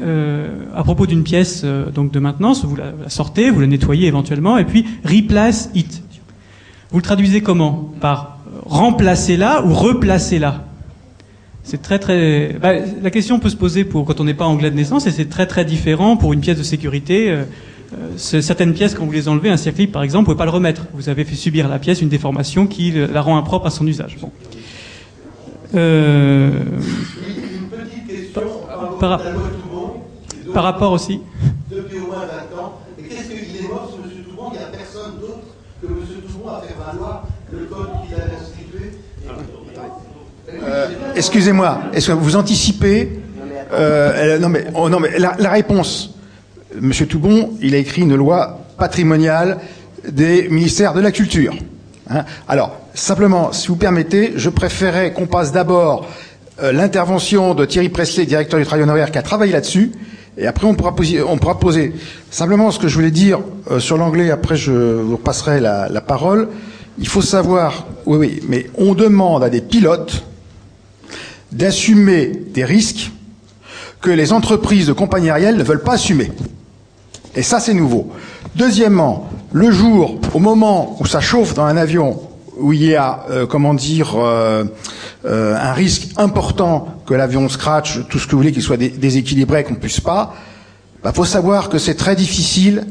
à 0.75 0.85
propos 0.85 1.07
d'une 1.07 1.23
pièce 1.23 1.65
donc 1.65 2.13
de 2.13 2.19
maintenance, 2.19 2.65
vous 2.65 2.77
la, 2.77 2.93
sortez, 3.09 3.51
vous 3.51 3.61
la 3.61 3.67
nettoyez 3.67 4.07
éventuellement 4.07 4.57
et 4.57 4.65
puis 4.65 4.87
replace 5.05 5.71
it. 5.75 6.03
Vous 6.93 6.99
le 6.99 7.03
traduisez 7.03 7.41
comment? 7.41 7.91
Par 8.01 8.39
euh, 8.47 8.61
remplacer-la 8.67 9.65
ou 9.65 9.75
replacer-la? 9.75 10.65
C'est 11.65 11.81
très 11.81 11.99
très. 11.99 12.57
bah, 12.61 12.75
la 13.03 13.11
question 13.11 13.41
peut 13.41 13.49
se 13.49 13.57
poser 13.57 13.85
pour 13.85 14.05
quand 14.05 14.21
on 14.21 14.25
n'est 14.25 14.35
pas 14.35 14.45
anglais 14.45 14.71
de 14.71 14.77
naissance 14.77 15.07
et 15.07 15.11
c'est 15.11 15.31
très 15.31 15.47
très 15.47 15.65
différent 15.65 16.17
pour 16.17 16.35
une 16.35 16.41
pièce 16.41 16.59
de 16.59 16.63
sécurité. 16.63 17.31
Euh, 17.31 17.45
euh, 17.99 18.41
certaines 18.43 18.75
pièces, 18.75 18.95
quand 18.95 19.05
vous 19.07 19.13
les 19.13 19.29
enlevez, 19.29 19.49
un 19.49 19.57
circuit 19.57 19.87
par 19.87 20.03
exemple, 20.03 20.27
vous 20.27 20.33
pouvez 20.33 20.39
pas 20.39 20.45
le 20.45 20.51
remettre. 20.51 20.83
Vous 20.93 21.09
avez 21.09 21.25
fait 21.25 21.35
subir 21.35 21.67
à 21.67 21.69
la 21.71 21.79
pièce 21.79 22.03
une 22.03 22.09
déformation 22.11 22.67
qui 22.67 22.93
la 22.93 23.21
rend 23.23 23.39
impropre 23.39 23.67
à 23.67 23.71
son 23.71 23.87
usage. 23.87 24.19
Bon. 24.21 24.31
Euh, 25.75 26.51
par, 29.01 29.21
par 30.53 30.65
rapport 30.65 30.93
aussi. 30.93 31.21
Depuis 31.71 31.99
au 31.99 32.09
moins 32.09 32.27
20 32.53 32.61
ans. 32.61 32.81
Et 32.99 33.03
qu'est-ce 33.05 33.29
qu'il 33.29 33.57
est 33.57 33.69
mort, 33.69 33.91
ce 33.91 34.07
M. 34.07 34.25
Toubon 34.25 34.51
Il 34.53 34.59
n'y 34.59 34.65
a 34.65 34.69
personne 34.69 35.19
d'autre 35.21 35.45
que 35.81 35.87
M. 35.87 35.95
Toubon 36.31 36.49
à 36.49 36.61
faire 36.61 36.77
valoir 36.93 37.27
le 37.51 37.65
code 37.65 37.89
qu'il 38.07 38.15
a 38.15 38.25
institué. 38.39 38.99
Euh, 40.85 41.13
Excusez-moi, 41.17 41.81
est-ce 41.93 42.09
que 42.09 42.13
vous 42.13 42.37
anticipez 42.37 43.21
euh, 43.73 44.39
Non 44.39 44.49
mais, 44.49 44.67
oh, 44.75 44.89
la, 44.89 45.51
réponse, 45.51 46.15
Monsieur 46.81 47.07
Toubon, 47.07 47.51
il 47.61 47.75
a 47.75 47.79
écrit 47.79 48.03
une 48.03 48.17
loi 48.17 48.61
patrimoniale 48.79 49.59
des 50.09 50.49
ministères 50.49 50.95
de 50.95 51.01
la 51.01 51.13
Culture. 51.13 51.55
Hein 52.11 52.25
Alors, 52.49 52.77
simplement, 52.95 53.53
si 53.53 53.69
vous 53.69 53.77
permettez, 53.77 54.33
je 54.37 54.51
préférais 54.51 55.13
qu'on 55.13 55.27
passe 55.27 55.53
d'abord 55.53 56.07
euh, 56.63 56.73
l'intervention 56.73 57.55
de 57.55 57.65
Thierry 57.65 57.89
Presley, 57.89 58.27
directeur 58.27 58.59
du 58.59 58.67
travail 58.67 58.83
honoraire, 58.83 59.11
qui 59.11 59.19
a 59.19 59.23
travaillé 59.23 59.53
là-dessus, 59.53 59.93
et 60.37 60.47
après 60.47 60.67
on 60.67 60.75
pourra 60.75 60.95
poser. 60.97 61.93
Simplement, 62.31 62.71
ce 62.73 62.79
que 62.81 62.89
je 62.89 62.95
voulais 62.97 63.13
dire 63.13 63.39
sur 63.79 63.97
l'anglais, 63.97 64.33
après 64.33 64.57
je 64.57 64.73
vous 64.73 65.17
repasserai 65.17 65.61
la, 65.61 65.89
la 65.89 66.01
parole. 66.01 66.49
Il 66.99 67.07
faut 67.07 67.23
savoir, 67.23 67.87
oui, 68.05 68.19
oui, 68.19 68.41
mais 68.49 68.67
on 68.77 68.95
demande 68.95 69.45
à 69.45 69.49
des 69.49 69.61
pilotes 69.61 70.25
d'assumer 71.55 72.27
des 72.53 72.65
risques 72.65 73.11
que 74.01 74.11
les 74.11 74.33
entreprises 74.33 74.87
de 74.89 74.93
compagnie 74.93 75.31
aérienne 75.31 75.57
ne 75.57 75.63
veulent 75.63 75.83
pas 75.83 75.95
assumer. 75.95 76.31
Et 77.35 77.43
ça, 77.43 77.59
c'est 77.61 77.75
nouveau. 77.75 78.13
Deuxièmement, 78.55 79.31
le 79.53 79.71
jour, 79.71 80.21
au 80.35 80.39
moment 80.39 80.97
où 81.01 81.07
ça 81.07 81.21
chauffe 81.21 81.55
dans 81.55 81.65
un 81.65 81.77
avion, 81.77 82.21
où 82.59 82.73
il 82.73 82.85
y 82.85 82.95
a, 82.95 83.25
euh, 83.31 83.47
comment 83.47 83.75
dire, 83.75 84.15
euh, 84.17 84.65
euh, 85.25 85.57
un 85.57 85.73
risque 85.73 86.09
important 86.17 86.87
que 87.07 87.15
l'avion 87.15 87.49
scratch, 87.49 88.01
tout 88.09 88.19
ce 88.19 88.27
que 88.27 88.33
vous 88.33 88.39
voulez, 88.39 88.53
qu'il 88.53 88.63
soit 88.63 88.77
dé- 88.77 88.91
déséquilibré, 88.91 89.65
qu'on 89.65 89.75
ne 89.75 89.79
puisse 89.79 90.01
pas, 90.01 90.35
bah, 91.03 91.13
faut 91.13 91.25
savoir 91.25 91.69
que 91.69 91.79
c'est 91.79 91.95
très 91.97 92.15
difficile 92.15 92.87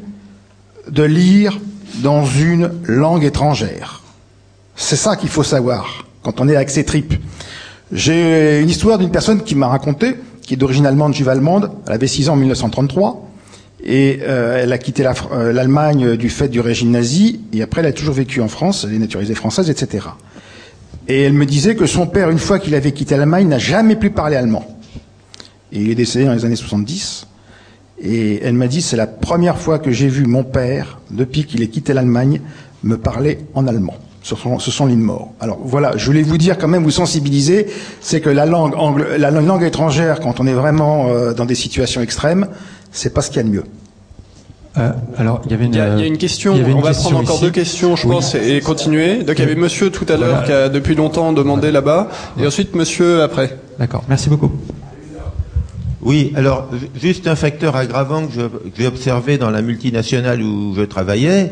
de 0.89 1.03
lire 1.03 1.59
dans 2.01 2.25
une 2.25 2.71
langue 2.85 3.23
étrangère. 3.23 4.01
C'est 4.75 4.95
ça 4.97 5.15
qu'il 5.15 5.29
faut 5.29 5.43
savoir 5.43 6.05
quand 6.23 6.41
on 6.41 6.49
est 6.49 6.55
avec 6.55 6.69
ses 6.69 6.83
tripes. 6.83 7.13
J'ai 7.93 8.59
une 8.59 8.69
histoire 8.69 8.97
d'une 8.97 9.11
personne 9.11 9.43
qui 9.43 9.53
m'a 9.53 9.67
raconté, 9.67 10.15
qui 10.41 10.55
est 10.55 10.57
d'origine 10.57 10.87
allemande, 10.87 11.13
juive 11.13 11.29
allemande. 11.29 11.69
Elle 11.85 11.93
avait 11.93 12.07
6 12.07 12.29
ans 12.29 12.33
en 12.33 12.37
1933. 12.37 13.29
Et 13.85 14.19
euh, 14.23 14.59
elle 14.59 14.73
a 14.73 14.79
quitté 14.79 15.05
euh, 15.05 15.53
l'Allemagne 15.53 16.17
du 16.17 16.29
fait 16.29 16.47
du 16.47 16.59
régime 16.59 16.89
nazi. 16.89 17.41
Et 17.53 17.61
après, 17.61 17.81
elle 17.81 17.87
a 17.87 17.93
toujours 17.93 18.15
vécu 18.15 18.41
en 18.41 18.47
France. 18.47 18.83
Elle 18.87 18.95
est 18.95 18.99
naturalisée 18.99 19.35
française, 19.35 19.69
etc. 19.69 20.07
Et 21.07 21.21
elle 21.21 21.33
me 21.33 21.45
disait 21.45 21.75
que 21.75 21.85
son 21.85 22.07
père, 22.07 22.31
une 22.31 22.39
fois 22.39 22.57
qu'il 22.57 22.73
avait 22.73 22.93
quitté 22.93 23.15
l'Allemagne, 23.15 23.47
n'a 23.47 23.59
jamais 23.59 23.95
plus 23.95 24.09
parlé 24.09 24.37
allemand. 24.37 24.65
Et 25.71 25.81
il 25.81 25.91
est 25.91 25.95
décédé 25.95 26.25
dans 26.25 26.33
les 26.33 26.45
années 26.45 26.55
70. 26.55 27.27
Et 28.01 28.41
elle 28.43 28.55
m'a 28.55 28.67
dit, 28.67 28.81
c'est 28.81 28.97
la 28.97 29.05
première 29.07 29.59
fois 29.59 29.77
que 29.77 29.91
j'ai 29.91 30.07
vu 30.07 30.25
mon 30.25 30.43
père, 30.43 30.99
depuis 31.11 31.45
qu'il 31.45 31.61
ait 31.61 31.67
quitté 31.67 31.93
l'Allemagne, 31.93 32.41
me 32.81 32.97
parler 32.97 33.37
en 33.53 33.67
allemand. 33.67 33.97
Ce 34.25 34.35
sont, 34.35 34.57
ce 34.57 34.71
sont 34.71 34.87
morts. 34.87 35.33
Alors 35.41 35.59
voilà, 35.63 35.91
je 35.97 36.05
voulais 36.05 36.21
vous 36.23 36.37
dire 36.37 36.57
quand 36.57 36.69
même, 36.69 36.83
vous 36.83 36.91
sensibiliser, 36.91 37.67
c'est 37.99 38.21
que 38.21 38.29
la 38.29 38.45
langue, 38.45 38.73
anglo- 38.75 39.17
la 39.17 39.31
langue 39.31 39.63
étrangère, 39.63 40.21
quand 40.21 40.39
on 40.39 40.47
est 40.47 40.53
vraiment 40.53 41.07
euh, 41.09 41.33
dans 41.33 41.43
des 41.45 41.55
situations 41.55 41.99
extrêmes, 42.01 42.47
c'est 42.93 43.13
pas 43.13 43.21
ce 43.21 43.27
qu'il 43.29 43.37
y 43.37 43.39
a 43.41 43.43
de 43.43 43.49
mieux. 43.49 43.63
Euh, 44.77 44.91
alors, 45.17 45.41
il 45.45 45.51
y 45.51 45.53
avait 45.53 45.65
une. 45.65 45.73
Il 45.73 45.77
y 45.77 45.81
a, 45.81 45.93
il 45.95 45.99
y 45.99 46.03
a 46.03 46.07
une 46.07 46.17
question, 46.17 46.53
il 46.53 46.59
y 46.59 46.61
avait 46.61 46.71
une 46.71 46.77
on 46.77 46.81
va 46.81 46.89
question 46.91 47.09
prendre 47.11 47.23
encore 47.25 47.35
ici. 47.35 47.43
deux 47.45 47.51
questions, 47.51 47.95
je 47.97 48.07
Oui. 48.07 48.13
pense, 48.15 48.33
et 48.33 48.61
continuer. 48.61 49.23
Donc 49.23 49.37
il 49.37 49.41
y 49.41 49.45
avait 49.45 49.55
monsieur 49.55 49.91
tout 49.91 50.05
à 50.07 50.15
l'heure 50.15 50.29
Voilà. 50.39 50.45
qui 50.45 50.51
a 50.53 50.69
depuis 50.69 50.95
longtemps 50.95 51.33
demandé 51.33 51.71
là-bas, 51.71 52.07
et 52.39 52.47
ensuite 52.47 52.75
monsieur 52.75 53.21
après. 53.23 53.59
D'accord, 53.77 54.03
merci 54.07 54.29
beaucoup. 54.29 54.51
Oui, 56.01 56.33
alors 56.35 56.67
ju- 56.73 56.89
juste 56.99 57.27
un 57.27 57.35
facteur 57.35 57.75
aggravant 57.75 58.25
que 58.27 58.33
je- 58.33 58.47
que 58.69 58.77
j'ai 58.77 58.87
observé 58.87 59.37
dans 59.37 59.49
la 59.49 59.61
multinationale 59.61 60.41
où 60.41 60.73
je 60.75 60.81
travaillais. 60.81 61.51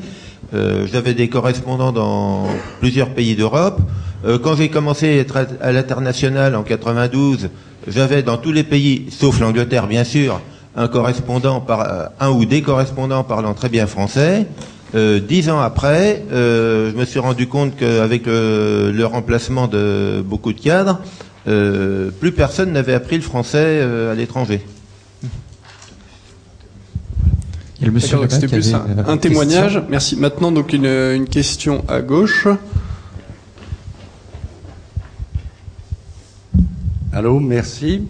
Euh, 0.53 0.85
J'avais 0.91 1.13
des 1.13 1.29
correspondants 1.29 1.91
dans 1.91 2.47
plusieurs 2.79 3.09
pays 3.09 3.35
d'Europe. 3.35 3.79
Euh, 4.25 4.37
quand 4.37 4.55
j'ai 4.55 4.69
commencé 4.69 5.07
à 5.07 5.15
être 5.15 5.47
à, 5.61 5.71
l'international 5.71 6.55
en 6.55 6.63
92, 6.63 7.49
j'avais 7.87 8.21
dans 8.21 8.37
tous 8.37 8.51
les 8.51 8.63
pays, 8.63 9.07
sauf 9.09 9.39
l'Angleterre 9.39 9.87
bien 9.87 10.03
sûr, 10.03 10.41
un 10.75 10.87
correspondant 10.87 11.61
par 11.61 11.81
euh, 11.81 12.05
un 12.19 12.29
ou 12.29 12.45
des 12.45 12.61
correspondants 12.61 13.23
parlant 13.23 13.53
très 13.53 13.69
bien 13.69 13.87
français. 13.87 14.47
Dix 14.93 15.49
ans 15.49 15.61
après, 15.61 16.21
je 16.29 16.93
me 16.93 17.05
suis 17.05 17.19
rendu 17.19 17.47
compte 17.47 17.77
qu'avec 17.77 18.25
le, 18.25 18.91
le 18.93 19.05
remplacement 19.05 19.67
de 19.67 20.21
beaucoup 20.21 20.51
de 20.51 20.59
cadres, 20.59 20.99
plus 21.45 22.33
personne 22.33 22.73
n'avait 22.73 22.93
appris 22.93 23.15
le 23.15 23.21
français 23.21 23.87
à 24.11 24.13
l'étranger. 24.13 24.59
Il 27.81 27.85
y 27.85 27.87
a 27.87 27.87
le 27.87 27.93
monsieur 27.95 28.17
D'accord, 28.19 28.29
donc 28.29 28.31
là-bas 28.31 28.35
C'était 28.35 28.47
qui 28.47 28.53
plus 28.53 28.75
avait 28.75 29.09
un, 29.09 29.17
témoignage. 29.17 29.73
question. 29.73 29.85
Merci. 29.89 30.15
Maintenant 30.15 30.51
donc 30.51 30.71
une, 30.71 30.85
une 30.85 31.27
question 31.27 31.83
à 31.87 32.01
gauche. 32.01 32.47
Allô, 37.11 37.39
merci. 37.39 38.03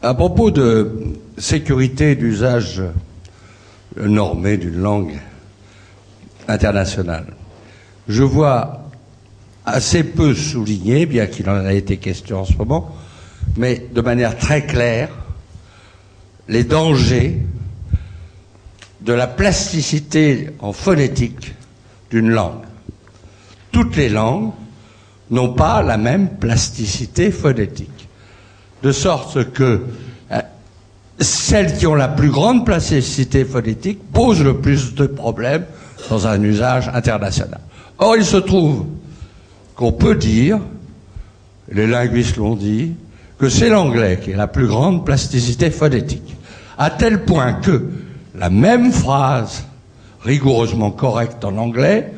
À 0.00 0.14
propos 0.14 0.50
de 0.50 0.92
sécurité 1.36 2.16
d'usage 2.16 2.82
normé 4.00 4.56
d'une 4.56 4.80
langue 4.80 5.18
internationale, 6.48 7.26
je 8.08 8.22
vois 8.22 8.88
assez 9.66 10.04
peu 10.04 10.34
souligné, 10.34 11.04
bien 11.04 11.26
qu'il 11.26 11.50
en 11.50 11.66
a 11.66 11.74
été 11.74 11.98
question 11.98 12.40
en 12.40 12.44
ce 12.46 12.54
moment, 12.56 12.96
mais 13.58 13.86
de 13.94 14.00
manière 14.00 14.38
très 14.38 14.64
claire, 14.64 15.10
les 16.48 16.64
dangers 16.64 17.42
de 19.08 19.14
la 19.14 19.26
plasticité 19.26 20.50
en 20.58 20.74
phonétique 20.74 21.54
d'une 22.10 22.28
langue. 22.28 22.66
Toutes 23.72 23.96
les 23.96 24.10
langues 24.10 24.50
n'ont 25.30 25.54
pas 25.54 25.80
la 25.82 25.96
même 25.96 26.28
plasticité 26.36 27.30
phonétique. 27.30 28.06
De 28.82 28.92
sorte 28.92 29.50
que 29.52 29.80
euh, 30.30 30.40
celles 31.18 31.74
qui 31.78 31.86
ont 31.86 31.94
la 31.94 32.08
plus 32.08 32.28
grande 32.28 32.66
plasticité 32.66 33.46
phonétique 33.46 33.98
posent 34.12 34.44
le 34.44 34.58
plus 34.58 34.94
de 34.94 35.06
problèmes 35.06 35.64
dans 36.10 36.26
un 36.26 36.42
usage 36.42 36.90
international. 36.92 37.60
Or, 37.96 38.14
il 38.14 38.26
se 38.26 38.36
trouve 38.36 38.84
qu'on 39.74 39.92
peut 39.92 40.16
dire, 40.16 40.58
les 41.72 41.86
linguistes 41.86 42.36
l'ont 42.36 42.56
dit, 42.56 42.92
que 43.38 43.48
c'est 43.48 43.70
l'anglais 43.70 44.20
qui 44.22 44.34
a 44.34 44.36
la 44.36 44.48
plus 44.48 44.66
grande 44.66 45.06
plasticité 45.06 45.70
phonétique, 45.70 46.36
à 46.76 46.90
tel 46.90 47.24
point 47.24 47.54
que 47.54 47.88
la 48.38 48.50
même 48.50 48.92
phrase 48.92 49.64
rigoureusement 50.22 50.90
correcte 50.90 51.44
en 51.44 51.56
anglais, 51.56 52.12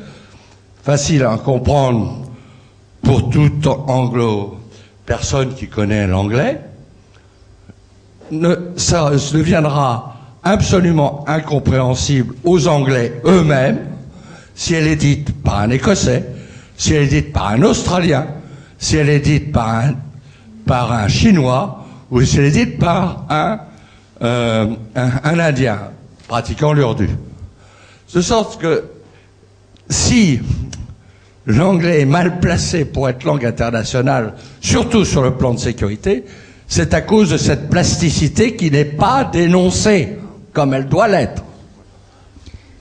facile 0.83 1.23
à 1.23 1.37
comprendre 1.37 2.25
pour 3.03 3.29
toute 3.29 3.65
anglo 3.67 4.57
personne 5.05 5.53
qui 5.55 5.67
connaît 5.67 6.07
l'anglais, 6.07 6.61
ça 8.77 9.11
deviendra 9.33 10.15
absolument 10.43 11.23
incompréhensible 11.27 12.35
aux 12.43 12.67
Anglais 12.67 13.21
eux-mêmes 13.25 13.79
si 14.55 14.73
elle 14.73 14.87
est 14.87 14.95
dite 14.95 15.43
par 15.43 15.59
un 15.59 15.69
Écossais, 15.69 16.25
si 16.77 16.93
elle 16.93 17.03
est 17.03 17.07
dite 17.07 17.33
par 17.33 17.47
un 17.49 17.61
Australien, 17.63 18.27
si 18.77 18.95
elle 18.97 19.09
est 19.09 19.19
dite 19.19 19.51
par 19.51 19.83
un, 20.69 21.07
Chinois 21.07 21.85
ou 22.09 22.21
si 22.21 22.37
elle 22.37 22.45
est 22.45 22.51
dite 22.51 22.79
par 22.79 23.25
un, 23.29 23.59
euh, 24.21 24.67
Indien 25.23 25.79
pratiquant 26.31 26.71
l'urdu. 26.71 27.09
De 28.15 28.21
sorte 28.21 28.61
que 28.61 28.85
si 29.89 30.39
l'anglais 31.45 31.99
est 31.99 32.05
mal 32.05 32.39
placé 32.39 32.85
pour 32.85 33.09
être 33.09 33.25
langue 33.25 33.45
internationale, 33.45 34.35
surtout 34.61 35.03
sur 35.03 35.23
le 35.23 35.31
plan 35.31 35.53
de 35.53 35.59
sécurité, 35.59 36.23
c'est 36.69 36.93
à 36.93 37.01
cause 37.01 37.31
de 37.31 37.37
cette 37.37 37.69
plasticité 37.69 38.55
qui 38.55 38.71
n'est 38.71 38.85
pas 38.85 39.25
dénoncée 39.25 40.19
comme 40.53 40.73
elle 40.73 40.87
doit 40.87 41.09
l'être. 41.09 41.43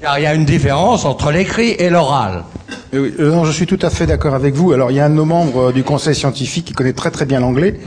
Car 0.01 0.21
il 0.21 0.23
y 0.23 0.27
a 0.27 0.35
une 0.35 0.45
différence 0.45 1.05
entre 1.05 1.33
l'écrit 1.33 1.71
et 1.73 1.91
l'oral. 1.91 2.45
Oui, 2.93 3.13
euh, 3.19 3.33
non, 3.33 3.45
je 3.45 3.51
suis 3.51 3.67
tout 3.67 3.81
à 3.83 3.91
fait 3.91 4.07
d'accord 4.07 4.35
avec 4.35 4.55
vous. 4.55 4.71
Alors, 4.71 4.93
il 4.93 4.97
y 4.97 5.01
a 5.01 5.07
un 5.07 5.11
de 5.11 5.17
nos 5.17 5.25
membres 5.25 5.71
euh, 5.71 5.73
du 5.73 5.83
conseil 5.83 6.15
scientifique 6.15 6.67
qui 6.67 6.73
connaît 6.73 6.93
très 6.93 7.11
très 7.11 7.27
bien 7.27 7.41
l'anglais, 7.41 7.81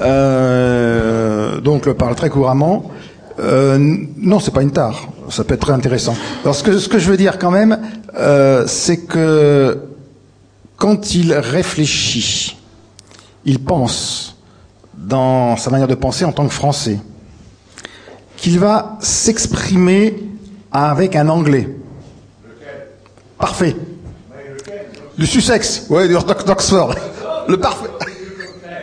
euh, 0.00 1.60
donc 1.60 1.86
le 1.86 1.94
parle 1.94 2.16
très 2.16 2.28
couramment. 2.28 2.90
Euh, 3.40 3.78
non, 4.16 4.38
c'est 4.38 4.52
pas 4.52 4.62
une 4.62 4.70
tare. 4.70 5.08
Ça 5.28 5.44
peut 5.44 5.54
être 5.54 5.60
très 5.60 5.72
intéressant. 5.72 6.16
Alors, 6.42 6.54
ce 6.54 6.62
que, 6.62 6.98
je 6.98 7.10
veux 7.10 7.16
dire 7.16 7.38
quand 7.38 7.50
même, 7.50 7.78
euh, 8.16 8.64
c'est 8.66 8.98
que 8.98 9.78
quand 10.76 11.14
il 11.14 11.32
réfléchit, 11.32 12.56
il 13.44 13.62
pense 13.62 14.36
dans 14.96 15.56
sa 15.56 15.70
manière 15.70 15.88
de 15.88 15.94
penser 15.94 16.24
en 16.24 16.32
tant 16.32 16.46
que 16.46 16.52
Français, 16.52 16.98
qu'il 18.36 18.58
va 18.58 18.96
s'exprimer 19.00 20.22
avec 20.72 21.16
un 21.16 21.28
anglais. 21.28 21.68
Parfait. 23.38 23.76
Le 25.16 25.26
Sussex, 25.26 25.86
ouais, 25.90 26.08
d'Oxford. 26.08 26.94
Le 27.48 27.58
parfait. 27.58 27.88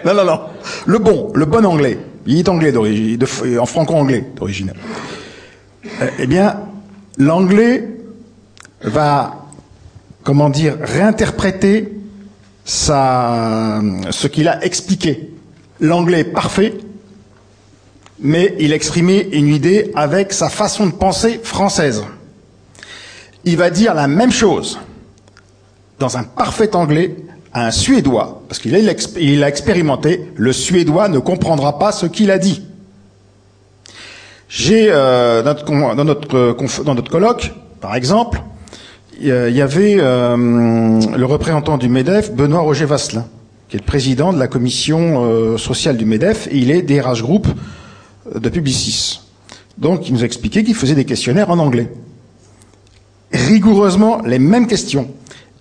Non, 0.05 0.13
non, 0.13 0.25
non. 0.25 0.41
Le 0.85 0.97
bon, 0.99 1.31
le 1.33 1.45
bon 1.45 1.65
anglais. 1.65 1.99
Il 2.25 2.37
est 2.37 2.49
anglais 2.49 2.71
d'origine, 2.71 3.17
en 3.59 3.65
franco-anglais 3.65 4.25
d'origine. 4.35 4.73
Eh 6.19 6.27
bien, 6.27 6.59
l'anglais 7.17 7.87
va, 8.81 9.47
comment 10.23 10.49
dire, 10.49 10.77
réinterpréter 10.79 11.91
sa, 12.63 13.81
ce 14.11 14.27
qu'il 14.27 14.47
a 14.47 14.63
expliqué. 14.63 15.31
L'anglais 15.79 16.19
est 16.19 16.25
parfait, 16.25 16.73
mais 18.19 18.55
il 18.59 18.71
a 18.71 18.75
exprimé 18.75 19.27
une 19.31 19.47
idée 19.47 19.91
avec 19.95 20.31
sa 20.31 20.49
façon 20.49 20.85
de 20.85 20.91
penser 20.91 21.39
française. 21.43 22.03
Il 23.43 23.57
va 23.57 23.71
dire 23.71 23.95
la 23.95 24.07
même 24.07 24.31
chose 24.31 24.79
dans 25.97 26.17
un 26.17 26.23
parfait 26.23 26.75
anglais 26.75 27.15
un 27.53 27.71
Suédois, 27.71 28.43
parce 28.47 28.59
qu'il 28.59 28.75
a, 28.75 28.79
l'exp- 28.79 29.17
il 29.19 29.43
a 29.43 29.47
expérimenté, 29.49 30.31
le 30.35 30.53
Suédois 30.53 31.09
ne 31.09 31.19
comprendra 31.19 31.77
pas 31.79 31.91
ce 31.91 32.05
qu'il 32.05 32.31
a 32.31 32.37
dit. 32.37 32.63
J'ai 34.47 34.89
euh, 34.91 35.43
euh, 35.43 35.93
dans 36.83 36.95
notre 36.95 37.11
colloque, 37.11 37.53
par 37.79 37.95
exemple, 37.95 38.41
il 39.19 39.27
y 39.27 39.61
avait 39.61 39.97
euh, 39.99 40.35
le 40.35 41.25
représentant 41.25 41.77
du 41.77 41.87
MEDEF, 41.89 42.31
Benoît 42.33 42.61
Roger 42.61 42.85
Vasselin, 42.85 43.25
qui 43.69 43.77
est 43.77 43.79
le 43.79 43.85
président 43.85 44.33
de 44.33 44.39
la 44.39 44.47
commission 44.47 45.57
sociale 45.57 45.95
du 45.97 46.05
MEDEF, 46.05 46.47
et 46.51 46.57
il 46.57 46.71
est 46.71 46.81
DRH 46.81 47.21
Group 47.21 47.47
de 48.33 48.49
Publicis. 48.49 49.19
Donc, 49.77 50.07
il 50.07 50.13
nous 50.13 50.23
a 50.23 50.25
expliqué 50.25 50.63
qu'il 50.63 50.75
faisait 50.75 50.95
des 50.95 51.05
questionnaires 51.05 51.49
en 51.49 51.59
anglais. 51.59 51.89
Rigoureusement 53.31 54.21
les 54.25 54.39
mêmes 54.39 54.67
questions. 54.67 55.07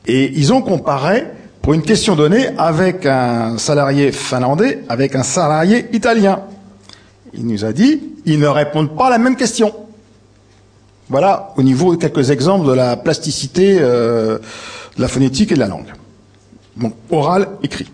Et 0.06 0.32
ils 0.34 0.52
ont 0.52 0.62
comparé, 0.62 1.24
pour 1.62 1.74
une 1.74 1.82
question 1.82 2.16
donnée, 2.16 2.48
avec 2.58 3.04
un 3.06 3.58
salarié 3.58 4.12
finlandais, 4.12 4.82
avec 4.88 5.14
un 5.14 5.22
salarié 5.22 5.86
italien. 5.94 6.42
Il 7.34 7.46
nous 7.46 7.64
a 7.64 7.72
dit, 7.72 8.00
ils 8.24 8.38
ne 8.40 8.46
répondent 8.46 8.96
pas 8.96 9.06
à 9.08 9.10
la 9.10 9.18
même 9.18 9.36
question. 9.36 9.72
Voilà, 11.08 11.52
au 11.56 11.62
niveau 11.62 11.94
de 11.94 12.00
quelques 12.00 12.30
exemples 12.30 12.66
de 12.66 12.72
la 12.72 12.96
plasticité 12.96 13.78
euh, 13.80 14.38
de 14.96 15.02
la 15.02 15.08
phonétique 15.08 15.52
et 15.52 15.54
de 15.54 15.60
la 15.60 15.66
langue. 15.68 15.92
Bon, 16.76 16.92
oral, 17.10 17.48
écrit. 17.62 17.90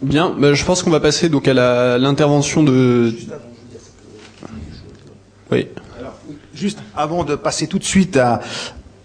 Bien, 0.00 0.34
bah, 0.38 0.54
je 0.54 0.64
pense 0.64 0.82
qu'on 0.82 0.90
va 0.90 1.00
passer 1.00 1.28
donc 1.28 1.48
à 1.48 1.54
la- 1.54 1.98
l'intervention 1.98 2.62
de. 2.62 3.12
Oui. 5.50 5.66
Juste 6.54 6.78
avant 6.96 7.24
de 7.24 7.34
passer 7.36 7.66
tout 7.66 7.78
de 7.78 7.84
suite 7.84 8.16
à, 8.16 8.40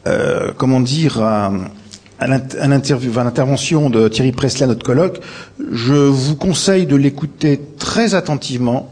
euh, 0.08 0.52
comment 0.58 0.82
dire, 0.82 1.22
à, 1.24 1.52
à 2.20 2.26
à 2.26 2.28
à 2.28 3.24
l'intervention 3.24 3.90
de 3.90 4.08
Thierry 4.08 4.32
Presley 4.32 4.64
à 4.64 4.68
notre 4.68 4.86
colloque, 4.86 5.20
je 5.72 5.94
vous 5.94 6.36
conseille 6.36 6.86
de 6.86 6.96
l'écouter 6.96 7.60
très 7.78 8.16
attentivement, 8.16 8.92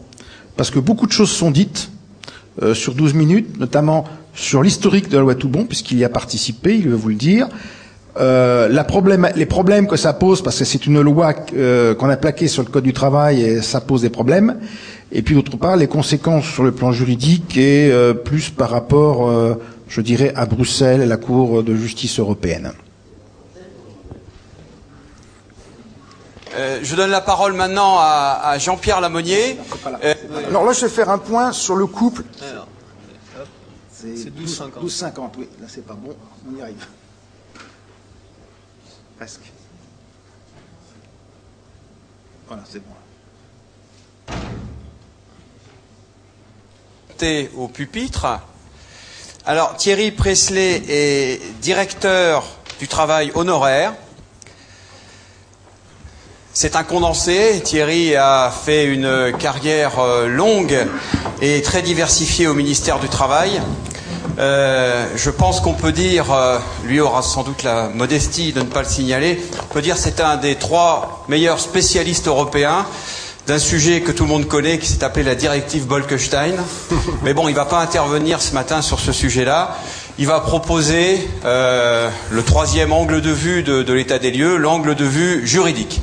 parce 0.58 0.70
que 0.70 0.80
beaucoup 0.80 1.08
de 1.08 1.12
choses 1.12 1.32
sont 1.32 1.52
dites 1.52 1.90
euh, 2.62 2.74
sur 2.74 2.94
12 2.94 3.14
minutes, 3.14 3.60
notamment 3.60 4.06
sur 4.34 4.64
l'historique 4.64 5.10
de 5.10 5.18
la 5.18 5.22
loi 5.22 5.36
Toubon, 5.36 5.66
puisqu'il 5.66 5.98
y 5.98 6.04
a 6.04 6.10
participé, 6.10 6.76
il 6.76 6.90
veut 6.90 6.96
vous 6.96 7.10
le 7.10 7.16
dire. 7.16 7.48
Euh, 8.20 8.68
la 8.68 8.84
problème, 8.84 9.30
les 9.36 9.46
problèmes 9.46 9.88
que 9.88 9.96
ça 9.96 10.14
pose, 10.14 10.42
parce 10.42 10.60
que 10.60 10.66
c'est 10.66 10.86
une 10.86 11.02
loi 11.02 11.34
euh, 11.56 11.96
qu'on 11.96 12.10
a 12.10 12.18
plaquée 12.18 12.48
sur 12.48 12.64
le 12.64 12.70
code 12.70 12.84
du 12.84 12.94
travail 12.94 13.42
et 13.42 13.62
ça 13.62 13.80
pose 13.82 14.02
des 14.02 14.10
problèmes. 14.10 14.58
Et 15.14 15.22
puis 15.22 15.36
d'autre 15.36 15.58
part, 15.58 15.78
les 15.78 15.88
conséquences 15.88 16.46
sur 16.46 16.64
le 16.64 16.72
plan 16.72 16.92
juridique 16.92 17.58
et 17.58 17.90
euh, 17.92 18.14
plus 18.14 18.50
par 18.50 18.70
rapport, 18.70 19.30
euh, 19.30 19.56
je 19.88 20.02
dirais, 20.02 20.34
à 20.36 20.46
Bruxelles 20.46 21.02
et 21.02 21.06
la 21.06 21.18
Cour 21.18 21.64
de 21.64 21.76
justice 21.76 22.20
européenne. 22.20 22.72
Euh, 26.54 26.80
je 26.84 26.96
donne 26.96 27.12
la 27.12 27.22
parole 27.22 27.54
maintenant 27.54 27.98
à, 28.00 28.42
à 28.44 28.58
Jean-Pierre 28.58 29.00
Lamonnier. 29.02 29.58
Euh, 30.04 30.14
Alors 30.48 30.66
là, 30.66 30.74
je 30.74 30.82
vais 30.82 30.90
faire 30.92 31.10
un 31.10 31.18
point 31.18 31.54
sur 31.54 31.76
le 31.76 31.86
couple. 31.86 32.24
C'est 33.92 34.36
12,50. 34.36 34.84
12,50, 34.84 35.30
oui. 35.38 35.50
Là, 35.60 35.68
c'est 35.70 35.86
pas 35.86 35.94
bon. 35.94 36.16
On 36.50 36.58
y 36.58 36.62
arrive. 36.62 36.86
Presque. 39.18 39.42
Voilà, 42.48 42.64
c'est 42.70 42.80
bon. 42.80 42.96
au 47.56 47.68
pupitre. 47.68 48.40
Alors 49.46 49.76
Thierry 49.76 50.12
Presley 50.12 50.82
est 50.90 51.40
directeur 51.62 52.44
du 52.80 52.88
travail 52.88 53.32
honoraire. 53.36 53.94
C'est 56.54 56.76
un 56.76 56.84
condensé. 56.84 57.62
Thierry 57.64 58.14
a 58.18 58.52
fait 58.52 58.84
une 58.84 59.32
carrière 59.40 60.00
euh, 60.00 60.28
longue 60.28 60.78
et 61.42 61.62
très 61.62 61.82
diversifiée 61.82 62.48
au 62.48 62.54
ministère 62.54 63.00
du 63.00 63.08
Travail. 63.08 63.62
Euh, 64.38 65.06
je 65.16 65.30
pense 65.30 65.62
qu'on 65.62 65.74
peut 65.74 65.94
dire, 65.94 66.34
euh, 66.34 66.60
lui 66.84 67.00
aura 67.00 67.22
sans 67.22 67.44
doute 67.44 67.64
la 67.64 67.88
modestie 67.88 68.52
de 68.52 68.60
ne 68.60 68.66
pas 68.66 68.82
le 68.82 68.88
signaler, 68.88 69.42
on 69.62 69.74
peut 69.74 69.82
dire 69.82 69.96
c'est 69.96 70.20
un 70.20 70.36
des 70.36 70.56
trois 70.56 71.24
meilleurs 71.30 71.60
spécialistes 71.62 72.28
européens 72.28 72.86
d'un 73.48 73.60
sujet 73.60 74.02
que 74.02 74.12
tout 74.12 74.24
le 74.24 74.30
monde 74.30 74.48
connaît 74.48 74.78
qui 74.78 74.88
s'est 74.88 75.06
appelé 75.06 75.24
la 75.24 75.36
directive 75.36 75.88
Bolkestein. 75.88 76.56
Mais 77.24 77.34
bon, 77.34 77.48
il 77.48 77.52
ne 77.52 77.58
va 77.58 77.66
pas 77.66 77.80
intervenir 77.80 78.42
ce 78.42 78.54
matin 78.54 78.82
sur 78.82 79.00
ce 79.00 79.14
sujet-là. 79.14 79.78
Il 80.20 80.28
va 80.28 80.42
proposer 80.42 81.30
euh, 81.46 82.10
le 82.30 82.44
troisième 82.44 82.92
angle 82.92 83.22
de 83.22 83.32
vue 83.32 83.64
de, 83.64 83.84
de 83.84 83.94
l'état 83.94 84.20
des 84.20 84.32
lieux, 84.32 84.58
l'angle 84.58 84.96
de 84.96 85.06
vue 85.06 85.48
juridique. 85.48 86.02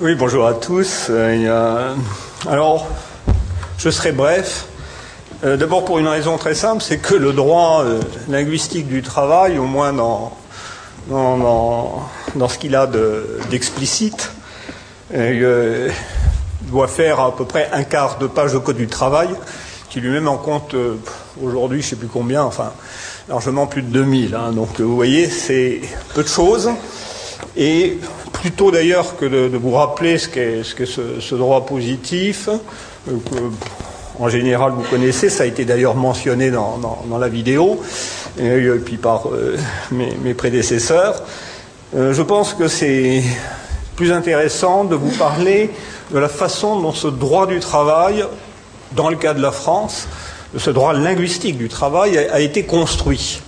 Oui, 0.00 0.14
bonjour 0.14 0.46
à 0.46 0.54
tous. 0.54 1.06
Euh, 1.10 1.94
Alors, 2.48 2.86
je 3.78 3.90
serai 3.90 4.12
bref. 4.12 4.66
Euh, 5.44 5.56
D'abord 5.56 5.84
pour 5.84 5.98
une 5.98 6.06
raison 6.08 6.36
très 6.36 6.54
simple, 6.54 6.82
c'est 6.82 6.98
que 6.98 7.14
le 7.14 7.32
droit 7.32 7.82
euh, 7.84 8.00
linguistique 8.28 8.86
du 8.88 9.02
travail, 9.02 9.58
au 9.58 9.64
moins 9.64 9.92
dans, 9.92 10.36
dans, 11.08 11.36
dans, 11.38 12.08
dans 12.36 12.48
ce 12.48 12.58
qu'il 12.58 12.74
a 12.76 12.86
de- 12.86 13.40
d'explicite, 13.50 14.30
doit 16.62 16.88
faire 16.88 17.20
à 17.20 17.34
peu 17.34 17.44
près 17.44 17.68
un 17.72 17.82
quart 17.84 18.18
de 18.18 18.26
page 18.26 18.52
de 18.52 18.58
code 18.58 18.76
du 18.76 18.86
travail, 18.88 19.28
qui 19.90 20.00
lui-même 20.00 20.28
en 20.28 20.36
compte 20.36 20.74
aujourd'hui, 21.42 21.80
je 21.80 21.86
ne 21.86 21.90
sais 21.90 21.96
plus 21.96 22.08
combien, 22.08 22.42
enfin 22.44 22.72
largement 23.28 23.66
plus 23.66 23.82
de 23.82 23.88
2000. 23.88 24.34
hein. 24.34 24.52
donc 24.52 24.80
vous 24.80 24.94
voyez, 24.94 25.28
c'est 25.30 25.80
peu 26.14 26.22
de 26.22 26.28
choses. 26.28 26.68
Et 27.56 27.98
plutôt 28.40 28.70
d'ailleurs 28.70 29.16
que 29.16 29.24
de, 29.24 29.56
vous 29.56 29.72
rappeler 29.72 30.18
ce 30.18 30.28
qu'est 30.28 30.62
ce, 30.62 31.20
ce- 31.20 31.34
droit 31.34 31.66
positif, 31.66 32.48
euh, 32.48 33.12
que, 33.30 33.36
en 34.22 34.28
général 34.28 34.72
vous 34.72 34.82
connaissez, 34.82 35.28
ça 35.28 35.44
a 35.44 35.46
été 35.46 35.64
d'ailleurs 35.64 35.94
mentionné 35.94 36.50
dans, 36.50 36.98
la 37.18 37.28
vidéo, 37.28 37.80
et, 38.38 38.68
puis 38.84 38.96
par 38.96 39.28
euh, 39.28 39.56
mes, 39.90 40.34
prédécesseurs, 40.34 41.22
euh, 41.96 42.12
je 42.12 42.22
pense 42.22 42.54
que 42.54 42.68
c'est 42.68 43.22
plus 43.96 44.12
intéressant 44.12 44.84
de 44.84 44.94
vous 44.94 45.10
parler 45.16 45.70
de 46.12 46.18
la 46.18 46.28
façon 46.28 46.80
dont 46.80 46.92
ce 46.92 47.08
droit 47.08 47.46
du 47.46 47.58
travail, 47.58 48.24
dans 48.92 49.08
le 49.08 49.16
cas 49.16 49.34
de 49.34 49.42
la 49.42 49.52
France, 49.52 50.08
ce 50.56 50.70
droit 50.70 50.94
linguistique 50.94 51.58
du 51.58 51.68
travail 51.68 52.16
a, 52.16 52.40
été 52.40 52.62
construit 52.62 53.40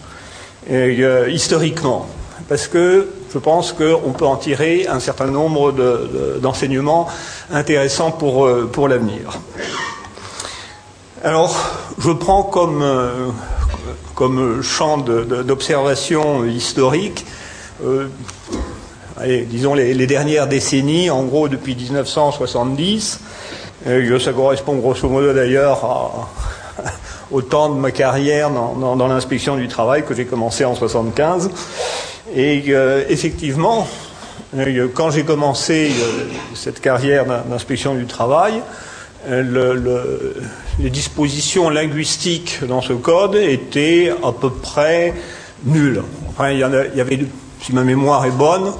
historiquement. 0.68 2.06
Parce 2.48 2.68
que 2.68 3.08
je 3.32 3.38
pense 3.38 3.72
qu'on 3.72 4.12
peut 4.12 4.26
en 4.26 4.36
tirer 4.36 4.86
un 4.88 5.00
certain 5.00 5.26
nombre 5.26 5.72
de- 5.72 6.10
de- 6.34 6.38
d'enseignements 6.40 7.06
intéressants 7.52 8.10
pour, 8.10 8.44
euh, 8.46 8.68
pour 8.70 8.88
l'avenir. 8.88 9.38
Alors, 11.22 11.54
je 11.98 12.10
prends 12.12 12.42
comme, 12.42 12.82
euh, 12.82 13.28
champ 14.62 14.98
d'observation 14.98 16.44
historique, 16.44 17.24
euh, 17.84 18.08
disons 19.48 19.74
les, 19.74 20.06
dernières 20.06 20.46
décennies, 20.46 21.10
en 21.10 21.22
gros 21.24 21.48
depuis 21.48 21.74
1970. 21.76 23.20
Euh, 23.86 24.18
ça 24.18 24.32
correspond 24.32 24.74
grosso 24.76 25.08
modo 25.08 25.32
d'ailleurs 25.32 26.28
au 27.30 27.40
temps 27.42 27.68
de 27.70 27.78
ma 27.78 27.90
carrière 27.90 28.50
dans, 28.50 28.96
dans- 28.96 29.08
l'inspection 29.08 29.56
du 29.56 29.68
travail 29.68 30.04
que 30.04 30.14
j'ai 30.14 30.26
commencé 30.26 30.64
en 30.64 30.74
75. 30.74 31.50
Et 32.34 32.62
euh, 32.68 33.04
effectivement, 33.08 33.88
euh, 34.56 34.88
quand 34.94 35.10
j'ai 35.10 35.24
commencé 35.24 35.90
euh, 35.90 36.24
cette 36.54 36.80
carrière 36.80 37.26
d'in- 37.26 37.42
d'inspection 37.48 37.94
du 37.94 38.06
travail, 38.06 38.54
le- 39.28 39.74
le- 39.74 40.34
les 40.78 40.88
dispositions 40.88 41.68
linguistiques 41.68 42.60
dans 42.66 42.80
ce 42.80 42.94
code 42.94 43.34
étaient 43.36 44.10
à 44.24 44.32
peu 44.32 44.48
près 44.50 45.12
nulles. 45.64 46.02
Enfin, 46.30 46.52
il 46.52 46.58
y, 46.58 46.64
en 46.64 46.72
avait, 46.72 47.18
si 47.60 47.74
ma 47.74 47.84
mémoire 47.84 48.24
est 48.24 48.30
bonne, 48.30 48.72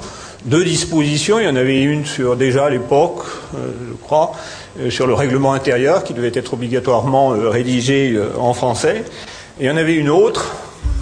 deux 0.45 0.63
dispositions. 0.65 1.39
Il 1.39 1.45
y 1.45 1.49
en 1.49 1.55
avait 1.55 1.83
une 1.83 2.07
sur 2.07 2.35
déjà 2.35 2.65
à 2.65 2.69
l'époque, 2.71 3.19
je 3.53 3.93
crois, 4.01 4.31
sur 4.89 5.05
le 5.05 5.13
règlement 5.13 5.53
intérieur 5.53 6.03
qui 6.03 6.15
devait 6.15 6.31
être 6.33 6.55
obligatoirement 6.55 7.29
rédigé 7.29 8.19
en 8.39 8.55
français. 8.55 9.03
Et 9.59 9.65
il 9.65 9.67
y 9.67 9.69
en 9.69 9.77
avait 9.77 9.93
une 9.93 10.09
autre 10.09 10.55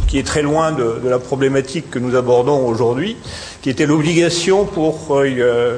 qui 0.09 0.17
est 0.17 0.23
très 0.23 0.41
loin 0.41 0.71
de, 0.71 1.07
la 1.07 1.19
problématique 1.19 1.91
que 1.91 1.99
nous 1.99 2.15
abordons 2.15 2.65
aujourd'hui, 2.65 3.15
qui 3.61 3.69
était 3.69 3.85
l'obligation 3.85 4.65
pour 4.65 5.15
euh, 5.15 5.77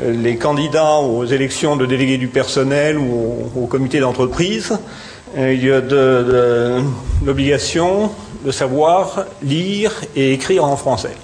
les 0.00 0.36
candidats 0.36 0.94
aux 0.98 1.24
élections 1.24 1.74
de 1.74 1.84
délégués 1.84 2.16
du 2.16 2.28
personnel 2.28 2.96
ou 2.96 3.50
au, 3.56 3.66
comité 3.66 3.98
d'entreprise, 3.98 4.78
euh, 5.36 5.80
de- 5.80 6.28
de- 6.30 6.82
l'obligation 7.26 8.12
de 8.44 8.52
savoir 8.52 9.24
lire 9.42 9.92
et 10.14 10.32
écrire 10.32 10.64
en 10.64 10.76
français. 10.76 11.16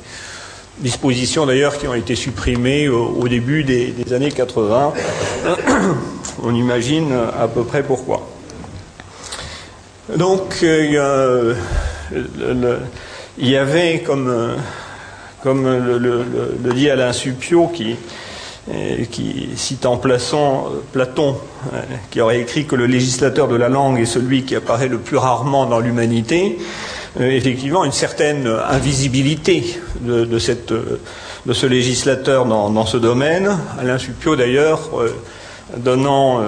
Dispositions 0.78 1.47
d'ailleurs 1.47 1.78
qui 1.78 1.86
ont 1.86 1.94
été 1.94 2.16
supprimées 2.16 2.89
au, 2.89 3.28
début 3.28 3.62
des, 3.62 3.94
années 4.12 4.32
80. 4.32 4.93
On 6.43 6.55
imagine 6.55 7.12
à 7.39 7.47
peu 7.47 7.62
près 7.64 7.82
pourquoi. 7.82 8.27
Donc, 10.16 10.60
euh, 10.62 11.55
il 12.12 13.49
y 13.49 13.57
avait, 13.57 14.03
comme, 14.03 14.28
euh, 14.28 15.99
le, 15.99 16.73
dit 16.74 16.91
Alain 16.91 17.12
Suppiot, 17.12 17.69
qui, 17.69 17.97
euh, 18.70 19.05
qui 19.11 19.49
citant 19.57 19.97
Platon, 19.97 20.65
Platon 20.93 21.37
euh, 21.73 21.81
qui 22.11 22.20
aurait 22.20 22.41
écrit 22.41 22.66
que 22.66 22.77
le 22.77 22.87
législateur 22.87 23.49
de 23.49 23.57
la 23.57 23.69
langue 23.69 24.01
est 24.01 24.07
celui 24.07 24.45
qui 24.45 24.57
apparaît 24.57 24.89
le 24.89 24.99
plus 24.99 25.16
rarement 25.16 25.66
dans 25.66 25.81
l'humanité, 25.81 26.59
effectivement 27.19 27.85
une 27.85 27.93
certaine 27.93 28.47
invisibilité 28.47 29.81
de, 30.01 30.39
ce 30.39 31.66
législateur 31.66 32.47
dans, 32.47 32.87
ce 32.87 32.97
domaine. 32.97 33.59
Alain 33.78 33.99
Suppiot, 33.99 34.37
d'ailleurs, 34.37 34.91
donnant 35.77 36.41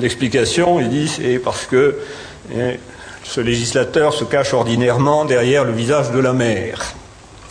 l'explication, 0.00 0.80
il 0.80 0.88
dit 0.88 1.08
c'est 1.08 1.38
parce 1.38 1.66
que 1.66 1.96
ce 3.28 3.40
législateur 3.42 4.14
se 4.14 4.24
cache 4.24 4.54
ordinairement 4.54 5.26
derrière 5.26 5.64
le 5.64 5.72
visage 5.72 6.10
de 6.12 6.18
la 6.18 6.32
mère. 6.32 6.94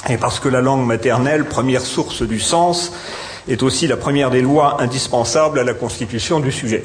Et 0.10 0.18
parce 0.18 0.40
que 0.40 0.50
la 0.50 0.60
langue 0.62 0.86
maternelle, 0.86 1.46
première 1.46 1.82
source 1.82 2.24
du 2.24 2.40
sens, 2.40 2.92
est 3.48 3.62
aussi 3.62 3.86
la 3.88 3.96
première 3.96 4.32
des 4.32 4.42
lois 4.42 4.78
indispensables 4.82 5.60
à 5.60 5.64
la 5.64 5.76
constitution 5.76 6.40
du 6.40 6.52
sujet. 6.52 6.84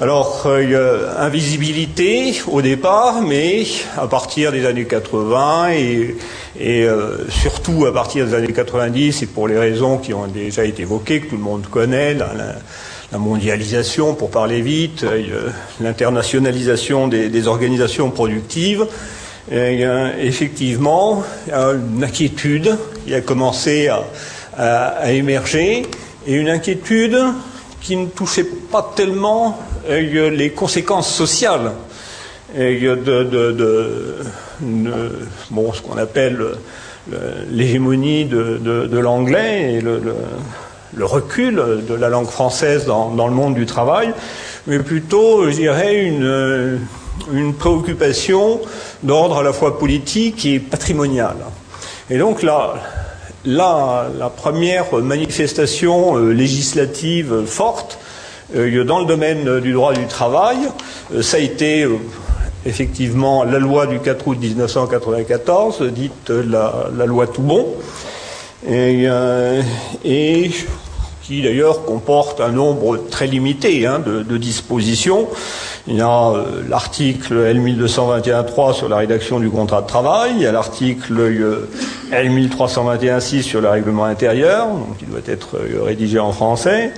Alors, 0.00 0.44
euh, 0.46 1.12
invisibilité 1.18 2.34
au 2.50 2.60
départ, 2.62 3.22
mais 3.22 3.64
à 3.96 4.06
partir 4.08 4.50
des 4.50 4.66
années 4.66 4.86
80 4.86 5.70
et, 5.70 6.16
euh, 6.60 7.18
surtout 7.28 7.86
à 7.86 7.92
partir 7.92 8.26
des 8.26 8.34
années 8.34 8.52
90, 8.52 9.22
et 9.22 9.26
pour 9.26 9.46
les 9.46 9.58
raisons 9.58 9.98
qui 9.98 10.12
ont 10.12 10.26
déjà 10.26 10.64
été 10.64 10.82
évoquées, 10.82 11.20
que 11.20 11.28
tout 11.30 11.36
le 11.36 11.42
monde 11.42 11.66
connaît, 11.70 12.14
la- 12.14 12.26
la 13.12 13.18
mondialisation, 13.18 14.14
pour 14.14 14.30
parler 14.30 14.60
vite, 14.60 15.02
euh, 15.04 15.50
l'internationalisation 15.80 17.08
des, 17.08 17.46
organisations 17.48 18.10
productives, 18.10 18.86
a 19.52 20.16
effectivement 20.20 21.24
une 21.52 22.04
inquiétude 22.04 22.76
qui 23.04 23.14
a 23.14 23.20
commencé 23.20 23.88
à, 23.88 25.12
émerger, 25.12 25.86
et 26.26 26.34
une 26.34 26.48
inquiétude 26.48 27.18
qui 27.80 27.96
ne 27.96 28.06
touchait 28.06 28.44
pas 28.44 28.92
tellement 28.94 29.58
euh, 29.88 30.30
les 30.30 30.50
conséquences 30.50 31.12
sociales 31.12 31.72
euh, 32.56 32.96
de, 32.96 34.16
bon, 35.50 35.72
ce 35.72 35.80
qu'on 35.80 35.96
appelle 35.96 36.36
le- 36.36 36.58
l'hégémonie 37.50 38.26
de, 38.26 38.98
l'anglais 38.98 39.74
et 39.74 39.80
le- 39.80 40.00
le 40.94 41.04
recul 41.04 41.84
de 41.88 41.94
la 41.94 42.08
langue 42.08 42.28
française 42.28 42.86
dans, 42.86 43.26
le 43.26 43.34
monde 43.34 43.54
du 43.54 43.66
travail, 43.66 44.12
mais 44.66 44.78
plutôt, 44.78 45.50
je 45.50 45.56
dirais, 45.56 46.04
une, 46.04 46.80
préoccupation 47.58 48.60
d'ordre 49.02 49.38
à 49.38 49.42
la 49.42 49.52
fois 49.52 49.78
politique 49.78 50.46
et 50.46 50.58
patrimonial. 50.58 51.36
Et 52.08 52.18
donc 52.18 52.42
là, 52.42 52.74
là 53.44 54.08
la 54.18 54.30
première 54.30 54.92
manifestation 54.96 56.16
euh, 56.16 56.32
législative 56.32 57.44
forte 57.44 57.98
euh, 58.56 58.84
dans 58.84 58.98
le 58.98 59.04
domaine 59.04 59.60
du 59.60 59.72
droit 59.72 59.92
du 59.92 60.06
travail, 60.06 60.56
euh, 61.14 61.22
ça 61.22 61.36
a 61.36 61.40
été 61.40 61.86
effectivement 62.64 63.44
la 63.44 63.58
loi 63.58 63.86
du 63.86 64.00
4 64.00 64.26
août 64.26 64.38
1994, 64.40 65.82
dite 65.92 66.30
la, 66.30 66.88
la 66.96 67.06
loi 67.06 67.26
Toubon, 67.26 67.66
et, 68.66 69.04
euh, 69.06 69.62
et 70.04 70.50
qui 71.30 71.42
d'ailleurs 71.42 71.84
comporte 71.84 72.40
un 72.40 72.48
nombre 72.48 72.96
très 73.08 73.28
limité 73.28 73.86
hein, 73.86 74.00
de, 74.00 74.36
dispositions. 74.36 75.28
Il 75.86 75.94
y 75.94 76.00
a 76.00 76.30
euh, 76.30 76.62
l'article 76.68 77.34
L1221.3 77.54 78.74
sur 78.74 78.88
la 78.88 78.96
rédaction 78.96 79.38
du 79.38 79.48
contrat 79.48 79.82
de 79.82 79.86
travail, 79.86 80.32
il 80.34 80.42
y 80.42 80.46
a 80.46 80.50
l'article 80.50 81.20
euh, 81.20 81.68
L1321.6 82.10 83.42
sur 83.42 83.60
le 83.60 83.68
règlement 83.68 84.06
intérieur, 84.06 84.66
donc 84.66 84.98
qui 84.98 85.04
doit 85.04 85.20
être 85.24 85.56
euh, 85.56 85.84
rédigé 85.84 86.18
en 86.18 86.32
français. 86.32 86.92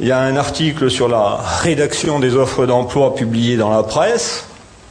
Il 0.00 0.06
y 0.06 0.12
a 0.12 0.20
un 0.20 0.36
article 0.36 0.90
sur 0.90 1.08
la 1.08 1.38
rédaction 1.60 2.18
des 2.18 2.34
offres 2.34 2.64
d'emploi 2.64 3.14
publiées 3.14 3.58
dans 3.58 3.70
la 3.70 3.82
presse, 3.82 4.46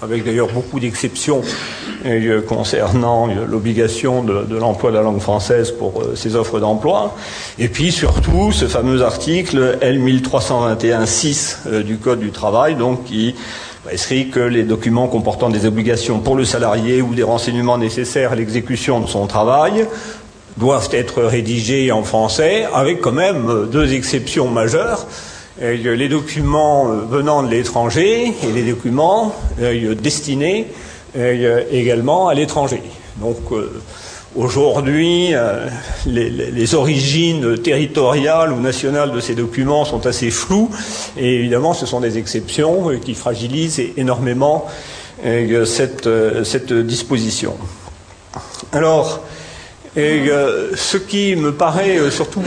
avec 0.06 0.24
d'ailleurs 0.24 0.48
beaucoup 0.48 0.80
d'exceptions 0.80 1.42
euh, 2.06 2.42
concernant 2.42 3.30
euh, 3.30 3.46
l'obligation 3.48 4.24
de, 4.24 4.56
l'emploi 4.56 4.92
de 4.92 4.96
la 4.96 5.02
langue 5.02 5.20
française 5.20 5.72
pour 5.72 6.02
euh, 6.02 6.16
ces 6.16 6.36
offres 6.36 6.60
d'emploi. 6.60 7.16
Et 7.60 7.68
puis 7.68 7.92
surtout 7.92 8.52
ce 8.52 8.66
fameux 8.66 9.02
article 9.02 9.78
L1321.6 9.82 11.58
euh, 11.68 11.84
du 11.84 11.98
Code 11.98 12.20
du 12.20 12.32
travail, 12.32 12.76
donc 12.76 13.06
qui 13.06 13.36
prescrit 13.84 14.30
que 14.30 14.40
les 14.40 14.64
documents 14.64 15.08
comportant 15.08 15.50
des 15.50 15.66
obligations 15.66 16.20
pour 16.20 16.36
le 16.36 16.46
salarié 16.46 17.02
ou 17.02 17.14
des 17.14 17.24
renseignements 17.24 17.78
nécessaires 17.78 18.32
à 18.32 18.36
l'exécution 18.36 19.00
de 19.00 19.08
son 19.08 19.28
travail 19.28 19.86
doivent 20.58 20.90
être 20.92 21.22
rédigés 21.24 21.92
en 21.92 22.04
français, 22.04 22.66
avec 22.74 23.02
quand 23.02 23.12
même 23.12 23.50
euh, 23.50 23.66
deux 23.66 23.94
exceptions 23.94 24.48
majeures. 24.48 25.06
Les 25.62 26.10
documents 26.10 26.92
euh, 26.92 27.06
venant 27.10 27.42
de 27.42 27.50
l'étranger 27.50 28.34
et 28.44 28.52
les 28.54 28.64
documents 28.64 29.34
destinés 29.58 30.68
euh, 31.16 31.64
également 31.72 32.28
à 32.28 32.34
l'étranger. 32.34 32.82
Donc, 33.18 33.38
euh, 33.52 33.82
Aujourd'hui, 34.36 35.34
les, 36.06 36.76
origines 36.76 37.58
territoriales 37.58 38.52
ou 38.52 38.60
nationales 38.60 39.14
de 39.14 39.22
ces 39.22 39.34
documents 39.34 39.86
sont 39.86 40.06
assez 40.06 40.30
floues 40.30 40.70
et 41.16 41.36
évidemment 41.36 41.74
ce 41.74 41.86
sont 41.86 42.02
des 42.02 42.18
exceptions 42.18 43.00
qui 43.00 43.14
fragilisent 43.14 43.82
énormément 43.96 44.66
cette, 45.24 46.74
disposition. 46.74 47.56
Alors, 48.74 49.22
ce 49.96 50.98
qui 50.98 51.38
me 51.38 51.54
paraît 51.54 52.12
surtout 52.12 52.44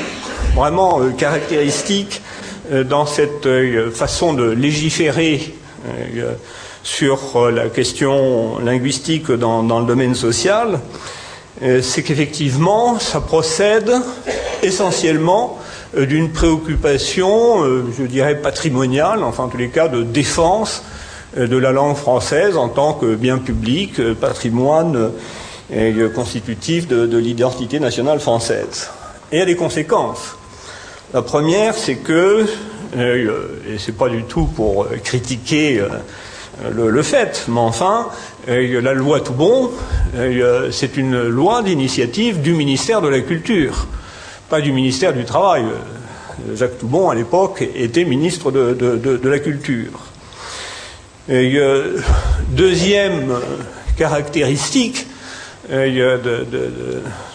vraiment 0.55 1.01
caractéristique 1.17 2.21
dans 2.71 3.07
cette 3.07 3.47
euh, 3.47 3.91
façon 3.91 4.35
de 4.35 4.51
légiférer 4.51 5.55
euh, 5.87 6.35
sur 6.83 7.37
euh, 7.37 7.51
la 7.51 7.69
question 7.69 8.59
linguistique 8.59 9.31
dans, 9.31 9.63
le 9.81 9.87
domaine 9.87 10.15
social, 10.15 10.81
euh, 11.63 11.83
c'est 11.83 12.03
qu'effectivement, 12.03 12.99
ça 12.99 13.21
procède 13.21 13.93
essentiellement 14.63 15.59
euh, 15.97 16.07
d'une 16.07 16.31
préoccupation, 16.31 17.65
euh, 17.65 17.85
je 17.97 18.05
dirais, 18.05 18.37
patrimoniale, 18.37 19.23
enfin 19.23 19.45
en 19.45 19.49
tous 19.49 19.59
les 19.59 19.69
cas 19.69 19.89
de 19.89 20.03
défense 20.03 20.83
euh, 21.37 21.47
de 21.47 21.57
la 21.57 21.73
langue 21.73 21.97
française 21.97 22.57
en 22.57 22.69
tant 22.69 22.95
que 22.95 23.15
bien 23.15 23.39
public, 23.39 23.99
euh, 24.01 24.15
patrimoine 24.15 24.97
euh, 24.97 25.09
euh, 25.73 26.09
constitutif 26.09 26.89
de, 26.89 27.07
de 27.07 27.19
l'identité 27.19 27.81
nationale 27.81 28.21
française. 28.21 28.89
Et 29.31 29.37
il 29.37 29.39
y 29.41 29.43
a 29.43 29.47
des 29.47 29.57
conséquences. 29.57 30.38
La 31.15 31.23
première, 31.23 31.75
c'est 31.75 31.97
que, 31.97 32.45
euh, 32.95 33.47
et 33.67 33.79
c'est 33.79 33.97
pas 33.97 34.11
du 34.11 34.25
tout 34.25 34.45
pour 34.45 34.85
euh, 34.85 34.99
critiquer 35.03 35.81
euh, 35.81 35.89
le, 36.71 37.03
fait, 37.03 37.47
mais 37.49 37.61
enfin, 37.61 38.09
la 38.47 38.93
loi 38.93 39.21
tout 39.21 39.33
bon, 39.33 39.71
c'est 40.71 40.97
une 40.99 41.23
loi 41.29 41.63
d'initiative 41.63 42.43
du 42.43 42.53
ministère 42.53 43.01
de 43.01 43.09
la 43.09 43.21
Culture, 43.21 43.87
pas 44.51 44.61
du 44.61 44.73
ministère 44.73 45.15
du 45.15 45.25
Travail. 45.25 45.65
Jacques 46.55 46.79
Toubon, 46.79 47.11
à 47.11 47.15
l'époque, 47.15 47.63
était 47.77 48.05
ministre 48.05 48.51
de, 48.51 49.21
la 49.23 49.39
Culture. 49.39 49.93
Deuxième 52.51 53.35
caractéristique 53.97 55.07
euh, 55.71 56.45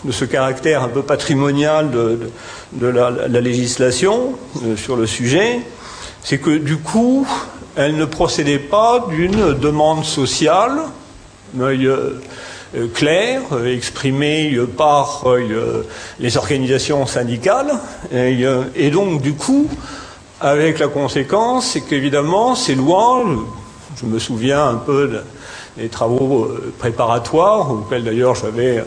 de, 0.04 0.12
ce 0.12 0.26
caractère 0.26 0.82
un 0.82 0.90
peu 0.90 1.04
patrimonial 1.04 1.92
de, 1.92 2.88
la, 2.88 3.12
la 3.12 3.42
législation 3.42 4.34
euh, 4.64 4.76
sur 4.76 4.96
le 4.96 5.06
sujet, 5.06 5.60
c'est 6.24 6.40
que 6.40 6.58
du 6.58 6.78
coup, 6.78 7.28
elle 7.76 7.96
ne 7.96 8.06
procédait 8.06 8.60
pas 8.60 9.06
d'une 9.10 9.54
demande 9.54 10.04
sociale 10.04 10.80
euh, 11.60 12.20
claire, 12.96 13.42
exprimée 13.68 14.58
par 14.76 15.26
les 16.20 16.38
organisations 16.38 17.06
syndicales, 17.06 17.72
et, 18.12 18.90
donc 18.90 19.22
du 19.22 19.34
coup, 19.34 19.68
avec 20.42 20.80
la 20.80 20.88
conséquence, 20.88 21.68
c'est 21.68 21.82
qu'évidemment, 21.82 22.56
ces 22.56 22.74
lois, 22.74 23.24
je 24.02 24.08
me 24.08 24.18
souviens 24.18 24.70
un 24.70 24.76
peu 24.76 25.22
des 25.78 25.90
travaux 25.90 26.46
euh, 26.46 26.74
préparatoires, 26.78 27.72
auxquels 27.72 28.04
d'ailleurs 28.04 28.36
j'avais 28.36 28.80
euh, 28.80 28.84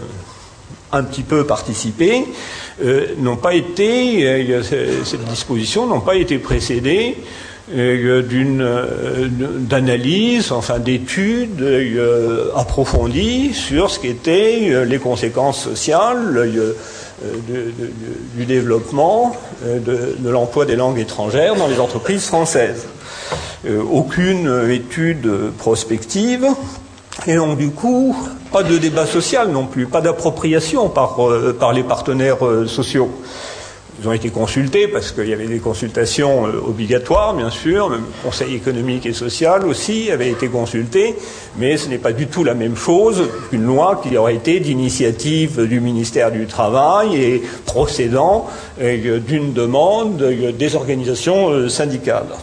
un 0.93 1.03
petit 1.03 1.23
peu 1.23 1.45
participé, 1.45 2.25
euh, 2.85 3.07
n'ont 3.19 3.37
pas 3.37 3.55
été, 3.55 4.63
cette 5.05 5.25
disposition 5.25 5.87
n'ont 5.87 6.01
pas 6.01 6.17
été 6.17 6.39
précédées 6.39 7.17
euh, 7.75 8.23
d'une 8.23 8.65
d'analyse, 9.69 10.53
enfin 10.53 10.79
d'études 10.79 11.65
approfondies 12.55 13.53
sur 13.53 13.91
ce 13.91 13.99
qu'étaient 13.99 14.85
les 14.85 14.99
conséquences 14.99 15.65
sociales 15.65 16.49
du 18.37 18.45
développement 18.45 19.35
de 19.65 20.29
l'emploi 20.29 20.65
des 20.65 20.77
langues 20.77 21.01
étrangères 21.01 21.57
dans 21.57 21.67
les 21.67 21.81
entreprises 21.81 22.27
françaises. 22.27 22.87
Euh, 23.67 23.83
aucune 23.83 24.71
étude 24.71 25.29
prospective, 25.59 26.47
et 27.27 27.35
donc 27.35 27.59
du 27.59 27.71
coup, 27.71 28.15
pas 28.53 28.63
de 28.63 28.79
débat 28.79 29.07
social 29.07 29.51
non 29.51 29.67
plus, 29.67 29.87
pas 29.87 30.01
d'appropriation 30.01 30.89
par, 30.89 31.17
euh, 31.27 31.57
les 31.75 31.83
partenaires 31.83 32.47
euh, 32.47 32.67
sociaux. 32.67 33.11
Ils 34.01 34.07
ont 34.07 34.13
été 34.13 34.29
consultés 34.29 34.89
parce 34.89 35.11
qu'il 35.11 35.27
y 35.27 35.33
avait 35.33 35.47
des 35.47 35.59
consultations 35.59 36.45
obligatoires, 36.45 37.33
bien 37.33 37.49
sûr. 37.49 37.89
Le 37.89 38.01
Conseil 38.23 38.55
économique 38.55 39.07
et 39.07 39.15
social 39.15 39.65
aussi 39.65 40.11
avait 40.11 40.29
été 40.29 40.49
consulté, 40.49 41.17
mais 41.57 41.79
ce 41.79 41.89
n'est 41.89 41.97
pas 41.97 42.13
du 42.13 42.27
tout 42.27 42.45
la 42.45 42.53
même 42.53 42.77
chose 42.77 43.27
qu'une 43.49 43.65
loi 43.65 44.03
qui 44.03 44.15
aurait 44.19 44.35
été 44.35 44.61
d'initiative 44.61 45.67
du 45.67 45.81
ministère 45.81 46.31
du 46.31 46.47
Travail 46.47 47.17
et 47.17 47.43
procédant 47.65 48.49
d'une 48.79 49.55
demande 49.55 50.19
des 50.19 50.77
organisations 50.77 51.67
syndicales. 51.71 52.37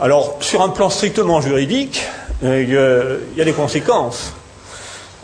Alors, 0.00 0.36
sur 0.40 0.60
un 0.62 0.70
plan 0.70 0.90
strictement 0.90 1.40
juridique, 1.40 2.02
euh, 2.42 3.18
il 3.32 3.38
y 3.38 3.40
a 3.40 3.44
des 3.44 3.52
conséquences. 3.52 4.32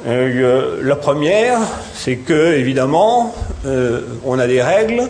Euh, 0.06 0.78
la 0.82 0.96
première, 0.96 1.58
c'est 1.94 2.16
que, 2.16 2.54
évidemment, 2.54 3.34
euh, 3.66 4.02
on 4.24 4.38
a 4.38 4.46
des 4.46 4.62
règles 4.62 5.08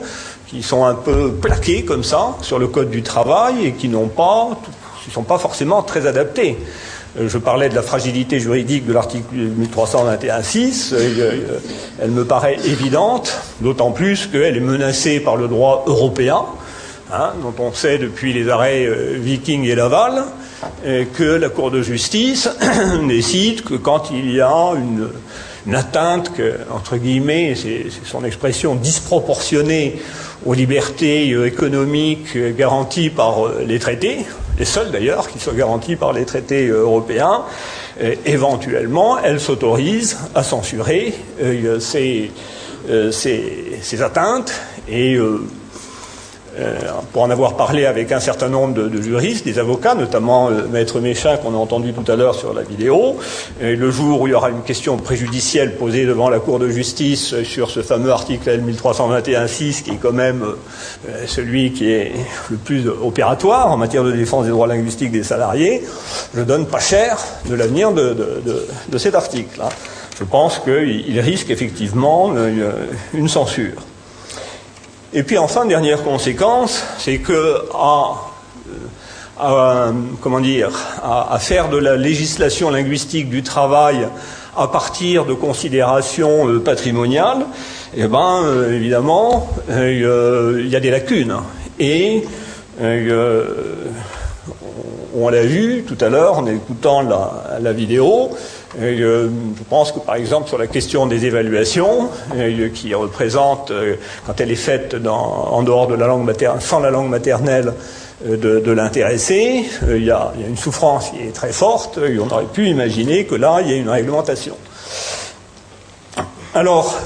qui 0.49 0.63
sont 0.63 0.85
un 0.85 0.95
peu 0.95 1.31
plaquées 1.33 1.85
comme 1.85 2.03
ça 2.03 2.37
sur 2.43 2.59
le 2.59 2.69
code 2.69 2.91
du 2.91 3.03
travail 3.03 3.67
et 3.67 3.73
qui 3.73 3.89
n'ont 3.89 4.11
sont 5.13 5.23
pas 5.23 5.39
forcément 5.39 5.83
très 5.83 6.07
adaptées. 6.07 6.57
Euh, 7.19 7.29
Je 7.29 7.39
parlais 7.39 7.69
de 7.69 7.75
la 7.75 7.83
fragilité 7.83 8.41
juridique 8.41 8.87
de 8.87 8.93
l'article 8.93 9.35
1321.6. 9.35 10.93
euh, 10.93 11.59
Elle 12.01 12.11
me 12.11 12.25
paraît 12.25 12.57
évidente, 12.65 13.39
d'autant 13.61 13.91
plus 13.91 14.27
qu'elle 14.27 14.57
est 14.57 14.61
menacée 14.61 15.21
par 15.21 15.37
le 15.37 15.49
droit 15.49 15.85
européen, 15.87 16.45
hein, 17.13 17.33
dont 17.43 17.55
on 17.59 17.73
sait 17.73 17.99
depuis 17.99 18.33
les 18.33 18.49
arrêts 18.49 18.85
euh, 18.87 19.17
Viking 19.19 19.65
et 19.65 19.75
Laval 19.75 20.25
euh, 20.87 21.05
que 21.15 21.25
la 21.25 21.49
Cour 21.49 21.71
de 21.71 21.83
justice 21.83 22.49
décide 23.09 23.63
que 23.63 23.75
quand 23.75 24.11
il 24.13 24.31
y 24.33 24.41
a 24.41 24.73
une, 24.77 25.09
atteinte, 25.75 26.31
entre 26.73 26.97
guillemets, 26.97 27.55
c'est 27.55 27.87
son 28.05 28.25
expression 28.25 28.75
disproportionnée 28.75 30.01
aux 30.47 30.55
libertés 30.55 31.33
euh, 31.33 31.47
économiques 31.47 32.37
garanties 32.57 33.11
par 33.11 33.37
les 33.67 33.79
traités, 33.79 34.25
les 34.59 34.65
seuls 34.65 34.91
d'ailleurs 34.91 35.29
qui 35.29 35.39
soient 35.39 35.53
garantis 35.55 35.97
par 35.97 36.13
les 36.13 36.25
traités 36.25 36.67
européens, 36.69 37.43
éventuellement, 38.25 39.19
elle 39.23 39.41
s'autorise 39.41 40.17
à 40.35 40.43
censurer 40.43 41.15
ces, 41.81 42.31
ces- 43.11 43.79
ces 43.83 44.03
atteintes 44.03 44.53
et 44.89 45.19
euh, 46.59 46.79
pour 47.13 47.23
en 47.23 47.31
avoir 47.31 47.57
parlé 47.57 47.87
avec 47.87 48.11
un 48.11 48.19
certain 48.19 48.49
nombre 48.49 48.75
de, 48.75 49.01
juristes, 49.01 49.45
des 49.45 49.61
avocats, 49.61 49.95
notamment 49.95 50.51
euh, 50.51 50.67
Maître 50.67 50.99
Méchin 50.99 51.37
qu'on 51.37 51.55
a 51.55 51.57
entendu 51.57 51.93
tout 51.93 52.11
à 52.11 52.17
l'heure 52.17 52.35
sur 52.35 52.53
la 52.53 52.63
vidéo, 52.63 53.19
et 53.61 53.77
le 53.77 53.91
jour 53.93 54.21
où 54.21 54.27
il 54.27 54.31
y 54.31 54.35
aura 54.35 54.51
une 54.51 54.63
question 54.63 54.97
préjudicielle 54.97 55.77
posée 55.77 56.07
devant 56.07 56.29
la 56.29 56.41
Cour 56.41 56.59
de 56.59 56.69
justice 56.69 57.35
euh, 57.35 57.45
sur 57.45 57.71
ce 57.71 57.83
fameux 57.83 58.11
article 58.11 58.49
L 58.49 58.65
1321.6 58.65 59.83
qui 59.83 59.91
est 59.91 59.99
quand 60.03 60.13
même 60.13 60.45
celui 61.27 61.73
qui 61.73 61.91
est 61.91 62.13
le 62.51 62.57
plus 62.57 62.89
opératoire 62.89 63.71
en 63.71 63.77
matière 63.77 64.03
de 64.03 64.13
défense 64.13 64.45
des 64.45 64.51
droits 64.51 64.67
linguistiques 64.67 65.13
des 65.13 65.23
salariés, 65.23 65.83
je 66.35 66.43
donne 66.43 66.67
pas 66.67 66.81
cher 66.81 67.19
de 67.49 67.55
l'avenir 67.55 67.93
de, 67.93 68.99
cet 68.99 69.15
article. 69.15 69.61
hein. 69.63 69.69
Je 70.19 70.25
pense 70.25 70.59
qu'il 70.59 71.05
il 71.09 71.21
risque 71.21 71.51
effectivement 71.51 72.33
une 73.15 73.29
censure. 73.29 73.83
Et 75.13 75.25
puis 75.25 75.39
enfin, 75.39 75.67
dernière 75.67 76.05
conséquence, 76.05 76.85
c'est 76.99 77.19
que 77.19 77.63
à, 77.75 78.15
à, 79.41 79.93
comment 80.21 80.39
dire, 80.39 80.71
à, 81.03 81.37
faire 81.41 81.69
de 81.69 81.79
la 81.79 81.97
législation 81.97 82.71
linguistique 82.71 83.29
du 83.29 83.43
travail 83.43 84.07
à 84.57 84.69
partir 84.69 85.25
de 85.25 85.35
considérations 85.35 86.49
euh, 86.49 86.61
patrimoniales, 86.61 87.45
eh 87.97 88.07
ben, 88.07 88.43
euh, 88.45 88.73
évidemment, 88.73 89.49
euh, 89.69 90.61
il 90.61 90.69
y 90.69 90.77
a 90.77 90.81
des 90.81 90.91
lacunes. 90.91 91.37
Et 91.81 92.25
euh, 92.81 93.45
on 95.17 95.29
l'a 95.29 95.43
vu 95.43 95.85
tout 95.89 95.99
à 96.05 96.09
l'heure 96.09 96.39
en 96.39 96.47
écoutant 96.47 97.03
la 97.03 97.73
vidéo. 97.73 98.31
Euh, 98.79 99.29
je 99.59 99.65
pense 99.65 99.91
que 99.91 99.99
par 99.99 100.15
exemple 100.15 100.49
sur 100.49 100.59
la 100.59 100.69
question 100.69 101.07
des 101.07 101.27
évaluations, 101.27 102.09
euh, 102.37 102.69
qui 102.69 102.95
représente, 102.95 103.71
euh, 103.71 103.97
quand 104.27 104.41
elle 104.41 104.53
est 104.53 104.57
faite 104.57 104.97
en 105.07 105.63
dehors 105.63 105.89
de 105.89 105.95
la 105.95 106.07
langue 106.07 106.25
maternelle, 106.25 106.63
sans 106.63 106.79
la 106.79 106.91
langue 106.91 107.09
maternelle 107.09 107.73
de, 108.25 108.71
l'intéressé, 108.71 109.65
il 109.89 110.05
y, 110.05 110.11
a, 110.11 110.33
une 110.47 110.57
souffrance 110.57 111.11
qui 111.11 111.27
est 111.27 111.33
très 111.33 111.53
forte. 111.53 111.99
Et 111.99 112.19
on 112.19 112.31
aurait 112.31 112.45
pu 112.45 112.67
imaginer 112.67 113.25
que 113.25 113.35
là, 113.35 113.61
il 113.63 113.71
y 113.71 113.73
a 113.73 113.77
une 113.77 113.89
réglementation. 113.89 114.57
Alors, 116.55 116.99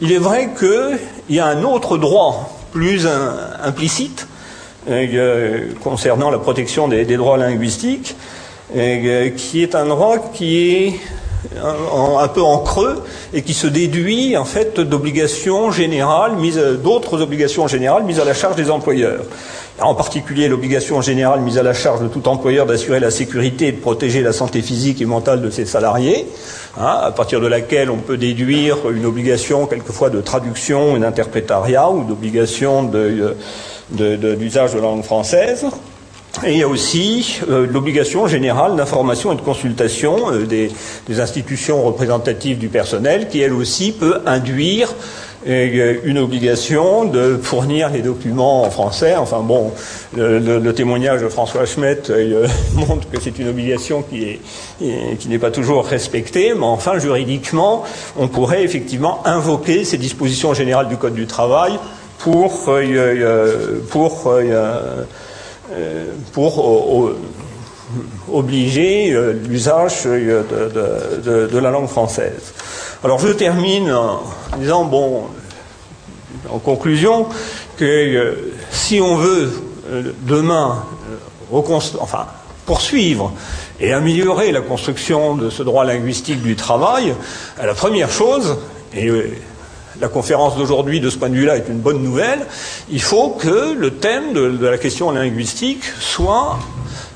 il 0.00 0.12
est 0.12 0.18
vrai 0.18 0.50
qu'il 0.56 1.34
y 1.34 1.40
a 1.40 1.46
un 1.46 1.64
autre 1.64 1.98
droit 1.98 2.48
plus 2.70 3.08
implicite 3.60 4.28
concernant 5.82 6.30
la 6.30 6.38
protection 6.38 6.86
des 6.86 7.16
droits 7.16 7.38
linguistiques, 7.38 8.14
euh, 8.76 9.30
qui 9.30 9.62
est 9.62 9.74
un 9.74 9.86
droit 9.86 10.18
qui 10.32 10.74
est 10.86 10.92
un 11.60 12.28
peu 12.28 12.40
en 12.40 12.58
creux 12.58 13.02
et 13.34 13.42
qui 13.42 13.52
se 13.52 13.66
déduit 13.66 14.36
en 14.36 14.44
fait 14.44 14.78
d'obligations 14.78 15.72
générales 15.72 16.36
mises, 16.36 16.60
d'autres 16.82 17.20
obligations 17.20 17.66
générales 17.66 18.04
mises 18.04 18.20
à 18.20 18.24
la 18.24 18.32
charge 18.32 18.54
des 18.54 18.70
employeurs. 18.70 19.24
En 19.80 19.96
particulier 19.96 20.46
l'obligation 20.48 21.00
générale 21.02 21.40
mise 21.40 21.58
à 21.58 21.64
la 21.64 21.74
charge 21.74 22.00
de 22.00 22.06
tout 22.06 22.28
employeur 22.28 22.64
d'assurer 22.66 23.00
la 23.00 23.10
sécurité 23.10 23.68
et 23.68 23.72
de 23.72 23.80
protéger 23.80 24.22
la 24.22 24.32
santé 24.32 24.62
physique 24.62 25.00
et 25.02 25.04
mentale 25.04 25.42
de 25.42 25.50
ses 25.50 25.66
salariés, 25.66 26.26
hein, 26.78 27.00
à 27.02 27.10
partir 27.10 27.40
de 27.40 27.48
laquelle 27.48 27.90
on 27.90 27.96
peut 27.96 28.16
déduire 28.16 28.76
une 28.94 29.04
obligation 29.04 29.66
quelquefois 29.66 30.10
de 30.10 30.20
traduction 30.20 30.96
et 30.96 31.00
d'interprétariat 31.00 31.90
ou 31.90 32.04
d'obligation 32.04 32.84
de, 32.84 33.34
de- 33.90 34.14
de- 34.16 34.34
d'usage 34.36 34.74
de 34.74 34.78
langue 34.78 35.02
française. 35.02 35.66
Et 36.46 36.52
il 36.52 36.58
y 36.58 36.62
a 36.62 36.68
aussi 36.68 37.40
euh, 37.48 37.66
l'obligation 37.70 38.26
générale 38.26 38.74
d'information 38.74 39.32
et 39.32 39.36
de 39.36 39.42
consultation 39.42 40.32
euh, 40.32 40.46
des, 40.46 40.70
des 41.06 41.20
institutions 41.20 41.82
représentatives 41.82 42.58
du 42.58 42.68
personnel 42.68 43.28
qui, 43.28 43.40
elle 43.40 43.52
aussi, 43.52 43.92
peut 43.92 44.16
induire 44.26 44.94
euh, 45.46 45.96
une 46.04 46.18
obligation 46.18 47.04
de 47.04 47.38
fournir 47.40 47.90
les 47.90 48.00
documents 48.00 48.62
en 48.62 48.70
français. 48.70 49.14
Enfin 49.16 49.40
bon, 49.40 49.72
le, 50.16 50.38
le- 50.38 50.58
le 50.58 50.72
témoignage 50.74 51.20
de 51.20 51.28
François 51.28 51.66
Schmitt 51.66 52.08
euh, 52.08 52.48
montre 52.74 53.08
que 53.10 53.20
c'est 53.20 53.38
une 53.38 53.48
obligation 53.48 54.02
qui 54.02 54.38
qui 54.80 55.28
n'est 55.28 55.38
pas 55.38 55.50
toujours 55.52 55.84
respectée, 55.86 56.54
mais 56.54 56.64
enfin 56.64 56.98
juridiquement, 56.98 57.84
on 58.18 58.26
pourrait 58.28 58.64
effectivement 58.64 59.20
invoquer 59.26 59.84
ces 59.84 59.98
dispositions 59.98 60.54
générales 60.54 60.88
du 60.88 60.96
Code 60.96 61.14
du 61.14 61.26
travail 61.26 61.74
pour, 62.18 62.64
euh, 62.68 62.80
euh, 62.82 63.80
pour 63.90 64.28
euh, 64.28 64.42
euh, 64.44 65.02
pour 66.32 66.58
o- 66.58 67.06
o- 67.08 67.12
obliger 68.32 69.12
euh, 69.12 69.32
l'usage 69.32 70.02
euh, 70.06 71.48
de, 71.52 71.58
la 71.58 71.70
langue 71.70 71.88
française. 71.88 72.52
Alors 73.04 73.18
je 73.18 73.28
termine 73.28 73.92
en 73.92 74.22
disant, 74.58 74.84
bon, 74.84 75.24
en 76.48 76.58
conclusion, 76.58 77.26
que 77.76 77.84
euh, 77.84 78.52
si 78.70 79.00
on 79.00 79.16
veut 79.16 79.50
euh, 79.90 80.12
demain 80.22 80.84
euh, 81.10 81.56
poursuivre 82.66 83.32
et 83.80 83.92
améliorer 83.92 84.52
la 84.52 84.60
construction 84.60 85.36
de 85.36 85.50
ce 85.50 85.62
droit 85.62 85.84
linguistique 85.84 86.42
du 86.42 86.54
travail, 86.56 87.10
euh, 87.60 87.66
la 87.66 87.74
première 87.74 88.10
chose, 88.10 88.56
et 88.94 89.08
euh, 89.08 89.30
la 90.00 90.08
conférence 90.08 90.56
d'aujourd'hui, 90.56 91.00
de 91.00 91.10
ce 91.10 91.18
point 91.18 91.28
de 91.28 91.34
vue-là, 91.34 91.56
est 91.56 91.68
une 91.68 91.78
bonne 91.78 92.02
nouvelle. 92.02 92.40
Il 92.90 93.02
faut 93.02 93.30
que 93.30 93.74
le 93.74 93.90
thème 93.90 94.32
de, 94.32 94.66
la 94.66 94.78
question 94.78 95.10
linguistique 95.10 95.84
soit 96.00 96.58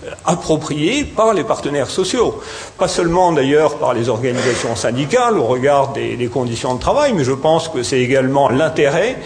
euh, 0.05 0.11
approprié 0.25 1.05
par 1.05 1.33
les 1.35 1.45
partenaires 1.45 1.91
sociaux. 1.91 2.41
Pas 2.79 2.89
seulement 2.89 3.33
d'ailleurs 3.33 3.77
par 3.79 3.95
les 3.95 4.09
organisations 4.09 4.77
syndicales 4.77 5.39
au 5.39 5.45
regard 5.45 5.93
des, 5.93 6.29
conditions 6.33 6.75
de 6.75 6.81
travail, 6.81 7.13
mais 7.15 7.25
je 7.25 7.33
pense 7.33 7.69
que 7.69 7.83
c'est 7.83 8.01
également 8.01 8.49
l'intérêt 8.49 9.17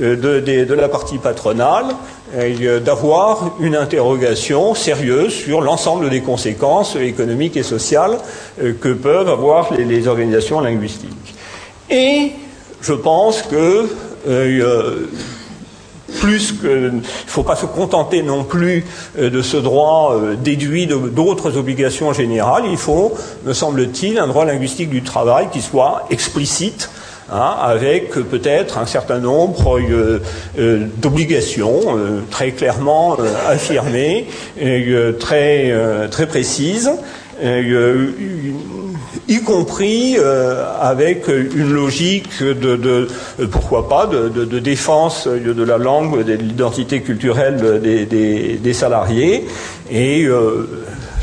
euh, 0.00 0.16
de, 0.16 0.74
la 0.74 0.88
partie 0.88 1.18
patronale 1.18 1.86
euh, 2.36 2.78
d'avoir 2.78 3.56
une 3.60 3.74
interrogation 3.74 4.74
sérieuse 4.74 5.34
sur 5.34 5.60
l'ensemble 5.60 6.10
des 6.10 6.20
conséquences 6.20 6.94
économiques 6.96 7.56
et 7.56 7.64
sociales 7.64 8.18
que 8.80 8.92
peuvent 8.92 9.28
avoir 9.28 9.74
les- 9.74 9.84
les 9.84 10.06
organisations 10.06 10.60
linguistiques. 10.60 11.34
Et 11.90 12.32
je 12.82 12.92
pense 12.92 13.42
que 13.42 13.56
euh, 13.56 14.60
euh, 14.60 15.06
plus 16.20 16.52
que 16.52 16.88
il 16.90 16.96
ne 16.96 17.00
faut 17.02 17.42
pas 17.42 17.56
se 17.56 17.66
contenter 17.66 18.22
non 18.22 18.44
plus 18.44 18.84
euh, 19.18 19.30
de 19.30 19.42
ce 19.42 19.56
droit 19.56 20.14
euh, 20.14 20.34
déduit 20.34 20.86
d'autres 20.86 21.56
obligations 21.56 22.12
générales, 22.12 22.64
il 22.68 22.76
faut, 22.76 23.14
me 23.44 23.52
semble-t-il, 23.52 24.18
un 24.18 24.26
droit 24.26 24.44
linguistique 24.44 24.90
du 24.90 25.02
travail 25.02 25.48
qui 25.52 25.60
soit 25.60 26.06
explicite. 26.10 26.90
hein, 27.32 27.54
avec 27.62 28.10
peut-être 28.10 28.76
un 28.78 28.86
certain 28.86 29.20
nombre 29.20 29.78
d'obligations 30.98 31.80
très 32.28 32.50
clairement 32.50 33.16
affirmées, 33.48 34.26
et, 34.60 34.92
très, 35.20 35.72
très 36.10 36.26
précises, 36.26 36.90
y 39.28 39.40
compris 39.42 40.16
euh, 40.18 40.64
avec 40.80 41.28
une 41.28 41.72
logique 41.72 42.42
de, 42.42 42.76
de 42.76 43.08
euh, 43.40 43.46
pourquoi 43.50 43.88
pas, 43.88 44.06
de, 44.06 44.28
de- 44.28 44.44
de 44.44 44.58
défense 44.58 45.26
de, 45.26 45.52
de 45.52 45.62
la 45.64 45.78
langue, 45.78 46.24
de 46.24 46.32
l'identité 46.34 47.00
culturelle 47.02 47.80
des, 47.82 48.06
des- 48.06 48.54
des 48.58 48.72
salariés. 48.72 49.46
Et 49.90 50.24
euh, 50.24 50.68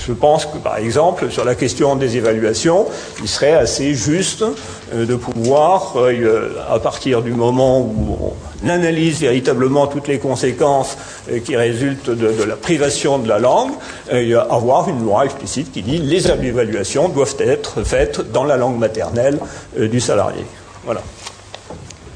je 0.05 0.13
pense 0.13 0.45
que, 0.45 0.57
par 0.57 0.77
exemple, 0.77 1.29
sur 1.31 1.43
la 1.45 1.55
question 1.55 1.95
des 1.95 2.17
évaluations, 2.17 2.85
il 3.21 3.27
serait 3.27 3.53
assez 3.53 3.93
juste 3.93 4.41
euh, 4.41 4.51
de 4.93 5.15
pouvoir, 5.15 5.93
euh, 5.97 6.55
à 6.69 6.79
partir 6.79 7.21
du 7.21 7.31
moment 7.31 7.79
où 7.79 8.33
on 8.63 8.69
analyse 8.69 9.19
véritablement 9.19 9.87
toutes 9.87 10.07
les 10.07 10.19
conséquences 10.19 10.97
euh, 11.31 11.39
qui 11.39 11.55
résultent 11.55 12.09
de, 12.09 12.43
la 12.43 12.55
privation 12.55 13.19
de 13.19 13.27
la 13.27 13.39
langue, 13.39 13.71
euh, 14.11 14.41
avoir 14.49 14.89
une 14.89 15.03
loi 15.03 15.25
explicite 15.25 15.71
qui 15.71 15.81
dit 15.81 15.97
les 15.97 16.29
évaluations 16.29 17.09
doivent 17.09 17.35
être 17.39 17.83
faites 17.83 18.31
dans 18.31 18.43
la 18.43 18.57
langue 18.57 18.77
maternelle 18.77 19.39
euh, 19.79 19.87
du 19.87 19.99
salarié. 19.99 20.45
Voilà. 20.85 21.01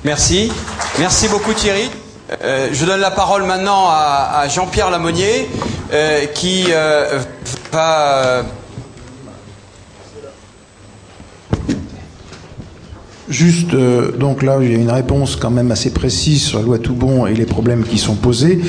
Merci. 0.04 0.52
Merci 1.00 1.28
beaucoup 1.28 1.54
Thierry. 1.54 1.90
Euh, 2.44 2.70
je 2.72 2.86
donne 2.86 3.02
la 3.02 3.12
parole 3.12 3.44
maintenant 3.44 3.88
à, 3.90 4.48
Jean-Pierre 4.48 4.90
Lamonnier 4.90 5.50
euh, 5.94 6.26
qui 6.28 6.68
euh, 6.70 7.20
va... 7.72 8.44
Juste, 13.32 13.74
euh, 13.74 14.12
donc 14.12 14.44
là, 14.44 14.60
il 14.62 14.72
y 14.72 14.76
a 14.76 14.78
une 14.78 14.92
réponse 14.92 15.36
quand 15.36 15.50
même 15.50 15.72
assez 15.72 15.92
précise 15.92 16.44
sur 16.44 16.60
la 16.60 16.66
loi 16.66 16.78
Toubon 16.78 17.26
et 17.26 17.34
les 17.34 17.46
problèmes 17.46 17.84
qui 17.84 17.98
sont 17.98 18.16
posés. 18.16 18.60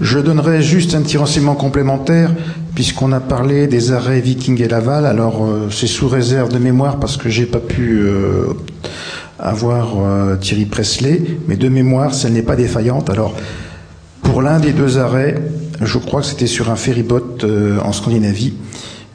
Je 0.00 0.18
donnerai 0.18 0.62
juste 0.62 0.94
un 0.94 1.00
petit 1.02 1.16
renseignement 1.16 1.54
complémentaire, 1.54 2.30
puisqu'on 2.74 3.10
a 3.12 3.20
parlé 3.20 3.66
des 3.66 3.90
arrêts 3.90 4.20
Viking 4.20 4.62
et 4.62 4.68
Laval. 4.68 5.06
Alors, 5.06 5.44
euh, 5.44 5.68
c'est 5.70 5.86
sous 5.86 6.08
réserve 6.08 6.52
de 6.52 6.58
mémoire 6.58 7.00
parce 7.00 7.16
que 7.16 7.28
j'ai 7.28 7.46
pas 7.46 7.58
pu 7.58 8.02
euh, 8.02 8.52
avoir 9.38 9.94
euh, 9.98 10.36
Thierry 10.36 10.66
Presley, 10.66 11.22
mais 11.48 11.56
de 11.56 11.68
mémoire, 11.68 12.14
si 12.14 12.26
elle 12.26 12.32
n'est 12.32 12.42
pas 12.42 12.56
défaillante. 12.56 13.10
Alors, 13.10 13.34
pour 14.22 14.40
l'un 14.40 14.60
des 14.60 14.72
deux 14.72 14.98
arrêts, 14.98 15.40
je 15.80 15.98
crois 15.98 16.20
que 16.20 16.26
c'était 16.26 16.46
sur 16.46 16.70
un 16.70 16.76
ferryboat 16.76 17.44
euh, 17.44 17.78
en 17.80 17.92
Scandinavie. 17.92 18.54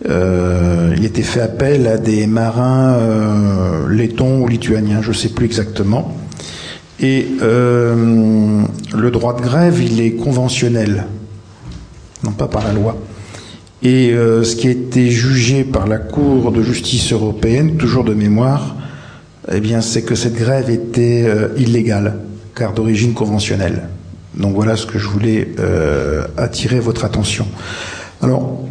Euh, 0.05 0.93
il 0.95 1.05
était 1.05 1.23
fait 1.23 1.41
appel 1.41 1.87
à 1.87 1.97
des 1.97 2.27
marins 2.27 2.93
euh, 2.93 3.89
lettons 3.89 4.41
ou 4.41 4.47
lituaniens, 4.47 5.01
je 5.01 5.09
ne 5.09 5.15
sais 5.15 5.29
plus 5.29 5.45
exactement. 5.45 6.15
Et 6.99 7.27
euh, 7.41 8.63
le 8.95 9.11
droit 9.11 9.35
de 9.35 9.41
grève, 9.41 9.81
il 9.81 10.01
est 10.01 10.13
conventionnel, 10.13 11.05
non 12.23 12.31
pas 12.31 12.47
par 12.47 12.63
la 12.63 12.73
loi. 12.73 12.97
Et 13.83 14.11
euh, 14.11 14.43
ce 14.43 14.55
qui 14.55 14.67
a 14.67 14.71
été 14.71 15.09
jugé 15.09 15.63
par 15.63 15.87
la 15.87 15.97
Cour 15.97 16.51
de 16.51 16.63
justice 16.63 17.13
européenne, 17.13 17.77
toujours 17.77 18.03
de 18.03 18.13
mémoire, 18.13 18.75
eh 19.51 19.59
bien, 19.59 19.81
c'est 19.81 20.01
que 20.01 20.15
cette 20.15 20.35
grève 20.35 20.69
était 20.69 21.23
euh, 21.27 21.49
illégale, 21.57 22.19
car 22.55 22.73
d'origine 22.73 23.13
conventionnelle. 23.13 23.89
Donc 24.35 24.55
voilà 24.55 24.75
ce 24.75 24.85
que 24.85 24.97
je 24.97 25.07
voulais 25.07 25.49
euh, 25.59 26.25
attirer 26.37 26.79
votre 26.79 27.05
attention. 27.05 27.47
Alors, 28.21 28.63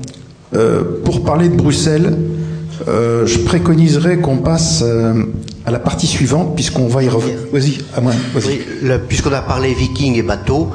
pour 1.04 1.22
parler 1.24 1.48
de 1.48 1.56
Bruxelles, 1.56 2.16
euh, 2.88 3.26
je 3.26 3.38
préconiserais 3.38 4.18
qu'on 4.18 4.38
passe 4.38 4.82
euh, 4.84 5.24
à 5.64 5.70
la 5.70 5.78
partie 5.78 6.06
suivante, 6.06 6.54
puisqu'on 6.54 6.86
va 6.88 7.02
y 7.02 7.08
revenir. 7.08 7.36
Vas-y, 7.52 7.78
à 7.96 8.00
moi. 8.00 8.12
Oui, 8.34 8.60
puisqu'on 9.08 9.32
a 9.32 9.42
parlé 9.42 9.74
viking 9.74 10.14
et 10.16 10.22
bateau, 10.22 10.70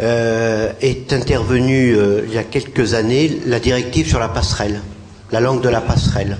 euh, 0.00 0.72
est 0.80 1.12
intervenue 1.12 1.94
euh, 1.94 2.22
il 2.26 2.34
y 2.34 2.38
a 2.38 2.42
quelques 2.42 2.94
années 2.94 3.40
la 3.46 3.60
directive 3.60 4.08
sur 4.08 4.18
la 4.18 4.28
passerelle, 4.28 4.80
la 5.30 5.40
langue 5.40 5.62
de 5.62 5.68
la 5.68 5.80
passerelle. 5.80 6.38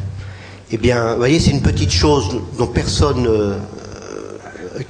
Eh 0.72 0.78
bien, 0.78 1.12
vous 1.12 1.18
voyez, 1.18 1.38
c'est 1.38 1.50
une 1.50 1.60
petite 1.60 1.92
chose 1.92 2.40
dont 2.58 2.66
personne 2.66 3.26
euh, 3.28 3.54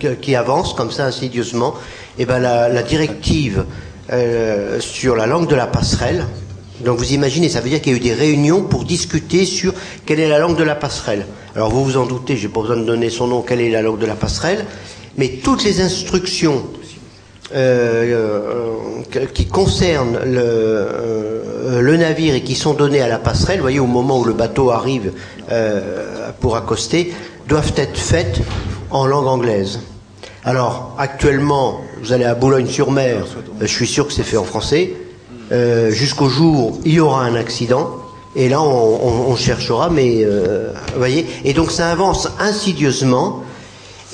euh, 0.05 0.15
qui 0.21 0.37
avance 0.37 0.75
comme 0.75 0.93
ça 0.93 1.07
insidieusement. 1.07 1.75
Eh 2.19 2.25
bien, 2.25 2.39
la, 2.39 2.69
la 2.69 2.83
directive 2.83 3.65
euh, 4.13 4.79
sur 4.81 5.17
la 5.17 5.27
langue 5.27 5.49
de 5.49 5.57
la 5.57 5.67
passerelle. 5.67 6.25
Donc 6.85 6.99
vous 6.99 7.13
imaginez, 7.13 7.49
ça 7.49 7.61
veut 7.61 7.69
dire 7.69 7.81
qu'il 7.81 7.93
y 7.93 7.95
a 7.95 7.99
eu 7.99 8.01
des 8.01 8.15
réunions 8.15 8.63
pour 8.63 8.85
discuter 8.85 9.45
sur 9.45 9.73
quelle 10.07 10.21
est 10.21 10.29
la 10.29 10.39
langue 10.39 10.57
de 10.57 10.65
la 10.65 10.75
passerelle. 10.75 11.27
Alors 11.55 11.71
vous 11.71 11.85
vous 11.85 11.97
en 11.97 12.07
doutez, 12.07 12.37
j'ai 12.37 12.49
pas 12.49 12.61
besoin 12.61 12.77
de 12.77 12.85
donner 12.85 13.11
son 13.11 13.27
nom, 13.27 13.43
quelle 13.43 13.61
est 13.61 13.71
la 13.71 13.83
langue 13.83 13.99
de 13.99 14.07
la 14.07 14.15
passerelle, 14.15 14.65
mais 15.17 15.29
toutes 15.43 15.65
les 15.65 15.81
instructions 15.81 16.65
euh, 17.55 18.77
euh, 19.15 19.27
qui 19.35 19.47
concernent 19.47 20.19
le, 20.25 20.41
euh, 20.41 21.81
le 21.81 21.97
navire 21.97 22.35
et 22.35 22.43
qui 22.43 22.55
sont 22.55 22.75
données 22.75 23.03
à 23.03 23.09
la 23.09 23.19
passerelle, 23.19 23.59
vous 23.59 23.63
voyez, 23.65 23.81
au 23.81 23.87
moment 23.87 24.19
où 24.19 24.25
le 24.25 24.33
bateau 24.33 24.71
arrive 24.71 25.13
euh, 25.51 26.31
pour 26.41 26.57
accoster, 26.57 27.13
doivent 27.47 27.73
être 27.77 27.99
faites 27.99 28.41
en 28.91 29.07
langue 29.07 29.27
anglaise. 29.27 29.81
Alors, 30.45 30.97
actuellement, 30.99 31.81
vous 32.03 32.13
allez 32.13 32.25
à 32.25 32.35
Boulogne-sur-Mer, 32.35 33.19
euh, 33.19 33.61
je 33.61 33.67
suis 33.67 33.87
sûr 33.87 34.07
que 34.07 34.13
c'est 34.13 34.25
fait 34.25 34.37
en 34.37 34.45
français. 34.45 34.95
Euh, 35.53 35.91
Jusqu'au 35.91 36.29
jour 36.29 36.79
il 36.85 36.95
y 36.95 37.01
aura 37.01 37.25
un 37.25 37.35
accident, 37.35 37.91
Et 38.35 38.49
là, 38.49 38.63
on, 38.63 39.37
cherchera, 39.37 39.91
mais 39.91 40.23
euh, 40.25 40.73
voyez. 40.97 41.27
Et 41.45 41.53
donc, 41.53 41.71
ça 41.71 41.91
avance 41.91 42.29
insidieusement. 42.41 43.43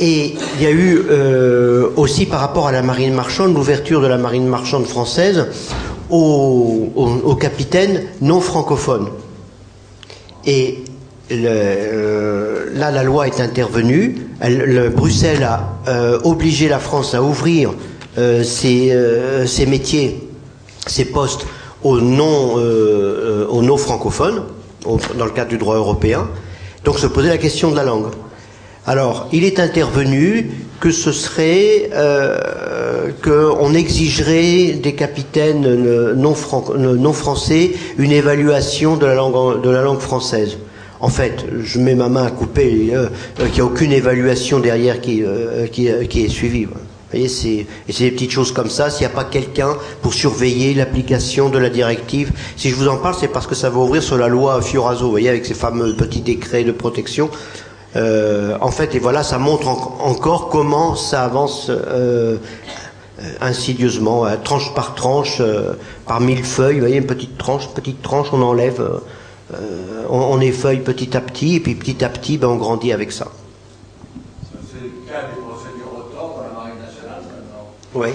Et 0.01 0.35
il 0.57 0.63
y 0.63 0.67
a 0.67 0.71
eu 0.73 1.03
euh, 1.11 1.91
aussi 1.97 2.27
par 2.27 2.41
rapport 2.41 2.67
à 2.67 2.73
la 2.73 2.83
marine 2.83 3.15
marchande, 3.15 3.55
l'ouverture 3.55 4.01
de 4.01 4.09
la 4.09 4.19
marine 4.19 4.47
marchande 4.47 4.87
française 4.87 5.47
aux, 6.11 7.37
capitaines 7.41 8.03
non 8.21 8.41
francophones. 8.41 9.09
Et 10.47 10.79
là, 11.31 12.91
la 12.91 13.03
loi 13.05 13.27
est 13.29 13.41
intervenue. 13.41 14.27
Elle- 14.41 14.59
le- 14.65 14.89
Bruxelles 14.89 15.43
a 15.45 15.79
obligé 16.25 16.69
la 16.69 16.79
France 16.81 17.15
à 17.15 17.23
ouvrir 17.23 17.71
ses 18.43 19.67
métiers, 19.69 20.28
ses 20.91 21.07
postes 21.07 21.47
aux 21.83 22.01
non, 22.01 22.59
euh, 22.59 22.63
euh, 22.63 23.47
aux 23.49 23.63
non 23.63 23.77
francophones, 23.77 24.43
dans 24.85 25.25
le 25.25 25.31
cadre 25.31 25.51
du 25.51 25.59
droit 25.59 25.77
européen. 25.77 26.29
Donc 26.85 26.99
se 26.99 27.07
posait 27.07 27.29
la 27.29 27.39
question 27.39 27.71
de 27.71 27.77
la 27.77 27.85
langue. 27.85 28.07
Alors, 28.87 29.29
il 29.33 29.45
est 29.45 29.61
intervenu 29.61 30.51
que 30.81 30.91
ce 30.91 31.13
serait 31.13 31.91
euh, 31.93 33.11
qu'on 33.23 33.75
exigerait 33.75 34.73
des 34.83 34.95
capitaines 34.95 35.67
euh, 35.67 36.15
non, 36.15 36.35
fran- 36.35 36.65
euh, 36.71 36.95
non 36.95 37.13
français 37.13 37.73
une 37.99 38.13
évaluation 38.13 38.97
de 38.97 39.05
la 39.05 39.15
langue, 39.15 39.99
française. 40.01 40.57
En 41.01 41.09
fait, 41.09 41.45
je 41.63 41.79
mets 41.79 41.95
ma 41.95 42.09
main 42.09 42.25
à 42.25 42.31
couper, 42.31 42.93
qu'il 43.37 43.53
n'y 43.55 43.61
a 43.61 43.65
aucune 43.65 43.93
évaluation 43.93 44.59
derrière 44.59 45.01
qui, 45.01 45.23
est 45.23 46.29
suivie. 46.29 46.67
Voyez, 47.11 47.29
c'est, 47.29 47.67
et 47.89 47.93
c'est 47.93 48.05
des 48.05 48.11
petites 48.11 48.31
choses 48.31 48.53
comme 48.53 48.69
ça. 48.69 48.91
S'il 48.91 49.07
n'y 49.07 49.13
a 49.13 49.17
pas 49.17 49.25
quelqu'un 49.25 49.77
pour 50.03 50.13
surveiller 50.13 50.75
l'application 50.75 51.49
de 51.49 51.59
la 51.59 51.71
directive, 51.71 52.33
si 52.57 52.69
je 52.71 52.75
vous 52.75 52.87
en 52.89 52.99
parle, 52.99 53.15
c'est 53.19 53.29
parce 53.29 53.47
que 53.47 53.55
ça 53.55 53.71
va 53.71 53.79
ouvrir 53.79 54.03
sur 54.03 54.19
la 54.19 54.29
loi 54.29 54.61
Fioraso, 54.61 55.05
vous 55.07 55.11
voyez, 55.11 55.29
avec 55.31 55.47
ces 55.47 55.55
fameux 55.55 55.95
petits 55.97 56.21
décrets 56.21 56.65
de 56.65 56.73
protection. 56.73 57.31
Euh, 57.97 58.59
en 58.61 58.71
fait, 58.71 58.95
et 58.95 58.99
voilà, 58.99 59.23
ça 59.23 59.39
montre 59.39 59.69
en- 59.69 59.99
encore 60.05 60.51
comment 60.51 60.95
ça 60.97 61.25
avance 61.25 61.71
euh, 61.71 62.37
euh, 63.21 63.33
insidieusement, 63.41 64.27
euh, 64.27 64.37
tranche 64.45 64.75
par 64.75 64.95
tranche, 64.95 65.39
euh, 65.41 65.73
par 66.07 66.21
mille 66.21 66.45
feuilles. 66.45 66.75
Vous 66.75 66.81
voyez, 66.81 66.99
une 66.99 67.07
petite 67.07 67.39
tranche, 67.39 67.67
petite 67.75 68.03
tranche, 68.03 68.29
on 68.33 68.43
enlève, 68.43 68.87
on, 70.11 70.19
on 70.19 70.41
effeuille 70.41 70.81
petit 70.81 71.17
à 71.17 71.23
petit, 71.23 71.57
et 71.57 71.61
puis 71.61 71.75
petit 71.75 72.05
à 72.05 72.11
petit, 72.11 72.37
ben, 72.37 72.49
on 72.49 72.57
grandit 72.57 72.93
avec 72.93 73.11
ça. 73.13 73.29
C'est 74.53 74.83
le 74.83 74.91
cas 75.11 75.23
des 75.23 75.41
procédures 75.41 75.91
autant 75.97 76.37
dans 76.37 76.43
la 76.43 76.53
Marine 76.55 76.79
nationale 76.85 77.23
maintenant. 77.25 77.69
Oui. 77.95 78.09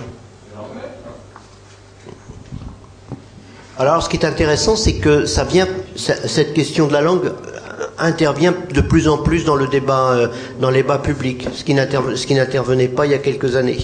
Alors, 3.80 4.04
ce 4.04 4.10
qui 4.10 4.18
est 4.18 4.26
intéressant, 4.26 4.76
c'est 4.76 4.94
que 4.94 5.26
ça 5.26 5.44
vient, 5.44 5.68
cette 5.96 6.54
question 6.54 6.86
de 6.86 6.94
la 6.94 7.02
langue 7.02 7.26
euh, 7.26 7.86
intervient 7.98 8.54
de 8.72 8.82
plus 8.82 9.08
en 9.08 9.18
plus 9.18 9.46
dans 9.46 9.56
le 9.56 9.66
débat, 9.66 10.12
euh, 10.12 10.28
dans 10.62 10.70
les 10.70 10.84
débats 10.84 11.00
publics, 11.00 11.48
ce 11.52 11.64
qui 11.64 11.74
n'intervenait 11.74 12.88
pas 12.88 13.08
il 13.08 13.14
y 13.14 13.16
a 13.16 13.18
quelques 13.18 13.56
années. 13.56 13.80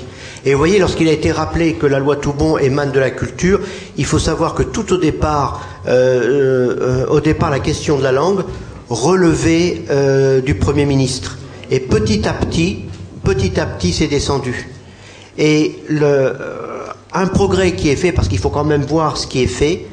Et 0.45 0.51
vous 0.53 0.59
voyez, 0.59 0.77
lorsqu'il 0.77 1.07
a 1.07 1.11
été 1.11 1.31
rappelé 1.31 1.73
que 1.73 1.87
la 1.87 1.97
loi 1.97 2.17
Toubon 2.17 2.59
émane 2.59 2.91
de 2.91 2.99
la 2.99 3.09
culture, 3.09 3.61
il 3.97 4.05
faut 4.05 4.19
savoir 4.19 4.53
que 4.53 4.61
tout 4.61 4.93
au 4.93 4.97
départ, 4.97 5.67
euh, 5.87 7.07
au 7.07 7.19
départ, 7.19 7.49
la 7.49 7.59
question 7.59 7.97
de 7.97 8.03
la 8.03 8.11
langue 8.11 8.43
relevait 8.89 9.81
du 10.45 10.55
Premier 10.55 10.85
ministre. 10.85 11.37
Et 11.71 11.79
petit 11.79 12.27
à 12.27 12.33
petit, 12.33 12.85
petit 13.23 13.59
à 13.59 13.65
petit, 13.65 13.91
c'est 13.91 14.07
descendu. 14.07 14.69
Et 15.39 15.79
euh, 15.89 16.33
un 17.13 17.27
progrès 17.27 17.71
qui 17.71 17.89
est 17.89 17.95
fait, 17.95 18.11
parce 18.11 18.27
qu'il 18.27 18.39
faut 18.39 18.49
quand 18.49 18.65
même 18.65 18.83
voir 18.83 19.15
ce 19.15 19.25
qui 19.25 19.41
est 19.41 19.47
fait, 19.47 19.85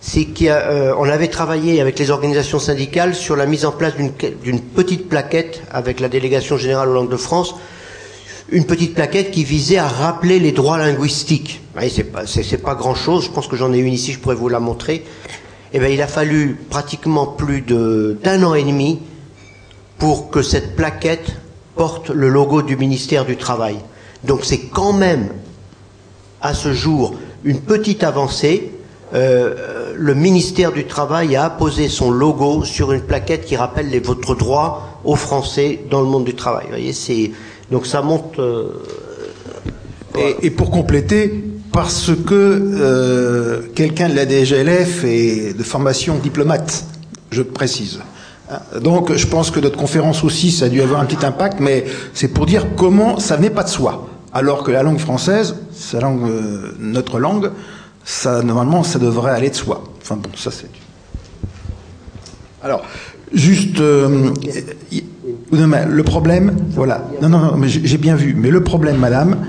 c'est 0.00 0.26
qu'on 0.26 1.08
avait 1.08 1.28
travaillé 1.28 1.80
avec 1.80 2.00
les 2.00 2.10
organisations 2.10 2.58
syndicales 2.58 3.14
sur 3.14 3.36
la 3.36 3.46
mise 3.46 3.64
en 3.64 3.70
place 3.70 3.94
d'une 3.96 4.60
petite 4.60 5.08
plaquette 5.08 5.62
avec 5.70 6.00
la 6.00 6.08
délégation 6.08 6.56
générale 6.56 6.88
aux 6.88 6.94
langues 6.94 7.10
de 7.10 7.16
France, 7.16 7.54
une 8.50 8.64
petite 8.64 8.94
plaquette 8.94 9.30
qui 9.30 9.44
visait 9.44 9.78
à 9.78 9.86
rappeler 9.86 10.40
les 10.40 10.50
droits 10.50 10.78
linguistiques. 10.78 11.60
C'est 11.86 12.04
pas, 12.04 12.24
pas 12.64 12.74
grand 12.74 12.96
chose, 12.96 13.24
je 13.24 13.30
pense 13.30 13.46
que 13.46 13.56
j'en 13.56 13.72
ai 13.72 13.78
une 13.78 13.92
ici, 13.92 14.12
je 14.12 14.18
pourrais 14.18 14.34
vous 14.34 14.48
la 14.48 14.58
montrer. 14.60 15.04
Eh 15.72 15.78
bien, 15.78 15.88
il 15.88 16.02
a 16.02 16.08
fallu 16.08 16.58
pratiquement 16.70 17.26
plus 17.26 17.60
d'un 17.60 18.42
an 18.42 18.54
et 18.54 18.64
demi 18.64 18.98
pour 19.98 20.30
que 20.30 20.42
cette 20.42 20.74
plaquette 20.74 21.36
porte 21.76 22.10
le 22.10 22.28
logo 22.28 22.62
du 22.62 22.76
ministère 22.76 23.24
du 23.24 23.36
Travail. 23.36 23.76
Donc 24.24 24.44
c'est 24.44 24.58
quand 24.58 24.92
même, 24.92 25.28
à 26.40 26.54
ce 26.54 26.72
jour, 26.72 27.14
une 27.44 27.60
petite 27.60 28.02
avancée. 28.04 28.72
Euh, 29.14 29.94
le 29.96 30.14
ministère 30.14 30.72
du 30.72 30.84
Travail 30.84 31.34
a 31.36 31.44
apposé 31.46 31.88
son 31.88 32.10
logo 32.10 32.64
sur 32.64 32.92
une 32.92 33.00
plaquette 33.00 33.44
qui 33.46 33.56
rappelle 33.56 33.88
les, 33.88 34.00
votre 34.00 34.34
droit 34.34 35.00
aux 35.04 35.16
Français 35.16 35.80
dans 35.90 36.00
le 36.02 36.06
monde 36.06 36.24
du 36.24 36.34
travail. 36.34 36.64
Vous 36.64 36.70
voyez, 36.72 36.92
c'est, 36.92 37.30
donc 37.70 37.86
ça 37.86 38.02
monte... 38.02 38.38
euh, 38.38 38.70
Et, 40.16 40.46
et 40.46 40.50
pour 40.50 40.70
compléter, 40.70 41.44
parce 41.72 42.10
que 42.26 42.34
euh, 42.34 43.62
quelqu'un 43.74 44.08
de 44.08 44.14
la 44.16 44.26
DGLF 44.26 45.04
est 45.04 45.56
de 45.56 45.62
formation 45.62 46.16
diplomate, 46.18 46.84
je 47.30 47.42
précise. 47.42 48.00
Donc 48.80 49.14
je 49.14 49.26
pense 49.26 49.50
que 49.50 49.60
notre 49.60 49.76
conférence 49.76 50.24
aussi, 50.24 50.50
ça 50.50 50.66
a 50.66 50.68
dû 50.68 50.80
avoir 50.80 51.00
un 51.00 51.04
petit 51.04 51.24
impact, 51.24 51.60
mais 51.60 51.84
c'est 52.14 52.28
pour 52.28 52.46
dire 52.46 52.66
comment 52.76 53.18
ça 53.18 53.36
n'est 53.36 53.50
pas 53.50 53.62
de 53.62 53.68
soi. 53.68 54.08
Alors 54.32 54.62
que 54.62 54.70
la 54.70 54.82
langue 54.82 54.98
française, 54.98 55.56
sa 55.72 56.00
langue, 56.00 56.28
euh, 56.28 56.74
notre 56.78 57.18
langue, 57.18 57.50
ça 58.04 58.42
normalement 58.42 58.82
ça 58.82 58.98
devrait 58.98 59.32
aller 59.32 59.50
de 59.50 59.54
soi. 59.54 59.84
Enfin 60.00 60.16
bon, 60.16 60.30
ça 60.36 60.50
c'est. 60.50 60.70
Alors, 62.62 62.82
juste, 63.32 63.80
euh, 63.80 64.32
non, 65.52 65.66
mais 65.66 65.86
le 65.86 66.02
problème, 66.02 66.56
voilà, 66.70 67.06
non, 67.22 67.28
non, 67.28 67.38
non, 67.38 67.56
mais 67.56 67.68
j'ai 67.68 67.98
bien 67.98 68.16
vu, 68.16 68.34
mais 68.36 68.50
le 68.50 68.64
problème, 68.64 68.96
madame, 68.96 69.46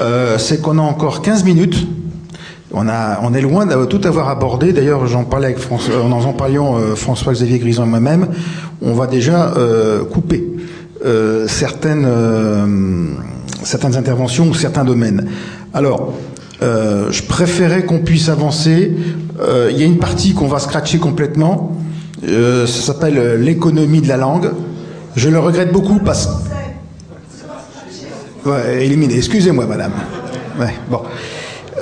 euh, 0.00 0.38
c'est 0.38 0.60
qu'on 0.60 0.78
a 0.78 0.82
encore 0.82 1.22
15 1.22 1.44
minutes. 1.44 1.86
On, 2.72 2.86
a, 2.88 3.20
on 3.22 3.32
est 3.32 3.40
loin 3.40 3.64
de 3.64 3.84
tout 3.86 4.00
avoir 4.04 4.28
abordé. 4.28 4.72
D'ailleurs, 4.72 5.06
j'en 5.06 5.24
parlais 5.24 5.46
avec 5.46 5.58
François, 5.58 5.94
euh, 5.94 6.02
en 6.02 6.12
en 6.12 6.32
parlions 6.32 6.76
euh, 6.76 6.94
François-Xavier 6.94 7.58
Grison 7.58 7.84
et 7.84 7.88
moi-même. 7.88 8.28
On 8.82 8.92
va 8.92 9.06
déjà 9.06 9.54
euh, 9.56 10.04
couper 10.04 10.44
euh, 11.04 11.46
certaines, 11.48 12.04
euh, 12.06 12.66
certaines 13.62 13.96
interventions 13.96 14.46
ou 14.48 14.54
certains 14.54 14.84
domaines. 14.84 15.28
Alors, 15.72 16.12
euh, 16.62 17.10
je 17.10 17.22
préférais 17.22 17.84
qu'on 17.84 18.00
puisse 18.00 18.28
avancer. 18.28 18.92
Il 19.70 19.78
y 19.78 19.82
a 19.84 19.86
une 19.86 19.98
partie 19.98 20.34
qu'on 20.34 20.48
va 20.48 20.58
scratcher 20.58 20.98
complètement. 20.98 21.76
Ça 22.26 22.66
s'appelle 22.66 23.40
l'économie 23.40 24.00
de 24.00 24.08
la 24.08 24.16
langue. 24.16 24.50
Je 25.14 25.28
le 25.28 25.38
regrette 25.38 25.72
beaucoup 25.72 26.00
parce 26.00 26.28
Ouais, 28.44 28.84
éliminé. 28.84 29.16
Excusez-moi, 29.16 29.66
madame. 29.66 29.92
Ouais, 30.58 30.74
bon. 30.90 31.02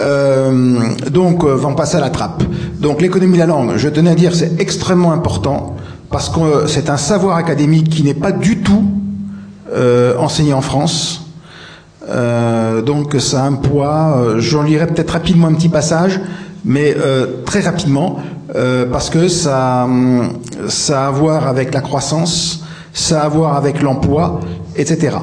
Euh, 0.00 0.80
donc, 1.10 1.44
euh, 1.44 1.58
on 1.64 1.74
passe 1.74 1.94
à 1.94 2.00
la 2.00 2.10
trappe. 2.10 2.42
Donc, 2.80 3.00
l'économie 3.00 3.34
de 3.34 3.38
la 3.38 3.46
langue, 3.46 3.72
je 3.76 3.88
tenais 3.88 4.10
à 4.10 4.14
dire, 4.14 4.34
c'est 4.34 4.60
extrêmement 4.60 5.12
important 5.12 5.76
parce 6.10 6.28
que 6.28 6.66
c'est 6.66 6.88
un 6.90 6.96
savoir 6.96 7.36
académique 7.36 7.88
qui 7.88 8.02
n'est 8.02 8.14
pas 8.14 8.32
du 8.32 8.58
tout 8.58 8.84
euh, 9.72 10.16
enseigné 10.18 10.52
en 10.52 10.60
France. 10.60 11.22
Euh, 12.08 12.82
donc, 12.82 13.16
ça 13.18 13.42
a 13.44 13.46
un 13.46 13.54
poids. 13.54 14.18
euh, 14.18 14.40
J'en 14.40 14.62
lirai 14.62 14.86
peut-être 14.86 15.10
rapidement 15.10 15.48
un 15.48 15.54
petit 15.54 15.68
passage, 15.68 16.20
mais 16.64 16.94
euh, 16.96 17.26
très 17.44 17.60
rapidement 17.60 18.18
euh, 18.54 18.86
parce 18.90 19.10
que 19.10 19.28
ça, 19.28 19.84
hum, 19.84 20.34
ça 20.68 21.04
a 21.04 21.08
à 21.08 21.10
voir 21.10 21.48
avec 21.48 21.74
la 21.74 21.80
croissance, 21.80 22.62
ça 22.92 23.22
a 23.22 23.24
à 23.24 23.28
voir 23.28 23.56
avec 23.56 23.82
l'emploi, 23.82 24.40
etc. 24.76 25.16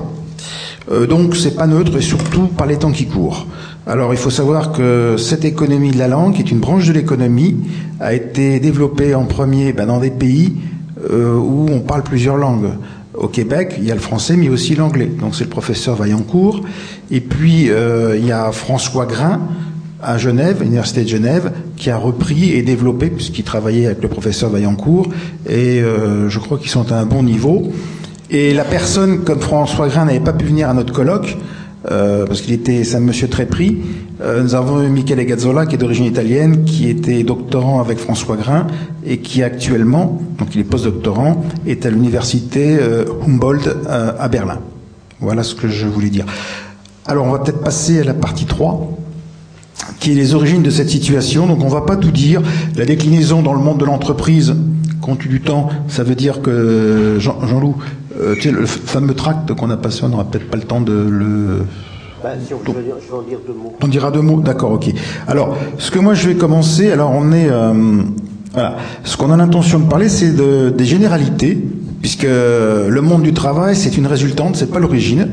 Donc 1.09 1.37
c'est 1.37 1.55
pas 1.55 1.65
neutre 1.65 1.95
et 1.97 2.01
surtout 2.01 2.47
par 2.47 2.67
les 2.67 2.75
temps 2.75 2.91
qui 2.91 3.05
courent. 3.07 3.45
Alors 3.85 4.14
il 4.14 4.18
faut 4.18 4.30
savoir 4.30 4.72
que 4.72 5.18
cette 5.18 5.43
économie 5.43 5.91
de 5.91 5.97
la 5.97 6.07
langue, 6.07 6.35
qui 6.35 6.41
est 6.41 6.51
une 6.51 6.60
branche 6.60 6.88
de 6.88 6.93
l'économie, 6.93 7.57
a 7.99 8.14
été 8.14 8.61
développée 8.61 9.14
en 9.14 9.26
premier 9.26 9.73
ben, 9.73 9.88
dans 9.88 9.99
des 9.99 10.10
pays 10.10 10.53
euh, 11.11 11.35
où 11.35 11.68
on 11.69 11.81
parle 11.81 12.03
plusieurs 12.03 12.38
langues. 12.38 12.69
Au 13.14 13.27
Québec, 13.27 13.76
il 13.77 13.84
y 13.84 13.91
a 13.91 13.93
le 13.93 13.99
français, 13.99 14.38
mais 14.38 14.47
aussi 14.47 14.76
l'anglais. 14.76 15.11
Donc 15.19 15.35
c'est 15.35 15.43
le 15.43 15.49
professeur 15.49 15.95
Vaillancourt. 15.97 16.61
Et 17.11 17.19
puis 17.19 17.69
euh, 17.69 18.18
il 18.18 18.26
y 18.26 18.31
a 18.31 18.53
François 18.53 19.05
Grain 19.05 19.41
à 20.01 20.18
Genève, 20.18 20.57
à 20.61 20.64
l'université 20.64 21.03
de 21.03 21.10
Genève, 21.10 21.51
qui 21.76 21.89
a 21.89 21.97
repris 21.97 22.51
et 22.51 22.61
développé, 22.61 23.10
puisqu'il 23.10 23.43
travaillait 23.43 23.88
avec 23.88 24.01
le 24.01 24.07
professeur 24.07 24.49
Vaillancourt, 24.49 25.10
et 25.49 25.81
euh, 25.81 26.30
je 26.30 26.39
crois 26.39 26.57
qu'ils 26.57 26.69
sont 26.69 26.89
à 26.91 26.95
un 26.95 27.05
bon 27.05 27.23
niveau. 27.23 27.72
Et 28.30 28.53
la 28.53 28.64
personne, 28.64 29.19
comme 29.26 29.41
François 29.41 29.89
Grain 29.89 30.05
n'avait 30.05 30.19
pas 30.22 30.34
pu 30.34 30.45
venir 30.45 30.69
à 30.69 30.73
notre 30.73 30.93
colloque, 30.93 31.38
euh, 31.91 32.26
parce 32.26 32.41
qu'il 32.41 32.53
était, 32.53 32.84
c'est 32.84 32.95
un 32.95 33.01
monsieur 33.01 33.27
très 33.27 33.45
pris, 33.45 33.77
euh, 34.22 34.41
nous 34.41 34.55
avons 34.55 34.77
Michele 34.88 35.26
Gazzola, 35.26 35.65
qui 35.65 35.76
est 35.76 35.77
d'origine 35.77 36.05
italienne, 36.05 36.64
qui 36.64 36.88
était 36.88 37.23
doctorant 37.23 37.81
avec 37.81 37.97
François 37.97 38.38
Grain, 38.38 38.68
et 39.05 39.18
qui 39.18 39.43
actuellement, 39.43 40.22
donc 40.38 40.49
il 40.55 40.61
est 40.61 40.65
postdoctorant, 40.65 41.43
est 41.65 41.85
à 41.85 41.89
l'université 41.89 42.77
euh, 42.80 43.05
Humboldt 43.27 43.68
euh, 43.68 44.14
à 44.18 44.27
Berlin. 44.30 44.60
Voilà 45.19 45.43
ce 45.43 45.55
que 45.55 45.68
je 45.68 45.88
voulais 45.88 46.10
dire. 46.10 46.26
Alors 47.05 47.26
on 47.26 47.31
va 47.31 47.39
peut-être 47.39 47.61
passer 47.61 47.99
à 47.99 48.03
la 48.03 48.14
partie 48.14 48.45
3. 48.45 48.97
qui 49.99 50.11
est 50.11 50.15
les 50.15 50.35
origines 50.35 50.64
de 50.64 50.69
cette 50.69 50.89
situation. 50.89 51.47
Donc 51.47 51.64
on 51.64 51.68
va 51.68 51.81
pas 51.81 51.97
tout 51.97 52.11
dire. 52.11 52.41
La 52.77 52.85
déclinaison 52.85 53.41
dans 53.41 53.53
le 53.53 53.60
monde 53.60 53.80
de 53.80 53.85
l'entreprise, 53.85 54.55
compte 55.03 55.19
du 55.27 55.41
temps, 55.41 55.69
ça 55.88 56.03
veut 56.03 56.15
dire 56.15 56.41
que 56.41 57.17
Jean- 57.19 57.45
Jean-Loup, 57.45 57.75
euh, 58.21 58.35
tu 58.35 58.43
sais, 58.43 58.51
le 58.51 58.65
fameux 58.65 59.13
tract 59.13 59.53
qu'on 59.53 59.69
a 59.69 59.77
passé, 59.77 60.01
on 60.03 60.09
n'aura 60.09 60.23
peut-être 60.25 60.49
pas 60.49 60.57
le 60.57 60.63
temps 60.63 60.81
de 60.81 60.93
le 60.93 61.65
Bah, 62.23 62.30
si 62.45 62.53
on, 62.53 62.59
je, 62.65 62.71
vais, 62.71 62.84
dire- 62.84 62.95
je 63.05 63.11
vais 63.11 63.17
en 63.17 63.21
dire 63.21 63.39
deux 63.45 63.53
mots. 63.53 63.73
on 63.84 63.88
dira 63.88 64.09
deux 64.11 64.21
mots, 64.21 64.39
d'accord, 64.39 64.71
ok. 64.71 64.85
Alors, 65.27 65.57
ce 65.77 65.91
que 65.91 65.99
moi 65.99 66.13
je 66.13 66.27
vais 66.30 66.35
commencer, 66.35 66.89
alors 66.91 67.11
on 67.11 67.31
est, 67.34 67.49
euh, 67.49 67.73
voilà, 68.53 68.77
ce 69.03 69.17
qu'on 69.17 69.31
a 69.31 69.38
l'intention 69.38 69.80
de 69.80 69.89
parler, 69.89 70.07
c'est 70.09 70.34
de, 70.35 70.69
des 70.69 70.85
généralités, 70.85 71.57
puisque 72.01 72.23
le 72.23 72.99
monde 73.01 73.23
du 73.23 73.34
travail, 73.34 73.75
c'est 73.75 73.97
une 73.97 74.07
résultante, 74.07 74.55
c'est 74.55 74.71
pas 74.71 74.80
l'origine. 74.80 75.27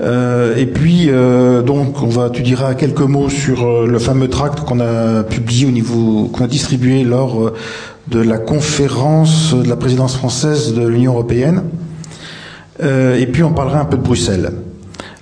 Euh, 0.00 0.54
et 0.56 0.66
puis, 0.66 1.06
euh, 1.08 1.60
donc, 1.62 2.00
on 2.02 2.06
va, 2.06 2.30
tu 2.30 2.42
diras 2.42 2.74
quelques 2.74 3.00
mots 3.00 3.28
sur 3.28 3.66
euh, 3.66 3.84
le 3.86 3.98
fameux 3.98 4.28
tract 4.28 4.60
qu'on 4.60 4.78
a 4.78 5.24
publié 5.24 5.66
au 5.66 5.72
niveau, 5.72 6.30
qu'on 6.32 6.44
a 6.44 6.46
distribué 6.46 7.02
lors 7.02 7.42
euh, 7.42 7.54
de 8.10 8.20
la 8.20 8.38
conférence 8.38 9.54
de 9.54 9.68
la 9.68 9.76
présidence 9.76 10.16
française 10.16 10.74
de 10.74 10.86
l'Union 10.86 11.12
européenne. 11.12 11.62
Euh, 12.82 13.18
et 13.18 13.26
puis, 13.26 13.42
on 13.42 13.52
parlera 13.52 13.80
un 13.80 13.84
peu 13.84 13.96
de 13.96 14.02
Bruxelles. 14.02 14.52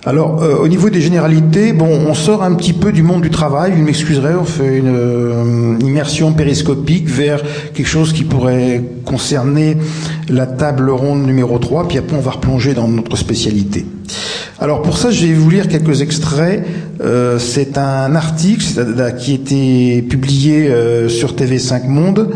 Alors, 0.05 0.41
euh, 0.41 0.55
au 0.55 0.69
niveau 0.69 0.89
des 0.89 1.01
généralités, 1.01 1.73
bon, 1.73 1.89
on 1.89 2.13
sort 2.13 2.41
un 2.41 2.53
petit 2.53 2.71
peu 2.71 2.93
du 2.93 3.03
monde 3.03 3.21
du 3.21 3.29
travail. 3.29 3.73
Vous 3.75 3.83
m'excuserez, 3.83 4.35
on 4.35 4.45
fait 4.45 4.77
une 4.77 4.95
euh, 4.95 5.75
immersion 5.81 6.31
périscopique 6.31 7.09
vers 7.09 7.41
quelque 7.73 7.89
chose 7.89 8.13
qui 8.13 8.23
pourrait 8.23 8.83
concerner 9.03 9.75
la 10.29 10.45
table 10.45 10.89
ronde 10.91 11.25
numéro 11.25 11.59
3, 11.59 11.89
puis 11.89 11.97
après 11.97 12.15
on 12.15 12.21
va 12.21 12.31
replonger 12.31 12.73
dans 12.73 12.87
notre 12.87 13.17
spécialité. 13.17 13.85
Alors 14.59 14.81
pour 14.81 14.97
ça, 14.97 15.11
je 15.11 15.25
vais 15.25 15.33
vous 15.33 15.49
lire 15.49 15.67
quelques 15.67 16.01
extraits. 16.01 16.65
Euh, 17.01 17.37
c'est 17.37 17.77
un 17.77 18.15
article 18.15 18.63
qui 19.19 19.33
été 19.33 20.01
publié 20.03 20.69
euh, 20.69 21.09
sur 21.09 21.33
TV5 21.33 21.87
Monde 21.87 22.29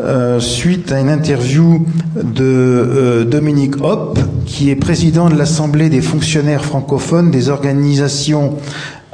euh, 0.00 0.40
suite 0.40 0.92
à 0.92 1.00
une 1.00 1.08
interview 1.08 1.86
de 2.14 2.44
euh, 2.44 3.24
Dominique 3.24 3.82
Hopp, 3.82 4.18
qui 4.44 4.70
est 4.70 4.76
président 4.76 5.28
de 5.28 5.36
l'Assemblée 5.36 5.88
des 5.88 6.00
fonctionnaires 6.00 6.64
francophones 6.64 7.30
des 7.30 7.48
organisations 7.48 8.56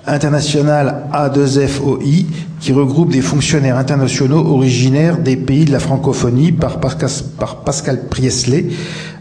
internationales 0.06 1.04
A2FOI, 1.12 2.26
qui 2.60 2.72
regroupe 2.72 3.10
des 3.10 3.22
fonctionnaires 3.22 3.76
internationaux 3.76 4.44
originaires 4.46 5.18
des 5.18 5.36
pays 5.36 5.64
de 5.64 5.72
la 5.72 5.80
francophonie 5.80 6.52
par 6.52 6.80
Pascal, 6.80 7.10
par 7.38 7.62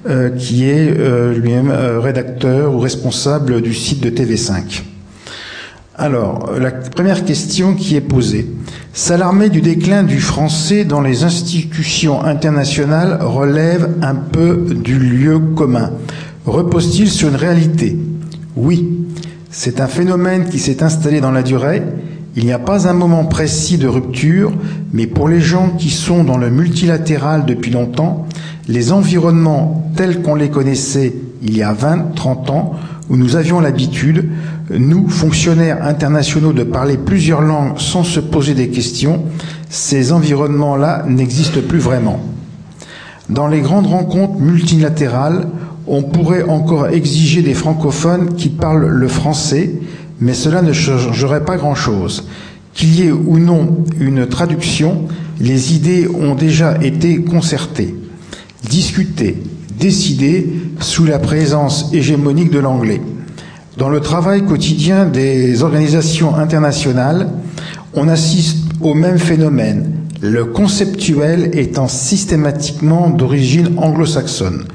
euh, 0.10 0.30
qui 0.32 0.68
est 0.68 0.98
euh, 0.98 1.34
lui-même 1.34 1.70
euh, 1.70 2.00
rédacteur 2.00 2.74
ou 2.74 2.80
responsable 2.80 3.62
du 3.62 3.74
site 3.74 4.02
de 4.02 4.10
TV5. 4.10 4.82
Alors, 6.02 6.54
la 6.60 6.72
première 6.72 7.26
question 7.26 7.76
qui 7.76 7.96
est 7.96 8.02
posée. 8.02 8.48
S'alarmer 8.92 9.50
du 9.50 9.62
déclin 9.62 10.02
du 10.02 10.20
français 10.20 10.84
dans 10.84 11.00
les 11.00 11.24
institutions 11.24 12.24
internationales 12.24 13.20
relève 13.22 13.88
un 14.02 14.16
peu 14.16 14.66
du 14.74 14.98
lieu 14.98 15.38
commun. 15.38 15.92
Repose-t-il 16.48 17.08
sur 17.08 17.30
une 17.30 17.36
réalité? 17.36 18.00
Oui. 18.56 18.98
C'est 19.52 19.80
un 19.80 19.86
phénomène 19.86 20.46
qui 20.46 20.58
s'est 20.58 20.82
installé 20.82 21.22
dans 21.22 21.30
la 21.30 21.44
durée. 21.44 21.84
Il 22.36 22.46
n'y 22.46 22.52
a 22.52 22.58
pas 22.58 22.88
un 22.88 22.94
moment 22.94 23.26
précis 23.26 23.78
de 23.78 23.88
rupture, 23.88 24.52
mais 24.94 25.06
pour 25.06 25.30
les 25.30 25.40
gens 25.40 25.70
qui 25.70 25.92
sont 25.92 26.24
dans 26.24 26.38
le 26.38 26.50
multilatéral 26.50 27.46
depuis 27.46 27.70
longtemps, 27.70 28.26
les 28.68 28.92
environnements 28.92 29.92
tels 29.96 30.24
qu'on 30.24 30.34
les 30.34 30.50
connaissait 30.50 31.14
il 31.44 31.56
y 31.56 31.62
a 31.62 31.74
20, 31.74 32.16
30 32.16 32.50
ans, 32.50 32.74
où 33.12 33.18
nous 33.18 33.36
avions 33.36 33.60
l'habitude, 33.60 34.30
nous, 34.70 35.10
fonctionnaires 35.10 35.84
internationaux, 35.84 36.54
de 36.54 36.64
parler 36.64 36.98
plusieurs 36.98 37.42
langues 37.42 37.78
sans 37.78 38.06
se 38.06 38.22
poser 38.22 38.54
des 38.54 38.70
questions, 38.70 39.26
ces 39.70 40.14
environnements-là 40.14 41.04
n'existent 41.10 41.60
plus 41.68 41.80
vraiment. 41.80 42.22
Dans 43.30 43.48
les 43.48 43.60
grandes 43.60 43.88
rencontres 43.88 44.40
multilatérales, 44.40 45.50
on 45.88 46.04
pourrait 46.04 46.44
encore 46.44 46.88
exiger 46.88 47.42
des 47.42 47.54
francophones 47.54 48.36
qui 48.36 48.48
parlent 48.48 48.88
le 48.88 49.08
français, 49.10 49.74
mais 50.22 50.34
cela 50.34 50.62
ne 50.62 50.72
changerait 50.72 51.44
pas 51.44 51.58
grand-chose. 51.58 52.30
Qu'il 52.74 52.96
y 52.96 53.08
ait 53.08 53.12
ou 53.12 53.40
non 53.40 53.84
une 54.00 54.26
traduction, 54.26 55.10
les 55.38 55.76
idées 55.76 56.08
ont 56.08 56.36
déjà 56.36 56.82
été 56.82 57.22
concertées, 57.22 57.94
discutées, 58.64 59.44
décidées 59.80 60.48
sous 60.80 61.06
la 61.06 61.20
présence 61.20 61.90
hégémonique 61.94 62.52
de 62.52 62.60
l'anglais. 62.60 63.02
Dans 63.78 63.90
le 63.90 64.00
travail 64.00 64.46
quotidien 64.46 65.06
des 65.06 65.64
organisations 65.64 66.36
internationales, 66.36 67.30
on 67.94 68.08
assiste 68.08 68.58
au 68.82 68.94
même 68.94 69.18
phénomène, 69.18 69.92
le 70.22 70.46
conceptuel 70.46 71.52
étant 71.58 71.88
systématiquement 71.88 73.10
d'origine 73.10 73.74
anglo-saxonne. 73.78 74.66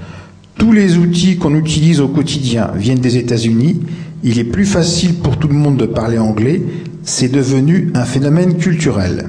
Tous 0.59 0.73
les 0.73 0.97
outils 0.97 1.37
qu'on 1.37 1.55
utilise 1.55 2.01
au 2.01 2.09
quotidien 2.09 2.71
viennent 2.75 2.99
des 2.99 3.19
États-Unis. 3.19 3.81
Il 4.25 4.39
est 4.39 4.45
plus 4.45 4.65
facile 4.65 5.15
pour 5.15 5.37
tout 5.37 5.49
le 5.49 5.55
monde 5.55 5.77
de 5.77 5.87
parler 5.87 6.19
anglais. 6.19 6.63
C'est 7.05 7.29
devenu 7.31 7.93
un 7.95 8.05
phénomène 8.05 8.57
culturel. 8.57 9.29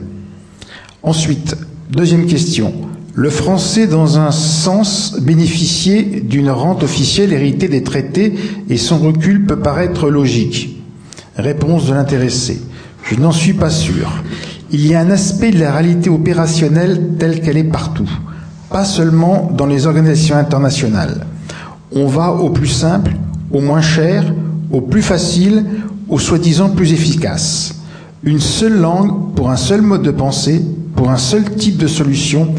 Ensuite, 1.04 1.56
deuxième 1.92 2.26
question. 2.26 2.74
Le 3.20 3.32
français, 3.32 3.88
dans 3.88 4.20
un 4.20 4.30
sens, 4.30 5.16
bénéficiait 5.20 6.04
d'une 6.04 6.52
rente 6.52 6.84
officielle 6.84 7.34
héritée 7.34 7.68
des 7.68 7.82
traités 7.82 8.36
et 8.70 8.78
son 8.78 9.00
recul 9.00 9.48
peut 9.48 9.58
paraître 9.58 10.12
logique. 10.12 10.84
Réponse 11.36 11.88
de 11.88 11.96
l'intéressé. 11.96 12.62
Je 13.02 13.16
n'en 13.16 13.32
suis 13.32 13.56
pas 13.56 13.72
sûr. 13.72 14.22
Il 14.70 14.86
y 14.86 14.94
a 14.94 15.00
un 15.00 15.10
aspect 15.10 15.50
de 15.50 15.58
la 15.58 15.72
réalité 15.72 16.12
opérationnelle 16.12 17.16
telle 17.18 17.42
qu'elle 17.42 17.58
est 17.58 17.64
partout, 17.64 18.08
pas 18.70 18.86
seulement 18.86 19.52
dans 19.52 19.66
les 19.66 19.88
organisations 19.88 20.36
internationales. 20.36 21.26
On 21.96 22.06
va 22.06 22.32
au 22.32 22.52
plus 22.52 22.68
simple, 22.68 23.16
au 23.52 23.62
moins 23.62 23.82
cher, 23.82 24.32
au 24.72 24.82
plus 24.82 25.02
facile, 25.02 25.66
au 26.08 26.20
soi-disant 26.20 26.70
plus 26.70 26.94
efficace. 26.94 27.74
Une 28.22 28.40
seule 28.40 28.78
langue 28.78 29.34
pour 29.34 29.50
un 29.50 29.58
seul 29.58 29.82
mode 29.82 30.04
de 30.04 30.12
pensée, 30.12 30.64
pour 30.96 31.10
un 31.10 31.18
seul 31.18 31.46
type 31.56 31.78
de 31.78 31.88
solution, 31.88 32.54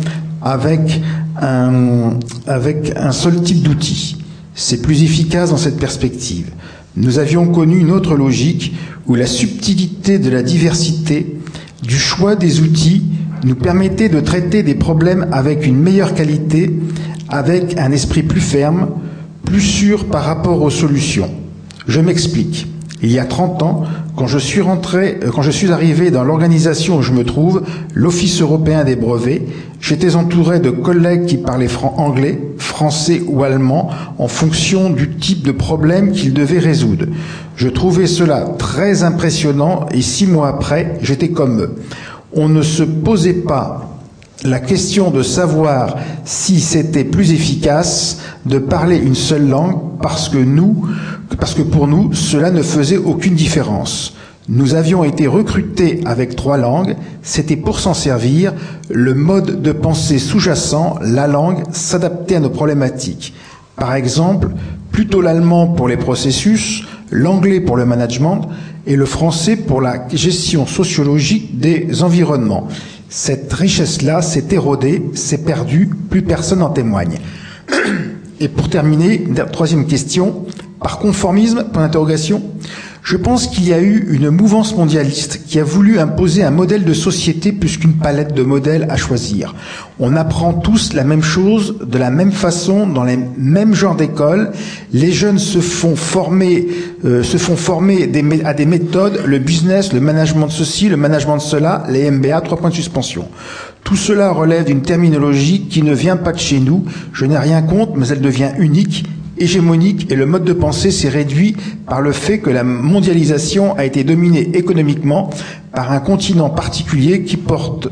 avec 0.49 1.01
un, 1.41 3.13
seul 3.13 3.43
type 3.43 3.63
d'outil. 3.63 4.17
C'est 4.55 4.83
plus 4.83 5.03
efficace 5.03 5.51
dans 5.51 5.57
cette 5.57 5.79
perspective. 5.79 6.51
Nous 6.97 7.19
avions 7.19 7.47
connu 7.47 7.79
une 7.79 7.91
autre 7.91 8.17
logique 8.17 8.75
où 9.07 9.15
la 9.15 9.27
subtilité 9.27 10.19
de 10.19 10.31
la 10.31 10.43
diversité, 10.43 11.39
du 11.83 11.97
choix 11.97 12.35
des 12.35 12.61
outils, 12.61 13.05
nous 13.45 13.55
permettait 13.55 14.09
de 14.09 14.21
traiter 14.21 14.63
des 14.63 14.75
problèmes 14.75 15.29
avec 15.31 15.65
une 15.65 15.79
meilleure 15.79 16.15
qualité, 16.15 16.73
avec 17.29 17.79
un 17.79 17.93
esprit 17.93 18.23
plus 18.23 18.41
ferme, 18.41 18.89
plus 19.45 19.61
sûr 19.61 20.07
par 20.07 20.25
rapport 20.25 20.63
aux 20.63 20.71
solutions. 20.71 21.31
Je 21.87 22.01
m'explique. 22.01 22.67
Il 23.03 23.13
y 23.13 23.19
a 23.21 23.25
30 23.25 23.63
ans, 23.63 23.85
quand 24.19 24.27
je 24.27 24.39
suis 24.39 24.61
rentré, 24.61 25.21
euh, 25.23 25.31
quand 25.33 25.43
je 25.43 25.53
suis 25.53 25.71
arrivé 25.71 26.11
dans 26.11 26.25
l'organisation 26.25 26.97
où 26.97 27.03
je 27.03 27.13
me 27.13 27.23
trouve, 27.23 27.63
l'Office 27.95 28.43
européen 28.43 28.83
des 28.83 28.97
brevets, 28.97 29.43
j'étais 29.81 30.17
entouré 30.17 30.59
de 30.59 30.71
collègues 30.71 31.27
qui 31.27 31.37
parlaient 31.37 31.69
fran 31.69 31.95
anglais, 31.99 32.41
français 32.59 33.23
ou 33.29 33.45
allemand 33.45 33.91
en 34.19 34.27
fonction 34.27 34.91
du 34.91 35.11
type 35.11 35.45
de 35.45 35.53
problème 35.53 36.11
qu'ils 36.11 36.35
devaient 36.35 36.59
résoudre. 36.59 37.07
Je 37.55 37.69
trouvais 37.69 38.09
cela 38.09 38.41
très 38.59 39.05
impressionnant 39.05 39.87
et 39.93 40.03
six 40.03 40.27
mois 40.27 40.49
après, 40.49 40.99
j'étais 41.01 41.29
comme 41.29 41.61
eux. 41.61 41.77
On 42.33 42.49
ne 42.49 42.63
se 42.63 42.83
posait 42.83 43.35
pas 43.35 43.98
la 44.45 44.61
question 44.61 45.11
de 45.11 45.23
savoir 45.23 45.97
si 46.25 46.61
c'était 46.61 47.05
plus 47.05 47.33
efficace 47.33 48.19
de 48.47 48.59
parler 48.59 48.97
une 48.97 49.15
seule 49.15 49.49
langue 49.49 49.77
parce 50.01 50.29
que 50.29 50.39
nous, 50.39 50.87
parce 51.41 51.55
que 51.55 51.63
pour 51.63 51.89
nous, 51.89 52.13
cela 52.13 52.51
ne 52.51 52.63
faisait 52.63 52.99
aucune 52.99 53.35
différence. 53.35 54.15
Nous 54.49 54.75
avions 54.75 55.05
été 55.05 55.27
recrutés 55.27 56.01
avec 56.07 56.35
trois 56.37 56.57
langues, 56.57 56.97
c'était 57.23 57.57
pour 57.57 57.81
s'en 57.81 57.95
servir, 57.95 58.55
le 58.89 59.13
mode 59.13 59.61
de 59.61 59.73
pensée 59.73 60.19
sous-jacent, 60.19 60.99
la 61.03 61.27
langue, 61.27 61.65
s'adaptait 61.73 62.37
à 62.37 62.41
nos 62.41 62.49
problématiques. 62.49 63.35
Par 63.77 63.95
exemple, 63.95 64.49
plutôt 64.91 65.21
l'allemand 65.21 65.67
pour 65.67 65.87
les 65.87 65.99
processus, 65.99 66.85
l'anglais 67.11 67.61
pour 67.61 67.77
le 67.77 67.85
management 67.85 68.49
et 68.87 68.97
le 68.97 69.05
français 69.05 69.57
pour 69.57 69.83
la 69.83 70.09
gestion 70.09 70.67
sociologique 70.67 71.59
des 71.59 72.03
environnements. 72.03 72.69
Cette 73.11 73.53
richesse-là 73.53 74.21
s'est 74.21 74.45
érodée, 74.51 75.03
s'est 75.15 75.39
perdue, 75.45 75.89
plus 76.11 76.23
personne 76.23 76.59
n'en 76.59 76.69
témoigne. 76.69 77.19
Et 78.41 78.49
pour 78.49 78.69
terminer, 78.69 79.27
troisième 79.51 79.87
question, 79.87 80.45
par 80.81 80.99
conformisme, 80.99 81.65
point 81.73 81.83
d'interrogation, 81.83 82.43
Je 83.03 83.17
pense 83.17 83.47
qu'il 83.47 83.67
y 83.67 83.73
a 83.73 83.81
eu 83.81 84.07
une 84.11 84.31
mouvance 84.31 84.77
mondialiste 84.77 85.43
qui 85.47 85.59
a 85.59 85.65
voulu 85.65 85.99
imposer 85.99 86.43
un 86.43 86.51
modèle 86.51 86.85
de 86.85 86.93
société 86.93 87.53
plus 87.53 87.79
qu'une 87.79 87.95
palette 87.95 88.35
de 88.35 88.43
modèles 88.43 88.87
à 88.91 88.97
choisir. 88.97 89.55
On 89.99 90.17
apprend 90.17 90.53
tous 90.53 90.93
la 90.93 91.05
même 91.05 91.23
chose 91.23 91.77
de 91.85 91.99
la 91.99 92.11
même 92.11 92.33
façon 92.33 92.87
dans 92.87 93.05
les 93.05 93.19
mêmes 93.37 93.75
genres 93.75 93.97
d'écoles. 93.97 94.53
Les 94.93 95.13
jeunes 95.13 95.39
se 95.39 95.61
font 95.61 95.97
former, 95.97 96.69
euh, 97.05 97.23
se 97.23 97.37
font 97.37 97.57
former 97.57 98.11
à 98.45 98.55
des 98.55 98.67
méthodes, 98.67 99.23
le 99.25 99.39
business, 99.39 99.93
le 99.93 100.01
management 100.01 100.47
de 100.47 100.53
ceci, 100.53 100.89
le 100.89 100.97
management 100.97 101.37
de 101.37 101.43
cela, 101.43 101.85
les 101.89 102.11
MBA, 102.11 102.41
trois 102.43 102.59
points 102.59 102.71
de 102.71 102.75
suspension. 102.75 103.29
Tout 103.85 103.97
cela 103.97 104.31
relève 104.33 104.65
d'une 104.65 104.83
terminologie 104.83 105.63
qui 105.69 105.83
ne 105.83 105.95
vient 105.95 106.17
pas 106.17 106.33
de 106.33 106.39
chez 106.39 106.61
nous. 106.61 106.85
Je 107.13 107.25
n'ai 107.25 107.39
rien 107.39 107.63
contre, 107.63 107.93
mais 107.97 108.09
elle 108.09 108.21
devient 108.21 108.51
unique 108.59 109.05
hégémonique 109.41 110.11
et 110.11 110.17
le 110.17 110.27
mode 110.27 110.45
de 110.45 110.53
pensée 110.53 110.91
s'est 110.91 111.09
réduit 111.09 111.57
par 111.87 112.01
le 112.01 112.13
fait 112.13 112.39
que 112.39 112.51
la 112.51 112.65
mondialisation 112.65 113.77
a 113.77 113.85
été 113.85 114.05
dominée 114.05 114.51
économiquement 114.55 115.31
par 115.73 115.93
un 115.93 116.01
continent 116.01 116.51
particulier 116.51 117.23
qui 117.23 117.37
porte 117.37 117.89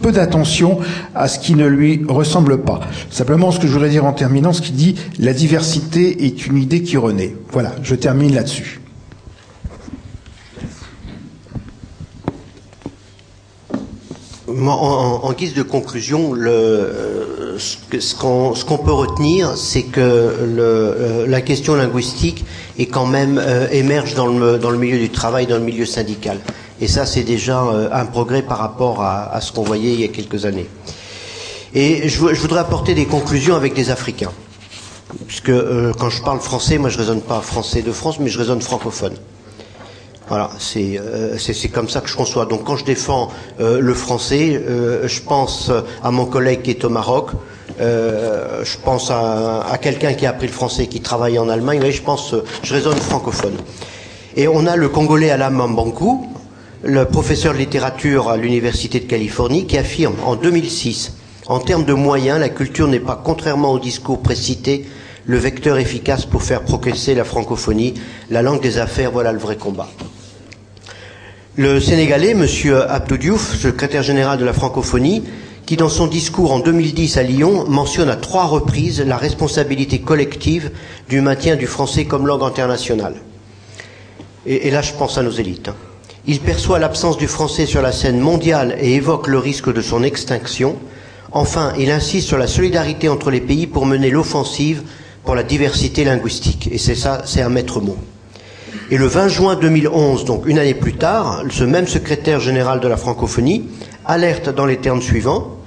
peu 0.00 0.12
d'attention 0.12 0.78
à 1.14 1.28
ce 1.28 1.38
qui 1.38 1.54
ne 1.54 1.66
lui 1.66 2.04
ressemble 2.08 2.62
pas. 2.62 2.80
Simplement, 3.10 3.50
ce 3.50 3.58
que 3.58 3.66
je 3.66 3.72
voudrais 3.72 3.90
dire 3.90 4.04
en 4.04 4.12
terminant, 4.12 4.52
ce 4.52 4.62
qui 4.62 4.72
dit 4.72 4.94
la 5.18 5.32
diversité 5.32 6.24
est 6.26 6.46
une 6.46 6.56
idée 6.56 6.82
qui 6.82 6.96
renaît. 6.96 7.34
Voilà, 7.50 7.74
je 7.82 7.94
termine 7.94 8.34
là-dessus. 8.34 8.80
En, 14.48 15.32
guise 15.34 15.52
de 15.52 15.62
conclusion, 15.62 16.32
euh, 16.34 17.58
ce 17.58 18.14
qu'on 18.64 18.78
peut 18.78 18.92
retenir, 18.92 19.56
c'est 19.58 19.82
que 19.82 20.00
euh, 20.00 21.26
la 21.26 21.42
question 21.42 21.74
linguistique 21.74 22.46
est 22.78 22.86
quand 22.86 23.04
même 23.04 23.38
euh, 23.38 23.68
émerge 23.70 24.14
dans 24.14 24.26
le, 24.26 24.76
milieu 24.78 24.98
du 24.98 25.10
travail, 25.10 25.46
dans 25.46 25.56
le 25.58 25.62
milieu 25.64 25.84
syndical. 25.84 26.38
Et 26.80 26.88
ça, 26.88 27.04
c'est 27.04 27.24
déjà 27.24 27.60
un 27.92 28.06
progrès 28.06 28.40
par 28.40 28.58
rapport 28.58 29.02
à, 29.02 29.38
ce 29.42 29.52
qu'on 29.52 29.64
voyait 29.64 29.92
il 29.92 30.00
y 30.00 30.04
a 30.04 30.08
quelques 30.08 30.46
années. 30.46 30.68
Et 31.74 32.08
je, 32.08 32.18
vou- 32.18 32.32
je 32.32 32.40
voudrais 32.40 32.60
apporter 32.60 32.94
des 32.94 33.04
conclusions 33.04 33.54
avec 33.54 33.74
des 33.74 33.90
Africains. 33.90 34.32
Puisque 35.26 35.52
quand 35.98 36.08
je 36.08 36.22
parle 36.22 36.40
français, 36.40 36.78
moi 36.78 36.88
je 36.88 36.96
raisonne 36.98 37.20
pas 37.20 37.40
français 37.40 37.82
de 37.82 37.92
France, 37.92 38.18
mais 38.20 38.28
je 38.30 38.38
raisonne 38.38 38.62
francophone. 38.62 39.14
Voilà, 40.28 40.50
c'est 40.58 40.98
euh, 40.98 41.38
c'est 41.38 41.54
c'est 41.54 41.68
comme 41.70 41.88
ça 41.88 42.02
que 42.02 42.08
je 42.08 42.16
conçois. 42.16 42.44
Donc 42.44 42.64
quand 42.64 42.76
je 42.76 42.84
défends 42.84 43.30
euh, 43.60 43.80
le 43.80 43.94
français, 43.94 44.62
euh, 44.68 45.08
je 45.08 45.20
pense 45.22 45.70
à 46.02 46.10
mon 46.10 46.26
collègue 46.26 46.62
qui 46.62 46.70
est 46.70 46.84
au 46.84 46.90
Maroc, 46.90 47.30
je 47.80 48.76
pense 48.84 49.10
à, 49.10 49.78
quelqu'un 49.80 50.12
qui 50.14 50.26
a 50.26 50.30
appris 50.30 50.48
le 50.48 50.52
français, 50.52 50.86
qui 50.88 51.00
travaille 51.00 51.38
en 51.38 51.48
Allemagne. 51.48 51.80
Oui, 51.82 51.92
je 51.92 52.02
pense, 52.02 52.34
je 52.62 52.74
raisonne 52.74 52.96
francophone. 52.96 53.54
Et 54.36 54.48
on 54.48 54.66
a 54.66 54.76
le 54.76 54.88
Congolais 54.88 55.30
Alain 55.30 55.50
Mambankou, 55.50 56.26
le 56.82 57.04
professeur 57.04 57.52
de 57.54 57.58
littérature 57.58 58.28
à 58.28 58.36
l'Université 58.36 59.00
de 59.00 59.06
Californie, 59.06 59.66
qui 59.66 59.78
affirme 59.78 60.16
en 60.26 60.34
2006, 60.34 61.12
en 61.46 61.60
termes 61.60 61.84
de 61.84 61.94
moyens, 61.94 62.40
la 62.40 62.48
culture 62.48 62.88
n'est 62.88 63.00
pas, 63.00 63.20
contrairement 63.22 63.72
au 63.72 63.78
discours 63.78 64.20
précité, 64.20 64.84
le 65.24 65.38
vecteur 65.38 65.78
efficace 65.78 66.26
pour 66.26 66.42
faire 66.42 66.62
progresser 66.62 67.14
la 67.14 67.24
francophonie, 67.24 67.94
la 68.30 68.42
langue 68.42 68.60
des 68.60 68.78
affaires, 68.78 69.12
voilà 69.12 69.30
le 69.32 69.38
vrai 69.38 69.56
combat. 69.56 69.88
Le 71.58 71.80
Sénégalais, 71.80 72.30
M. 72.36 72.46
Abdou 72.88 73.16
Diouf, 73.16 73.56
secrétaire 73.56 74.04
général 74.04 74.38
de 74.38 74.44
la 74.44 74.52
francophonie, 74.52 75.24
qui 75.66 75.76
dans 75.76 75.88
son 75.88 76.06
discours 76.06 76.52
en 76.52 76.60
2010 76.60 77.16
à 77.16 77.24
Lyon 77.24 77.64
mentionne 77.68 78.08
à 78.10 78.14
trois 78.14 78.44
reprises 78.44 79.00
la 79.04 79.16
responsabilité 79.16 79.98
collective 79.98 80.70
du 81.08 81.20
maintien 81.20 81.56
du 81.56 81.66
français 81.66 82.04
comme 82.04 82.28
langue 82.28 82.44
internationale. 82.44 83.14
Et, 84.46 84.68
et 84.68 84.70
là, 84.70 84.82
je 84.82 84.92
pense 84.92 85.18
à 85.18 85.24
nos 85.24 85.32
élites. 85.32 85.66
hein. 85.66 85.74
Il 86.28 86.38
perçoit 86.38 86.78
l'absence 86.78 87.16
du 87.18 87.26
français 87.26 87.66
sur 87.66 87.82
la 87.82 87.90
scène 87.90 88.20
mondiale 88.20 88.76
et 88.80 88.94
évoque 88.94 89.26
le 89.26 89.38
risque 89.38 89.74
de 89.74 89.80
son 89.82 90.04
extinction. 90.04 90.76
Enfin, 91.32 91.72
il 91.76 91.90
insiste 91.90 92.28
sur 92.28 92.38
la 92.38 92.46
solidarité 92.46 93.08
entre 93.08 93.32
les 93.32 93.40
pays 93.40 93.66
pour 93.66 93.84
mener 93.84 94.10
l'offensive 94.10 94.82
pour 95.24 95.34
la 95.34 95.42
diversité 95.42 96.04
linguistique. 96.04 96.68
Et 96.70 96.78
c'est 96.78 96.94
ça, 96.94 97.22
c'est 97.24 97.42
un 97.42 97.48
maître 97.48 97.80
mot. 97.80 97.96
Et 98.90 98.96
le 98.96 99.06
20 99.06 99.28
juin 99.28 99.54
2011, 99.56 100.24
donc 100.24 100.46
une 100.46 100.58
année 100.58 100.74
plus 100.74 100.94
tard, 100.94 101.42
ce 101.50 101.64
même 101.64 101.86
secrétaire 101.86 102.40
général 102.40 102.80
de 102.80 102.88
la 102.88 102.96
francophonie 102.96 103.68
alerte 104.06 104.48
dans 104.48 104.64
les 104.66 104.78
termes 104.78 105.02
suivants 105.02 105.58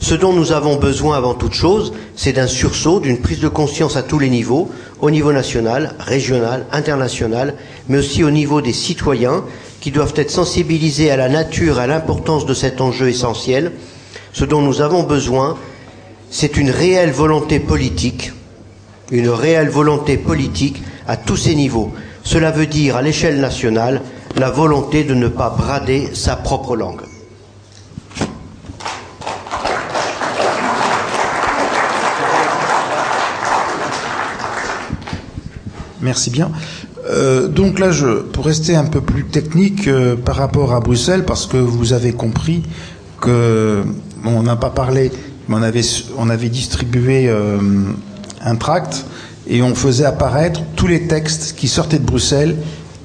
ce 0.00 0.14
dont 0.14 0.32
nous 0.32 0.52
avons 0.52 0.76
besoin 0.76 1.16
avant 1.18 1.34
toute 1.34 1.52
chose, 1.52 1.92
c'est 2.16 2.32
d'un 2.32 2.46
sursaut, 2.46 3.00
d'une 3.00 3.18
prise 3.18 3.38
de 3.40 3.48
conscience 3.48 3.96
à 3.96 4.02
tous 4.02 4.18
les 4.18 4.30
niveaux, 4.30 4.70
au 5.00 5.10
niveau 5.10 5.30
national, 5.32 5.94
régional, 5.98 6.64
international, 6.72 7.54
mais 7.88 7.98
aussi 7.98 8.24
au 8.24 8.30
niveau 8.30 8.62
des 8.62 8.72
citoyens 8.72 9.44
qui 9.80 9.90
doivent 9.90 10.14
être 10.16 10.30
sensibilisés 10.30 11.10
à 11.10 11.16
la 11.16 11.28
nature 11.28 11.78
et 11.78 11.82
à 11.82 11.86
l'importance 11.86 12.46
de 12.46 12.54
cet 12.54 12.80
enjeu 12.80 13.08
essentiel. 13.08 13.72
Ce 14.32 14.44
dont 14.46 14.62
nous 14.62 14.80
avons 14.80 15.02
besoin, 15.02 15.58
c'est 16.30 16.56
une 16.56 16.70
réelle 16.70 17.12
volonté 17.12 17.60
politique, 17.60 18.32
une 19.10 19.28
réelle 19.28 19.68
volonté 19.68 20.16
politique 20.16 20.82
à 21.06 21.16
tous 21.16 21.36
ces 21.36 21.54
niveaux. 21.54 21.92
Cela 22.22 22.50
veut 22.50 22.66
dire, 22.66 22.96
à 22.96 23.02
l'échelle 23.02 23.40
nationale, 23.40 24.02
la 24.36 24.50
volonté 24.50 25.04
de 25.04 25.14
ne 25.14 25.28
pas 25.28 25.50
brader 25.50 26.10
sa 26.14 26.36
propre 26.36 26.76
langue. 26.76 27.02
Merci 36.00 36.30
bien. 36.30 36.50
Euh, 37.08 37.48
donc 37.48 37.78
là, 37.78 37.90
pour 38.32 38.46
rester 38.46 38.74
un 38.76 38.84
peu 38.84 39.00
plus 39.00 39.24
technique 39.24 39.88
euh, 39.88 40.16
par 40.16 40.36
rapport 40.36 40.72
à 40.72 40.80
Bruxelles, 40.80 41.24
parce 41.24 41.46
que 41.46 41.56
vous 41.56 41.92
avez 41.92 42.12
compris 42.12 42.62
que 43.20 43.82
on 44.24 44.42
n'a 44.42 44.56
pas 44.56 44.70
parlé, 44.70 45.10
mais 45.48 45.56
on 45.56 45.62
avait, 45.62 45.82
on 46.16 46.30
avait 46.30 46.48
distribué 46.48 47.28
euh, 47.28 47.58
un 48.44 48.56
tract 48.56 49.04
et 49.46 49.62
on 49.62 49.74
faisait 49.74 50.04
apparaître 50.04 50.60
tous 50.76 50.86
les 50.86 51.06
textes 51.06 51.54
qui 51.56 51.68
sortaient 51.68 51.98
de 51.98 52.04
Bruxelles, 52.04 52.56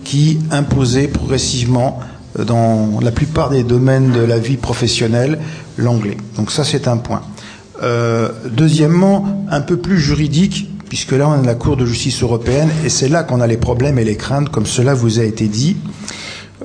qui 0.04 0.40
imposaient 0.52 1.08
progressivement 1.08 2.00
euh, 2.40 2.44
dans 2.44 3.00
la 3.02 3.12
plupart 3.12 3.50
des 3.50 3.64
domaines 3.64 4.12
de 4.12 4.22
la 4.22 4.38
vie 4.38 4.58
professionnelle 4.58 5.40
l'anglais. 5.78 6.18
Donc 6.36 6.52
ça, 6.52 6.64
c'est 6.64 6.88
un 6.88 6.98
point. 6.98 7.22
Euh, 7.84 8.30
deuxièmement, 8.50 9.46
un 9.50 9.62
peu 9.62 9.78
plus 9.78 10.00
juridique, 10.00 10.70
puisque 10.88 11.12
là 11.12 11.28
on 11.28 11.44
a 11.44 11.46
la 11.46 11.56
Cour 11.56 11.76
de 11.78 11.86
justice 11.86 12.22
européenne 12.22 12.70
et 12.86 12.90
c'est 12.90 13.10
là 13.10 13.24
qu'on 13.24 13.42
a 13.42 13.48
les 13.48 13.58
problèmes 13.58 14.00
et 14.00 14.04
les 14.04 14.16
craintes, 14.16 14.50
comme 14.50 14.66
cela 14.66 14.94
vous 14.94 15.20
a 15.20 15.24
été 15.24 15.48
dit. 15.48 15.76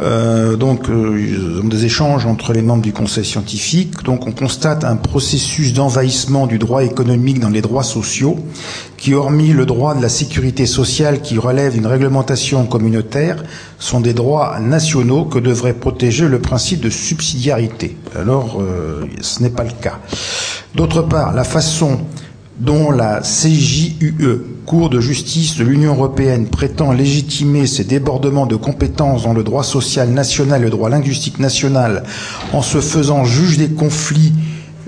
Euh, 0.01 0.57
donc, 0.57 0.89
euh, 0.89 1.61
des 1.63 1.85
échanges 1.85 2.25
entre 2.25 2.53
les 2.55 2.63
membres 2.63 2.83
du 2.83 2.93
Conseil 2.93 3.25
scientifique. 3.25 4.03
Donc, 4.03 4.27
on 4.27 4.33
constate 4.33 4.85
un 4.85 4.97
processus 4.97 5.75
d'envahissement 5.75 6.47
du 6.47 6.59
droit 6.59 6.83
économique 6.83 7.39
dans 7.39 7.51
les 7.51 7.61
droits 7.61 7.83
sociaux, 7.83 8.39
qui, 8.97 9.13
hormis 9.13 9.53
le 9.53 9.67
droit 9.67 9.95
de 9.95 10.01
la 10.01 10.09
sécurité 10.09 10.65
sociale 10.65 11.21
qui 11.21 11.37
relève 11.39 11.75
d'une 11.75 11.87
réglementation 11.87 12.65
communautaire, 12.65 13.45
sont 13.79 14.01
des 14.01 14.15
droits 14.15 14.59
nationaux 14.59 15.25
que 15.27 15.39
devrait 15.39 15.75
protéger 15.75 16.29
le 16.29 16.39
principe 16.39 16.81
de 16.81 16.91
subsidiarité. 16.91 17.97
Alors, 18.19 18.59
euh, 18.61 19.05
ce 19.21 19.43
n'est 19.43 19.51
pas 19.51 19.65
le 19.65 19.73
cas. 19.83 19.99
D'autre 20.75 21.03
part, 21.03 21.35
la 21.35 21.45
façon 21.45 21.99
dont 22.61 22.91
la 22.91 23.21
CJUE, 23.23 24.43
Cour 24.67 24.91
de 24.91 25.01
justice 25.01 25.57
de 25.57 25.65
l'Union 25.65 25.95
européenne, 25.95 26.47
prétend 26.47 26.93
légitimer 26.93 27.67
ces 27.67 27.83
débordements 27.83 28.47
de 28.47 28.55
compétences 28.55 29.25
dans 29.25 29.33
le 29.33 29.43
droit 29.43 29.65
social 29.65 30.11
national 30.11 30.61
et 30.61 30.65
le 30.65 30.71
droit 30.71 30.89
linguistique 30.91 31.41
national 31.41 32.05
en 32.53 32.63
se 32.63 32.81
faisant 32.81 33.25
juge 33.25 33.59
des 33.59 33.71
conflits 33.71 34.33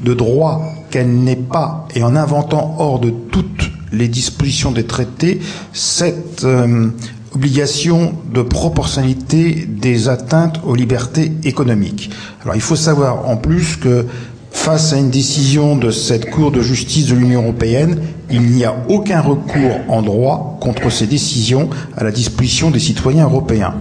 de 0.05 0.15
droit 0.15 0.63
qu'elle 0.91 1.13
n'est 1.13 1.35
pas 1.37 1.89
et 1.95 2.05
en 2.05 2.15
inventant 2.15 2.77
hors 2.79 3.01
de 3.01 3.11
toutes 3.11 3.71
les 3.93 4.09
dispositions 4.09 4.71
des 4.71 4.85
traités 4.85 5.41
cette 5.73 6.45
euh, 6.45 6.89
obligation 7.35 8.15
de 8.33 8.43
proportionnalité 8.43 9.67
des 9.67 10.09
atteintes 10.09 10.61
aux 10.65 10.75
libertés 10.75 11.33
économiques. 11.45 12.11
Alors 12.43 12.55
il 12.55 12.61
faut 12.61 12.77
savoir 12.77 13.29
en 13.29 13.37
plus 13.37 13.77
que 13.77 14.07
Face 14.53 14.93
à 14.93 14.97
une 14.97 15.11
décision 15.11 15.77
de 15.77 15.91
cette 15.91 16.31
Cour 16.31 16.53
de 16.53 16.61
justice 16.63 17.09
de 17.09 17.15
l'Union 17.17 17.43
européenne, 17.43 18.01
il 18.31 18.43
n'y 18.43 18.65
a 18.65 18.75
aucun 18.89 19.21
recours 19.21 19.81
en 19.89 20.03
droit 20.03 20.59
contre 20.61 20.91
ces 20.91 21.07
décisions 21.07 21.69
à 21.97 22.05
la 22.05 22.11
disposition 22.13 22.71
des 22.71 22.79
citoyens 22.79 23.25
européens. 23.25 23.75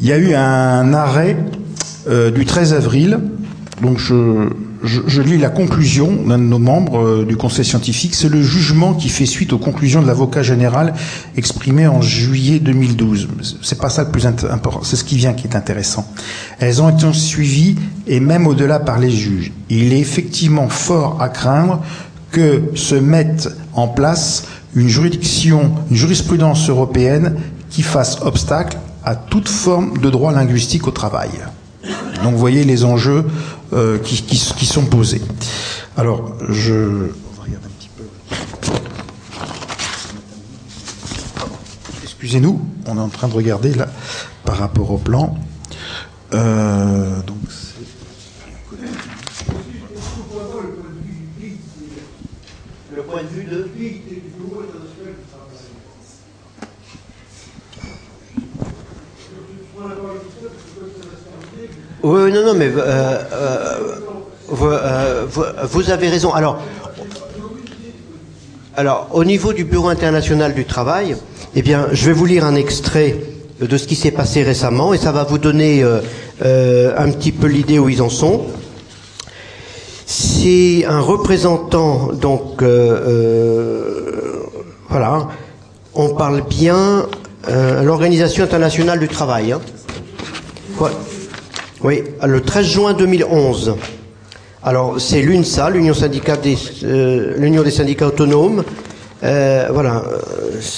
Il 0.00 0.06
y 0.06 0.12
a 0.12 0.18
eu 0.18 0.34
un 0.34 0.92
arrêt 0.92 1.36
euh, 2.08 2.30
du 2.30 2.44
13 2.44 2.74
avril, 2.74 3.20
donc 3.80 3.98
je, 3.98 4.48
je, 4.82 5.00
je 5.06 5.22
lis 5.22 5.38
la 5.38 5.48
conclusion 5.50 6.12
d'un 6.26 6.38
de 6.38 6.44
nos 6.44 6.58
membres 6.58 6.98
euh, 6.98 7.24
du 7.24 7.36
Conseil 7.36 7.64
scientifique, 7.64 8.14
c'est 8.14 8.28
le 8.28 8.42
jugement 8.42 8.94
qui 8.94 9.08
fait 9.08 9.26
suite 9.26 9.52
aux 9.52 9.58
conclusions 9.58 10.02
de 10.02 10.06
l'avocat 10.06 10.42
général 10.42 10.94
exprimées 11.36 11.86
en 11.86 12.00
juillet 12.02 12.58
2012. 12.58 13.28
C'est 13.62 13.78
pas 13.78 13.88
ça 13.90 14.04
le 14.04 14.10
plus 14.10 14.26
important, 14.26 14.80
c'est 14.82 14.96
ce 14.96 15.04
qui 15.04 15.16
vient 15.16 15.32
qui 15.32 15.46
est 15.46 15.56
intéressant. 15.56 16.06
Elles 16.58 16.82
ont 16.82 16.88
été 16.88 17.12
suivies 17.12 17.76
et 18.06 18.20
même 18.20 18.46
au-delà 18.46 18.80
par 18.80 18.98
les 18.98 19.10
juges. 19.10 19.52
Il 19.70 19.92
est 19.92 20.00
effectivement 20.00 20.68
fort 20.68 21.18
à 21.20 21.28
craindre 21.28 21.80
que 22.30 22.62
se 22.74 22.94
mette 22.94 23.48
en 23.74 23.88
place 23.88 24.44
une 24.74 24.88
juridiction, 24.88 25.72
une 25.90 25.96
jurisprudence 25.96 26.68
européenne 26.68 27.36
qui 27.70 27.82
fasse 27.82 28.20
obstacle 28.22 28.78
à 29.04 29.14
toute 29.16 29.48
forme 29.48 29.98
de 29.98 30.10
droit 30.10 30.32
linguistique 30.32 30.86
au 30.86 30.90
travail. 30.92 31.30
Donc 32.22 32.32
vous 32.32 32.38
voyez 32.38 32.64
les 32.64 32.84
enjeux 32.84 33.24
euh, 33.72 33.98
qui, 33.98 34.22
qui, 34.22 34.38
qui 34.38 34.66
sont 34.66 34.84
posés. 34.84 35.22
Alors, 35.96 36.34
je, 36.48 36.74
on 36.74 37.36
va 37.36 37.44
regarder 37.44 37.66
un 37.66 37.70
petit 37.78 37.90
peu. 37.96 38.04
Excusez-nous, 42.02 42.60
on 42.86 42.96
est 42.96 43.00
en 43.00 43.08
train 43.08 43.28
de 43.28 43.34
regarder 43.34 43.72
là 43.74 43.88
par 44.44 44.58
rapport 44.58 44.90
au 44.90 44.98
plan. 44.98 45.36
Euh, 46.34 47.22
donc 47.22 47.36
Le 52.94 53.02
point 53.02 53.22
de 53.22 53.28
vue 53.28 53.44
de. 53.44 53.68
Oui, 62.02 62.32
non, 62.32 62.42
non, 62.46 62.54
mais 62.54 62.66
euh, 62.66 63.18
euh, 63.32 63.78
vous, 64.48 64.66
euh, 64.66 65.24
vous- 65.28 65.90
avez 65.90 66.08
raison. 66.08 66.32
Alors, 66.32 66.58
alors, 68.76 69.08
au 69.12 69.24
niveau 69.24 69.52
du 69.52 69.64
Bureau 69.64 69.88
international 69.88 70.54
du 70.54 70.64
travail, 70.64 71.16
eh 71.54 71.62
bien, 71.62 71.86
je 71.92 72.06
vais 72.06 72.12
vous 72.12 72.24
lire 72.26 72.44
un 72.44 72.54
extrait 72.56 73.16
de 73.60 73.76
ce 73.76 73.86
qui 73.86 73.94
s'est 73.94 74.10
passé 74.10 74.42
récemment 74.42 74.92
et 74.94 74.98
ça 74.98 75.12
va 75.12 75.22
vous 75.24 75.38
donner 75.38 75.82
un 75.84 77.10
petit 77.12 77.30
peu 77.32 77.46
l'idée 77.46 77.78
où 77.78 77.88
ils 77.88 78.02
en 78.02 78.08
sont. 78.08 78.46
C'est 80.06 80.84
un 80.88 81.00
représentant, 81.00 82.10
donc, 82.12 82.62
voilà, 84.88 85.28
on 85.94 86.08
parle 86.14 86.42
bien 86.48 87.06
l'Organisation 87.82 88.42
internationale 88.44 88.98
du 88.98 89.08
travail. 89.08 89.52
hein. 89.52 89.60
Oui, 91.84 92.04
le 92.24 92.40
13 92.40 92.64
juin 92.66 92.92
2011. 92.92 93.74
Alors, 94.62 95.00
c'est 95.00 95.20
l'UNSA, 95.20 95.68
l'Union 95.70 95.94
euh, 96.84 97.62
des 97.64 97.70
syndicats 97.72 98.06
autonomes. 98.06 98.62
Euh, 99.24 99.66
voilà. 99.72 100.04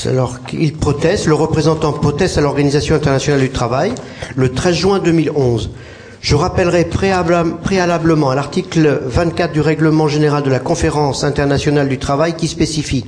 Alors, 0.06 0.38
il 0.54 0.72
proteste, 0.72 1.26
le 1.26 1.34
représentant 1.34 1.92
proteste 1.92 2.38
à 2.38 2.40
l'Organisation 2.40 2.94
internationale 2.94 3.42
du 3.42 3.50
travail 3.50 3.92
le 4.34 4.50
13 4.50 4.74
juin 4.74 4.98
2011. 4.98 5.70
Je 6.22 6.36
rappellerai 6.36 6.86
préalable- 6.86 7.56
préalablement 7.62 8.30
à 8.30 8.34
l'article 8.34 9.02
24 9.04 9.52
du 9.52 9.60
règlement 9.60 10.08
général 10.08 10.42
de 10.42 10.48
la 10.50 10.58
Conférence 10.58 11.22
internationale 11.22 11.90
du 11.90 11.98
travail 11.98 12.32
qui 12.34 12.48
spécifie 12.48 13.04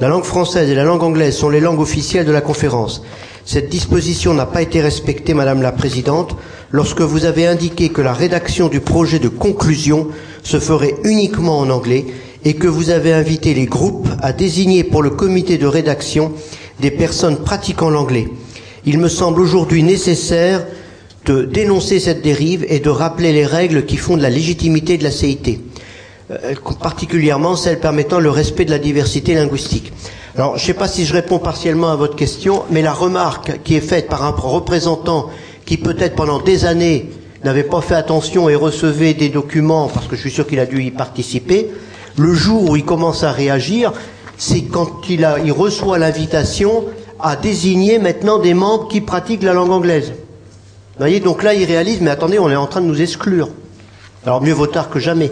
la 0.00 0.08
langue 0.08 0.24
française 0.24 0.68
et 0.70 0.74
la 0.74 0.82
langue 0.82 1.04
anglaise 1.04 1.36
sont 1.36 1.50
les 1.50 1.60
langues 1.60 1.78
officielles 1.80 2.26
de 2.26 2.32
la 2.32 2.40
conférence. 2.40 3.02
Cette 3.44 3.68
disposition 3.68 4.34
n'a 4.34 4.46
pas 4.46 4.60
été 4.62 4.80
respectée, 4.80 5.34
Madame 5.34 5.62
la 5.62 5.72
Présidente, 5.72 6.36
lorsque 6.70 7.00
vous 7.00 7.24
avez 7.24 7.46
indiqué 7.46 7.88
que 7.88 8.02
la 8.02 8.12
rédaction 8.12 8.68
du 8.68 8.80
projet 8.80 9.18
de 9.18 9.28
conclusion 9.28 10.08
se 10.42 10.58
ferait 10.58 10.94
uniquement 11.04 11.58
en 11.58 11.70
anglais 11.70 12.06
et 12.44 12.54
que 12.54 12.66
vous 12.66 12.90
avez 12.90 13.12
invité 13.12 13.54
les 13.54 13.66
groupes 13.66 14.08
à 14.22 14.32
désigner 14.32 14.84
pour 14.84 15.02
le 15.02 15.10
comité 15.10 15.58
de 15.58 15.66
rédaction 15.66 16.32
des 16.80 16.90
personnes 16.90 17.38
pratiquant 17.38 17.90
l'anglais. 17.90 18.28
Il 18.84 18.98
me 18.98 19.08
semble 19.08 19.40
aujourd'hui 19.40 19.82
nécessaire 19.82 20.64
de 21.24 21.42
dénoncer 21.42 22.00
cette 22.00 22.22
dérive 22.22 22.64
et 22.68 22.78
de 22.78 22.88
rappeler 22.90 23.32
les 23.32 23.44
règles 23.44 23.84
qui 23.84 23.96
fondent 23.96 24.20
la 24.20 24.30
légitimité 24.30 24.96
de 24.96 25.04
la 25.04 25.10
CIT 25.10 25.60
euh, 26.30 26.54
particulièrement 26.80 27.56
celles 27.56 27.80
permettant 27.80 28.20
le 28.20 28.30
respect 28.30 28.64
de 28.64 28.70
la 28.70 28.78
diversité 28.78 29.34
linguistique. 29.34 29.92
Alors, 30.36 30.56
je 30.56 30.62
ne 30.62 30.66
sais 30.66 30.74
pas 30.74 30.86
si 30.86 31.04
je 31.04 31.12
réponds 31.14 31.38
partiellement 31.38 31.90
à 31.90 31.96
votre 31.96 32.14
question, 32.14 32.62
mais 32.70 32.82
la 32.82 32.92
remarque 32.92 33.60
qui 33.64 33.74
est 33.74 33.80
faite 33.80 34.08
par 34.08 34.22
un 34.22 34.30
représentant 34.30 35.30
qui 35.68 35.76
peut-être 35.76 36.14
pendant 36.14 36.40
des 36.40 36.64
années 36.64 37.10
n'avait 37.44 37.62
pas 37.62 37.82
fait 37.82 37.94
attention 37.94 38.48
et 38.48 38.54
recevait 38.54 39.12
des 39.12 39.28
documents, 39.28 39.88
parce 39.88 40.06
que 40.06 40.16
je 40.16 40.22
suis 40.22 40.30
sûr 40.30 40.46
qu'il 40.46 40.60
a 40.60 40.64
dû 40.64 40.82
y 40.82 40.90
participer, 40.90 41.68
le 42.16 42.32
jour 42.32 42.70
où 42.70 42.76
il 42.76 42.86
commence 42.86 43.22
à 43.22 43.32
réagir, 43.32 43.92
c'est 44.38 44.62
quand 44.62 45.02
il, 45.10 45.26
reçoit 45.52 45.98
l'invitation 45.98 46.86
à 47.20 47.36
désigner 47.36 47.98
maintenant 47.98 48.38
des 48.38 48.54
membres 48.54 48.88
qui 48.88 49.02
pratiquent 49.02 49.42
la 49.42 49.52
langue 49.52 49.70
anglaise. 49.70 50.08
Vous 50.08 51.00
voyez, 51.00 51.20
donc 51.20 51.42
là, 51.42 51.52
il 51.52 51.66
réalise, 51.66 52.00
mais 52.00 52.10
attendez, 52.10 52.38
on 52.38 52.48
est 52.48 52.56
en 52.56 52.66
train 52.66 52.80
de 52.80 52.86
nous 52.86 53.02
exclure. 53.02 53.50
Alors 54.24 54.40
mieux 54.40 54.54
vaut 54.54 54.66
tard 54.68 54.88
que 54.88 54.98
jamais. 54.98 55.30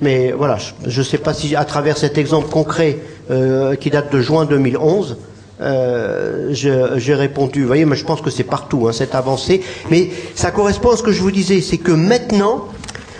Mais 0.00 0.30
voilà, 0.30 0.58
je 0.86 1.00
ne 1.00 1.04
sais 1.04 1.18
pas 1.18 1.34
si 1.34 1.56
à 1.56 1.64
travers 1.64 1.98
cet 1.98 2.18
exemple 2.18 2.48
concret 2.50 3.00
euh, 3.32 3.74
qui 3.74 3.90
date 3.90 4.12
de 4.12 4.20
juin 4.20 4.44
2011, 4.44 5.16
euh, 5.60 6.48
j'ai 6.52 7.14
répondu. 7.14 7.60
Vous 7.62 7.66
voyez, 7.66 7.84
mais 7.84 7.96
je 7.96 8.04
pense 8.04 8.20
que 8.20 8.30
c'est 8.30 8.42
partout 8.44 8.86
hein, 8.88 8.92
cette 8.92 9.14
avancée. 9.14 9.62
Mais 9.90 10.10
ça 10.34 10.50
correspond 10.50 10.90
à 10.90 10.96
ce 10.96 11.02
que 11.02 11.12
je 11.12 11.20
vous 11.20 11.30
disais, 11.30 11.60
c'est 11.60 11.78
que 11.78 11.92
maintenant, 11.92 12.68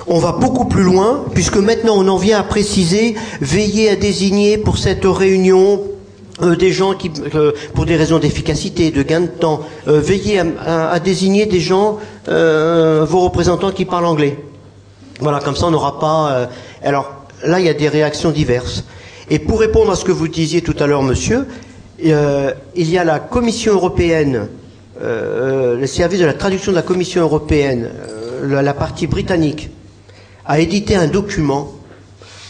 on 0.07 0.19
va 0.19 0.33
beaucoup 0.33 0.65
plus 0.65 0.83
loin, 0.83 1.25
puisque 1.35 1.57
maintenant 1.57 1.95
on 1.97 2.09
en 2.09 2.17
vient 2.17 2.39
à 2.39 2.43
préciser, 2.43 3.15
veiller 3.41 3.91
à 3.91 3.97
désigner 3.97 4.59
pour 4.59 4.79
cette 4.79 5.05
réunion 5.05 5.83
euh, 6.43 6.57
des 6.57 6.73
gens 6.73 6.95
qui, 6.95 7.11
euh, 7.35 7.53
pour 7.75 7.87
des 7.87 7.95
raisons 7.97 8.19
d'efficacité, 8.19 8.91
de 8.91 9.03
gain 9.03 9.21
de 9.21 9.27
temps, 9.27 9.61
veiller 9.87 10.41
à, 10.41 10.91
à- 10.93 10.99
désigner 11.01 11.47
des 11.47 11.61
gens, 11.61 11.99
vos 12.27 13.21
représentants 13.21 13.71
qui 13.71 13.85
parlent 13.85 14.07
anglais. 14.07 14.37
Voilà, 15.21 15.39
comme 15.39 15.55
ça 15.55 15.67
on 15.67 15.71
n'aura 15.71 16.01
pas. 16.01 16.49
alors 16.83 17.13
là, 17.45 17.61
il 17.61 17.67
y 17.67 17.69
a 17.69 17.75
des 17.75 17.89
réactions 17.89 18.31
diverses. 18.31 18.85
Et 19.31 19.39
pour 19.39 19.61
répondre 19.61 19.93
à 19.93 19.97
ce 19.97 20.05
que 20.05 20.11
vous 20.13 20.27
disiez 20.29 20.63
tout 20.63 20.75
à 20.81 20.87
l'heure, 20.87 21.03
monsieur, 21.03 21.47
euh, 22.05 22.53
il 22.75 22.91
y 22.91 22.99
a 22.99 23.05
la 23.05 23.19
Commission 23.19 23.73
européenne, 23.75 24.49
euh, 25.01 25.77
le 25.79 25.87
service 25.87 26.21
de 26.21 26.27
la 26.27 26.35
traduction 26.35 26.73
de 26.73 26.77
la 26.77 26.83
Commission 26.83 27.23
européenne, 27.23 27.89
euh, 28.43 28.63
la, 28.63 28.75
partie 28.75 29.07
britannique, 29.07 29.71
a 30.47 30.59
édité 30.61 30.97
un 30.97 31.07
document 31.07 31.73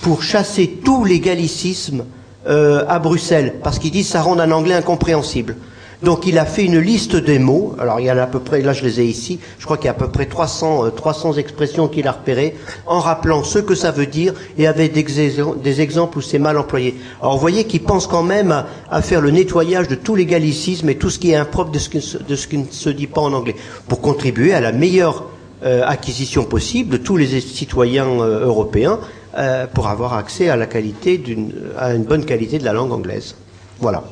pour 0.02 0.22
chasser 0.22 0.78
tous 0.84 1.04
les 1.04 1.20
gallicismes 1.20 2.04
euh, 2.48 2.84
à 2.88 2.98
Bruxelles, 2.98 3.54
parce 3.62 3.78
qu'ils 3.78 3.90
disent 3.92 4.08
ça 4.08 4.22
rend 4.22 4.38
un 4.38 4.50
anglais 4.50 4.74
incompréhensible. 4.74 5.56
Donc 6.02 6.26
il 6.26 6.36
a 6.38 6.44
fait 6.44 6.64
une 6.64 6.78
liste 6.80 7.14
des 7.14 7.38
mots, 7.38 7.76
alors 7.78 8.00
il 8.00 8.06
y 8.06 8.10
a 8.10 8.20
à 8.20 8.26
peu 8.26 8.40
près, 8.40 8.60
là 8.60 8.72
je 8.72 8.82
les 8.82 9.00
ai 9.00 9.04
ici, 9.04 9.38
je 9.58 9.64
crois 9.64 9.76
qu'il 9.76 9.86
y 9.86 9.88
a 9.88 9.92
à 9.92 9.94
peu 9.94 10.08
près 10.08 10.26
300, 10.26 10.86
euh, 10.86 10.90
300 10.90 11.34
expressions 11.34 11.86
qu'il 11.86 12.08
a 12.08 12.12
repérées, 12.12 12.56
en 12.86 12.98
rappelant 12.98 13.44
ce 13.44 13.60
que 13.60 13.76
ça 13.76 13.92
veut 13.92 14.06
dire 14.06 14.34
et 14.58 14.66
avec 14.66 14.92
des, 14.92 15.80
exemples 15.80 16.18
où 16.18 16.20
c'est 16.20 16.40
mal 16.40 16.58
employé. 16.58 16.96
Alors 17.20 17.34
vous 17.34 17.40
voyez 17.40 17.64
qu'il 17.64 17.82
pense 17.84 18.08
quand 18.08 18.24
même 18.24 18.64
à, 18.90 19.02
faire 19.02 19.20
le 19.20 19.30
nettoyage 19.30 19.86
de 19.86 19.94
tous 19.94 20.16
les 20.16 20.26
gallicismes 20.26 20.88
et 20.88 20.96
tout 20.96 21.08
ce 21.08 21.20
qui 21.20 21.30
est 21.30 21.36
impropre 21.36 21.70
de 21.70 21.78
ce 21.78 21.88
qui, 21.88 22.58
ne 22.58 22.64
se- 22.68 22.88
dit 22.88 23.06
pas 23.06 23.20
en 23.20 23.32
anglais, 23.32 23.54
pour 23.86 24.00
contribuer 24.00 24.52
à 24.54 24.60
la 24.60 24.72
meilleure 24.72 25.26
euh, 25.64 25.84
acquisition 25.86 26.42
possible 26.42 26.90
de 26.90 26.96
tous 26.96 27.16
les 27.16 27.40
citoyens 27.40 28.08
euh, 28.08 28.44
européens 28.44 28.98
euh, 29.38 29.68
pour 29.72 29.86
avoir 29.86 30.14
accès 30.14 30.48
à 30.48 30.56
la 30.56 30.66
qualité 30.66 31.18
d'une, 31.18 31.52
à 31.78 31.94
une 31.94 32.02
bonne 32.02 32.24
qualité 32.24 32.58
de 32.58 32.64
la 32.64 32.72
langue 32.72 32.90
anglaise. 32.92 33.36
Voilà. 33.78 34.02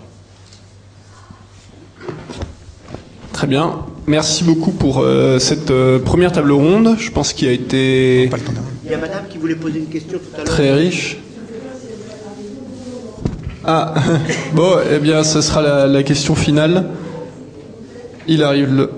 Très 3.32 3.46
bien. 3.46 3.86
Merci 4.06 4.44
beaucoup 4.44 4.70
pour 4.72 5.00
euh, 5.00 5.38
cette 5.38 5.70
euh, 5.70 5.98
première 5.98 6.32
table 6.32 6.52
ronde. 6.52 6.96
Je 6.98 7.10
pense 7.10 7.32
qu'il 7.32 7.48
a 7.48 7.52
été 7.52 8.24
Il 8.84 8.90
y 8.90 8.94
a 8.94 8.98
madame 8.98 9.24
qui 9.30 9.38
voulait 9.38 9.54
poser 9.54 9.78
une 9.78 9.86
question 9.86 10.18
tout 10.18 10.34
à 10.34 10.38
l'heure. 10.38 10.46
très 10.46 10.72
riche. 10.74 11.16
Ah, 13.64 13.94
bon, 14.54 14.72
eh 14.92 14.98
bien, 14.98 15.22
ce 15.22 15.40
sera 15.40 15.62
la, 15.62 15.86
la 15.86 16.02
question 16.02 16.34
finale. 16.34 16.86
Il 18.26 18.42
arrive 18.42 18.74
le. 18.74 18.90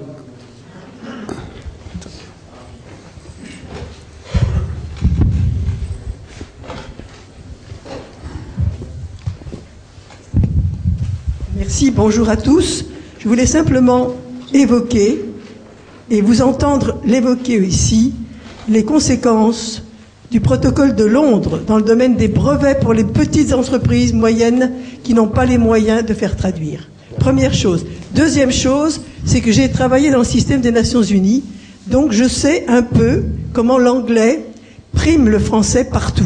Merci, 11.56 11.90
bonjour 11.90 12.28
à 12.28 12.36
tous. 12.36 12.84
Je 13.22 13.28
voulais 13.28 13.46
simplement 13.46 14.16
évoquer 14.52 15.24
et 16.10 16.20
vous 16.20 16.42
entendre 16.42 16.98
l'évoquer 17.04 17.64
ici 17.64 18.14
les 18.68 18.84
conséquences 18.84 19.84
du 20.32 20.40
protocole 20.40 20.96
de 20.96 21.04
Londres 21.04 21.60
dans 21.64 21.76
le 21.76 21.84
domaine 21.84 22.16
des 22.16 22.26
brevets 22.26 22.80
pour 22.80 22.92
les 22.92 23.04
petites 23.04 23.52
entreprises 23.52 24.12
moyennes 24.12 24.72
qui 25.04 25.14
n'ont 25.14 25.28
pas 25.28 25.46
les 25.46 25.56
moyens 25.56 26.04
de 26.04 26.14
faire 26.14 26.36
traduire. 26.36 26.88
Première 27.20 27.54
chose. 27.54 27.86
Deuxième 28.12 28.50
chose, 28.50 29.02
c'est 29.24 29.40
que 29.40 29.52
j'ai 29.52 29.70
travaillé 29.70 30.10
dans 30.10 30.18
le 30.18 30.24
système 30.24 30.60
des 30.60 30.72
Nations 30.72 31.02
Unies, 31.02 31.44
donc 31.86 32.10
je 32.10 32.26
sais 32.26 32.64
un 32.66 32.82
peu 32.82 33.22
comment 33.52 33.78
l'anglais 33.78 34.46
prime 34.94 35.28
le 35.28 35.38
français 35.38 35.84
partout. 35.84 36.24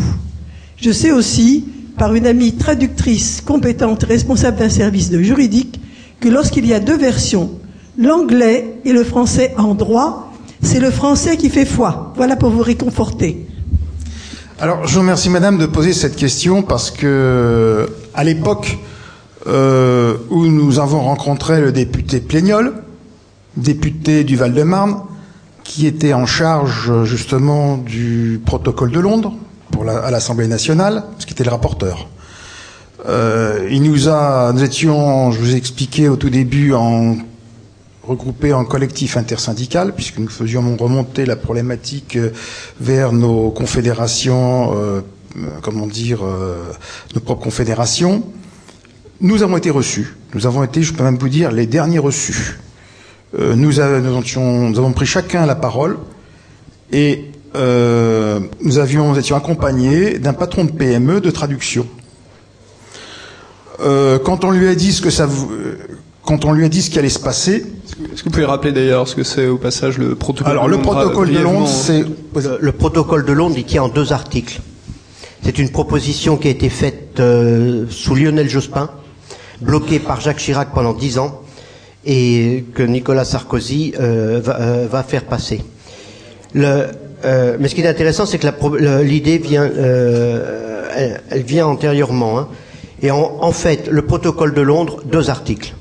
Je 0.79 0.93
sais 0.93 1.13
aussi, 1.13 1.67
par 1.99 2.15
une 2.15 2.27
amie 2.27 2.55
traductrice 2.55 3.43
compétente 3.43 4.05
responsable 4.05 4.57
d'un 4.61 4.71
service 4.71 5.11
de 5.11 5.21
juridique, 5.21 5.79
que 6.21 6.29
lorsqu'il 6.29 6.67
y 6.67 6.75
a 6.75 6.81
deux 6.81 6.97
versions, 6.97 7.51
l'anglais 7.99 8.79
et 8.85 8.93
le 8.93 9.05
français 9.05 9.55
en 9.59 9.75
droit, 9.75 10.33
c'est 10.63 10.81
le 10.81 10.91
français 10.91 11.37
qui 11.37 11.51
fait 11.51 11.65
foi. 11.65 12.13
Voilà 12.17 12.37
pour 12.37 12.51
vous 12.51 12.63
réconforter. 12.63 13.47
Alors, 14.59 14.87
je 14.87 14.95
vous 14.95 15.01
remercie, 15.01 15.29
madame, 15.29 15.59
de 15.59 15.67
poser 15.67 15.93
cette 15.93 16.17
question 16.17 16.63
parce 16.63 16.91
que, 16.91 17.89
à 18.15 18.25
l'époque 18.25 18.79
euh, 19.47 20.17
où 20.31 20.47
nous 20.47 20.79
avons 20.79 21.03
rencontré 21.03 21.61
le 21.61 21.73
député 21.73 22.21
Pléniol, 22.21 22.73
député 23.57 24.25
du 24.25 24.37
Val-de-Marne, 24.37 25.03
qui 25.63 25.87
était 25.87 26.15
en 26.15 26.27
charge 26.27 27.05
justement 27.05 27.77
du 27.77 28.41
protocole 28.45 28.91
de 28.91 29.01
Londres 29.01 29.35
à 29.87 30.11
l'Assemblée 30.11 30.49
nationale, 30.49 31.05
ce 31.19 31.27
qui 31.27 31.35
était 31.35 31.45
le 31.45 31.51
rapporteur. 31.51 32.09
Euh, 33.05 33.69
il 33.71 33.83
nous 33.83 34.09
a, 34.09 34.53
nous 34.53 34.63
étions, 34.65 35.31
je 35.31 35.39
vous 35.39 35.53
ai 35.55 35.57
expliqué 35.57 36.09
au 36.09 36.17
tout 36.17 36.31
début, 36.31 36.73
en 36.73 37.17
regroupés 38.03 38.53
en 38.53 38.65
collectif 38.65 39.17
intersyndical, 39.17 39.93
puisque 39.95 40.19
nous 40.19 40.29
faisions 40.29 40.77
remonter 40.77 41.27
la 41.27 41.37
problématique 41.37 42.17
euh, 42.17 42.31
vers 42.81 43.13
nos 43.13 43.51
confédérations, 43.51 44.73
euh, 44.77 45.01
comment 45.63 45.87
dire, 45.87 46.25
euh, 46.25 46.57
nos 47.15 47.21
propres 47.21 47.43
confédérations. 47.43 48.23
Nous 49.21 49.43
avons 49.43 49.57
été 49.57 49.71
reçus. 49.71 50.15
Nous 50.35 50.47
avons 50.47 50.63
été, 50.63 50.83
je 50.83 50.93
peux 50.93 51.03
même 51.05 51.19
vous 51.19 51.29
dire, 51.29 51.51
les 51.53 51.67
derniers 51.67 51.99
reçus. 51.99 52.59
Euh, 53.39 53.55
nous, 53.55 53.73
nous 53.75 54.21
étions- 54.21 54.71
nous 54.71 54.79
avons 54.79 54.93
pris 54.93 55.07
chacun 55.07 55.45
la 55.47 55.55
parole 55.57 55.99
et 56.93 57.25
euh, 57.57 58.41
nous 58.63 58.79
avions, 58.79 59.11
nous 59.13 59.19
étions 59.19 59.37
accompagnés 59.37 60.19
d'un 60.19 60.33
patron 60.33 60.65
de 60.65 60.71
PME 60.71 61.21
de 61.21 61.31
traduction. 61.31 61.87
Euh, 63.81 64.19
quand 64.19 64.45
on 64.45 64.51
lui 64.51 64.69
a 64.69 64.75
dit 64.75 64.93
ce 64.93 65.03
que 65.03 65.11
ça, 65.11 65.25
euh, 65.25 65.77
quand 66.25 66.45
on 66.45 66.53
lui 66.53 66.65
a 66.65 66.69
dit 66.69 66.83
ce 66.83 66.91
qui 66.91 66.99
allait 66.99 67.09
se 67.09 67.19
passer, 67.19 67.65
Est-ce 68.13 68.23
que 68.23 68.29
vous 68.29 68.31
pouvez 68.31 68.45
rappeler 68.45 68.73
d'ailleurs 68.73 69.07
ce 69.07 69.15
que 69.15 69.23
c'est 69.25 69.47
au 69.47 69.59
passage 69.59 69.99
le 69.99 70.15
protocole 70.15 70.51
Alors, 70.53 70.65
de 70.65 70.71
le 70.71 70.77
Londres 70.77 70.91
protocole 70.93 71.31
de 71.33 71.39
Londres, 71.39 71.69
c'est 71.69 72.01
Le, 72.35 72.59
le 72.61 72.73
protocole 72.73 73.25
de 73.25 73.33
Londres, 73.33 73.55
il 73.59 73.65
tient 73.65 73.83
en 73.85 73.89
deux 73.89 74.13
articles. 74.13 74.61
C'est 75.43 75.59
une 75.59 75.71
proposition 75.71 76.37
qui 76.37 76.49
a 76.49 76.51
été 76.51 76.69
faite 76.69 77.21
euh, 77.21 77.85
sous 77.91 78.15
Lionel 78.15 78.49
Jospin, 78.49 78.91
bloquée 79.61 79.99
par 80.01 80.21
Jacques 80.21 80.39
Chirac 80.39 80.69
pendant 80.75 80.93
dix 80.93 81.19
ans, 81.19 81.41
et 82.05 82.65
que 82.75 82.83
Nicolas 82.83 83.25
Sarkozy 83.25 83.93
euh, 84.01 84.41
va, 84.43 84.61
euh, 84.61 84.87
va 84.91 85.03
faire 85.03 85.25
passer. 85.25 85.63
Le, 86.55 86.87
euh, 87.25 87.57
mais 87.61 87.69
ce 87.69 87.75
qui 87.75 87.83
est 87.83 87.87
intéressant, 87.89 88.27
c'est 88.27 88.39
que 88.39 88.47
la 88.47 88.53
pro- 88.53 88.77
le- 88.77 89.03
l'idée 89.03 89.39
vient, 89.39 89.65
euh, 89.65 90.89
elle, 90.97 91.21
elle 91.31 91.43
vient 91.43 91.67
antérieurement. 91.67 92.39
hein. 92.39 92.49
Et 93.03 93.11
en, 93.11 93.39
en 93.41 93.53
fait, 93.53 93.89
le 93.91 94.03
protocole 94.03 94.55
de 94.55 94.63
Londres, 94.63 95.03
deux 95.05 95.29
articles. 95.31 95.75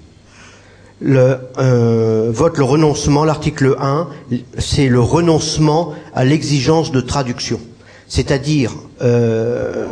Le 1.01 1.37
euh, 1.59 2.29
vote 2.33 2.57
le 2.57 2.63
renoncement, 2.63 3.25
l'article 3.25 3.75
1, 3.79 4.07
c'est 4.57 4.87
le 4.87 4.99
renoncement 5.01 5.93
à 6.13 6.23
l'exigence 6.23 6.91
de 6.91 7.01
traduction. 7.01 7.59
C'est-à-dire, 8.07 8.73
euh, 9.01 9.85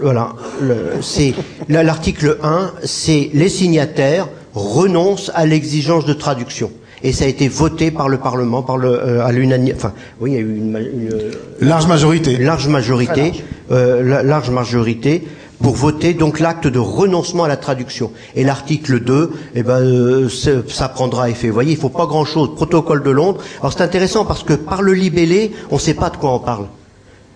voilà, 0.00 0.32
le- 0.60 1.00
c'est 1.00 1.34
là, 1.68 1.82
l'article 1.84 2.38
1, 2.42 2.72
c'est 2.84 3.30
les 3.34 3.48
signataires 3.48 4.28
renoncent 4.54 5.30
à 5.34 5.46
l'exigence 5.46 6.06
de 6.06 6.12
traduction. 6.12 6.70
Et 7.04 7.12
ça 7.12 7.24
a 7.24 7.28
été 7.28 7.48
voté 7.48 7.90
par 7.90 8.08
le 8.08 8.18
Parlement, 8.18 8.62
par 8.62 8.76
le, 8.78 8.88
euh, 8.88 9.24
à 9.24 9.32
l'unanimité. 9.32 9.76
Enfin, 9.76 9.92
oui, 10.20 10.30
il 10.32 10.34
y 10.34 10.36
a 10.38 10.40
eu 10.40 10.56
une, 10.56 10.76
une, 10.76 11.10
euh, 11.12 11.30
Large 11.60 11.86
majorité. 11.86 12.36
large 12.36 12.68
majorité, 12.68 13.32
euh, 13.70 14.02
la- 14.02 14.22
large 14.22 14.50
majorité 14.50 15.22
pour 15.62 15.74
voter 15.76 16.12
donc 16.14 16.40
l'acte 16.40 16.66
de 16.66 16.78
renoncement 16.78 17.44
à 17.44 17.48
la 17.48 17.56
traduction. 17.56 18.10
Et 18.34 18.44
l'article 18.44 19.00
2, 19.00 19.30
eh 19.54 19.62
ben, 19.62 19.78
euh, 19.80 20.28
ça 20.68 20.88
prendra 20.88 21.30
effet. 21.30 21.48
Vous 21.48 21.54
voyez, 21.54 21.72
il 21.72 21.78
faut 21.78 21.88
pas 21.88 22.06
grand-chose. 22.06 22.54
Protocole 22.56 23.02
de 23.02 23.10
Londres. 23.10 23.40
Alors 23.60 23.72
c'est 23.72 23.82
intéressant 23.82 24.24
parce 24.24 24.42
que 24.42 24.54
par 24.54 24.82
le 24.82 24.92
libellé, 24.92 25.52
on 25.70 25.76
ne 25.76 25.80
sait 25.80 25.94
pas 25.94 26.10
de 26.10 26.16
quoi 26.16 26.32
on 26.34 26.40
parle. 26.40 26.66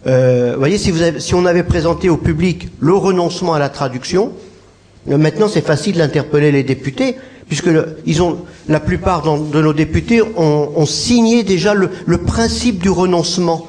Euh, 0.07 0.53
vous 0.55 0.59
voyez, 0.59 0.79
si, 0.79 0.91
vous 0.91 1.03
avez- 1.03 1.21
si 1.21 1.35
on 1.35 1.47
avait 1.47 1.63
présenté 1.65 2.09
au 2.09 2.17
public 2.17 2.69
le 2.81 2.95
renoncement 2.95 3.55
à 3.55 3.59
la 3.59 3.69
traduction, 3.69 4.33
euh, 5.11 5.17
maintenant 5.19 5.49
c'est 5.49 5.65
facile 5.65 5.97
d'interpeller 5.97 6.53
les 6.53 6.63
députés, 6.63 7.17
puisque 7.49 7.71
ils 8.07 8.23
ont, 8.23 8.39
la 8.69 8.81
plupart 8.81 9.23
de 9.23 9.61
nos 9.63 9.73
députés 9.73 10.21
ont, 10.23 10.71
ont 10.77 10.87
signé 10.87 11.43
déjà 11.45 11.75
le, 11.75 11.91
le 12.07 12.19
principe 12.19 12.83
du 12.83 12.91
renoncement. 12.91 13.67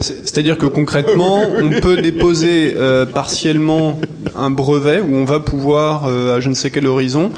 C'est- 0.00 0.26
C'est-à-dire 0.26 0.56
que 0.58 0.66
concrètement, 0.66 1.42
on 1.60 1.80
peut 1.80 1.96
déposer 2.00 2.74
euh, 2.76 3.06
partiellement 3.06 3.98
un 4.36 4.50
brevet 4.50 5.00
où 5.00 5.14
on 5.16 5.24
va 5.24 5.40
pouvoir, 5.40 6.06
euh, 6.06 6.36
à 6.36 6.40
je 6.40 6.48
ne 6.48 6.54
sais 6.54 6.70
quel 6.70 6.86
horizon, 6.86 7.30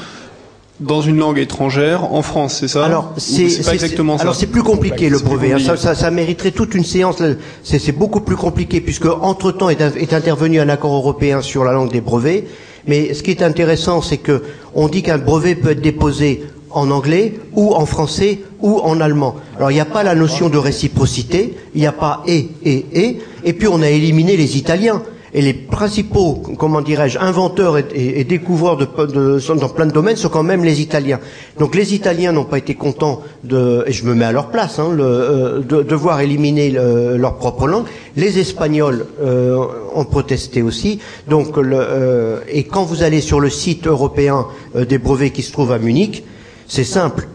dans 0.80 1.02
une 1.02 1.18
langue 1.18 1.38
étrangère, 1.38 2.12
en 2.14 2.22
France, 2.22 2.56
c'est 2.60 2.68
ça? 2.68 2.84
Alors 2.86 3.12
c'est 3.18 3.44
exactement 3.72 4.16
ça? 4.16 4.22
alors 4.22 4.34
c'est 4.34 4.46
plus 4.46 4.62
compliqué 4.62 5.10
le 5.10 5.18
brevet. 5.18 5.52
hein. 5.52 5.58
Ça, 5.58 5.76
ça, 5.76 5.94
ça 5.94 6.10
mériterait 6.10 6.52
toute 6.52 6.74
une 6.74 6.84
séance. 6.84 7.16
c'est 7.62 7.92
beaucoup 7.92 8.20
plus 8.20 8.36
compliqué 8.36 8.80
puisque 8.80 9.06
entre 9.06 9.52
temps 9.52 9.68
est, 9.68 9.80
est 9.80 10.12
intervenu 10.14 10.58
un 10.60 10.68
accord 10.70 10.94
européen 10.94 11.42
sur 11.42 11.64
la 11.64 11.72
langue 11.72 11.90
des 11.92 12.00
brevets. 12.00 12.44
Mais 12.86 13.12
ce 13.12 13.22
qui 13.22 13.30
est 13.30 13.42
intéressant, 13.42 14.00
c'est 14.00 14.16
que 14.16 14.42
on 14.74 14.88
dit 14.88 15.02
qu'un 15.02 15.18
brevet 15.18 15.54
peut 15.54 15.70
être 15.72 15.82
déposé 15.82 16.44
en 16.70 16.90
anglais 16.90 17.34
ou 17.54 17.74
en 17.74 17.86
français 17.86 18.40
ou 18.60 18.78
en 18.78 19.00
allemand. 19.00 19.36
Alors 19.56 19.70
il 19.70 19.74
n'y 19.74 19.80
a 19.80 19.84
pas 19.84 20.02
la 20.02 20.14
notion 20.14 20.48
de 20.48 20.58
réciprocité, 20.58 21.54
il 21.74 21.80
n'y 21.80 21.86
a 21.86 21.92
pas 21.92 22.22
et 22.26 22.48
et 22.64 22.84
et. 22.92 23.18
Et 23.44 23.52
puis 23.52 23.68
on 23.68 23.82
a 23.82 23.88
éliminé 23.88 24.36
les 24.36 24.56
Italiens. 24.56 25.02
Et 25.32 25.42
les 25.42 25.54
principaux, 25.54 26.42
comment 26.58 26.80
dirais-je, 26.80 27.16
inventeurs 27.20 27.78
et, 27.78 28.24
découvreurs 28.24 28.76
de, 28.76 28.84
de- 29.06 29.54
dans 29.60 29.68
plein 29.68 29.86
de 29.86 29.92
domaines 29.92 30.16
sont 30.16 30.28
quand 30.28 30.42
même 30.42 30.64
les 30.64 30.80
Italiens. 30.82 31.20
Donc 31.56 31.76
les 31.76 31.94
Italiens 31.94 32.32
n'ont 32.32 32.42
pas 32.46 32.58
été 32.58 32.74
contents 32.74 33.20
de, 33.44 33.84
et 33.86 33.92
je 33.92 34.04
me 34.06 34.14
mets 34.16 34.24
à 34.24 34.32
leur 34.32 34.48
place, 34.48 34.80
hein, 34.80 34.88
euh, 34.98 35.60
de, 35.60 35.84
de 35.84 35.94
voir 35.94 36.20
éliminer 36.20 36.70
le- 36.70 37.16
leur 37.16 37.36
propre 37.36 37.68
langue. 37.68 37.84
Les 38.16 38.40
Espagnols 38.40 39.06
euh, 39.22 39.56
ont 39.94 40.04
protesté 40.04 40.62
aussi. 40.62 40.98
Donc 41.28 41.56
le, 41.56 41.76
euh, 41.78 42.40
et 42.48 42.64
quand 42.64 42.82
vous 42.82 43.04
allez 43.04 43.20
sur 43.20 43.38
le 43.38 43.50
site 43.50 43.86
européen 43.86 44.46
euh, 44.74 44.84
des 44.84 44.98
brevets 44.98 45.30
qui 45.30 45.42
se 45.42 45.52
trouve 45.52 45.70
à 45.70 45.78
Munich, 45.78 46.24
c'est 46.70 46.84
simple. 46.84 47.26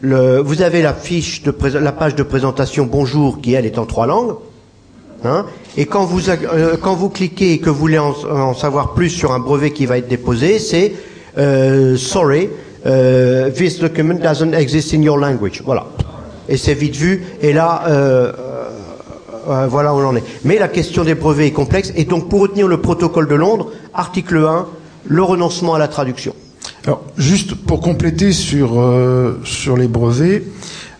Le- 0.00 0.40
vous 0.40 0.60
avez 0.60 0.82
la 0.82 0.92
fiche 0.92 1.44
de 1.44 1.54
la 1.78 1.92
page 1.92 2.16
de 2.16 2.24
présentation 2.24 2.86
Bonjour 2.90 3.40
qui 3.40 3.54
elle 3.54 3.66
est 3.66 3.78
en 3.78 3.86
trois 3.86 4.06
langues. 4.06 4.34
Hein 5.24 5.46
et 5.76 5.86
quand 5.86 6.04
vous, 6.04 6.28
euh, 6.28 6.76
quand 6.82 6.94
vous 6.94 7.08
cliquez 7.08 7.52
et 7.52 7.58
que 7.58 7.70
vous 7.70 7.78
voulez 7.78 7.98
en, 7.98 8.52
savoir 8.52 8.92
plus 8.92 9.08
sur 9.10 9.32
un 9.32 9.38
brevet 9.38 9.70
qui 9.70 9.86
va 9.86 9.96
être 9.96 10.08
déposé, 10.08 10.58
c'est 10.58 10.92
euh, 11.38 11.96
Sorry, 11.96 12.50
euh, 12.84 13.48
this 13.50 13.78
document 13.78 14.14
doesn't 14.14 14.52
exist 14.52 14.92
in 14.92 15.02
your 15.02 15.18
language. 15.18 15.62
Voilà. 15.64 15.86
Et 16.48 16.56
c'est 16.56 16.74
vite 16.74 16.96
vu. 16.96 17.24
Et 17.40 17.52
là, 17.52 17.84
voilà 19.68 19.94
où 19.94 19.98
on 19.98 20.06
en 20.06 20.16
est. 20.16 20.24
Mais 20.44 20.58
la 20.58 20.68
question 20.68 21.04
des 21.04 21.14
brevets 21.14 21.46
est 21.46 21.52
complexe. 21.52 21.92
Et 21.96 22.04
donc, 22.04 22.28
pour 22.28 22.40
retenir 22.40 22.66
le 22.66 22.80
protocole 22.80 23.28
de 23.28 23.36
Londres, 23.36 23.70
article 23.94 24.38
1, 24.38 24.66
le 25.06 25.22
renoncement 25.22 25.74
à 25.74 25.78
la 25.78 25.86
traduction. 25.88 26.34
Alors, 26.86 27.02
juste 27.16 27.54
pour 27.54 27.80
compléter 27.80 28.32
sur, 28.32 28.78
euh, 28.78 29.40
sur 29.44 29.74
les 29.78 29.88
brevets, 29.88 30.42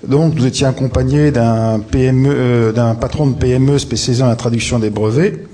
donc 0.07 0.35
nous 0.35 0.47
étions 0.47 0.67
accompagnés 0.67 1.31
d'un 1.31 1.79
PME, 1.79 2.31
euh, 2.35 2.73
d'un 2.73 2.95
patron 2.95 3.27
de 3.27 3.35
PME 3.35 3.79
spécialisé 3.79 4.23
dans 4.23 4.31
la 4.31 4.37
traduction 4.37 4.79
des 4.79 4.89
brevets. 4.89 5.45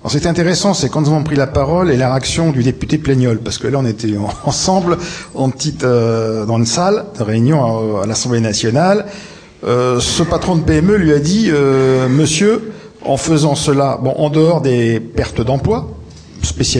Alors, 0.00 0.12
c'est 0.12 0.26
intéressant, 0.26 0.74
c'est 0.74 0.88
quand 0.88 1.00
nous 1.00 1.08
avons 1.08 1.24
pris 1.24 1.34
la 1.34 1.48
parole 1.48 1.90
et 1.90 1.96
la 1.96 2.08
réaction 2.10 2.52
du 2.52 2.62
député 2.62 2.98
Pléniol, 2.98 3.38
parce 3.38 3.58
que 3.58 3.66
là, 3.66 3.78
on 3.80 3.84
était 3.84 4.16
en- 4.16 4.28
ensemble 4.48 4.96
en 5.34 5.50
petite, 5.50 5.82
euh, 5.82 6.46
dans 6.46 6.58
une 6.58 6.66
salle 6.66 7.06
de 7.18 7.24
réunion 7.24 8.00
à, 8.00 8.06
l'Assemblée 8.06 8.40
nationale. 8.40 9.06
Ce 9.64 10.22
patron 10.22 10.54
de 10.54 10.62
PME 10.62 10.94
lui 10.98 11.12
a 11.12 11.18
dit, 11.18 11.50
Monsieur, 12.08 12.70
en 13.04 13.16
faisant 13.16 13.56
cela, 13.56 13.98
bon, 14.00 14.12
en 14.16 14.30
dehors 14.30 14.60
des 14.60 15.00
pertes 15.00 15.40
d'emploi, 15.40 15.90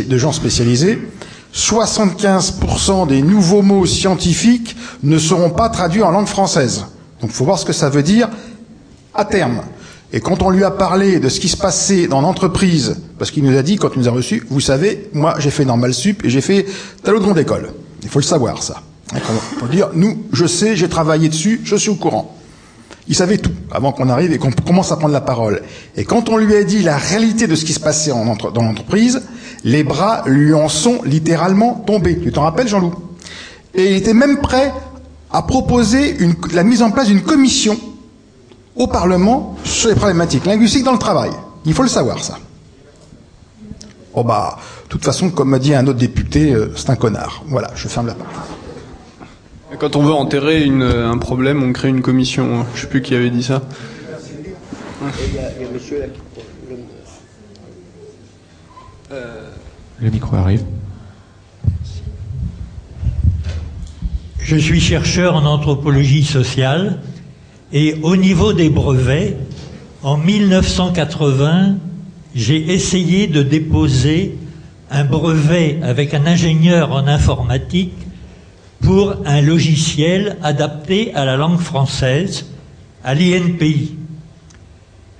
de 0.09 0.17
gens 0.17 0.31
spécialisés, 0.31 1.01
75% 1.55 3.07
des 3.07 3.23
nouveaux 3.23 3.63
mots 3.63 3.87
scientifiques 3.87 4.77
ne 5.03 5.19
seront 5.19 5.51
pas 5.51 5.69
traduits 5.69 6.03
en 6.03 6.11
langue 6.11 6.27
française. 6.27 6.87
Donc 7.21 7.31
il 7.31 7.33
faut 7.37 7.45
voir 7.45 7.59
ce 7.59 7.65
que 7.65 7.73
ça 7.73 7.89
veut 7.89 8.03
dire 8.03 8.29
à 9.15 9.25
terme. 9.25 9.63
Et 10.13 10.21
quand 10.21 10.43
on 10.43 10.51
lui 10.51 10.65
a 10.65 10.71
parlé 10.71 11.19
de 11.21 11.29
ce 11.29 11.39
qui 11.41 11.49
se 11.49 11.57
passait 11.57 12.07
dans 12.07 12.21
l'entreprise, 12.21 12.97
parce 13.19 13.31
qu'il 13.31 13.45
nous 13.45 13.57
a 13.57 13.63
dit, 13.63 13.77
quand 13.77 13.91
il 13.95 13.99
nous 14.01 14.09
a 14.09 14.13
reçus, 14.13 14.47
vous 14.49 14.61
savez, 14.61 15.11
moi 15.13 15.35
j'ai 15.39 15.51
fait 15.51 15.65
normal 15.65 15.93
sup 15.93 16.25
et 16.25 16.31
j'ai 16.31 16.41
fait 16.41 16.67
tel 17.03 17.15
autre 17.15 17.25
grande 17.25 17.39
école. 17.39 17.73
Il 18.03 18.09
faut 18.09 18.21
le 18.21 18.25
savoir 18.25 18.63
ça. 18.63 18.83
Il 19.15 19.21
faut 19.59 19.67
dire, 19.67 19.91
nous, 19.95 20.25
je 20.33 20.47
sais, 20.47 20.77
j'ai 20.77 20.89
travaillé 20.89 21.29
dessus, 21.29 21.61
je 21.65 21.77
suis 21.77 21.91
au 21.91 21.95
courant. 21.95 22.35
Il 23.09 23.15
savait 23.15 23.39
tout 23.39 23.53
avant 23.71 23.93
qu'on 23.93 24.11
arrive 24.11 24.33
et 24.33 24.39
qu'on 24.39 24.51
commence 24.51 24.93
à 24.93 24.97
prendre 24.97 25.15
la 25.15 25.23
parole. 25.23 25.63
Et 25.97 26.05
quand 26.05 26.29
on 26.29 26.37
lui 26.37 26.55
a 26.55 26.63
dit 26.63 26.83
la 26.83 26.99
réalité 26.99 27.47
de 27.47 27.55
ce 27.55 27.65
qui 27.65 27.73
se 27.73 27.81
passait 27.81 28.11
dans 28.11 28.63
l'entreprise, 28.63 29.23
les 29.65 29.85
bras 29.85 30.23
lui 30.27 30.55
en 30.55 30.69
sont 30.69 31.01
littéralement 31.05 31.75
tombés. 31.87 32.19
Tu 32.19 32.33
t'en 32.33 32.43
rappelles, 32.43 32.69
Jean-Loup? 32.69 32.95
Et 33.75 33.91
il 33.93 33.97
était 33.97 34.15
même 34.15 34.39
prêt 34.41 34.73
à 35.31 35.43
proposer 35.43 36.17
une- 36.19 36.35
la 36.53 36.65
mise 36.65 36.83
en 36.83 36.91
place 36.91 37.09
d'une 37.09 37.23
commission 37.23 37.77
au 38.77 38.87
Parlement 38.87 39.57
sur 39.65 39.89
les 39.91 39.95
problématiques 39.97 40.47
linguistiques 40.47 40.85
dans 40.85 40.93
le 40.93 40.99
travail. 40.99 41.31
Il 41.65 41.75
faut 41.75 41.83
le 41.83 41.89
savoir, 41.89 42.23
ça. 42.23 42.39
Oh 44.15 44.25
bah, 44.25 44.59
de 44.85 44.89
toute 44.89 45.05
façon, 45.05 45.31
comme 45.31 45.51
m'a 45.51 45.59
dit 45.59 45.75
un 45.75 45.87
autre 45.87 45.99
député, 45.99 46.53
euh, 46.53 46.73
c'est 46.77 46.91
un 46.91 46.97
connard. 46.97 47.43
Voilà, 47.47 47.71
je 47.75 47.89
ferme 47.89 48.07
la 48.07 48.15
parole. 48.15 48.33
Quand 49.79 49.97
on 49.97 50.03
veut 50.03 50.13
enterrer 50.13 50.65
une- 50.65 50.83
un 50.83 51.19
problème, 51.19 51.63
on 51.63 51.73
crée 51.73 51.89
une 51.89 52.01
commission. 52.03 52.65
Je 52.75 52.81
sais 52.83 52.87
plus 52.87 53.03
qui 53.03 53.15
avait 53.15 53.31
dit 53.31 53.43
ça. 53.43 53.63
Le 59.11 60.11
micro 60.11 60.37
arrive. 60.37 60.65
Je 64.39 64.57
suis 64.57 64.81
chercheur 64.81 65.35
en 65.35 65.45
anthropologie 65.47 66.25
sociale 66.25 67.01
et 67.73 67.97
au 68.03 68.17
niveau 68.17 68.53
des 68.53 68.69
brevets, 68.69 69.37
en 70.03 70.17
1980, 70.17 71.77
j'ai 72.35 72.73
essayé 72.73 73.27
de 73.27 73.43
déposer 73.43 74.37
un 74.91 75.05
brevet 75.05 75.79
avec 75.83 76.15
un 76.15 76.27
ingénieur 76.27 76.93
en 76.93 77.07
informatique 77.07 77.95
pour 78.81 79.17
un 79.25 79.41
logiciel 79.41 80.37
adapté 80.43 81.15
à 81.15 81.25
la 81.25 81.37
langue 81.37 81.61
française, 81.61 82.47
à 83.05 83.15
l'INPI. 83.15 83.97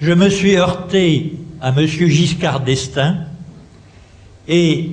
Je 0.01 0.13
me 0.13 0.29
suis 0.29 0.57
heurté 0.57 1.37
à 1.61 1.71
M. 1.71 1.87
Giscard 1.87 2.61
d'Estaing 2.61 3.17
et 4.49 4.91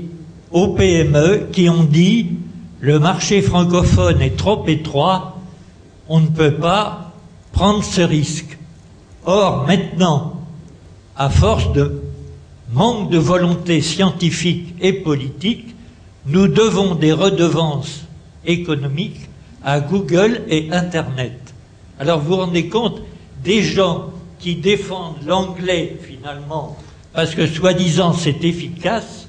aux 0.52 0.68
PME 0.70 1.48
qui 1.52 1.70
ont 1.70 1.84
dit 1.84 2.28
le 2.82 3.00
marché 3.00 3.42
francophone 3.42 4.22
est 4.22 4.38
trop 4.38 4.68
étroit, 4.68 5.40
on 6.08 6.20
ne 6.20 6.28
peut 6.28 6.56
pas 6.56 7.14
prendre 7.52 7.84
ce 7.84 8.02
risque. 8.02 8.58
Or, 9.26 9.66
maintenant, 9.66 10.42
à 11.16 11.30
force 11.30 11.72
de 11.74 12.04
manque 12.72 13.10
de 13.10 13.18
volonté 13.18 13.82
scientifique 13.82 14.76
et 14.82 14.94
politique, 14.94 15.74
nous 16.28 16.48
devons 16.48 16.96
des 16.96 17.14
redevances 17.14 18.02
économiques 18.46 19.30
à 19.64 19.80
Google 19.80 20.42
et 20.50 20.70
Internet. 20.72 21.54
Alors 22.00 22.20
vous 22.20 22.36
vous 22.36 22.42
rendez 22.42 22.68
compte, 22.68 23.02
des 23.44 23.64
gens 23.64 24.10
qui 24.40 24.56
défendent 24.56 25.24
l'anglais 25.26 25.98
finalement 26.04 26.78
parce 27.14 27.34
que 27.34 27.48
soi-disant 27.48 28.14
c'est 28.14 28.44
efficace, 28.44 29.25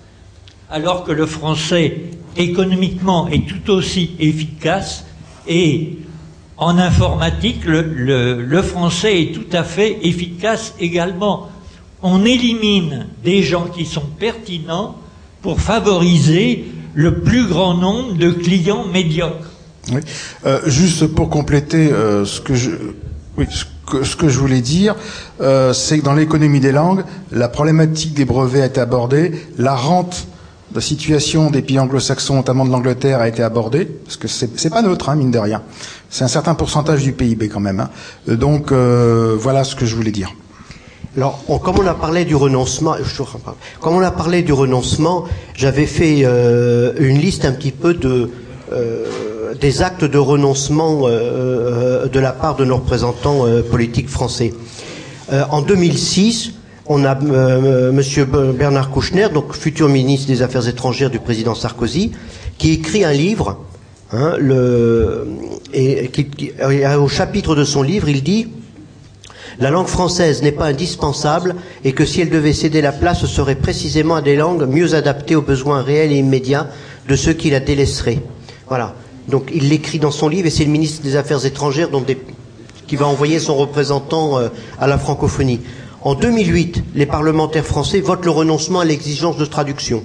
alors 0.70 1.04
que 1.04 1.12
le 1.12 1.26
français 1.26 2.00
économiquement 2.36 3.28
est 3.28 3.46
tout 3.46 3.70
aussi 3.70 4.12
efficace 4.18 5.04
et 5.48 5.98
en 6.56 6.78
informatique 6.78 7.64
le, 7.64 8.62
français 8.62 9.22
est 9.22 9.32
tout 9.32 9.56
à 9.56 9.62
fait 9.62 9.98
efficace 10.02 10.74
également. 10.80 11.48
On 12.02 12.24
élimine 12.24 13.08
des 13.24 13.42
gens 13.42 13.66
qui 13.66 13.84
sont 13.84 14.06
pertinents 14.18 14.96
pour 15.42 15.60
favoriser 15.60 16.66
le 16.94 17.20
plus 17.20 17.46
grand 17.46 17.74
nombre 17.74 18.14
de 18.14 18.30
clients 18.30 18.86
médiocres. 18.86 19.50
Oui. 19.92 20.00
Euh, 20.46 20.60
juste 20.66 21.06
pour 21.06 21.30
compléter 21.30 21.92
euh, 21.92 22.24
ce 22.24 22.40
que 22.40 22.54
je, 22.54 22.70
oui, 23.36 23.46
ce 23.50 24.16
que, 24.16 24.28
je 24.28 24.38
voulais 24.38 24.60
dire, 24.60 24.96
euh, 25.40 25.72
c'est 25.72 25.98
que 26.00 26.04
dans 26.04 26.14
l'économie 26.14 26.58
des 26.58 26.72
langues, 26.72 27.04
la 27.30 27.48
problématique 27.48 28.14
des 28.14 28.24
brevets 28.24 28.66
été 28.66 28.80
abordée, 28.80 29.32
la 29.58 29.76
rente 29.76 30.26
la 30.76 30.82
situation 30.82 31.50
des 31.50 31.62
pays 31.62 31.78
anglo-saxons, 31.78 32.36
notamment 32.36 32.64
de 32.64 32.70
l'Angleterre, 32.70 33.20
a 33.20 33.28
été 33.28 33.42
abordée, 33.42 33.84
parce 33.84 34.16
que 34.16 34.28
c'est 34.28 34.70
pas 34.70 34.82
neutre, 34.82 35.08
hein, 35.08 35.16
mine 35.16 35.30
de 35.30 35.38
rien. 35.38 35.62
C'est 36.10 36.24
un 36.24 36.28
certain 36.28 36.54
pourcentage 36.54 37.02
du 37.02 37.12
PIB 37.12 37.48
quand 37.48 37.60
même. 37.60 37.80
Hein. 37.80 37.90
Donc 38.34 38.72
euh, 38.72 39.36
voilà 39.38 39.64
ce 39.64 39.74
que 39.74 39.86
je 39.86 39.96
voulais 39.96 40.12
dire. 40.12 40.32
Alors, 41.16 41.42
comme 41.62 41.78
on 41.78 41.86
a 41.86 41.94
parlé 41.94 42.26
du 42.26 42.36
renoncement, 42.36 42.94
comme 43.80 43.94
on 43.94 44.02
a 44.02 44.10
parlé 44.10 44.42
du 44.42 44.52
renoncement, 44.52 45.24
j'avais 45.54 45.86
fait 45.86 46.20
euh, 46.24 46.92
une 46.98 47.18
liste 47.18 47.46
un 47.46 47.52
petit 47.52 47.70
peu 47.70 47.94
de 47.94 48.30
euh, 48.70 49.54
des 49.58 49.80
actes 49.80 50.04
de 50.04 50.18
renoncement 50.18 51.02
euh, 51.04 52.06
de 52.06 52.20
la 52.20 52.32
part 52.32 52.54
de 52.56 52.66
nos 52.66 52.76
représentants 52.76 53.46
politiques 53.70 54.10
français. 54.10 54.52
en 55.32 55.62
2006, 55.62 56.52
on 56.88 57.04
a 57.04 57.14
Monsieur 57.14 58.24
Bernard 58.24 58.90
Kouchner, 58.90 59.28
donc 59.32 59.54
futur 59.54 59.88
ministre 59.88 60.26
des 60.28 60.42
Affaires 60.42 60.68
étrangères 60.68 61.10
du 61.10 61.18
président 61.18 61.54
Sarkozy, 61.54 62.12
qui 62.58 62.72
écrit 62.72 63.04
un 63.04 63.12
livre. 63.12 63.58
Hein, 64.12 64.36
et, 65.74 66.08
qui, 66.08 66.26
qui, 66.26 66.52
au 66.98 67.08
chapitre 67.08 67.56
de 67.56 67.64
son 67.64 67.82
livre, 67.82 68.08
il 68.08 68.22
dit 68.22 68.46
la 69.58 69.70
langue 69.70 69.86
française 69.86 70.42
n'est 70.42 70.52
pas 70.52 70.66
indispensable 70.66 71.56
et 71.82 71.92
que 71.92 72.04
si 72.04 72.20
elle 72.20 72.28
devait 72.28 72.52
céder 72.52 72.82
la 72.82 72.92
place, 72.92 73.20
ce 73.20 73.26
serait 73.26 73.54
précisément 73.54 74.16
à 74.16 74.22
des 74.22 74.36
langues 74.36 74.68
mieux 74.68 74.94
adaptées 74.94 75.34
aux 75.34 75.42
besoins 75.42 75.82
réels 75.82 76.12
et 76.12 76.18
immédiats 76.18 76.68
de 77.08 77.16
ceux 77.16 77.32
qui 77.32 77.48
la 77.50 77.60
délaisseraient. 77.60 78.20
Voilà. 78.68 78.94
Donc 79.28 79.50
il 79.54 79.70
l'écrit 79.70 79.98
dans 79.98 80.10
son 80.10 80.28
livre 80.28 80.46
et 80.46 80.50
c'est 80.50 80.64
le 80.64 80.70
ministre 80.70 81.02
des 81.02 81.16
Affaires 81.16 81.44
étrangères 81.46 81.88
qui 82.86 82.96
va 82.96 83.06
envoyer 83.06 83.38
son 83.38 83.56
représentant 83.56 84.38
euh, 84.38 84.48
à 84.78 84.86
la 84.86 84.98
francophonie. 84.98 85.60
En 86.02 86.14
2008, 86.14 86.84
les 86.94 87.06
parlementaires 87.06 87.64
français 87.66 88.00
votent 88.00 88.24
le 88.24 88.30
renoncement 88.30 88.80
à 88.80 88.84
l'exigence 88.84 89.36
de 89.36 89.44
traduction. 89.44 90.02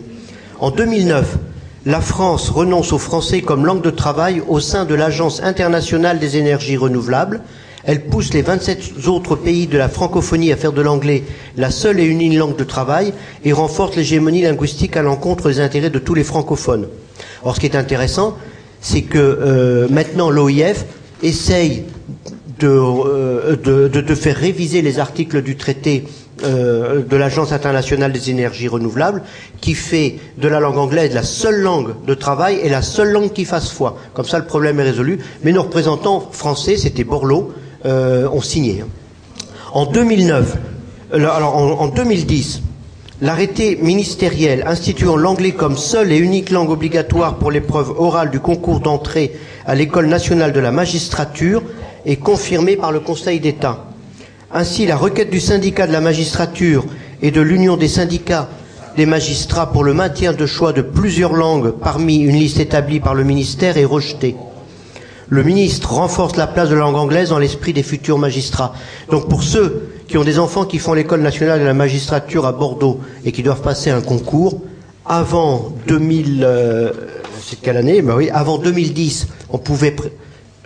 En 0.60 0.72
2009, 0.72 1.38
la 1.86 2.02
France 2.02 2.50
renonce 2.50 2.94
au 2.94 2.98
français 2.98 3.42
comme 3.42 3.66
langue 3.66 3.82
de 3.82 3.90
travail 3.90 4.42
au 4.48 4.60
sein 4.60 4.86
de 4.86 4.96
l'Agence 4.96 5.42
internationale 5.42 6.20
des 6.20 6.38
énergies 6.38 6.78
renouvelables. 6.78 7.42
Elle 7.84 8.06
pousse 8.06 8.34
les 8.34 8.44
27 8.44 9.08
autres 9.08 9.36
pays 9.36 9.66
de 9.68 9.78
la 9.78 9.90
francophonie 9.90 10.52
à 10.52 10.58
faire 10.58 10.72
de 10.74 10.82
l'anglais 10.82 11.24
la 11.58 11.72
seule 11.72 12.00
et 12.00 12.06
unique 12.06 12.38
langue 12.38 12.56
de 12.56 12.64
travail 12.64 13.14
et 13.44 13.52
renforce 13.52 13.96
l'hégémonie 13.96 14.44
linguistique 14.44 14.96
à 14.96 15.02
l'encontre 15.02 15.50
des 15.50 15.60
intérêts 15.60 15.90
de 15.90 15.98
tous 16.00 16.14
les 16.14 16.24
francophones. 16.24 16.88
Or, 17.44 17.56
ce 17.56 17.60
qui 17.60 17.66
est 17.66 17.76
intéressant, 17.76 18.38
c'est 18.82 19.02
que 19.02 19.18
euh, 19.18 19.88
maintenant 19.90 20.30
l'OIF 20.30 20.86
essaye 21.24 21.86
de, 22.62 22.68
euh, 22.68 23.56
de, 23.90 24.16
faire 24.16 24.36
réviser 24.36 24.82
les 24.82 25.00
articles 25.00 25.42
du 25.42 25.56
traité 25.58 26.04
euh, 26.44 27.02
de 27.04 27.16
l'Agence 27.18 27.52
internationale 27.52 28.12
des 28.12 28.30
énergies 28.30 28.68
renouvelables, 28.68 29.24
qui 29.60 29.74
fait 29.74 30.16
de 30.38 30.48
la 30.48 30.60
langue 30.60 30.78
anglaise 30.78 31.14
la 31.14 31.24
seule 31.24 31.62
langue 31.62 31.94
de 32.06 32.14
travail 32.14 32.60
et 32.64 32.70
la 32.70 32.82
seule 32.82 33.12
langue 33.12 33.32
qui 33.34 33.46
fasse 33.46 33.72
foi. 33.72 33.98
Comme 34.14 34.26
ça, 34.26 34.38
le 34.40 34.46
problème 34.46 34.80
est 34.80 34.84
résolu. 34.84 35.20
Mais 35.44 35.52
nos 35.52 35.64
représentants 35.64 36.28
français, 36.32 36.78
c'était 36.78 37.04
Borloo, 37.04 37.52
euh, 37.86 38.28
ont 38.30 38.42
signé. 38.42 38.84
En 39.74 39.86
2009, 39.86 40.58
alors 41.14 41.56
en, 41.58 41.72
en 41.82 41.88
2010, 41.88 42.62
l'arrêté 43.22 43.78
ministériel 43.82 44.64
instituant 44.68 45.16
l'anglais 45.16 45.52
comme 45.52 45.78
seule 45.78 46.12
et 46.12 46.18
unique 46.18 46.50
langue 46.52 46.70
obligatoire 46.70 47.36
pour 47.38 47.52
l'épreuve 47.52 47.92
orale 47.98 48.30
du 48.32 48.40
concours 48.40 48.80
d'entrée 48.80 49.32
à 49.66 49.76
l'école 49.76 50.08
nationale 50.08 50.54
de 50.54 50.60
la 50.60 50.72
magistrature 50.72 51.62
est 52.06 52.18
confirmé 52.18 52.76
par 52.76 52.92
le 52.92 53.00
Conseil 53.00 53.40
d'État. 53.40 53.86
Ainsi, 54.54 54.86
la 54.86 54.98
requête 54.98 55.30
du 55.30 55.40
syndicat 55.40 55.88
de 55.88 55.94
la 55.94 56.02
magistrature 56.02 56.86
et 57.22 57.32
de 57.32 57.42
l'Union 57.42 57.78
des 57.78 57.88
syndicats 57.88 58.50
des 58.98 59.06
magistrats 59.06 59.72
pour 59.72 59.84
le 59.84 59.94
maintien 59.94 60.34
de 60.34 60.46
choix 60.46 60.74
de 60.74 60.82
plusieurs 60.82 61.34
langues 61.34 61.72
parmi 61.72 62.18
une 62.18 62.36
liste 62.36 62.60
établie 62.60 63.00
par 63.00 63.16
le 63.16 63.24
ministère 63.24 63.78
est 63.78 63.86
rejetée. 63.86 64.36
Le 65.30 65.44
ministre 65.44 65.94
renforce 65.94 66.36
la 66.36 66.46
place 66.48 66.68
de 66.70 66.76
la 66.76 66.82
langue 66.82 66.98
anglaise 66.98 67.30
dans 67.30 67.40
l'esprit 67.40 67.72
des 67.72 67.84
futurs 67.84 68.18
magistrats. 68.18 68.74
Donc 69.10 69.30
pour 69.30 69.44
ceux 69.44 69.94
qui 70.10 70.18
ont 70.18 70.26
des 70.26 70.40
enfants 70.40 70.66
qui 70.66 70.78
font 70.78 70.94
l'école 70.94 71.22
nationale 71.22 71.62
de 71.62 71.66
la 71.66 71.74
magistrature 71.74 72.46
à 72.46 72.52
Bordeaux 72.52 73.00
et 73.24 73.32
qui 73.32 73.44
doivent 73.44 73.62
passer 73.62 73.92
un 73.92 74.02
concours, 74.02 74.60
avant 75.06 75.74
2000, 75.88 76.44
euh, 76.44 76.92
année? 77.68 78.02
Ben 78.02 78.16
oui, 78.16 78.30
Avant 78.30 78.58
2010, 78.58 79.28
on 79.52 79.58
pouvait, 79.58 79.96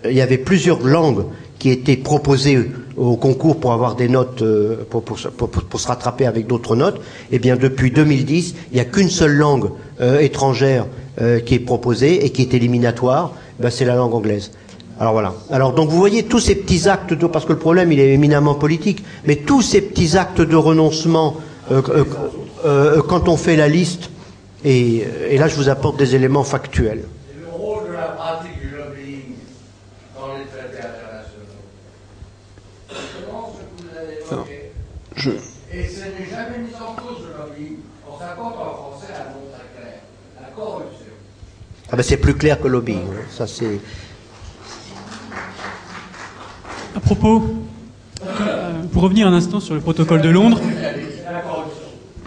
il 0.09 0.15
y 0.15 0.21
avait 0.21 0.37
plusieurs 0.37 0.81
langues 0.81 1.25
qui 1.59 1.69
étaient 1.69 1.97
proposées 1.97 2.69
au 2.97 3.17
concours 3.17 3.59
pour 3.59 3.73
avoir 3.73 3.95
des 3.95 4.07
notes, 4.07 4.41
euh, 4.41 4.85
pour, 4.89 5.17
se 5.17 5.87
rattraper 5.87 6.25
avec 6.25 6.47
d'autres 6.47 6.75
notes. 6.75 7.01
Eh 7.31 7.39
bien, 7.39 7.55
depuis 7.55 7.91
2010, 7.91 8.55
il 8.71 8.75
n'y 8.75 8.79
a 8.79 8.85
qu'une 8.85 9.09
seule 9.09 9.33
langue 9.35 9.69
euh, 10.01 10.19
étrangère 10.19 10.85
euh, 11.21 11.39
qui 11.39 11.55
est 11.55 11.59
proposée 11.59 12.25
et 12.25 12.29
qui 12.29 12.41
est 12.41 12.53
éliminatoire. 12.53 13.33
Ben, 13.59 13.69
c'est 13.69 13.85
la 13.85 13.95
langue 13.95 14.13
anglaise. 14.13 14.51
Alors 14.99 15.13
voilà. 15.13 15.33
Alors 15.51 15.73
donc 15.73 15.89
vous 15.89 15.97
voyez 15.97 16.23
tous 16.23 16.39
ces 16.39 16.55
petits 16.55 16.87
actes 16.87 17.13
de 17.13 17.27
parce 17.27 17.43
que 17.43 17.51
le 17.51 17.59
problème 17.59 17.91
il 17.91 17.99
est 17.99 18.13
éminemment 18.13 18.55
politique, 18.55 19.03
mais 19.25 19.35
tous 19.35 19.61
ces 19.61 19.81
petits 19.81 20.17
actes 20.17 20.39
de 20.39 20.55
renoncement 20.55 21.35
quand 21.69 23.27
on 23.27 23.35
fait 23.35 23.57
la 23.57 23.67
liste 23.67 24.09
et, 24.65 25.37
là 25.37 25.47
je 25.47 25.55
vous 25.55 25.69
apporte 25.69 25.97
des 25.97 26.15
éléments 26.15 26.43
factuels. 26.43 27.03
Et 27.29 27.39
le 27.39 27.49
rôle 27.51 27.87
de 27.87 27.93
la 27.93 28.07
pratique 28.07 28.59
du 28.59 28.69
lobbying 28.69 29.35
dans 30.15 30.33
les 30.33 30.45
traités 30.45 30.79
internationaux. 30.79 31.45
Comment 33.29 33.53
ce 33.53 33.83
que 33.83 33.89
vous 33.89 33.97
avez 33.97 34.21
évoqué 34.21 34.71
Je... 35.25 35.31
Et 35.31 35.87
ce 35.87 36.01
n'est 36.01 36.29
jamais 36.29 36.59
mis 36.59 36.75
en 36.75 36.93
cause 36.93 37.23
le 37.23 37.35
lobbying. 37.35 37.77
On 38.07 38.19
s'apporte 38.19 38.57
en 38.59 38.73
français 38.75 39.11
à 39.11 39.21
un 39.21 39.33
mot 39.33 39.47
très 39.51 39.81
clair. 39.81 39.99
La 40.39 40.49
corruption. 40.49 41.05
Ah 41.91 41.95
ben 41.95 42.03
c'est 42.03 42.17
plus 42.17 42.35
clair 42.35 42.61
que 42.61 42.67
lobbying. 42.67 42.99
Hein. 42.99 43.25
Ça 43.31 43.47
c'est. 43.47 43.79
À 46.95 46.99
propos, 46.99 47.43
euh, 48.23 48.83
pour 48.93 49.01
revenir 49.01 49.27
un 49.27 49.33
instant 49.33 49.59
sur 49.59 49.73
le 49.73 49.81
protocole 49.81 50.21
de 50.21 50.29
Londres, 50.29 50.61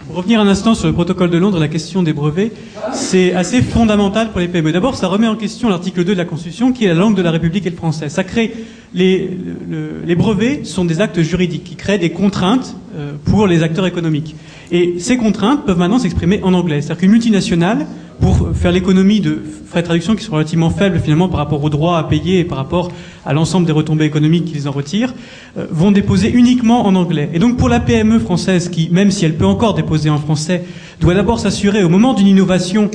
pour 0.09 0.17
revenir 0.17 0.41
un 0.41 0.47
instant 0.47 0.73
sur 0.73 0.87
le 0.87 0.93
protocole 0.93 1.29
de 1.29 1.37
Londres, 1.37 1.59
la 1.59 1.67
question 1.67 2.01
des 2.01 2.13
brevets, 2.13 2.51
c'est 2.93 3.31
assez 3.35 3.61
fondamental 3.61 4.31
pour 4.31 4.39
les 4.39 4.47
PME. 4.47 4.71
D'abord, 4.71 4.95
ça 4.95 5.07
remet 5.07 5.27
en 5.27 5.35
question 5.35 5.69
l'article 5.69 6.03
2 6.03 6.13
de 6.13 6.17
la 6.17 6.25
Constitution, 6.25 6.71
qui 6.73 6.85
est 6.85 6.87
la 6.87 6.95
langue 6.95 7.15
de 7.15 7.21
la 7.21 7.29
République 7.29 7.67
et 7.67 7.69
le 7.69 7.75
français. 7.75 8.09
Ça 8.09 8.23
crée 8.23 8.51
les, 8.95 9.29
le, 9.69 10.01
les 10.03 10.15
brevets 10.15 10.65
sont 10.65 10.83
des 10.83 10.99
actes 10.99 11.21
juridiques 11.21 11.63
qui 11.63 11.75
créent 11.75 11.99
des 11.99 12.09
contraintes 12.09 12.75
euh, 12.95 13.11
pour 13.23 13.45
les 13.45 13.61
acteurs 13.61 13.85
économiques. 13.85 14.35
Et 14.71 14.95
ces 14.99 15.17
contraintes 15.17 15.65
peuvent 15.65 15.79
maintenant 15.79 15.99
s'exprimer 15.99 16.39
en 16.43 16.53
anglais. 16.53 16.81
C'est-à-dire 16.81 17.01
qu'une 17.01 17.11
multinationale 17.11 17.87
pour 18.19 18.49
faire 18.53 18.71
l'économie 18.71 19.21
de 19.21 19.41
frais 19.65 19.81
de 19.81 19.85
traduction 19.85 20.15
qui 20.15 20.23
sont 20.23 20.33
relativement 20.33 20.69
faibles 20.69 20.99
finalement 20.99 21.29
par 21.29 21.39
rapport 21.39 21.63
aux 21.63 21.69
droits 21.69 21.97
à 21.97 22.03
payer 22.03 22.39
et 22.39 22.43
par 22.43 22.57
rapport 22.57 22.91
à 23.25 23.33
l'ensemble 23.33 23.65
des 23.65 23.71
retombées 23.71 24.05
économiques 24.05 24.45
qu'ils 24.45 24.67
en 24.67 24.71
retirent, 24.71 25.13
euh, 25.57 25.67
vont 25.71 25.91
déposer 25.91 26.29
uniquement 26.29 26.85
en 26.85 26.95
anglais. 26.95 27.29
Et 27.33 27.39
donc 27.39 27.57
pour 27.57 27.69
la 27.69 27.79
PME 27.79 28.19
française 28.19 28.69
qui, 28.69 28.89
même 28.91 29.11
si 29.11 29.25
elle 29.25 29.35
peut 29.35 29.45
encore 29.45 29.73
déposer 29.73 30.09
en 30.09 30.17
français, 30.17 30.63
doit 30.99 31.13
d'abord 31.13 31.39
s'assurer 31.39 31.83
au 31.83 31.89
moment 31.89 32.13
d'une 32.13 32.27
innovation 32.27 32.91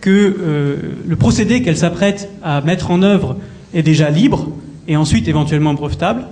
que 0.00 0.36
euh, 0.40 0.76
le 1.06 1.16
procédé 1.16 1.62
qu'elle 1.62 1.76
s'apprête 1.76 2.30
à 2.42 2.60
mettre 2.60 2.90
en 2.90 3.02
œuvre 3.02 3.36
est 3.74 3.82
déjà 3.82 4.10
libre 4.10 4.48
et 4.86 4.96
ensuite 4.96 5.28
éventuellement 5.28 5.74
brevetable, 5.74 6.24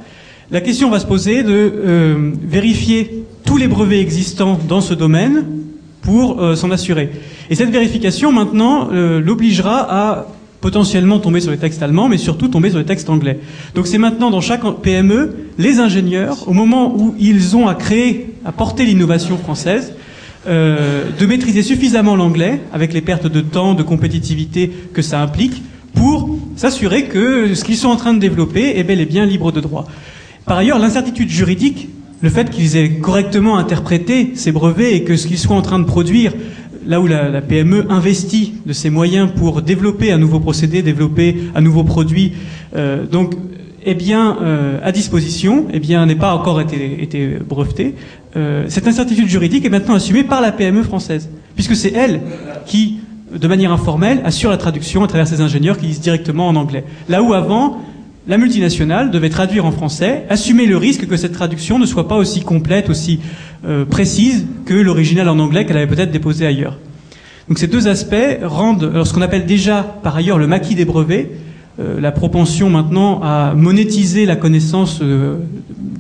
la 0.51 0.60
question 0.60 0.90
va 0.90 1.01
se 1.01 1.06
poser 1.06 1.43
de 1.43 1.51
euh, 1.52 2.32
vérifier 2.43 3.24
tous 3.44 3.56
les 3.56 3.66
brevets 3.66 4.01
existants 4.01 4.59
dans 4.68 4.81
ce 4.81 4.94
domaine 4.94 5.44
pour 6.02 6.40
euh, 6.40 6.55
s'en 6.55 6.70
assurer. 6.70 7.10
Et 7.51 7.56
cette 7.56 7.70
vérification, 7.70 8.31
maintenant, 8.31 8.90
euh, 8.93 9.20
l'obligera 9.20 9.86
à 9.90 10.27
potentiellement 10.60 11.18
tomber 11.18 11.40
sur 11.40 11.51
les 11.51 11.56
textes 11.56 11.82
allemands, 11.82 12.09
mais 12.09 12.16
surtout 12.16 12.47
tomber 12.47 12.70
sur 12.70 12.78
les 12.78 12.85
textes 12.85 13.10
anglais. 13.10 13.40
Donc 13.74 13.89
c'est 13.89 13.98
maintenant 13.98 14.31
dans 14.31 14.40
chaque 14.40 14.62
PME, 14.82 15.35
les 15.59 15.81
ingénieurs, 15.81 16.48
au 16.48 16.52
moment 16.52 16.94
où 16.97 17.14
ils 17.18 17.56
ont 17.56 17.66
à 17.66 17.74
créer, 17.74 18.35
à 18.44 18.52
porter 18.52 18.85
l'innovation 18.85 19.39
française, 19.39 19.94
de 20.47 21.27
maîtriser 21.27 21.62
suffisamment 21.62 22.14
l'anglais, 22.14 22.60
avec 22.73 22.93
les 22.93 23.01
pertes 23.01 23.27
de 23.27 23.40
temps, 23.40 23.74
de 23.74 23.82
compétitivité 23.82 24.70
que 24.93 25.02
ça 25.02 25.20
implique, 25.20 25.62
pour 25.93 26.36
s'assurer 26.56 27.05
que 27.05 27.55
ce 27.55 27.64
qu'ils 27.64 27.77
sont 27.77 27.89
en 27.89 27.97
train 27.97 28.14
de 28.14 28.18
développer 28.18 28.78
est 28.78 28.85
bel 28.85 29.01
et 29.01 29.06
bien 29.06 29.27
libre 29.27 29.52
de 29.52 29.60
droit. 29.60 29.86
Par 30.47 30.59
ailleurs, 30.59 30.78
l'incertitude 30.78 31.28
juridique, 31.28 31.89
le 32.20 32.31
fait 32.31 32.51
qu'ils 32.51 32.77
aient 32.77 32.90
correctement 33.01 33.59
interprété 33.59 34.32
ces 34.36 34.52
brevets 34.52 34.94
et 34.94 35.02
que 35.02 35.16
ce 35.16 35.27
qu'ils 35.27 35.39
soient 35.39 35.56
en 35.56 35.62
train 35.62 35.81
de 35.81 35.85
produire, 35.85 36.32
là 36.86 37.01
où 37.01 37.09
la, 37.09 37.28
la, 37.28 37.43
PME 37.43 37.86
investit 37.90 38.55
de 38.64 38.73
ses 38.73 38.89
moyens 38.89 39.28
pour 39.35 39.60
développer 39.60 40.12
un 40.12 40.18
nouveau 40.18 40.39
procédé, 40.39 40.82
développer 40.82 41.36
un 41.56 41.60
nouveau 41.60 41.82
produit, 41.82 42.35
euh, 42.77 43.06
donc 43.06 43.35
est 43.85 43.97
bien 43.97 44.39
euh, 44.40 44.78
à 44.85 44.93
disposition, 44.93 45.66
eh 45.73 45.81
bien 45.81 46.06
n'est 46.06 46.14
pas 46.14 46.32
encore 46.32 46.60
été, 46.60 47.02
été 47.02 47.39
breveté. 47.44 47.97
Euh, 48.36 48.66
cette 48.68 48.86
incertitude 48.86 49.28
juridique 49.28 49.64
est 49.64 49.70
maintenant 49.70 49.94
assumée 49.94 50.23
par 50.23 50.40
la 50.40 50.52
PME 50.52 50.85
française, 50.85 51.28
puisque 51.56 51.74
c'est 51.74 51.93
elle 51.93 52.20
qui, 52.66 53.01
de 53.35 53.48
manière 53.48 53.73
informelle, 53.73 54.20
assure 54.24 54.51
la 54.51 54.59
traduction 54.59 55.02
à 55.02 55.09
travers 55.09 55.27
ses 55.27 55.40
ingénieurs 55.40 55.77
qui 55.77 55.86
lisent 55.86 56.01
directement 56.01 56.47
en 56.47 56.55
anglais. 56.55 56.85
Là 57.09 57.23
où 57.24 57.35
avant, 57.35 57.81
la 58.28 58.38
multinationale 58.38 59.10
devait 59.10 59.30
traduire 59.30 59.64
en 59.66 59.72
français, 59.72 60.24
assumer 60.28 60.66
le 60.66 60.76
risque 60.76 61.06
que 61.06 61.16
cette 61.16 61.32
traduction 61.32 61.78
ne 61.78 61.86
soit 61.86 62.08
pas 62.08 62.16
aussi 62.16 62.40
complète, 62.40 62.90
aussi 62.90 63.20
euh, 63.64 63.84
précise 63.84 64.46
que 64.64 64.74
l'original 64.74 65.28
en 65.28 65.38
anglais 65.38 65.64
qu'elle 65.64 65.76
avait 65.76 65.86
peut-être 65.86 66.10
déposé 66.10 66.46
ailleurs. 66.46 66.78
Donc 67.48 67.58
ces 67.58 67.68
deux 67.68 67.86
aspects 67.86 68.38
rendent 68.42 68.90
alors, 68.92 69.06
ce 69.06 69.14
qu'on 69.14 69.22
appelle 69.22 69.46
déjà 69.46 69.82
par 70.02 70.16
ailleurs 70.16 70.38
le 70.38 70.48
maquis 70.48 70.74
des 70.74 70.84
brevets, 70.84 71.30
euh, 71.78 72.00
la 72.00 72.10
propension 72.10 72.68
maintenant 72.68 73.20
à 73.22 73.54
monétiser 73.54 74.26
la 74.26 74.34
connaissance 74.34 74.98
euh, 75.02 75.36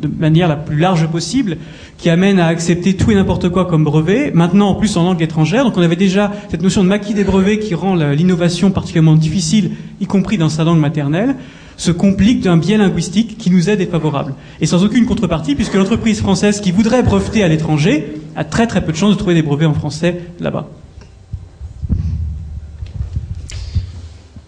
de 0.02 0.08
manière 0.08 0.48
la 0.48 0.56
plus 0.56 0.78
large 0.78 1.06
possible, 1.06 1.58
qui 1.96 2.10
amène 2.10 2.40
à 2.40 2.48
accepter 2.48 2.94
tout 2.94 3.12
et 3.12 3.14
n'importe 3.14 3.50
quoi 3.50 3.66
comme 3.66 3.84
brevet, 3.84 4.32
maintenant 4.34 4.70
en 4.70 4.74
plus 4.74 4.96
en 4.96 5.04
langue 5.04 5.22
étrangère. 5.22 5.64
Donc 5.64 5.76
on 5.76 5.82
avait 5.82 5.96
déjà 5.96 6.32
cette 6.50 6.62
notion 6.62 6.82
de 6.82 6.88
maquis 6.88 7.14
des 7.14 7.24
brevets 7.24 7.60
qui 7.60 7.74
rend 7.74 7.94
l'innovation 7.94 8.72
particulièrement 8.72 9.14
difficile, 9.14 9.70
y 10.00 10.06
compris 10.06 10.38
dans 10.38 10.48
sa 10.48 10.64
langue 10.64 10.80
maternelle 10.80 11.36
se 11.76 11.90
complique 11.90 12.40
d'un 12.40 12.56
biais 12.56 12.76
linguistique 12.78 13.36
qui 13.38 13.50
nous 13.50 13.68
est 13.68 13.76
défavorable. 13.76 14.34
Et 14.60 14.66
sans 14.66 14.84
aucune 14.84 15.06
contrepartie, 15.06 15.54
puisque 15.54 15.74
l'entreprise 15.74 16.20
française 16.20 16.60
qui 16.60 16.72
voudrait 16.72 17.02
breveter 17.02 17.42
à 17.42 17.48
l'étranger 17.48 18.14
a 18.34 18.44
très 18.44 18.66
très 18.66 18.84
peu 18.84 18.92
de 18.92 18.96
chances 18.96 19.14
de 19.14 19.18
trouver 19.18 19.34
des 19.34 19.42
brevets 19.42 19.66
en 19.66 19.74
français 19.74 20.20
là-bas. 20.40 20.68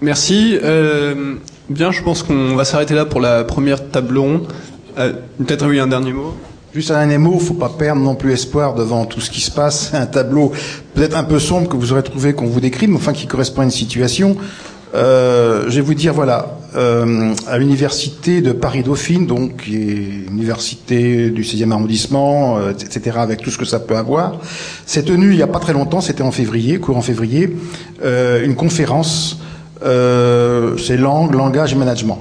Merci. 0.01 0.59
Euh, 0.63 1.35
bien, 1.69 1.91
je 1.91 2.03
pense 2.03 2.23
qu'on 2.23 2.55
va 2.55 2.65
s'arrêter 2.65 2.95
là 2.95 3.05
pour 3.05 3.21
la 3.21 3.45
première 3.45 3.91
table 3.91 4.19
ronde. 4.19 4.47
Euh, 4.97 5.13
Peut-être 5.39 5.67
oui, 5.67 5.81
un 5.81 5.89
dernier 5.89 6.13
mot. 6.13 6.35
Juste 6.75 6.91
un 6.91 6.99
dernier 6.99 7.19
mot, 7.19 7.39
faut 7.39 7.55
pas 7.55 7.71
perdre 7.71 8.03
non 8.03 8.15
plus 8.15 8.33
espoir 8.33 8.75
devant 8.75 9.07
tout 9.07 9.21
ce 9.21 9.31
qui 9.31 9.41
se 9.41 9.51
passe. 9.51 9.89
C'est 9.91 9.97
un 9.97 10.07
tableau 10.07 10.53
peut-être 10.95 11.17
un 11.17 11.25
peu 11.25 11.39
sombre 11.39 11.69
que 11.69 11.77
vous 11.77 11.93
aurez 11.93 12.03
trouvé 12.03 12.35
qu'on 12.35 12.47
vous 12.47 12.61
décrit, 12.61 12.87
mais 12.87 12.97
enfin 12.97 13.13
qui 13.13 13.27
correspond 13.27 13.63
à 13.63 13.65
une 13.65 13.71
situation. 13.71 14.37
Euh, 14.95 15.65
je 15.69 15.77
vais 15.77 15.81
vous 15.81 15.95
dire, 15.95 16.13
voilà, 16.15 16.58
euh, 16.77 17.35
à 17.47 17.57
l'université 17.57 18.43
de 18.43 18.53
Paris-Dauphine, 18.53 19.27
donc 19.27 19.65
qui 19.65 19.77
est 19.77 20.31
université 20.31 21.31
du 21.31 21.43
16e 21.43 21.73
arrondissement, 21.73 22.59
euh, 22.59 22.73
etc., 22.73 23.17
avec 23.21 23.41
tout 23.41 23.51
ce 23.51 23.57
que 23.57 23.65
ça 23.65 23.81
peut 23.81 23.97
avoir, 23.97 24.41
s'est 24.85 25.05
tenue 25.05 25.31
il 25.31 25.37
n'y 25.37 25.43
a 25.43 25.47
pas 25.47 25.61
très 25.61 25.73
longtemps, 25.73 26.01
c'était 26.01 26.23
en 26.23 26.31
février, 26.31 26.79
courant 26.79 27.01
février, 27.01 27.57
euh, 28.05 28.45
une 28.45 28.55
conférence, 28.55 29.39
euh, 29.83 30.77
c'est 30.77 30.99
langue, 30.99 31.35
langage 31.35 31.73
et 31.73 31.77
management. 31.77 32.19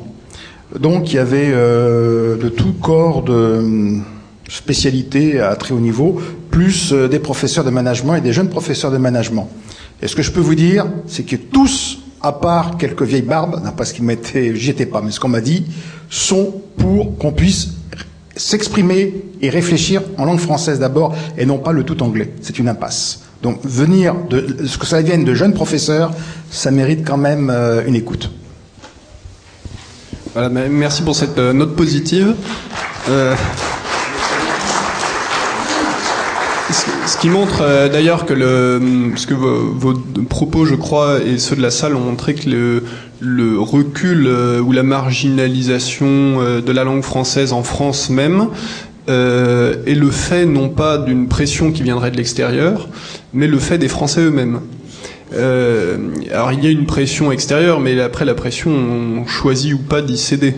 Donc 0.79 1.11
il 1.11 1.17
y 1.17 1.19
avait 1.19 1.49
euh, 1.51 2.37
de 2.37 2.47
tout 2.47 2.73
corps 2.73 3.23
de 3.23 3.97
spécialités 4.47 5.41
à 5.41 5.55
très 5.55 5.73
haut 5.73 5.79
niveau, 5.79 6.21
plus 6.51 6.93
des 6.93 7.19
professeurs 7.19 7.65
de 7.65 7.69
management 7.69 8.15
et 8.15 8.21
des 8.21 8.31
jeunes 8.31 8.49
professeurs 8.49 8.91
de 8.91 8.97
management. 8.97 9.49
Et 10.01 10.07
ce 10.07 10.15
que 10.15 10.21
je 10.21 10.31
peux 10.31 10.39
vous 10.39 10.55
dire, 10.55 10.85
c'est 11.05 11.23
que 11.23 11.35
tous 11.35 11.99
à 12.27 12.33
part 12.33 12.77
quelques 12.77 13.03
vieilles 13.03 13.21
barbes, 13.21 13.61
non 13.63 13.71
pas 13.71 13.85
ce 13.85 13.93
qui 13.93 14.03
m'était, 14.03 14.53
j'y 14.55 14.71
étais 14.71 14.85
pas, 14.85 15.01
mais 15.01 15.11
ce 15.11 15.19
qu'on 15.19 15.29
m'a 15.29 15.41
dit, 15.41 15.65
sont 16.09 16.61
pour 16.77 17.17
qu'on 17.17 17.31
puisse 17.31 17.69
s'exprimer 18.35 19.13
et 19.41 19.49
réfléchir 19.49 20.01
en 20.17 20.25
langue 20.25 20.39
française 20.39 20.79
d'abord 20.79 21.15
et 21.37 21.45
non 21.45 21.57
pas 21.57 21.71
le 21.71 21.83
tout 21.83 22.03
anglais. 22.03 22.33
C'est 22.41 22.59
une 22.59 22.67
impasse. 22.67 23.21
Donc 23.41 23.59
venir 23.63 24.13
de 24.29 24.65
ce 24.65 24.77
que 24.77 24.85
ça 24.85 25.01
vienne 25.01 25.23
de 25.23 25.33
jeunes 25.33 25.53
professeurs, 25.53 26.11
ça 26.51 26.69
mérite 26.69 27.05
quand 27.07 27.17
même 27.17 27.49
euh, 27.49 27.83
une 27.87 27.95
écoute. 27.95 28.29
Voilà, 30.33 30.49
merci 30.49 31.01
pour 31.03 31.15
cette 31.15 31.37
euh, 31.37 31.53
note 31.53 31.75
positive. 31.75 32.35
Euh... 33.09 33.35
Ce 36.69 37.17
qui 37.17 37.29
montre 37.29 37.61
euh, 37.61 37.87
d'ailleurs 37.87 38.25
que 38.25 38.33
le, 38.33 38.81
parce 39.11 39.25
que 39.25 39.33
vos, 39.33 39.71
vos, 39.73 39.93
propos, 40.29 40.65
je 40.65 40.75
crois, 40.75 41.19
et 41.21 41.37
ceux 41.37 41.55
de 41.55 41.61
la 41.61 41.71
salle 41.71 41.95
ont 41.95 42.01
montré 42.01 42.35
que 42.35 42.49
le, 42.49 42.83
le 43.21 43.59
recul 43.59 44.27
euh, 44.27 44.59
ou 44.59 44.73
la 44.73 44.83
marginalisation 44.83 46.07
euh, 46.07 46.61
de 46.61 46.71
la 46.73 46.83
langue 46.83 47.03
française 47.03 47.53
en 47.53 47.63
France 47.63 48.09
même 48.09 48.49
est 49.07 49.95
le 49.95 50.11
fait 50.11 50.45
non 50.45 50.67
pas 50.67 50.97
d'une 50.97 51.29
pression 51.29 51.71
qui 51.71 51.81
viendrait 51.81 52.11
de 52.11 52.17
l'extérieur, 52.17 52.89
mais 53.33 53.47
le 53.47 53.57
fait 53.57 53.77
des 53.77 53.87
Français 53.87 54.19
eux-mêmes. 54.19 54.59
Alors 55.31 56.51
il 56.51 56.61
y 56.61 56.67
a 56.67 56.71
une 56.71 56.85
pression 56.85 57.31
extérieure, 57.31 57.79
mais 57.79 57.97
après 58.01 58.25
la 58.25 58.33
pression, 58.33 58.71
on 58.71 59.25
choisit 59.25 59.73
ou 59.73 59.77
pas 59.77 60.01
d'y 60.01 60.17
céder. 60.17 60.55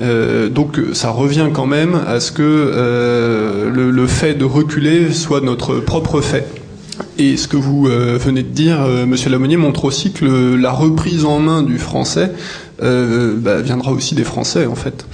Euh, 0.00 0.48
donc 0.48 0.80
ça 0.92 1.10
revient 1.10 1.48
quand 1.52 1.66
même 1.66 2.00
à 2.06 2.20
ce 2.20 2.32
que 2.32 2.42
euh, 2.42 3.70
le, 3.70 4.06
fait 4.06 4.34
de 4.34 4.44
reculer 4.44 5.12
soit 5.12 5.40
notre 5.40 5.76
propre 5.76 6.20
fait. 6.20 6.46
Et 7.18 7.36
ce 7.36 7.48
que 7.48 7.56
vous 7.56 7.86
euh, 7.86 8.18
venez 8.18 8.42
de 8.42 8.48
dire, 8.48 8.80
Monsieur 9.06 9.30
Lamonier, 9.30 9.56
montre 9.56 9.84
aussi 9.84 10.12
que 10.12 10.54
la 10.54 10.70
reprise 10.72 11.24
en 11.24 11.38
main 11.38 11.62
du 11.62 11.78
français 11.78 12.32
bah, 12.80 13.60
viendra 13.60 13.92
aussi 13.92 14.14
des 14.14 14.24
Français 14.24 14.64
en 14.66 14.74
fait. 14.74 15.04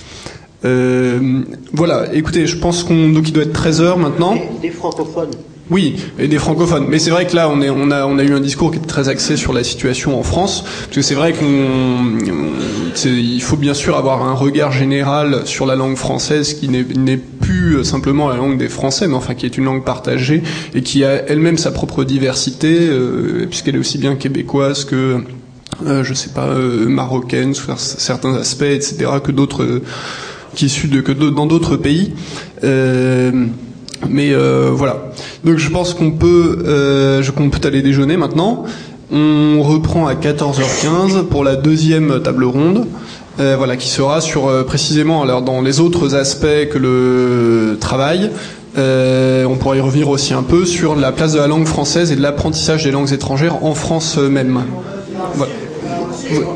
voilà, 1.73 2.15
écoutez, 2.15 2.47
je 2.47 2.57
pense 2.57 2.85
qu'on 2.85 3.09
donc 3.09 3.29
il 3.29 3.33
doit 3.33 3.43
être 3.43 3.53
13 3.53 3.81
heures 3.81 3.99
maintenant. 3.99 4.37
Des 4.63 4.71
francophones. 4.71 5.31
Oui, 5.71 5.97
et 6.19 6.29
des 6.29 6.39
francophones. 6.39 6.87
Mais 6.89 7.01
c'est 7.01 7.11
vrai 7.11 7.27
que 7.27 7.35
là, 7.35 7.49
on, 7.51 7.61
est, 7.61 7.71
on, 7.71 7.91
a, 7.91 8.07
on 8.07 8.19
a 8.19 8.23
eu 8.23 8.33
un 8.33 8.41
discours 8.41 8.71
qui 8.71 8.79
est 8.79 8.87
très 8.87 9.09
axé 9.09 9.37
sur 9.37 9.53
la 9.53 9.65
situation 9.65 10.19
en 10.19 10.23
France, 10.23 10.63
parce 10.63 10.95
que 10.95 11.03
c'est 11.03 11.17
vrai 11.17 11.35
qu'il 12.95 13.43
faut 13.43 13.57
bien 13.57 13.75
sûr 13.75 13.97
avoir 13.97 14.23
un 14.23 14.35
regard 14.35 14.71
général 14.71 15.43
sur 15.45 15.67
la 15.67 15.75
langue 15.75 15.97
française 15.97 16.55
qui 16.55 16.69
n'est 16.69 17.17
plus 17.17 17.85
simplement 17.85 18.29
la 18.29 18.37
langue 18.37 18.59
des 18.59 18.69
Français, 18.69 19.09
mais 19.09 19.15
enfin 19.15 19.35
qui 19.35 19.45
est 19.45 19.59
une 19.59 19.65
langue 19.65 19.85
partagée 19.85 20.43
et 20.75 20.83
qui 20.83 21.05
a 21.05 21.29
elle-même 21.29 21.59
sa 21.59 21.73
propre 21.73 22.05
diversité, 22.05 22.79
euh, 22.81 23.47
puisqu'elle 23.49 23.75
est 23.75 23.81
aussi 23.81 23.99
bien 23.99 24.15
québécoise 24.15 24.85
que 24.85 25.19
euh, 25.85 26.05
je 26.05 26.15
sais 26.15 26.31
pas 26.31 26.47
euh, 26.47 26.89
marocaine 26.89 27.55
sous 27.55 27.71
certains 27.77 28.35
aspects, 28.35 28.63
etc., 28.63 28.97
que 29.23 29.33
d'autres 29.33 29.63
euh, 29.65 29.83
qui 30.55 30.67
issus 30.67 30.89
de 30.89 31.01
que 31.01 31.13
dans 31.13 31.47
d'autres 31.47 31.77
pays. 31.77 32.13
Euh, 32.65 33.47
mais 34.09 34.33
euh, 34.33 34.71
voilà. 34.73 35.11
Donc 35.45 35.59
je 35.59 35.71
pense 35.71 35.95
qu'on 35.95 36.13
peut, 36.13 36.65
euh, 36.67 37.23
qu'on 37.37 37.51
peut 37.51 37.67
aller 37.67 37.83
déjeuner 37.83 38.17
maintenant. 38.17 38.65
On 39.13 39.63
reprend 39.63 40.07
à 40.07 40.15
14h15 40.15 41.25
pour 41.27 41.45
la 41.45 41.57
deuxième 41.57 42.21
table 42.23 42.45
ronde. 42.45 42.87
Euh, 43.39 43.55
voilà, 43.57 43.77
qui 43.77 43.89
sera 43.89 44.23
sur 44.23 44.49
euh, 44.49 44.63
précisément 44.63 45.23
alors 45.23 45.43
dans 45.43 45.61
les 45.61 45.81
autres 45.81 46.15
aspects 46.15 46.69
que 46.73 46.79
le 46.79 47.77
travail. 47.79 48.31
Euh, 48.79 49.45
on 49.45 49.57
pourrait 49.57 49.79
y 49.79 49.81
revenir 49.81 50.09
aussi 50.09 50.35
un 50.35 50.43
peu 50.43 50.65
sur 50.65 50.97
la 50.97 51.13
place 51.13 51.33
de 51.33 51.39
la 51.39 51.47
langue 51.47 51.67
française 51.67 52.13
et 52.13 52.17
de 52.17 52.23
l'apprentissage 52.23 52.85
des 52.85 52.91
langues 52.91 53.13
étrangères 53.13 53.65
en 53.65 53.75
France 53.75 54.17
même. 54.17 54.63
Voilà. 55.35 55.53